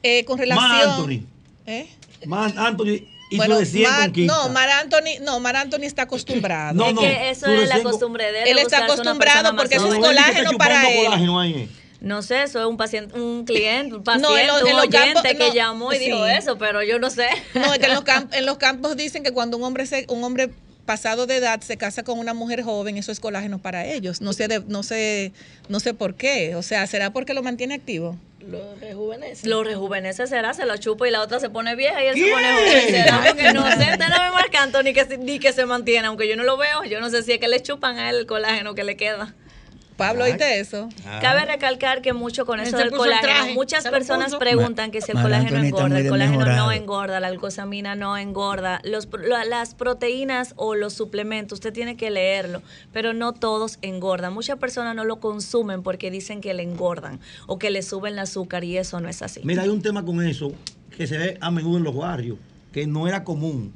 eh, 0.03 0.25
con 0.25 0.37
relación. 0.37 0.67
Más 0.69 0.83
Anthony. 0.97 1.25
¿Eh? 1.67 1.87
Más 2.25 2.57
Anthony 2.57 3.01
hizo 3.29 3.37
Bueno, 3.37 3.57
de 3.59 3.65
100 3.65 3.83
Mar- 3.91 4.11
no, 4.17 4.49
Mar 4.49 4.69
Anthony, 4.69 5.21
no, 5.21 5.39
Mar 5.39 5.55
Anthony 5.55 5.83
está 5.83 6.03
acostumbrado. 6.03 6.73
No, 6.75 6.87
es 6.87 6.93
no, 6.95 7.01
que 7.01 7.29
eso 7.29 7.47
es 7.47 7.69
la 7.69 7.81
costumbre 7.83 8.31
de 8.31 8.43
él. 8.43 8.47
Él 8.49 8.59
está 8.59 8.85
acostumbrado 8.85 9.55
porque 9.55 9.75
eso 9.75 9.87
es 9.93 9.99
colágeno 9.99 10.51
para 10.57 10.89
él. 10.91 11.05
colágeno 11.05 11.39
ahí, 11.39 11.53
eh. 11.53 11.69
No 12.01 12.21
sé, 12.21 12.43
eso 12.43 12.59
es 12.59 12.65
un 12.67 12.77
paciente, 12.77 13.19
un 13.19 13.45
cliente, 13.45 13.95
un 13.95 14.03
paciente, 14.03 14.29
No, 14.29 14.37
en 14.37 14.63
un 14.63 14.69
en 14.69 14.75
los 14.75 14.85
oyente 14.85 15.13
campos- 15.13 15.23
que 15.23 15.33
no, 15.47 15.53
llamó 15.53 15.93
y 15.93 15.97
dijo 15.97 16.23
eso, 16.27 16.55
pero 16.57 16.83
yo 16.83 16.99
no 16.99 17.09
sé. 17.09 17.27
No, 17.55 17.73
es 17.73 17.79
que 17.79 17.85
en 17.87 17.93
los, 17.95 18.03
camp- 18.03 18.31
en 18.33 18.45
los 18.45 18.57
campos 18.57 18.95
dicen 18.95 19.23
que 19.23 19.31
cuando 19.31 19.57
un 19.57 19.63
hombre 19.63 19.87
se, 19.87 20.05
un 20.09 20.23
hombre 20.23 20.51
pasado 20.85 21.25
de 21.27 21.37
edad 21.37 21.61
se 21.61 21.77
casa 21.77 22.03
con 22.03 22.19
una 22.19 22.33
mujer 22.33 22.61
joven, 22.63 22.97
eso 22.97 23.11
es 23.11 23.19
colágeno 23.19 23.59
para 23.59 23.85
ellos. 23.85 24.21
No 24.21 24.33
sé, 24.33 24.47
de- 24.47 24.63
no 24.67 24.83
sé, 24.83 25.31
no 25.69 25.79
sé 25.79 25.93
por 25.93 26.15
qué. 26.15 26.55
O 26.55 26.61
sea, 26.63 26.85
¿será 26.87 27.11
porque 27.11 27.33
lo 27.33 27.43
mantiene 27.43 27.73
activo? 27.75 28.17
Lo 28.47 28.75
rejuvenece. 28.75 29.47
Lo 29.47 29.63
rejuvenece 29.63 30.27
será, 30.27 30.53
se 30.53 30.65
lo 30.67 30.77
chupa 30.77 31.07
y 31.07 31.11
la 31.11 31.21
otra 31.21 31.39
se 31.39 31.49
pone 31.49 31.75
vieja 31.75 32.03
y 32.03 32.07
él 32.07 32.13
¿Qué? 32.15 32.25
se 32.25 32.31
pone 32.31 32.53
joven. 32.53 32.81
Será 32.89 33.23
porque 33.25 33.53
no 33.53 33.63
sé, 33.67 33.77
usted 33.91 34.07
no 34.09 34.23
me 34.23 34.31
marcando 34.31 34.83
ni 34.83 34.93
que, 34.93 35.05
se- 35.05 35.17
ni 35.17 35.39
que 35.39 35.51
se 35.51 35.65
mantiene, 35.65 36.07
aunque 36.07 36.27
yo 36.27 36.35
no 36.35 36.43
lo 36.43 36.55
veo, 36.55 36.83
yo 36.83 36.99
no 37.01 37.09
sé 37.09 37.23
si 37.23 37.31
es 37.33 37.39
que 37.39 37.47
le 37.47 37.61
chupan 37.63 37.97
a 37.97 38.09
él 38.11 38.17
el 38.17 38.25
colágeno 38.27 38.75
que 38.75 38.83
le 38.83 38.95
queda. 38.97 39.33
Pablo, 39.97 40.25
¿oíste 40.25 40.59
eso? 40.59 40.89
Cabe 41.21 41.45
recalcar 41.45 42.01
que 42.01 42.13
mucho 42.13 42.45
con 42.45 42.59
eso 42.59 42.77
del 42.77 42.91
colágeno, 42.91 43.53
muchas 43.53 43.87
personas 43.87 44.27
puso. 44.27 44.39
preguntan 44.39 44.91
que 44.91 45.01
si 45.01 45.11
el 45.11 45.15
Mar 45.15 45.25
colágeno 45.25 45.63
engorda, 45.63 45.99
el 45.99 46.09
colágeno 46.09 46.45
no 46.45 46.71
engorda, 46.71 47.19
la 47.19 47.29
glucosamina 47.31 47.95
no 47.95 48.17
engorda, 48.17 48.81
los, 48.83 49.07
las 49.47 49.73
proteínas 49.75 50.53
o 50.57 50.75
los 50.75 50.93
suplementos, 50.93 51.57
usted 51.57 51.73
tiene 51.73 51.95
que 51.95 52.09
leerlo, 52.11 52.61
pero 52.91 53.13
no 53.13 53.33
todos 53.33 53.79
engordan. 53.81 54.33
Muchas 54.33 54.57
personas 54.57 54.95
no 54.95 55.05
lo 55.05 55.19
consumen 55.19 55.81
porque 55.81 56.11
dicen 56.11 56.41
que 56.41 56.53
le 56.53 56.63
engordan 56.63 57.19
o 57.47 57.57
que 57.57 57.69
le 57.69 57.81
suben 57.81 58.13
el 58.13 58.19
azúcar 58.19 58.63
y 58.63 58.77
eso 58.77 58.99
no 58.99 59.07
es 59.07 59.21
así. 59.21 59.41
Mira, 59.43 59.63
hay 59.63 59.69
un 59.69 59.81
tema 59.81 60.03
con 60.03 60.25
eso 60.25 60.51
que 60.95 61.07
se 61.07 61.17
ve 61.17 61.37
a 61.39 61.51
menudo 61.51 61.77
en 61.77 61.83
los 61.83 61.95
barrios, 61.95 62.37
que 62.73 62.85
no 62.85 63.07
era 63.07 63.23
común. 63.23 63.73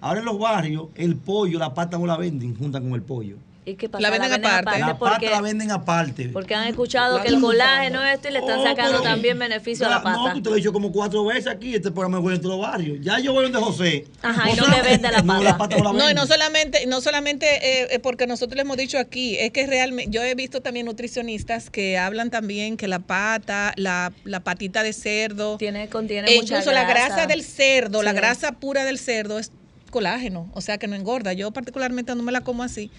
Ahora 0.00 0.20
en 0.20 0.26
los 0.26 0.38
barrios, 0.38 0.88
el 0.94 1.16
pollo, 1.16 1.58
la 1.58 1.74
pata 1.74 1.98
no 1.98 2.06
la 2.06 2.16
venden 2.16 2.56
junta 2.56 2.80
con 2.80 2.92
el 2.94 3.02
pollo. 3.02 3.36
¿Y 3.70 3.76
qué 3.76 3.88
pasa? 3.88 4.02
La 4.02 4.10
venden 4.10 4.32
aparte. 4.44 4.78
La 4.80 4.98
porque, 4.98 5.26
pata 5.26 5.30
la 5.30 5.40
venden 5.40 5.70
aparte. 5.70 6.28
porque 6.30 6.54
han 6.54 6.68
escuchado 6.68 7.18
La 7.18 7.22
que 7.22 7.28
el 7.28 7.40
colágeno 7.40 8.04
esto 8.04 8.28
y 8.28 8.32
le 8.32 8.38
están 8.40 8.60
Oh, 8.60 8.64
sacando 8.64 8.92
pero- 8.98 9.02
también 9.02 9.38
beneficio 9.38 9.86
a 9.86 9.88
Ya, 9.88 9.94
la 9.96 10.02
pata. 10.02 10.16
No, 10.28 10.34
que 10.34 10.40
te 10.40 10.48
lo 10.50 10.54
he 10.56 10.58
dicho 10.58 10.72
como 10.72 10.92
cuatro 10.92 11.24
veces 11.24 11.46
aquí, 11.46 11.74
este 11.74 11.90
programa 11.90 12.18
es 12.30 12.36
en 12.36 12.42
todos 12.42 12.56
los 12.58 12.66
barrios. 12.68 12.98
Ya 13.00 13.18
yo 13.18 13.32
voy 13.32 13.44
donde 13.44 13.58
José. 13.58 14.06
Ajá, 14.22 14.50
y 14.50 14.54
no 14.56 14.64
te 14.64 14.82
vende 14.82 15.10
la 15.10 15.22
no, 15.22 15.26
pata. 15.34 15.44
la 15.44 15.58
pata 15.58 15.76
no 15.76 15.84
la 15.84 15.90
No, 15.92 15.98
y 15.98 16.06
vende. 16.08 16.14
no 16.14 16.26
solamente, 16.26 16.86
no 16.86 17.00
solamente 17.00 17.46
eh, 17.82 17.88
eh, 17.90 17.98
porque 17.98 18.26
nosotros 18.26 18.56
le 18.56 18.62
hemos 18.62 18.76
dicho 18.76 18.98
aquí, 18.98 19.36
es 19.38 19.50
que 19.52 19.66
realmente, 19.66 20.10
yo 20.10 20.22
he 20.22 20.34
visto 20.34 20.60
también 20.60 20.86
nutricionistas 20.86 21.70
que 21.70 21.98
hablan 21.98 22.30
también 22.30 22.76
que 22.76 22.88
la 22.88 22.98
pata, 22.98 23.72
la, 23.76 24.12
la 24.24 24.40
patita 24.40 24.82
de 24.82 24.92
cerdo, 24.92 25.56
tiene, 25.56 25.88
contiene 25.88 26.32
e 26.32 26.36
mucha 26.40 26.54
incluso 26.58 26.72
la 26.72 26.84
grasa. 26.84 27.26
del 27.26 27.42
cerdo, 27.44 28.02
la 28.02 28.12
grasa 28.12 28.52
pura 28.52 28.84
del 28.84 28.98
cerdo 28.98 29.38
es 29.38 29.52
colágeno, 29.90 30.48
o 30.54 30.60
sea 30.60 30.78
que 30.78 30.86
no 30.86 30.94
engorda. 30.94 31.32
Yo 31.32 31.50
particularmente 31.50 32.14
no 32.14 32.22
me 32.22 32.30
la 32.32 32.42
como 32.42 32.62
así, 32.62 32.90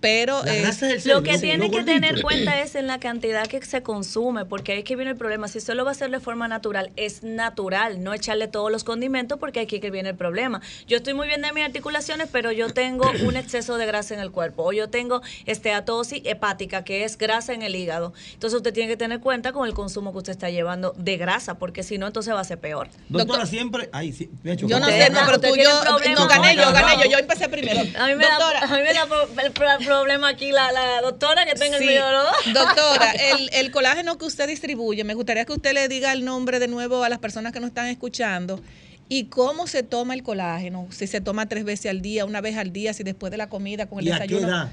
pero 0.00 0.44
La 0.44 0.56
eh, 0.56 0.60
grasa 0.62 0.86
del 0.86 1.02
Lo 1.06 1.22
que 1.22 1.38
tiene 1.38 1.70
que 1.70 1.82
tener 1.82 2.22
cuenta 2.22 2.60
es 2.62 2.74
en 2.74 2.86
la 2.86 2.98
cantidad 3.00 3.46
que 3.46 3.60
se 3.62 3.82
consume, 3.82 4.44
porque 4.44 4.72
ahí 4.72 4.78
es 4.78 4.84
que 4.84 4.96
viene 4.96 5.10
el 5.12 5.16
problema. 5.16 5.48
Si 5.48 5.60
solo 5.60 5.84
va 5.84 5.90
a 5.90 5.94
ser 5.94 6.10
de 6.10 6.20
forma 6.20 6.48
natural, 6.48 6.92
es 6.96 7.22
natural, 7.22 8.02
no 8.02 8.14
echarle 8.14 8.48
todos 8.48 8.70
los 8.70 8.84
condimentos, 8.84 9.38
porque 9.38 9.60
aquí 9.60 9.76
es 9.76 9.82
que 9.82 9.90
viene 9.90 10.10
el 10.10 10.16
problema. 10.16 10.60
Yo 10.86 10.96
estoy 10.98 11.14
muy 11.14 11.26
bien 11.26 11.42
de 11.42 11.52
mis 11.52 11.64
articulaciones, 11.64 12.28
pero 12.30 12.52
yo 12.52 12.72
tengo 12.72 13.10
un 13.24 13.36
exceso 13.36 13.76
de 13.76 13.86
grasa 13.86 14.14
en 14.14 14.20
el 14.20 14.30
cuerpo, 14.30 14.64
o 14.64 14.72
yo 14.72 14.88
tengo 14.88 15.22
esteatosis 15.46 16.22
hepática, 16.24 16.84
que 16.84 17.04
es 17.04 17.18
grasa 17.18 17.52
en 17.52 17.62
el 17.62 17.74
hígado. 17.74 18.12
Entonces 18.34 18.56
usted 18.56 18.72
tiene 18.72 18.88
que 18.88 18.96
tener 18.96 19.20
cuenta 19.20 19.52
con 19.52 19.66
el 19.66 19.74
consumo 19.74 20.12
que 20.12 20.18
usted 20.18 20.32
está 20.32 20.50
llevando 20.50 20.94
de 20.96 21.16
grasa, 21.16 21.58
porque 21.58 21.82
si 21.82 21.98
no, 21.98 22.06
entonces 22.06 22.34
va 22.34 22.40
a 22.40 22.44
ser 22.44 22.58
peor. 22.58 22.88
Doctora, 23.08 23.46
siempre. 23.46 23.88
Ay, 23.92 24.12
sí, 24.12 24.30
me 24.42 24.50
ha 24.50 24.54
hecho 24.54 24.68
yo 24.68 24.78
no 24.78 24.86
sé, 24.86 25.10
no, 25.10 25.20
pero 25.26 25.40
tú 25.40 25.56
yo, 25.56 25.84
no 25.84 26.26
gané 26.28 26.54
yo, 26.54 26.72
gané 26.72 27.02
yo, 27.02 27.10
yo 27.10 27.18
empecé 27.18 27.48
primero. 27.48 27.80
A 27.98 28.06
mí 28.06 28.14
me 28.14 28.24
Doctora, 28.24 28.60
da, 28.60 28.66
a 28.66 28.76
mí 28.76 28.82
me 28.82 28.92
da 28.92 29.06
problema 29.88 30.28
aquí 30.28 30.52
la, 30.52 30.70
la 30.72 31.00
doctora 31.00 31.44
que 31.46 31.54
tenga 31.54 31.78
Sí. 31.78 31.88
el 31.88 31.98
dos. 32.00 32.36
Doctora, 32.54 33.12
el, 33.12 33.50
el 33.52 33.70
colágeno 33.70 34.18
que 34.18 34.24
usted 34.24 34.46
distribuye, 34.46 35.04
me 35.04 35.14
gustaría 35.14 35.44
que 35.44 35.52
usted 35.52 35.72
le 35.72 35.88
diga 35.88 36.12
el 36.12 36.24
nombre 36.24 36.58
de 36.58 36.68
nuevo 36.68 37.02
a 37.04 37.08
las 37.08 37.18
personas 37.18 37.52
que 37.52 37.60
nos 37.60 37.68
están 37.68 37.86
escuchando 37.86 38.60
y 39.08 39.24
cómo 39.24 39.66
se 39.66 39.82
toma 39.82 40.14
el 40.14 40.22
colágeno. 40.22 40.86
Si 40.90 41.06
se 41.06 41.20
toma 41.20 41.46
tres 41.48 41.64
veces 41.64 41.90
al 41.90 42.02
día, 42.02 42.24
una 42.24 42.40
vez 42.40 42.56
al 42.56 42.72
día, 42.72 42.92
si 42.92 43.02
después 43.02 43.30
de 43.30 43.38
la 43.38 43.48
comida, 43.48 43.86
con 43.86 44.00
el 44.00 44.06
¿Y 44.08 44.10
a 44.12 44.18
qué 44.18 44.22
desayuno. 44.28 44.48
edad? 44.48 44.68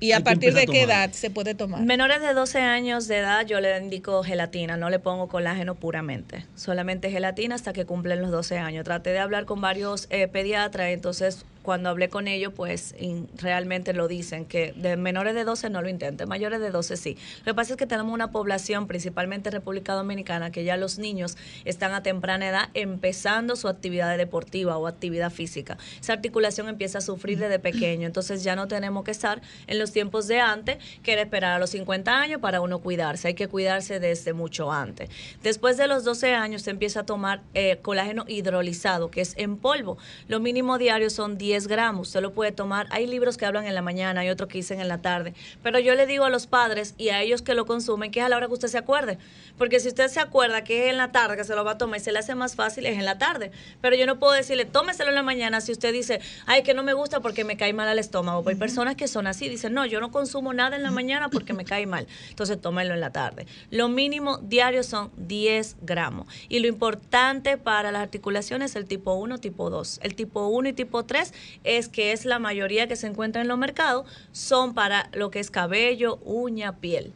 ¿Y 0.00 0.10
a 0.12 0.20
partir 0.20 0.52
de 0.52 0.66
qué 0.66 0.82
edad 0.82 1.12
se 1.12 1.30
puede 1.30 1.54
tomar? 1.54 1.80
Menores 1.82 2.20
de 2.20 2.34
12 2.34 2.58
años 2.58 3.06
de 3.06 3.18
edad 3.18 3.46
yo 3.46 3.60
le 3.60 3.78
indico 3.78 4.24
gelatina, 4.24 4.76
no 4.76 4.90
le 4.90 4.98
pongo 4.98 5.28
colágeno 5.28 5.76
puramente, 5.76 6.44
solamente 6.56 7.08
gelatina 7.08 7.54
hasta 7.54 7.72
que 7.72 7.84
cumplen 7.84 8.20
los 8.20 8.32
12 8.32 8.58
años. 8.58 8.84
Traté 8.84 9.10
de 9.10 9.20
hablar 9.20 9.44
con 9.44 9.60
varios 9.60 10.08
eh, 10.10 10.26
pediatras, 10.26 10.88
entonces 10.88 11.44
cuando 11.62 11.88
hablé 11.88 12.08
con 12.08 12.28
ellos 12.28 12.52
pues 12.54 12.94
realmente 13.36 13.92
lo 13.92 14.08
dicen, 14.08 14.44
que 14.44 14.72
de 14.76 14.96
menores 14.96 15.34
de 15.34 15.44
12 15.44 15.70
no 15.70 15.82
lo 15.82 15.88
intenten, 15.88 16.28
mayores 16.28 16.60
de 16.60 16.70
12 16.70 16.96
sí. 16.96 17.16
Lo 17.40 17.52
que 17.52 17.54
pasa 17.54 17.72
es 17.72 17.76
que 17.76 17.86
tenemos 17.86 18.12
una 18.12 18.30
población, 18.30 18.86
principalmente 18.86 19.50
República 19.50 19.94
Dominicana, 19.94 20.50
que 20.50 20.64
ya 20.64 20.76
los 20.76 20.98
niños 20.98 21.36
están 21.64 21.92
a 21.92 22.02
temprana 22.02 22.48
edad 22.48 22.68
empezando 22.74 23.56
su 23.56 23.68
actividad 23.68 24.16
deportiva 24.16 24.76
o 24.76 24.86
actividad 24.86 25.30
física. 25.30 25.78
Esa 26.00 26.14
articulación 26.14 26.68
empieza 26.68 26.98
a 26.98 27.00
sufrir 27.00 27.38
desde 27.38 27.58
pequeño, 27.58 28.06
entonces 28.06 28.42
ya 28.42 28.56
no 28.56 28.68
tenemos 28.68 29.04
que 29.04 29.10
estar 29.10 29.40
en 29.66 29.78
los 29.78 29.92
tiempos 29.92 30.26
de 30.28 30.40
antes, 30.40 30.78
que 31.02 31.12
era 31.12 31.22
esperar 31.22 31.56
a 31.56 31.58
los 31.58 31.70
50 31.70 32.20
años 32.20 32.40
para 32.40 32.60
uno 32.60 32.80
cuidarse. 32.80 33.28
Hay 33.28 33.34
que 33.34 33.48
cuidarse 33.48 34.00
desde 34.00 34.32
mucho 34.32 34.72
antes. 34.72 35.10
Después 35.42 35.76
de 35.76 35.86
los 35.86 36.04
12 36.04 36.34
años 36.34 36.62
se 36.62 36.70
empieza 36.70 37.00
a 37.00 37.06
tomar 37.06 37.42
eh, 37.54 37.78
colágeno 37.82 38.24
hidrolizado, 38.26 39.10
que 39.10 39.20
es 39.20 39.34
en 39.36 39.56
polvo. 39.56 39.98
Lo 40.28 40.40
mínimo 40.40 40.78
diario 40.78 41.10
son 41.10 41.38
10 41.38 41.51
gramos. 41.60 42.08
Usted 42.08 42.20
lo 42.20 42.32
puede 42.32 42.52
tomar. 42.52 42.86
Hay 42.90 43.06
libros 43.06 43.36
que 43.36 43.46
hablan 43.46 43.66
en 43.66 43.74
la 43.74 43.82
mañana, 43.82 44.22
hay 44.22 44.30
otros 44.30 44.48
que 44.48 44.58
dicen 44.58 44.80
en 44.80 44.88
la 44.88 44.98
tarde. 44.98 45.34
Pero 45.62 45.78
yo 45.78 45.94
le 45.94 46.06
digo 46.06 46.24
a 46.24 46.30
los 46.30 46.46
padres 46.46 46.94
y 46.98 47.10
a 47.10 47.20
ellos 47.20 47.42
que 47.42 47.54
lo 47.54 47.66
consumen 47.66 48.10
que 48.10 48.20
es 48.20 48.26
a 48.26 48.28
la 48.28 48.36
hora 48.36 48.46
que 48.46 48.54
usted 48.54 48.68
se 48.68 48.78
acuerde. 48.78 49.18
Porque 49.58 49.80
si 49.80 49.88
usted 49.88 50.08
se 50.08 50.20
acuerda 50.20 50.64
que 50.64 50.84
es 50.84 50.90
en 50.90 50.96
la 50.96 51.12
tarde 51.12 51.36
que 51.36 51.44
se 51.44 51.54
lo 51.54 51.64
va 51.64 51.72
a 51.72 51.78
tomar 51.78 51.98
y 51.98 52.00
se 52.00 52.12
le 52.12 52.18
hace 52.18 52.34
más 52.34 52.54
fácil, 52.54 52.86
es 52.86 52.98
en 52.98 53.04
la 53.04 53.18
tarde. 53.18 53.52
Pero 53.80 53.96
yo 53.96 54.06
no 54.06 54.18
puedo 54.18 54.32
decirle, 54.32 54.64
tómeselo 54.64 55.10
en 55.10 55.14
la 55.14 55.22
mañana 55.22 55.60
si 55.60 55.72
usted 55.72 55.92
dice, 55.92 56.20
ay, 56.46 56.62
que 56.62 56.74
no 56.74 56.82
me 56.82 56.94
gusta 56.94 57.20
porque 57.20 57.44
me 57.44 57.56
cae 57.56 57.72
mal 57.72 57.88
al 57.88 57.98
estómago. 57.98 58.48
Hay 58.48 58.54
personas 58.54 58.96
que 58.96 59.08
son 59.08 59.26
así, 59.26 59.48
dicen, 59.48 59.74
no, 59.74 59.86
yo 59.86 60.00
no 60.00 60.10
consumo 60.10 60.54
nada 60.54 60.76
en 60.76 60.82
la 60.82 60.90
mañana 60.90 61.28
porque 61.28 61.52
me 61.52 61.64
cae 61.64 61.86
mal. 61.86 62.06
Entonces 62.30 62.60
tómelo 62.60 62.94
en 62.94 63.00
la 63.00 63.10
tarde. 63.10 63.46
Lo 63.70 63.88
mínimo 63.88 64.38
diario 64.38 64.82
son 64.82 65.10
10 65.16 65.76
gramos. 65.82 66.26
Y 66.48 66.60
lo 66.60 66.68
importante 66.68 67.58
para 67.58 67.92
las 67.92 68.02
articulaciones 68.02 68.70
es 68.70 68.76
el 68.76 68.86
tipo 68.86 69.14
1, 69.14 69.38
tipo 69.38 69.70
2. 69.70 70.00
El 70.02 70.14
tipo 70.14 70.46
1 70.46 70.68
y 70.70 70.72
tipo 70.72 71.04
3 71.04 71.32
es 71.64 71.88
que 71.88 72.12
es 72.12 72.24
la 72.24 72.38
mayoría 72.38 72.88
que 72.88 72.96
se 72.96 73.06
encuentra 73.06 73.42
en 73.42 73.48
los 73.48 73.58
mercados, 73.58 74.06
son 74.32 74.74
para 74.74 75.08
lo 75.12 75.30
que 75.30 75.40
es 75.40 75.50
cabello, 75.50 76.18
uña, 76.24 76.76
piel. 76.78 77.12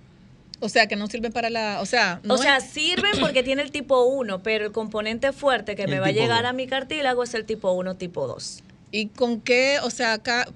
O 0.60 0.68
sea, 0.70 0.86
que 0.86 0.96
no 0.96 1.06
sirven 1.06 1.32
para 1.32 1.50
la, 1.50 1.80
o 1.82 1.86
sea, 1.86 2.20
no 2.22 2.34
o 2.34 2.38
sea, 2.38 2.56
es- 2.56 2.64
sirven 2.64 3.12
porque 3.20 3.42
tiene 3.42 3.60
el 3.62 3.70
tipo 3.70 4.04
1, 4.04 4.42
pero 4.42 4.64
el 4.64 4.72
componente 4.72 5.32
fuerte 5.32 5.76
que 5.76 5.82
El 5.84 5.90
me 5.90 6.00
va 6.00 6.06
a 6.06 6.12
llegar 6.12 6.46
a 6.46 6.52
mi 6.54 6.66
cartílago 6.66 7.22
es 7.22 7.34
el 7.34 7.44
tipo 7.44 7.72
1, 7.72 7.96
tipo 7.96 8.26
2. 8.26 8.62
¿Y 8.90 9.08
con 9.08 9.40
qué, 9.42 9.78
o 9.82 9.90
sea, 9.90 10.14
acá, 10.14 10.48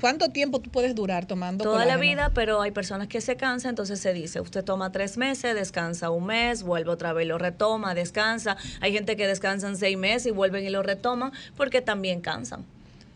cuánto 0.00 0.28
tiempo 0.30 0.60
tú 0.60 0.70
puedes 0.70 0.94
durar 0.94 1.26
tomando 1.26 1.64
Toda 1.64 1.84
la 1.84 1.96
vida, 1.96 2.30
pero 2.34 2.60
hay 2.60 2.70
personas 2.70 3.08
que 3.08 3.20
se 3.20 3.36
cansan, 3.36 3.70
entonces 3.70 4.00
se 4.00 4.12
dice, 4.12 4.40
usted 4.40 4.64
toma 4.64 4.92
tres 4.92 5.16
meses, 5.16 5.54
descansa 5.54 6.10
un 6.10 6.26
mes, 6.26 6.62
vuelve 6.62 6.90
otra 6.90 7.12
vez, 7.12 7.26
lo 7.26 7.38
retoma, 7.38 7.94
descansa. 7.94 8.56
Hay 8.80 8.92
gente 8.92 9.16
que 9.16 9.26
descansan 9.26 9.76
seis 9.76 9.96
meses 9.96 10.26
y 10.26 10.30
vuelven 10.30 10.64
y 10.64 10.70
lo 10.70 10.82
retoman 10.82 11.32
porque 11.56 11.80
también 11.80 12.20
cansan. 12.20 12.64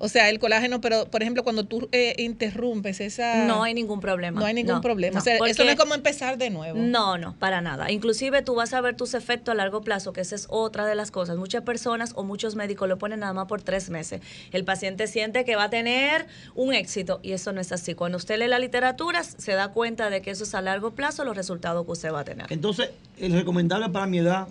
O 0.03 0.09
sea, 0.09 0.31
el 0.31 0.39
colágeno, 0.39 0.81
pero 0.81 1.05
por 1.05 1.21
ejemplo, 1.21 1.45
cuando 1.45 1.65
tú 1.65 1.87
eh, 1.93 2.15
interrumpes 2.19 3.01
esa... 3.01 3.45
No 3.45 3.63
hay 3.63 3.75
ningún 3.75 4.01
problema. 4.01 4.41
No 4.41 4.47
hay 4.47 4.55
ningún 4.55 4.77
No, 4.77 4.81
problema. 4.81 5.13
no, 5.15 5.19
o 5.21 5.23
sea, 5.23 5.37
eso 5.47 5.63
no 5.63 5.71
es 5.71 5.77
como 5.77 5.95
empezar 5.95 6.39
de 6.39 6.49
nuevo. 6.49 6.79
No, 6.79 7.19
no, 7.19 7.35
para 7.39 7.61
nada. 7.61 7.91
Inclusive 7.93 8.41
tú 8.41 8.55
vas 8.55 8.73
a 8.73 8.81
ver 8.81 8.97
tus 8.97 9.13
efectos 9.13 9.53
a 9.53 9.55
largo 9.55 9.83
plazo, 9.83 10.15
que 10.15 10.23
esa 10.23 10.35
es 10.35 10.47
otra 10.49 10.87
de 10.87 10.95
las 10.95 11.11
cosas. 11.11 11.37
Muchas 11.37 11.63
personas 11.65 12.13
o 12.17 12.25
muchos 12.25 12.57
médicos 12.57 12.89
lo 12.89 12.97
ponen 12.97 13.21
nada 13.21 13.35
más 13.35 13.47
por 13.47 13.61
tres 13.61 13.91
meses. 13.91 14.23
El 14.53 14.65
paciente 14.65 15.07
siente 15.07 15.45
que 15.45 15.55
va 15.55 15.65
a 15.65 15.71
tener 15.71 16.27
un 16.55 16.73
éxito 16.73 17.21
y 17.23 17.33
eso 17.33 17.53
no 17.53 17.61
es 17.61 17.71
así. 17.71 17.95
Cuando 17.95 18.17
usted 18.17 18.39
lee 18.39 18.49
la 18.49 18.59
literatura, 18.59 19.23
se 19.23 19.53
da 19.53 19.69
cuenta 19.69 20.09
de 20.09 20.23
que 20.23 20.31
eso 20.31 20.45
es 20.45 20.55
a 20.55 20.63
largo 20.63 20.93
plazo 20.93 21.25
los 21.25 21.37
resultados 21.37 21.85
que 21.85 21.93
usted 21.93 22.11
va 22.11 22.21
a 22.21 22.25
tener. 22.25 22.47
Entonces, 22.51 22.89
el 23.19 23.35
recomendable 23.35 23.91
para 23.91 24.07
mi 24.07 24.19
edad, 24.21 24.49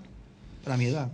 para 0.64 0.78
mi 0.78 0.86
edad, 0.86 1.10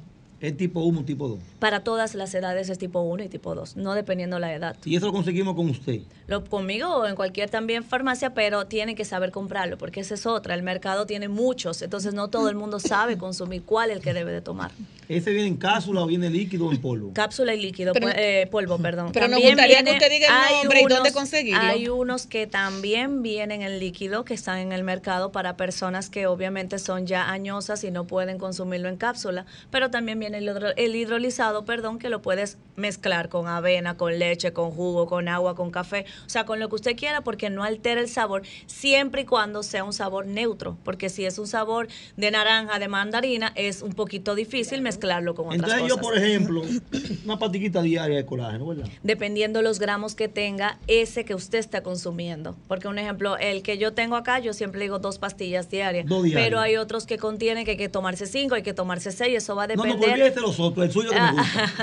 es 0.48 0.58
tipo 0.58 0.82
1, 0.82 1.04
tipo 1.06 1.28
2. 1.28 1.40
Para 1.60 1.84
todas 1.84 2.16
las 2.16 2.34
edades 2.36 2.70
es 2.70 2.78
tipo 2.78 3.02
1 3.02 3.24
y 3.24 3.30
tipo 3.30 3.56
2, 3.56 3.76
no 3.78 3.94
dependiendo 3.94 4.40
la 4.40 4.54
edad. 4.54 4.76
Y 4.86 4.96
eso 4.96 5.08
lo 5.08 5.14
conseguimos 5.14 5.56
con 5.56 5.70
usted. 5.70 6.02
Lo, 6.28 6.44
conmigo 6.44 6.88
o 6.96 7.06
en 7.06 7.16
cualquier 7.16 7.50
también 7.50 7.84
farmacia, 7.84 8.34
pero 8.34 8.66
tienen 8.66 8.96
que 8.96 9.06
saber 9.06 9.32
comprarlo, 9.32 9.78
porque 9.78 10.00
esa 10.00 10.14
es 10.16 10.26
otra. 10.26 10.56
El 10.56 10.64
mercado 10.64 11.06
tiene 11.06 11.28
muchos, 11.28 11.82
entonces 11.82 12.14
no 12.14 12.30
todo 12.30 12.50
el 12.50 12.56
mundo 12.56 12.80
sabe 12.80 13.18
consumir 13.18 13.64
cuál 13.64 13.92
es 13.92 13.98
el 13.98 14.04
que 14.04 14.14
debe 14.14 14.32
de 14.32 14.42
tomar. 14.42 14.72
¿Ese 15.08 15.30
viene 15.32 15.48
en 15.48 15.58
cápsula 15.58 16.02
o 16.02 16.08
viene 16.08 16.32
líquido 16.32 16.66
o 16.66 16.72
en 16.72 16.82
polvo? 16.82 17.12
Cápsula 17.14 17.54
y 17.54 17.62
líquido, 17.62 17.94
Pero- 17.94 18.08
pu- 18.08 18.14
eh, 18.16 18.48
polvo, 18.50 18.80
perdón. 18.80 19.12
pero 19.14 19.28
nos 19.28 19.34
También 19.36 19.54
gustaría 19.54 19.78
que 19.78 19.84
viene- 19.84 19.98
usted 20.00 20.10
diga 20.12 20.28
el 20.50 20.56
nombre 20.64 20.82
y 20.82 20.86
dónde 20.88 21.14
conseguirlo. 21.14 21.62
Hay 21.62 21.90
unos 21.90 22.26
que 22.26 22.48
también 22.48 23.22
vienen 23.22 23.62
en 23.62 23.78
líquido, 23.80 24.26
que 24.26 24.34
están 24.34 24.58
en 24.58 24.72
el 24.72 24.84
mercado 24.84 25.32
para 25.32 25.58
personas 25.58 26.10
que 26.10 26.26
obviamente 26.26 26.80
son 26.80 27.06
ya 27.06 27.30
añosas 27.30 27.84
y 27.84 27.92
no 27.92 28.08
pueden 28.08 28.40
consumirlo 28.40 28.90
en 28.90 28.98
cápsula, 28.98 29.46
pero 29.70 29.92
también 29.92 30.18
viene 30.20 30.35
el, 30.36 30.46
hidro- 30.48 30.74
el 30.76 30.96
hidrolizado, 30.96 31.66
perdón, 31.66 32.00
que 32.00 32.10
lo 32.10 32.22
puedes 32.22 32.58
mezclar 32.76 33.30
con 33.30 33.48
avena, 33.48 33.96
con 33.98 34.20
leche, 34.20 34.52
con 34.54 34.72
jugo, 34.72 35.08
con 35.08 35.28
agua, 35.28 35.56
con 35.56 35.72
café, 35.72 36.06
o 36.26 36.30
sea, 36.30 36.46
con 36.46 36.60
lo 36.60 36.68
que 36.70 36.76
usted 36.76 36.96
quiera 36.98 37.22
porque 37.22 37.50
no 37.50 37.64
altera 37.64 38.02
el 38.02 38.10
sabor, 38.10 38.42
siempre 38.68 39.22
y 39.22 39.26
cuando 39.26 39.64
sea 39.64 39.84
un 39.84 39.94
sabor 39.94 40.26
neutro, 40.26 40.78
porque 40.84 41.10
si 41.10 41.26
es 41.26 41.40
un 41.40 41.48
sabor 41.48 41.88
de 42.18 42.32
naranja, 42.32 42.78
de 42.80 42.88
mandarina, 42.88 43.52
es 43.56 43.82
un 43.82 43.94
poquito 43.94 44.36
difícil 44.36 44.82
mezclarlo 44.82 45.36
con 45.36 45.46
otras 45.48 45.56
Entonces 45.62 45.82
cosas. 45.82 45.96
yo, 45.98 46.02
por 46.02 46.18
ejemplo, 46.18 46.62
una 47.26 47.40
patiquita 47.40 47.82
diaria 47.82 48.18
de 48.18 48.26
colágeno, 48.26 48.68
¿verdad? 48.68 48.86
dependiendo 49.04 49.62
los 49.62 49.80
gramos 49.80 50.16
que 50.16 50.28
tenga 50.28 50.78
ese 50.88 51.24
que 51.26 51.36
usted 51.36 51.60
está 51.60 51.82
consumiendo. 51.84 52.56
Porque 52.68 52.88
un 52.88 52.98
ejemplo, 53.00 53.38
el 53.38 53.62
que 53.64 53.78
yo 53.78 53.94
tengo 53.94 54.16
acá, 54.16 54.40
yo 54.40 54.54
siempre 54.54 54.82
digo 54.82 55.00
dos 55.00 55.18
pastillas 55.20 55.70
diarias. 55.70 56.06
Dos 56.08 56.24
diarias. 56.24 56.46
Pero 56.46 56.60
hay 56.60 56.76
otros 56.76 57.06
que 57.06 57.18
contienen 57.18 57.64
que 57.66 57.72
hay 57.72 57.78
que 57.78 57.90
tomarse 57.90 58.26
cinco, 58.26 58.56
hay 58.56 58.64
que 58.64 58.74
tomarse 58.74 59.12
seis, 59.12 59.38
eso 59.38 59.56
va 59.56 59.64
a 59.64 59.68
No, 59.68 59.76
no, 59.86 59.94
depender. 60.30 60.40
olvídese 60.40 60.42
los 60.42 60.60
otros, 60.60 60.86
el 60.86 60.92
suyo 60.92 61.10
que 61.12 61.22
me 61.22 61.32
gusta. 61.32 61.74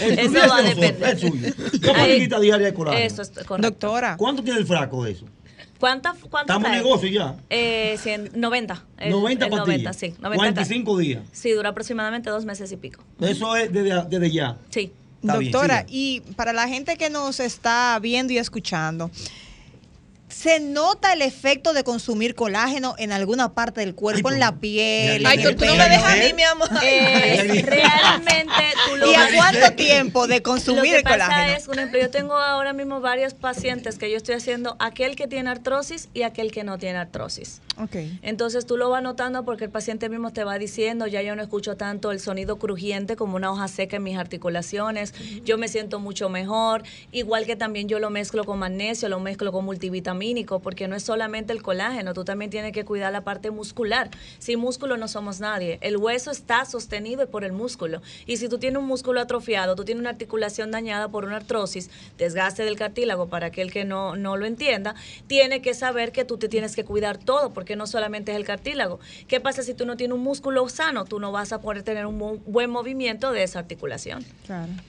El 0.04 0.18
Eso 0.18 0.32
va 0.34 0.42
a 0.42 0.46
los 0.46 0.52
otros, 0.72 0.76
depender. 0.76 1.10
el 1.10 1.18
suyo. 1.18 1.54
Dos 1.80 1.96
Ahí- 1.96 2.08
patiquitas 2.10 2.40
diarias 2.40 2.70
de 2.70 2.74
colágeno. 2.74 3.04
Eso 3.06 3.22
es 3.22 3.30
correcto. 3.30 3.56
Doctora. 3.58 4.16
¿Cuánto 4.16 4.42
tiene 4.42 4.58
el 4.60 4.66
fraco 4.66 5.04
de 5.04 5.12
eso? 5.12 5.26
¿Cuánta, 5.78 6.14
cuánto 6.30 6.52
Estamos 6.52 6.68
en 6.70 6.76
negocio 6.76 7.08
ya. 7.08 7.36
Eh, 7.50 7.96
cien- 8.02 8.30
90. 8.34 8.84
El- 8.98 9.10
90 9.10 9.44
el 9.46 9.50
pastillas. 9.50 9.66
90, 9.66 9.92
sí. 9.92 10.14
90 10.20 10.36
45 10.36 10.98
días. 10.98 11.22
Sí, 11.32 11.50
dura 11.52 11.70
aproximadamente 11.70 12.30
dos 12.30 12.44
meses 12.44 12.70
y 12.72 12.76
pico. 12.76 13.02
Eso 13.20 13.54
es 13.56 13.70
desde, 13.72 14.02
desde 14.08 14.30
ya. 14.30 14.56
Sí. 14.70 14.92
Está 15.20 15.38
bien, 15.38 15.52
Doctora, 15.52 15.78
siga. 15.80 15.86
y 15.90 16.20
para 16.36 16.52
la 16.52 16.68
gente 16.68 16.96
que 16.96 17.08
nos 17.10 17.40
está 17.40 17.98
viendo 18.00 18.32
y 18.34 18.38
escuchando, 18.38 19.10
¿se 20.44 20.60
nota 20.60 21.14
el 21.14 21.22
efecto 21.22 21.72
de 21.72 21.84
consumir 21.84 22.34
colágeno 22.34 22.96
en 22.98 23.12
alguna 23.12 23.54
parte 23.54 23.80
del 23.80 23.94
cuerpo, 23.94 24.30
en 24.30 24.38
la 24.38 24.56
piel? 24.56 25.24
Ay, 25.24 25.42
tú, 25.42 25.64
no 25.64 25.74
me 25.74 25.88
dejas 25.88 26.12
a 26.12 26.16
mí, 26.16 26.32
mi 26.34 26.42
amor. 26.42 26.68
Eh, 26.84 27.62
realmente 27.64 28.52
tú 28.86 28.96
lo 28.96 29.10
¿Y 29.10 29.14
a 29.14 29.28
cuánto 29.34 29.72
tiempo 29.72 30.26
de 30.26 30.42
consumir 30.42 30.82
Lo 30.84 30.90
que 30.90 30.96
el 30.96 31.02
pasa 31.02 31.14
colágeno? 31.14 31.56
es, 31.56 31.64
por 31.64 31.76
ejemplo, 31.76 31.98
yo 31.98 32.10
tengo 32.10 32.34
ahora 32.34 32.74
mismo 32.74 33.00
varios 33.00 33.32
pacientes 33.32 33.96
que 33.96 34.10
yo 34.10 34.18
estoy 34.18 34.34
haciendo 34.34 34.76
aquel 34.80 35.16
que 35.16 35.26
tiene 35.26 35.48
artrosis 35.48 36.08
y 36.12 36.22
aquel 36.22 36.52
que 36.52 36.62
no 36.62 36.76
tiene 36.76 36.98
artrosis. 36.98 37.62
Entonces 38.22 38.66
tú 38.66 38.76
lo 38.76 38.90
vas 38.90 39.02
notando 39.02 39.44
porque 39.44 39.64
el 39.64 39.70
paciente 39.70 40.08
mismo 40.08 40.32
te 40.32 40.44
va 40.44 40.58
diciendo, 40.58 41.06
ya 41.06 41.22
yo 41.22 41.34
no 41.36 41.42
escucho 41.42 41.76
tanto 41.76 42.12
el 42.12 42.20
sonido 42.20 42.58
crujiente 42.58 43.16
como 43.16 43.36
una 43.36 43.50
hoja 43.50 43.68
seca 43.68 43.96
en 43.96 44.02
mis 44.02 44.18
articulaciones, 44.18 45.14
yo 45.44 45.58
me 45.58 45.68
siento 45.68 45.98
mucho 45.98 46.28
mejor, 46.28 46.82
igual 47.12 47.46
que 47.46 47.56
también 47.56 47.88
yo 47.88 47.98
lo 47.98 48.10
mezclo 48.10 48.44
con 48.44 48.58
magnesio, 48.58 49.08
lo 49.08 49.20
mezclo 49.20 49.52
con 49.52 49.64
porque 50.34 50.88
no 50.88 50.96
es 50.96 51.02
solamente 51.04 51.52
el 51.52 51.62
colágeno, 51.62 52.12
tú 52.14 52.24
también 52.24 52.50
tienes 52.50 52.72
que 52.72 52.84
cuidar 52.84 53.12
la 53.12 53.22
parte 53.22 53.50
muscular. 53.50 54.10
Sin 54.38 54.58
músculo 54.58 54.96
no 54.96 55.06
somos 55.08 55.40
nadie, 55.40 55.78
el 55.80 55.96
hueso 55.96 56.30
está 56.30 56.64
sostenido 56.64 57.28
por 57.28 57.44
el 57.44 57.52
músculo, 57.52 58.02
y 58.26 58.36
si 58.38 58.48
tú 58.48 58.58
tienes 58.58 58.80
un 58.80 58.86
músculo 58.86 59.20
atrofiado, 59.20 59.74
tú 59.76 59.84
tienes 59.84 60.00
una 60.00 60.10
articulación 60.10 60.70
dañada 60.70 61.08
por 61.08 61.24
una 61.24 61.36
artrosis, 61.36 61.90
desgaste 62.18 62.64
del 62.64 62.76
cartílago, 62.76 63.28
para 63.28 63.46
aquel 63.46 63.70
que 63.72 63.84
no, 63.84 64.16
no 64.16 64.36
lo 64.36 64.46
entienda, 64.46 64.94
tiene 65.26 65.62
que 65.62 65.74
saber 65.74 66.10
que 66.12 66.24
tú 66.24 66.36
te 66.38 66.48
tienes 66.48 66.74
que 66.74 66.84
cuidar 66.84 67.18
todo, 67.18 67.52
porque 67.52 67.76
no 67.76 67.86
solamente 67.86 68.32
es 68.32 68.36
el 68.36 68.44
cartílago. 68.44 68.98
¿Qué 69.28 69.40
pasa 69.40 69.62
si 69.62 69.74
tú 69.74 69.86
no 69.86 69.96
tienes 69.96 70.16
un 70.16 70.22
músculo 70.22 70.68
sano? 70.68 71.04
Tú 71.04 71.20
no 71.20 71.30
vas 71.32 71.52
a 71.52 71.60
poder 71.60 71.82
tener 71.82 72.06
un 72.06 72.42
buen 72.46 72.70
movimiento 72.70 73.30
de 73.32 73.42
esa 73.42 73.58
articulación. 73.60 74.24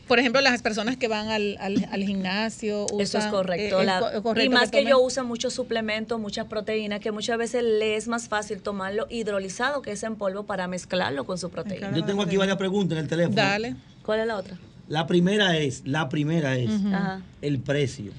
Por 0.07 0.19
ejemplo, 0.19 0.41
las 0.41 0.61
personas 0.61 0.97
que 0.97 1.07
van 1.07 1.27
al, 1.30 1.57
al, 1.59 1.88
al 1.91 2.03
gimnasio. 2.03 2.85
Eso 2.88 2.99
es 3.01 3.15
usan, 3.15 3.31
correcto. 3.31 3.77
eh, 3.77 3.81
es 3.81 3.85
la- 3.85 4.11
es 4.15 4.22
correcto 4.22 4.43
y 4.45 4.49
más 4.49 4.72
que, 4.72 4.84
tomen- 4.84 4.89
yo 4.89 4.99
usan 5.01 5.26
muchos 5.36 5.53
suplementos, 5.53 6.18
muchas 6.18 6.45
proteínas, 6.45 7.02
que 7.02 7.12
muchas 7.12 7.38
veces 7.38 7.62
le 7.62 7.98
es 7.98 8.07
más 8.07 8.30
fácil 8.30 8.62
tomarlo 8.62 9.06
hidrolizado 9.10 9.82
que 9.82 9.91
es 9.91 10.02
en 10.03 10.16
polvo 10.16 10.44
para 10.44 10.66
mezclarlo 10.70 11.26
con 11.26 11.38
su 11.38 11.49
proteína. 11.49 11.91
Yo 11.94 12.06
tengo 12.06 12.22
aquí 12.22 12.38
varias 12.38 12.56
preguntas 12.56 12.98
en 12.98 13.03
el 13.03 13.10
teléfono. 13.10 13.36
Dale. 13.36 13.76
¿Cuál 14.02 14.22
es 14.22 14.28
la 14.28 14.38
otra? 14.38 14.57
La 14.88 15.07
primera 15.07 15.57
es, 15.57 15.82
la 15.86 16.07
primera 16.07 16.56
es 16.56 16.72
el 17.41 17.60
precio. 17.60 18.14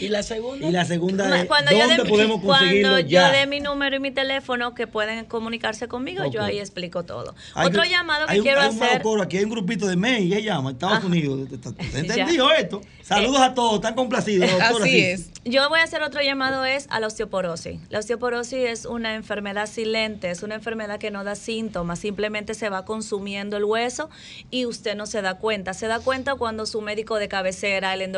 ¿Y 0.00 0.08
la 0.08 0.22
segunda? 0.22 0.66
Y 0.68 0.70
la 0.70 0.84
segunda 0.84 1.40
es, 1.40 1.46
Cuando 1.46 1.70
yo 1.72 1.78
¿dónde 1.78 2.02
dé- 2.02 2.08
podemos 2.08 2.40
conseguirlo 2.42 2.90
Cuando 2.90 3.08
ya? 3.08 3.26
yo 3.32 3.38
dé 3.38 3.46
mi 3.46 3.60
número 3.60 3.96
y 3.96 4.00
mi 4.00 4.10
teléfono 4.10 4.74
que 4.74 4.86
pueden 4.86 5.24
comunicarse 5.24 5.88
conmigo, 5.88 6.24
yo 6.30 6.42
ahí 6.42 6.58
explico 6.58 7.04
todo. 7.04 7.34
Hay 7.54 7.66
Otro 7.68 7.82
que- 7.82 7.88
llamado 7.90 8.26
que 8.26 8.32
hay 8.32 8.38
un- 8.40 8.44
quiero 8.44 8.60
hay 8.60 8.68
un 8.68 8.82
hacer. 8.82 9.02
aquí 9.22 9.38
hay 9.38 9.44
un 9.44 9.50
grupito 9.50 9.86
de 9.86 9.96
MEI, 9.96 10.28
que 10.30 10.42
llama, 10.42 10.70
Estados 10.72 10.98
Ajá. 10.98 11.06
Unidos. 11.06 11.48
¿Entendido 11.94 12.52
esto? 12.52 12.80
Saludos 13.02 13.40
a 13.40 13.54
todos, 13.54 13.76
están 13.76 13.94
complacidos. 13.94 14.50
doctora, 14.58 14.84
sí. 14.84 15.14
Yo 15.44 15.66
voy 15.70 15.80
a 15.80 15.84
hacer 15.84 16.02
otro 16.02 16.20
llamado 16.20 16.66
es 16.66 16.86
a 16.90 17.00
la 17.00 17.06
osteoporosis. 17.06 17.80
La 17.88 18.00
osteoporosis 18.00 18.58
es 18.68 18.84
una 18.84 19.14
enfermedad 19.14 19.66
silente, 19.66 20.30
es 20.30 20.42
una 20.42 20.54
enfermedad 20.56 20.98
que 20.98 21.10
no 21.10 21.24
da 21.24 21.34
síntomas, 21.36 22.00
simplemente 22.00 22.52
se 22.52 22.68
va 22.68 22.84
consumiendo 22.84 23.56
el 23.56 23.64
hueso 23.64 24.10
y 24.50 24.66
usted 24.66 24.94
no 24.94 25.06
se 25.06 25.22
da 25.22 25.38
cuenta. 25.38 25.72
Se 25.72 25.86
da 25.86 26.00
cuenta 26.00 26.34
cuando 26.34 26.66
su 26.66 26.82
médico 26.82 27.16
de 27.16 27.28
cabecera, 27.28 27.94
el 27.94 28.02
endocrinólogo, 28.02 28.17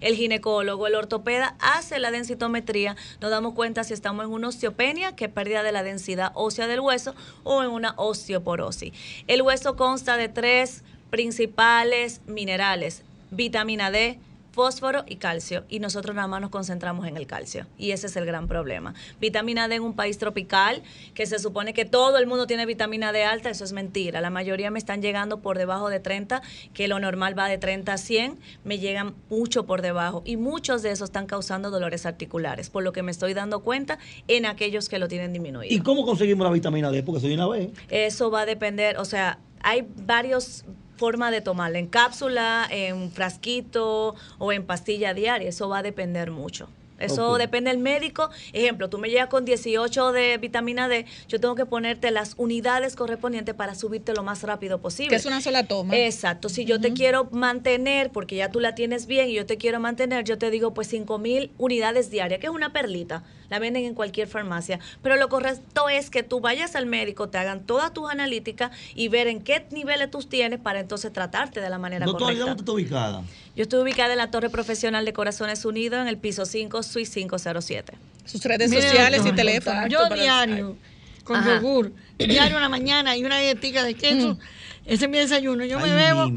el 0.00 0.14
ginecólogo, 0.14 0.86
el 0.86 0.94
ortopeda 0.94 1.56
hace 1.60 1.98
la 1.98 2.10
densitometría, 2.10 2.96
nos 3.20 3.30
damos 3.30 3.54
cuenta 3.54 3.84
si 3.84 3.94
estamos 3.94 4.24
en 4.24 4.32
una 4.32 4.48
osteopenia, 4.48 5.14
que 5.16 5.26
es 5.26 5.30
pérdida 5.30 5.62
de 5.62 5.72
la 5.72 5.82
densidad 5.82 6.32
ósea 6.34 6.66
del 6.66 6.80
hueso, 6.80 7.14
o 7.44 7.62
en 7.62 7.70
una 7.70 7.94
osteoporosis. 7.96 8.92
El 9.26 9.42
hueso 9.42 9.76
consta 9.76 10.16
de 10.16 10.28
tres 10.28 10.82
principales 11.10 12.20
minerales, 12.26 13.02
vitamina 13.30 13.90
D, 13.90 14.18
fósforo 14.52 15.04
y 15.06 15.16
calcio. 15.16 15.64
Y 15.68 15.80
nosotros 15.80 16.14
nada 16.14 16.28
más 16.28 16.40
nos 16.40 16.50
concentramos 16.50 17.06
en 17.06 17.16
el 17.16 17.26
calcio. 17.26 17.66
Y 17.76 17.92
ese 17.92 18.06
es 18.06 18.16
el 18.16 18.26
gran 18.26 18.48
problema. 18.48 18.94
Vitamina 19.20 19.68
D 19.68 19.76
en 19.76 19.82
un 19.82 19.94
país 19.94 20.18
tropical, 20.18 20.82
que 21.14 21.26
se 21.26 21.38
supone 21.38 21.74
que 21.74 21.84
todo 21.84 22.18
el 22.18 22.26
mundo 22.26 22.46
tiene 22.46 22.66
vitamina 22.66 23.12
D 23.12 23.24
alta, 23.24 23.50
eso 23.50 23.64
es 23.64 23.72
mentira. 23.72 24.20
La 24.20 24.30
mayoría 24.30 24.70
me 24.70 24.78
están 24.78 25.02
llegando 25.02 25.40
por 25.40 25.58
debajo 25.58 25.88
de 25.90 26.00
30, 26.00 26.42
que 26.74 26.88
lo 26.88 26.98
normal 27.00 27.38
va 27.38 27.48
de 27.48 27.58
30 27.58 27.92
a 27.92 27.98
100, 27.98 28.38
me 28.64 28.78
llegan 28.78 29.14
mucho 29.30 29.66
por 29.66 29.82
debajo. 29.82 30.22
Y 30.24 30.36
muchos 30.36 30.82
de 30.82 30.90
esos 30.90 31.08
están 31.08 31.26
causando 31.26 31.70
dolores 31.70 32.06
articulares, 32.06 32.70
por 32.70 32.82
lo 32.82 32.92
que 32.92 33.02
me 33.02 33.10
estoy 33.10 33.34
dando 33.34 33.60
cuenta 33.60 33.98
en 34.26 34.46
aquellos 34.46 34.88
que 34.88 34.98
lo 34.98 35.08
tienen 35.08 35.32
disminuido. 35.32 35.74
¿Y 35.74 35.80
cómo 35.80 36.04
conseguimos 36.04 36.44
la 36.44 36.52
vitamina 36.52 36.90
D? 36.90 37.02
Porque 37.02 37.20
soy 37.20 37.34
una 37.34 37.48
vez. 37.48 37.70
Eso 37.88 38.30
va 38.30 38.42
a 38.42 38.46
depender, 38.46 38.98
o 38.98 39.04
sea, 39.04 39.38
hay 39.60 39.86
varios 40.04 40.64
formas 40.98 41.30
de 41.30 41.40
tomarla, 41.40 41.78
en 41.78 41.86
cápsula, 41.86 42.66
en 42.70 43.10
frasquito 43.10 44.14
o 44.38 44.52
en 44.52 44.66
pastilla 44.66 45.14
diaria, 45.14 45.48
eso 45.48 45.68
va 45.68 45.78
a 45.78 45.82
depender 45.82 46.30
mucho. 46.30 46.68
Eso 46.98 47.38
depende 47.38 47.70
del 47.70 47.78
médico. 47.78 48.28
Ejemplo, 48.52 48.90
tú 48.90 48.98
me 48.98 49.08
llegas 49.08 49.28
con 49.28 49.44
18 49.44 50.12
de 50.12 50.36
vitamina 50.38 50.88
D, 50.88 51.06
yo 51.28 51.40
tengo 51.40 51.54
que 51.54 51.64
ponerte 51.64 52.10
las 52.10 52.34
unidades 52.36 52.96
correspondientes 52.96 53.54
para 53.54 53.74
subirte 53.74 54.12
lo 54.14 54.22
más 54.22 54.42
rápido 54.42 54.80
posible. 54.80 55.10
Que 55.10 55.16
es 55.16 55.26
una 55.26 55.40
sola 55.40 55.66
toma. 55.66 55.96
Exacto. 55.96 56.48
Si 56.48 56.64
yo 56.64 56.80
te 56.80 56.92
quiero 56.92 57.28
mantener, 57.30 58.10
porque 58.10 58.36
ya 58.36 58.50
tú 58.50 58.60
la 58.60 58.74
tienes 58.74 59.06
bien 59.06 59.28
y 59.28 59.34
yo 59.34 59.46
te 59.46 59.56
quiero 59.58 59.80
mantener, 59.80 60.24
yo 60.24 60.38
te 60.38 60.50
digo 60.50 60.74
pues 60.74 60.88
5 60.88 61.18
mil 61.18 61.52
unidades 61.58 62.10
diarias, 62.10 62.40
que 62.40 62.46
es 62.46 62.52
una 62.52 62.72
perlita. 62.72 63.22
La 63.50 63.58
venden 63.58 63.84
en 63.84 63.94
cualquier 63.94 64.28
farmacia. 64.28 64.78
Pero 65.02 65.16
lo 65.16 65.28
correcto 65.28 65.88
es 65.88 66.10
que 66.10 66.22
tú 66.22 66.40
vayas 66.40 66.76
al 66.76 66.86
médico, 66.86 67.28
te 67.28 67.38
hagan 67.38 67.64
todas 67.64 67.92
tus 67.92 68.10
analíticas 68.10 68.70
y 68.94 69.08
ver 69.08 69.26
en 69.26 69.40
qué 69.40 69.66
niveles 69.70 70.10
tú 70.10 70.20
tienes 70.20 70.60
para 70.60 70.80
entonces 70.80 71.12
tratarte 71.12 71.60
de 71.60 71.70
la 71.70 71.78
manera 71.78 72.06
Doctora, 72.06 72.32
¿y 72.32 72.36
correcta. 72.36 72.46
dónde 72.46 72.60
está 72.62 72.72
ubicada? 72.72 73.22
Yo 73.56 73.62
estoy 73.62 73.82
ubicada 73.82 74.12
en 74.12 74.18
la 74.18 74.30
Torre 74.30 74.50
Profesional 74.50 75.04
de 75.04 75.12
Corazones 75.12 75.64
Unidos, 75.64 76.00
en 76.00 76.08
el 76.08 76.18
piso 76.18 76.44
5, 76.46 76.82
Suite 76.82 77.10
507. 77.10 77.92
Sus 78.24 78.44
redes 78.44 78.70
sociales 78.70 79.20
y 79.20 79.24
doctor, 79.24 79.36
teléfono. 79.36 79.86
Yo 79.88 80.08
diario, 80.10 80.76
con 81.24 81.36
Ajá. 81.36 81.56
yogur, 81.56 81.92
diario 82.18 82.56
en 82.56 82.62
la 82.62 82.68
mañana 82.68 83.16
y 83.16 83.24
una 83.24 83.36
galletita 83.36 83.82
de 83.82 83.94
queso. 83.94 84.38
Ese 84.84 85.04
es 85.04 85.10
mi 85.10 85.18
desayuno. 85.18 85.64
Yo 85.64 85.80
me 85.80 85.92
bebo 85.94 86.30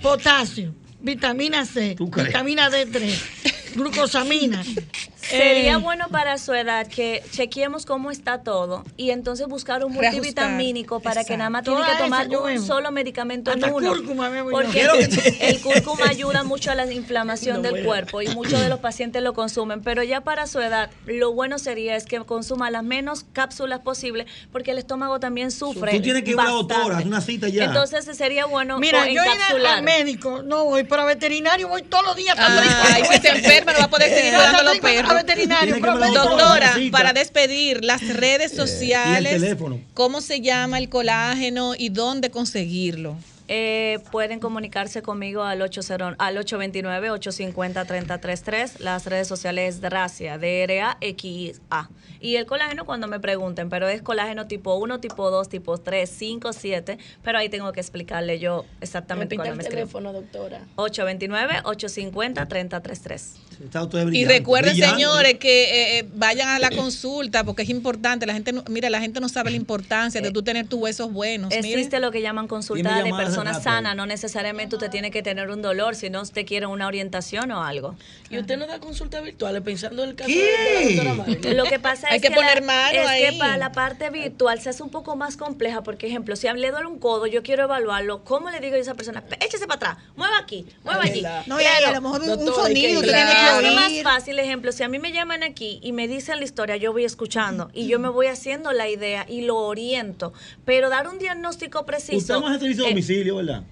potasio, 0.00 0.74
vitamina 1.00 1.64
C, 1.64 1.96
vitamina 1.98 2.70
D3, 2.70 3.61
glucosamina. 3.74 4.62
Sería 5.20 5.74
Eh, 5.74 5.76
bueno 5.76 6.08
para 6.10 6.36
su 6.38 6.52
edad 6.52 6.86
que 6.86 7.22
chequeemos 7.30 7.86
cómo 7.86 8.10
está 8.10 8.42
todo 8.42 8.84
y 8.96 9.10
entonces 9.10 9.46
buscar 9.46 9.84
un 9.84 9.92
Reajustar. 9.92 10.14
multivitamínico 10.14 11.00
para 11.00 11.24
que 11.24 11.36
nada 11.36 11.50
más 11.50 11.64
Toda 11.64 11.78
tiene 11.84 11.92
que 11.92 12.02
tomar 12.02 12.28
un 12.28 12.60
solo 12.66 12.90
medicamento 12.90 13.52
en 13.52 13.64
uno. 13.72 13.88
cúrcuma. 13.94 14.30
Porque 14.50 14.86
el 15.40 15.60
cúrcuma 15.60 16.06
ayuda 16.08 16.42
mucho 16.42 16.70
a 16.70 16.74
la 16.74 16.90
inflamación 16.92 17.62
No 17.62 17.70
del 17.70 17.84
cuerpo 17.84 18.20
y 18.22 18.28
muchos 18.28 18.60
de 18.60 18.68
los 18.68 18.80
pacientes 18.80 19.22
lo 19.22 19.32
consumen, 19.32 19.82
pero 19.82 20.02
ya 20.02 20.22
para 20.22 20.46
su 20.46 20.60
edad 20.60 20.90
lo 21.06 21.32
bueno 21.32 21.58
sería 21.58 21.96
es 21.96 22.04
que 22.04 22.18
consuma 22.20 22.70
las 22.70 22.82
menos 22.82 23.24
cápsulas 23.32 23.80
posibles 23.80 24.26
porque 24.50 24.72
el 24.72 24.78
estómago 24.78 25.20
también 25.20 25.50
sufre. 25.50 25.92
Tú 25.92 26.02
tienes 26.02 26.24
que 26.24 26.30
ir 26.32 26.40
a 26.40 26.44
bastante. 26.44 26.74
doctora, 26.74 26.98
una 27.04 27.20
cita 27.20 27.48
ya. 27.48 27.64
Entonces 27.64 28.04
sería 28.16 28.46
bueno 28.46 28.78
Mira, 28.78 29.06
yo 29.06 29.22
ir 29.22 29.66
al 29.66 29.82
médico 29.82 30.42
no 30.42 30.64
voy, 30.64 30.84
pero 30.84 31.02
a 31.02 31.04
veterinario 31.04 31.68
voy 31.68 31.82
todos 31.82 32.04
los 32.04 32.16
días. 32.16 32.36
Ay, 32.38 33.04
si 33.10 33.20
se 33.20 33.32
enferma 33.62 33.72
no 33.72 33.78
va 33.78 33.84
a 33.84 33.90
poder 33.90 34.08
seguir 34.10 34.34
cuidando 34.34 34.58
a 34.58 34.62
los 34.62 34.78
perros. 34.78 35.14
Veterinario. 35.14 35.76
Doctora, 35.80 36.74
para 36.90 37.12
despedir, 37.12 37.84
las 37.84 38.06
redes 38.14 38.52
sociales, 38.52 39.40
teléfono. 39.40 39.80
cómo 39.94 40.20
se 40.20 40.40
llama 40.40 40.78
el 40.78 40.88
colágeno 40.88 41.74
y 41.76 41.88
dónde 41.88 42.30
conseguirlo. 42.30 43.16
Eh, 43.48 43.98
pueden 44.10 44.38
comunicarse 44.40 45.02
conmigo 45.02 45.42
al, 45.42 45.60
80, 45.60 46.14
al 46.18 46.36
829-850-3033. 46.38 48.78
Las 48.78 49.04
redes 49.06 49.28
sociales 49.28 49.80
Dracia, 49.82 50.38
D-R-A-X-A. 50.38 51.88
Y 52.20 52.36
el 52.36 52.46
colágeno 52.46 52.84
cuando 52.86 53.08
me 53.08 53.18
pregunten, 53.20 53.68
pero 53.68 53.88
es 53.88 54.00
colágeno 54.00 54.46
tipo 54.46 54.76
1, 54.76 55.00
tipo 55.00 55.28
2, 55.30 55.48
tipo 55.48 55.76
3, 55.76 56.08
5, 56.08 56.52
7. 56.52 56.98
Pero 57.22 57.38
ahí 57.38 57.48
tengo 57.48 57.72
que 57.72 57.80
explicarle 57.80 58.38
yo 58.38 58.64
exactamente 58.80 59.34
cuándo 59.34 59.50
el 59.52 59.56
me 59.58 59.64
escriben. 59.64 59.86
teléfono, 59.86 60.12
doctora. 60.12 60.60
829-850-3033. 60.76 63.22
Y 64.12 64.24
recuerden, 64.24 64.72
brillante. 64.72 64.96
señores, 64.96 65.38
que 65.38 65.64
eh, 65.64 65.98
eh, 66.00 66.08
vayan 66.14 66.48
a 66.48 66.58
la 66.58 66.70
consulta 66.70 67.44
porque 67.44 67.62
es 67.62 67.68
importante. 67.68 68.26
La 68.26 68.32
gente, 68.34 68.52
no, 68.52 68.64
mira, 68.68 68.90
la 68.90 69.00
gente 69.00 69.20
no 69.20 69.28
sabe 69.28 69.50
la 69.50 69.56
importancia 69.56 70.20
de 70.20 70.30
tú 70.30 70.42
tener 70.42 70.66
tus 70.66 70.80
huesos 70.80 71.12
buenos. 71.12 71.52
Existe 71.52 72.00
lo 72.00 72.10
que 72.10 72.20
llaman 72.22 72.48
consulta 72.48 73.02
de 73.02 73.10
personas 73.12 73.62
sanas. 73.62 73.96
No 73.96 74.06
necesariamente 74.06 74.76
usted 74.76 74.90
tiene 74.90 75.10
que 75.10 75.22
tener 75.22 75.50
un 75.50 75.62
dolor, 75.62 75.94
sino 75.94 76.22
usted 76.22 76.44
quiere 76.46 76.66
una 76.66 76.86
orientación 76.86 77.50
o 77.52 77.62
algo. 77.64 77.94
¿Y 78.30 78.38
usted 78.38 78.56
no 78.56 78.66
da 78.66 78.78
consultas 78.80 79.22
virtuales 79.22 79.62
pensando 79.62 80.02
en 80.04 80.10
el 80.10 80.14
caso 80.16 80.28
¿Qué? 80.28 80.96
de 80.96 81.04
la 81.04 81.14
doctora? 81.14 81.54
Lo 81.54 81.64
que 81.64 81.78
pasa 81.78 82.08
Hay 82.10 82.16
es 82.16 82.22
que 82.22 82.28
que, 82.28 82.34
poner 82.34 82.60
la- 82.60 82.66
mano 82.66 82.98
es 83.10 83.30
que 83.32 83.38
para 83.38 83.56
la 83.56 83.72
parte 83.72 84.10
virtual 84.10 84.60
se 84.60 84.70
hace 84.70 84.82
un 84.82 84.90
poco 84.90 85.16
más 85.16 85.36
compleja. 85.36 85.82
Porque, 85.82 86.06
ejemplo, 86.06 86.36
si 86.36 86.48
le 86.52 86.70
duele 86.70 86.86
un 86.86 86.98
codo, 86.98 87.26
yo 87.26 87.42
quiero 87.42 87.64
evaluarlo. 87.64 88.24
¿Cómo 88.24 88.50
le 88.50 88.60
digo 88.60 88.72
yo 88.74 88.78
a 88.78 88.82
esa 88.82 88.94
persona? 88.94 89.20
"Pe- 89.22 89.38
Échese 89.44 89.66
para 89.66 89.76
atrás, 89.92 89.96
mueva 90.16 90.38
aquí, 90.38 90.66
mueva 90.84 91.02
allí. 91.02 91.22
No, 91.46 91.60
y 91.60 91.64
ahí 91.64 91.84
a 91.84 91.92
lo 91.92 92.00
mejor 92.00 92.22
un- 92.22 92.30
un 92.30 92.54
sonido 92.54 93.00
que 93.00 93.06
tiene 93.08 93.30
que 93.30 93.51
Es 93.60 93.66
oír. 93.66 93.74
más 93.74 94.02
fácil, 94.02 94.38
ejemplo, 94.38 94.72
si 94.72 94.82
a 94.82 94.88
mí 94.88 94.98
me 94.98 95.12
llaman 95.12 95.42
aquí 95.42 95.80
y 95.82 95.92
me 95.92 96.08
dicen 96.08 96.38
la 96.38 96.44
historia, 96.44 96.76
yo 96.76 96.92
voy 96.92 97.04
escuchando 97.04 97.70
y 97.72 97.86
yo 97.86 97.98
me 97.98 98.08
voy 98.08 98.26
haciendo 98.26 98.72
la 98.72 98.88
idea 98.88 99.26
y 99.28 99.42
lo 99.42 99.56
oriento. 99.56 100.32
Pero 100.64 100.88
dar 100.88 101.08
un 101.08 101.18
diagnóstico 101.18 101.84
preciso. 101.84 102.18
Usted 102.18 102.38
más 102.38 102.60
servicio 102.60 102.84
a 102.84 102.88
eh, 102.88 102.90
domicilio, 102.90 103.36
¿verdad? 103.36 103.64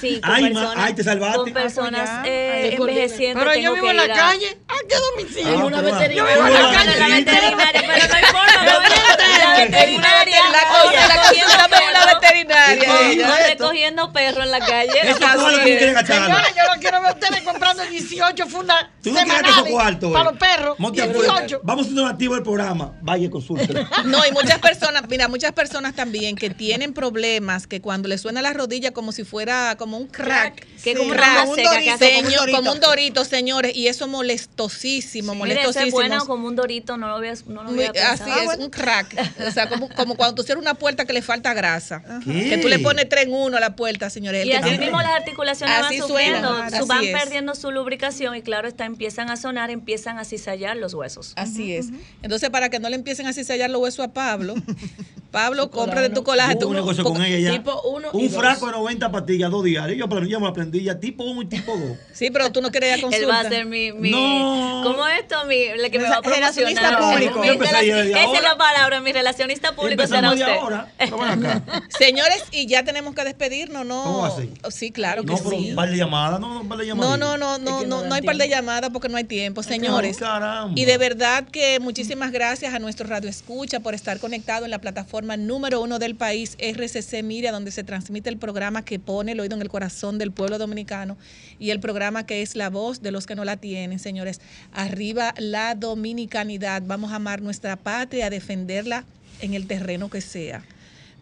Sí, 0.00 0.20
con 0.20 0.30
Ay, 0.32 0.42
ma- 0.42 0.48
personas, 0.60 0.84
ay, 0.86 0.94
te 0.94 1.04
salvaste. 1.04 1.36
con 1.38 1.52
personas 1.52 2.08
Ah, 2.10 2.22
eh, 2.26 2.74
envejecientes. 2.76 3.44
Pero 3.44 3.60
yo 3.60 3.74
vivo 3.74 3.90
en 3.90 3.96
la 3.96 4.08
calle. 4.08 4.58
¿A 4.68 4.74
qué 4.88 4.94
domicilio? 5.16 5.58
Ah, 5.60 5.64
una 5.64 5.80
pero- 5.82 5.94
veterinaria. 5.98 6.16
Yo 6.16 6.26
vivo 6.26 6.46
en 6.46 6.54
la 6.54 6.72
calle. 6.72 6.98
la 6.98 7.08
veterinaria, 7.08 7.82
pero 7.86 7.92
no 7.92 8.72
no, 8.72 8.80
la 8.80 9.64
veterinaria. 9.64 10.40
La 10.52 10.62
cosa, 10.72 11.08
la 11.08 11.22
consulta 11.22 11.68
veterinaria. 12.14 13.46
Recogiendo 13.48 14.12
perros 14.12 14.44
en 14.44 14.50
la 14.50 14.58
calle. 14.60 14.92
Eso 15.02 15.18
todo 15.18 15.50
lo 15.50 15.56
que 15.64 15.72
es. 15.72 15.78
quieren 15.78 15.94
gastar. 15.94 16.22
Señora, 16.24 16.48
yo 16.48 16.74
no 16.74 16.80
quiero 16.80 17.00
ver 17.02 17.12
ustedes 17.12 17.42
comprando 17.42 17.82
18 17.84 18.46
fundas 18.46 18.86
Tú 19.02 19.10
no 19.12 19.20
quieres 19.22 19.42
esos 19.42 19.64
semanales 19.66 20.04
para 20.12 20.20
eh. 20.20 20.24
los 20.24 20.38
perros. 20.38 20.76
A 20.78 20.90
18. 20.90 21.60
Vamos 21.62 21.86
a 21.86 21.90
un 21.90 22.06
activo 22.08 22.34
del 22.34 22.42
programa. 22.42 22.92
Vaya, 23.02 23.30
consulte. 23.30 23.86
No, 24.04 24.24
y 24.26 24.32
muchas 24.32 24.58
personas, 24.58 25.02
mira, 25.08 25.28
muchas 25.28 25.52
personas 25.52 25.94
también 25.94 26.36
que 26.36 26.50
tienen 26.50 26.92
problemas 26.92 27.66
que 27.66 27.80
cuando 27.80 28.08
les 28.08 28.20
suena 28.20 28.42
la 28.42 28.52
rodilla 28.52 28.92
como 28.92 29.12
si 29.12 29.24
fuera 29.24 29.76
como 29.82 29.96
un 29.98 30.06
crack, 30.06 30.64
Que 30.84 30.94
como 30.94 31.10
una 31.10 31.16
crack, 31.20 31.54
que 31.56 31.90
hace 31.90 32.12
como 32.14 32.28
un 32.28 32.34
dorito. 32.34 32.56
como 32.56 32.72
un 32.72 32.80
dorito, 32.80 33.24
señores, 33.24 33.74
y 33.74 33.88
eso 33.88 34.06
molestosísimo, 34.06 35.32
ese 35.32 35.38
molestosísimo. 35.38 35.86
es 35.86 35.92
bueno 35.92 36.26
como 36.26 36.46
un 36.46 36.54
dorito, 36.56 36.96
no 36.96 37.08
lo 37.08 37.16
había, 37.16 37.34
no 37.46 37.64
lo 37.64 37.72
Muy- 37.72 37.84
había 37.84 38.12
así 38.12 38.30
es, 38.30 38.58
un 38.58 38.70
crack. 38.70 39.16
O 39.46 39.50
sea, 39.50 39.68
como, 39.68 39.88
como 39.88 40.14
cuando 40.16 40.36
tú 40.36 40.42
cierras 40.44 40.62
una 40.62 40.74
puerta 40.74 41.04
que 41.04 41.12
le 41.12 41.22
falta 41.22 41.52
grasa. 41.54 42.02
¿Qué? 42.24 42.48
Que 42.50 42.58
tú 42.58 42.68
le 42.68 42.78
pones 42.78 43.08
tres 43.08 43.24
en 43.24 43.32
uno 43.32 43.56
a 43.56 43.60
la 43.60 43.74
puerta, 43.74 44.08
señores. 44.10 44.46
Y 44.46 44.52
así 44.52 44.62
tiene- 44.68 44.78
mismo 44.84 45.00
las 45.02 45.12
articulaciones 45.12 45.74
Así 45.76 45.98
van 45.98 46.08
sufriendo, 46.08 46.52
van 46.86 47.04
es. 47.04 47.12
perdiendo 47.12 47.54
su 47.54 47.70
lubricación 47.72 48.36
y 48.36 48.42
claro 48.42 48.68
está, 48.68 48.84
empiezan 48.84 49.30
a 49.30 49.36
sonar, 49.36 49.70
empiezan 49.70 50.18
a 50.18 50.24
cizallar 50.24 50.76
los 50.76 50.94
huesos. 50.94 51.32
Así 51.36 51.74
es. 51.74 51.86
Entonces, 52.22 52.50
para 52.50 52.68
que 52.68 52.78
no 52.78 52.88
le 52.88 52.96
empiecen 52.96 53.26
a 53.26 53.32
cizallar 53.32 53.70
los 53.70 53.80
huesos 53.82 54.04
a 54.06 54.12
Pablo, 54.12 54.54
Pablo, 55.32 55.70
compra 55.70 56.02
de 56.02 56.10
tu 56.10 56.22
colágeno. 56.24 56.60
Hubo 56.60 56.68
un 56.68 56.76
negocio 56.76 57.04
con 57.04 57.22
ella 57.22 57.38
ya. 57.38 57.56
Tipo 57.56 57.80
uno 57.88 58.08
un 58.12 58.28
frasco 58.30 58.66
de 58.66 58.72
90 58.72 59.10
pastillas, 59.10 59.50
dos 59.50 59.64
diarios. 59.72 59.98
Yo 59.98 60.04
aprendí, 60.06 60.30
yo 60.30 60.40
me 60.40 60.48
aprendí 60.48 60.82
ya 60.82 60.98
tipo 60.98 61.24
1 61.24 61.42
y 61.42 61.46
tipo 61.46 61.76
2. 61.76 61.96
Sí, 62.12 62.30
pero 62.30 62.50
tú 62.52 62.60
no 62.62 62.70
querías 62.70 62.98
Él 63.02 63.04
va 63.04 63.08
a 63.08 63.42
consulta. 63.42 63.48
ser 63.48 63.66
mi, 63.66 63.92
mi 63.92 64.10
No. 64.10 64.82
¿cómo 64.84 65.06
es 65.08 65.20
esto? 65.20 65.44
Mi, 65.46 65.76
la 65.76 65.90
que 65.90 65.98
me 65.98 66.08
va 66.08 66.16
a 66.16 66.20
Relacionista 66.20 66.98
público. 66.98 67.40
Mi 67.40 67.48
Esa 67.48 68.36
es 68.36 68.42
la 68.42 68.56
palabra, 68.56 69.00
mi 69.00 69.12
relacionista 69.12 69.72
público 69.74 70.06
será 70.06 70.30
usted. 70.32 70.44
ahora. 70.46 70.88
Acá. 70.98 71.62
Señores, 71.98 72.44
y 72.50 72.66
ya 72.66 72.84
tenemos 72.84 73.14
que 73.14 73.24
despedirnos, 73.24 73.84
¿no? 73.86 74.02
¿Cómo 74.02 74.24
así? 74.26 74.50
Sí, 74.70 74.90
claro 74.90 75.22
que 75.22 75.34
pero 75.34 75.50
sí. 75.50 75.70
un 75.70 75.76
par 75.76 75.90
de 75.90 75.96
llamadas, 75.96 76.40
no, 76.40 76.60
un 76.60 76.68
par 76.68 76.78
de 76.78 76.86
llamadas. 76.86 77.18
No, 77.18 77.36
no, 77.36 77.36
no, 77.36 77.58
no, 77.58 77.80
que 77.80 77.86
no, 77.86 78.02
no 78.04 78.14
hay 78.14 78.22
par 78.22 78.36
de 78.36 78.48
llamadas 78.48 78.90
porque 78.90 79.08
no 79.08 79.16
hay 79.16 79.24
tiempo, 79.24 79.62
señores. 79.62 80.16
caramba. 80.18 80.72
Y 80.74 80.84
de 80.84 80.98
verdad 80.98 81.44
que 81.50 81.78
muchísimas 81.80 82.32
gracias 82.32 82.74
a 82.74 82.78
nuestro 82.78 83.06
Radio 83.06 83.28
Escucha 83.28 83.80
por 83.80 83.94
estar 83.94 84.18
conectado 84.18 84.64
en 84.64 84.70
la 84.70 84.80
plataforma 84.80 85.36
número 85.36 85.80
uno 85.80 85.98
del 85.98 86.14
país, 86.16 86.56
RCC 86.58 87.22
Miria, 87.22 87.52
donde 87.52 87.70
se 87.70 87.84
transmite 87.84 88.28
el 88.30 88.36
programa 88.38 88.84
que 88.84 88.98
pone 88.98 89.32
el 89.32 89.40
oído 89.40 89.51
en 89.54 89.62
el 89.62 89.68
corazón 89.68 90.18
del 90.18 90.32
pueblo 90.32 90.58
dominicano 90.58 91.16
y 91.58 91.70
el 91.70 91.80
programa 91.80 92.26
que 92.26 92.42
es 92.42 92.56
la 92.56 92.70
voz 92.70 93.02
de 93.02 93.12
los 93.12 93.26
que 93.26 93.34
no 93.34 93.44
la 93.44 93.56
tienen, 93.56 93.98
señores. 93.98 94.40
Arriba 94.72 95.34
la 95.38 95.74
dominicanidad. 95.74 96.82
Vamos 96.86 97.12
a 97.12 97.16
amar 97.16 97.42
nuestra 97.42 97.76
patria, 97.76 98.26
a 98.26 98.30
defenderla 98.30 99.04
en 99.40 99.54
el 99.54 99.66
terreno 99.66 100.10
que 100.10 100.20
sea 100.20 100.64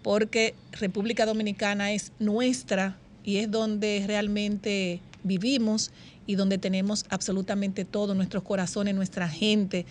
porque 0.02 0.54
República 0.72 1.26
Dominicana 1.26 1.92
es 1.92 2.12
nuestra 2.18 2.96
y 3.24 3.36
es 3.36 3.50
donde 3.50 4.02
realmente 4.06 5.00
vivimos 5.22 5.90
y 6.26 6.36
donde 6.36 6.58
tenemos 6.58 7.04
absolutamente 7.10 7.84
todo, 7.84 8.14
nuestros 8.14 8.42
corazones, 8.42 8.94
nuestra 8.94 9.28
gente 9.28 9.84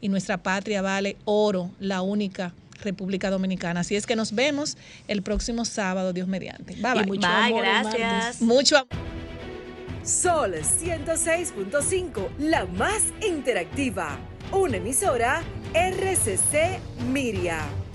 y 0.00 0.08
nuestra 0.08 0.42
patria 0.42 0.82
vale 0.82 1.16
oro, 1.24 1.70
la 1.80 2.02
única 2.02 2.52
República 2.82 3.30
Dominicana. 3.30 3.80
Así 3.80 3.96
es 3.96 4.06
que 4.06 4.16
nos 4.16 4.34
vemos 4.34 4.76
el 5.08 5.22
próximo 5.22 5.64
sábado, 5.64 6.12
Dios 6.12 6.28
mediante. 6.28 6.74
Bye, 6.74 6.94
bye. 6.94 7.06
mucho 7.06 7.20
Bye, 7.20 7.30
amor 7.30 7.62
gracias. 7.62 8.42
Mucho 8.42 8.76
amor. 8.76 9.06
Sol 10.02 10.54
106.5, 10.54 12.28
la 12.38 12.64
más 12.66 13.02
interactiva. 13.26 14.18
Una 14.52 14.76
emisora 14.76 15.42
RCC 15.74 16.78
Miria. 17.10 17.85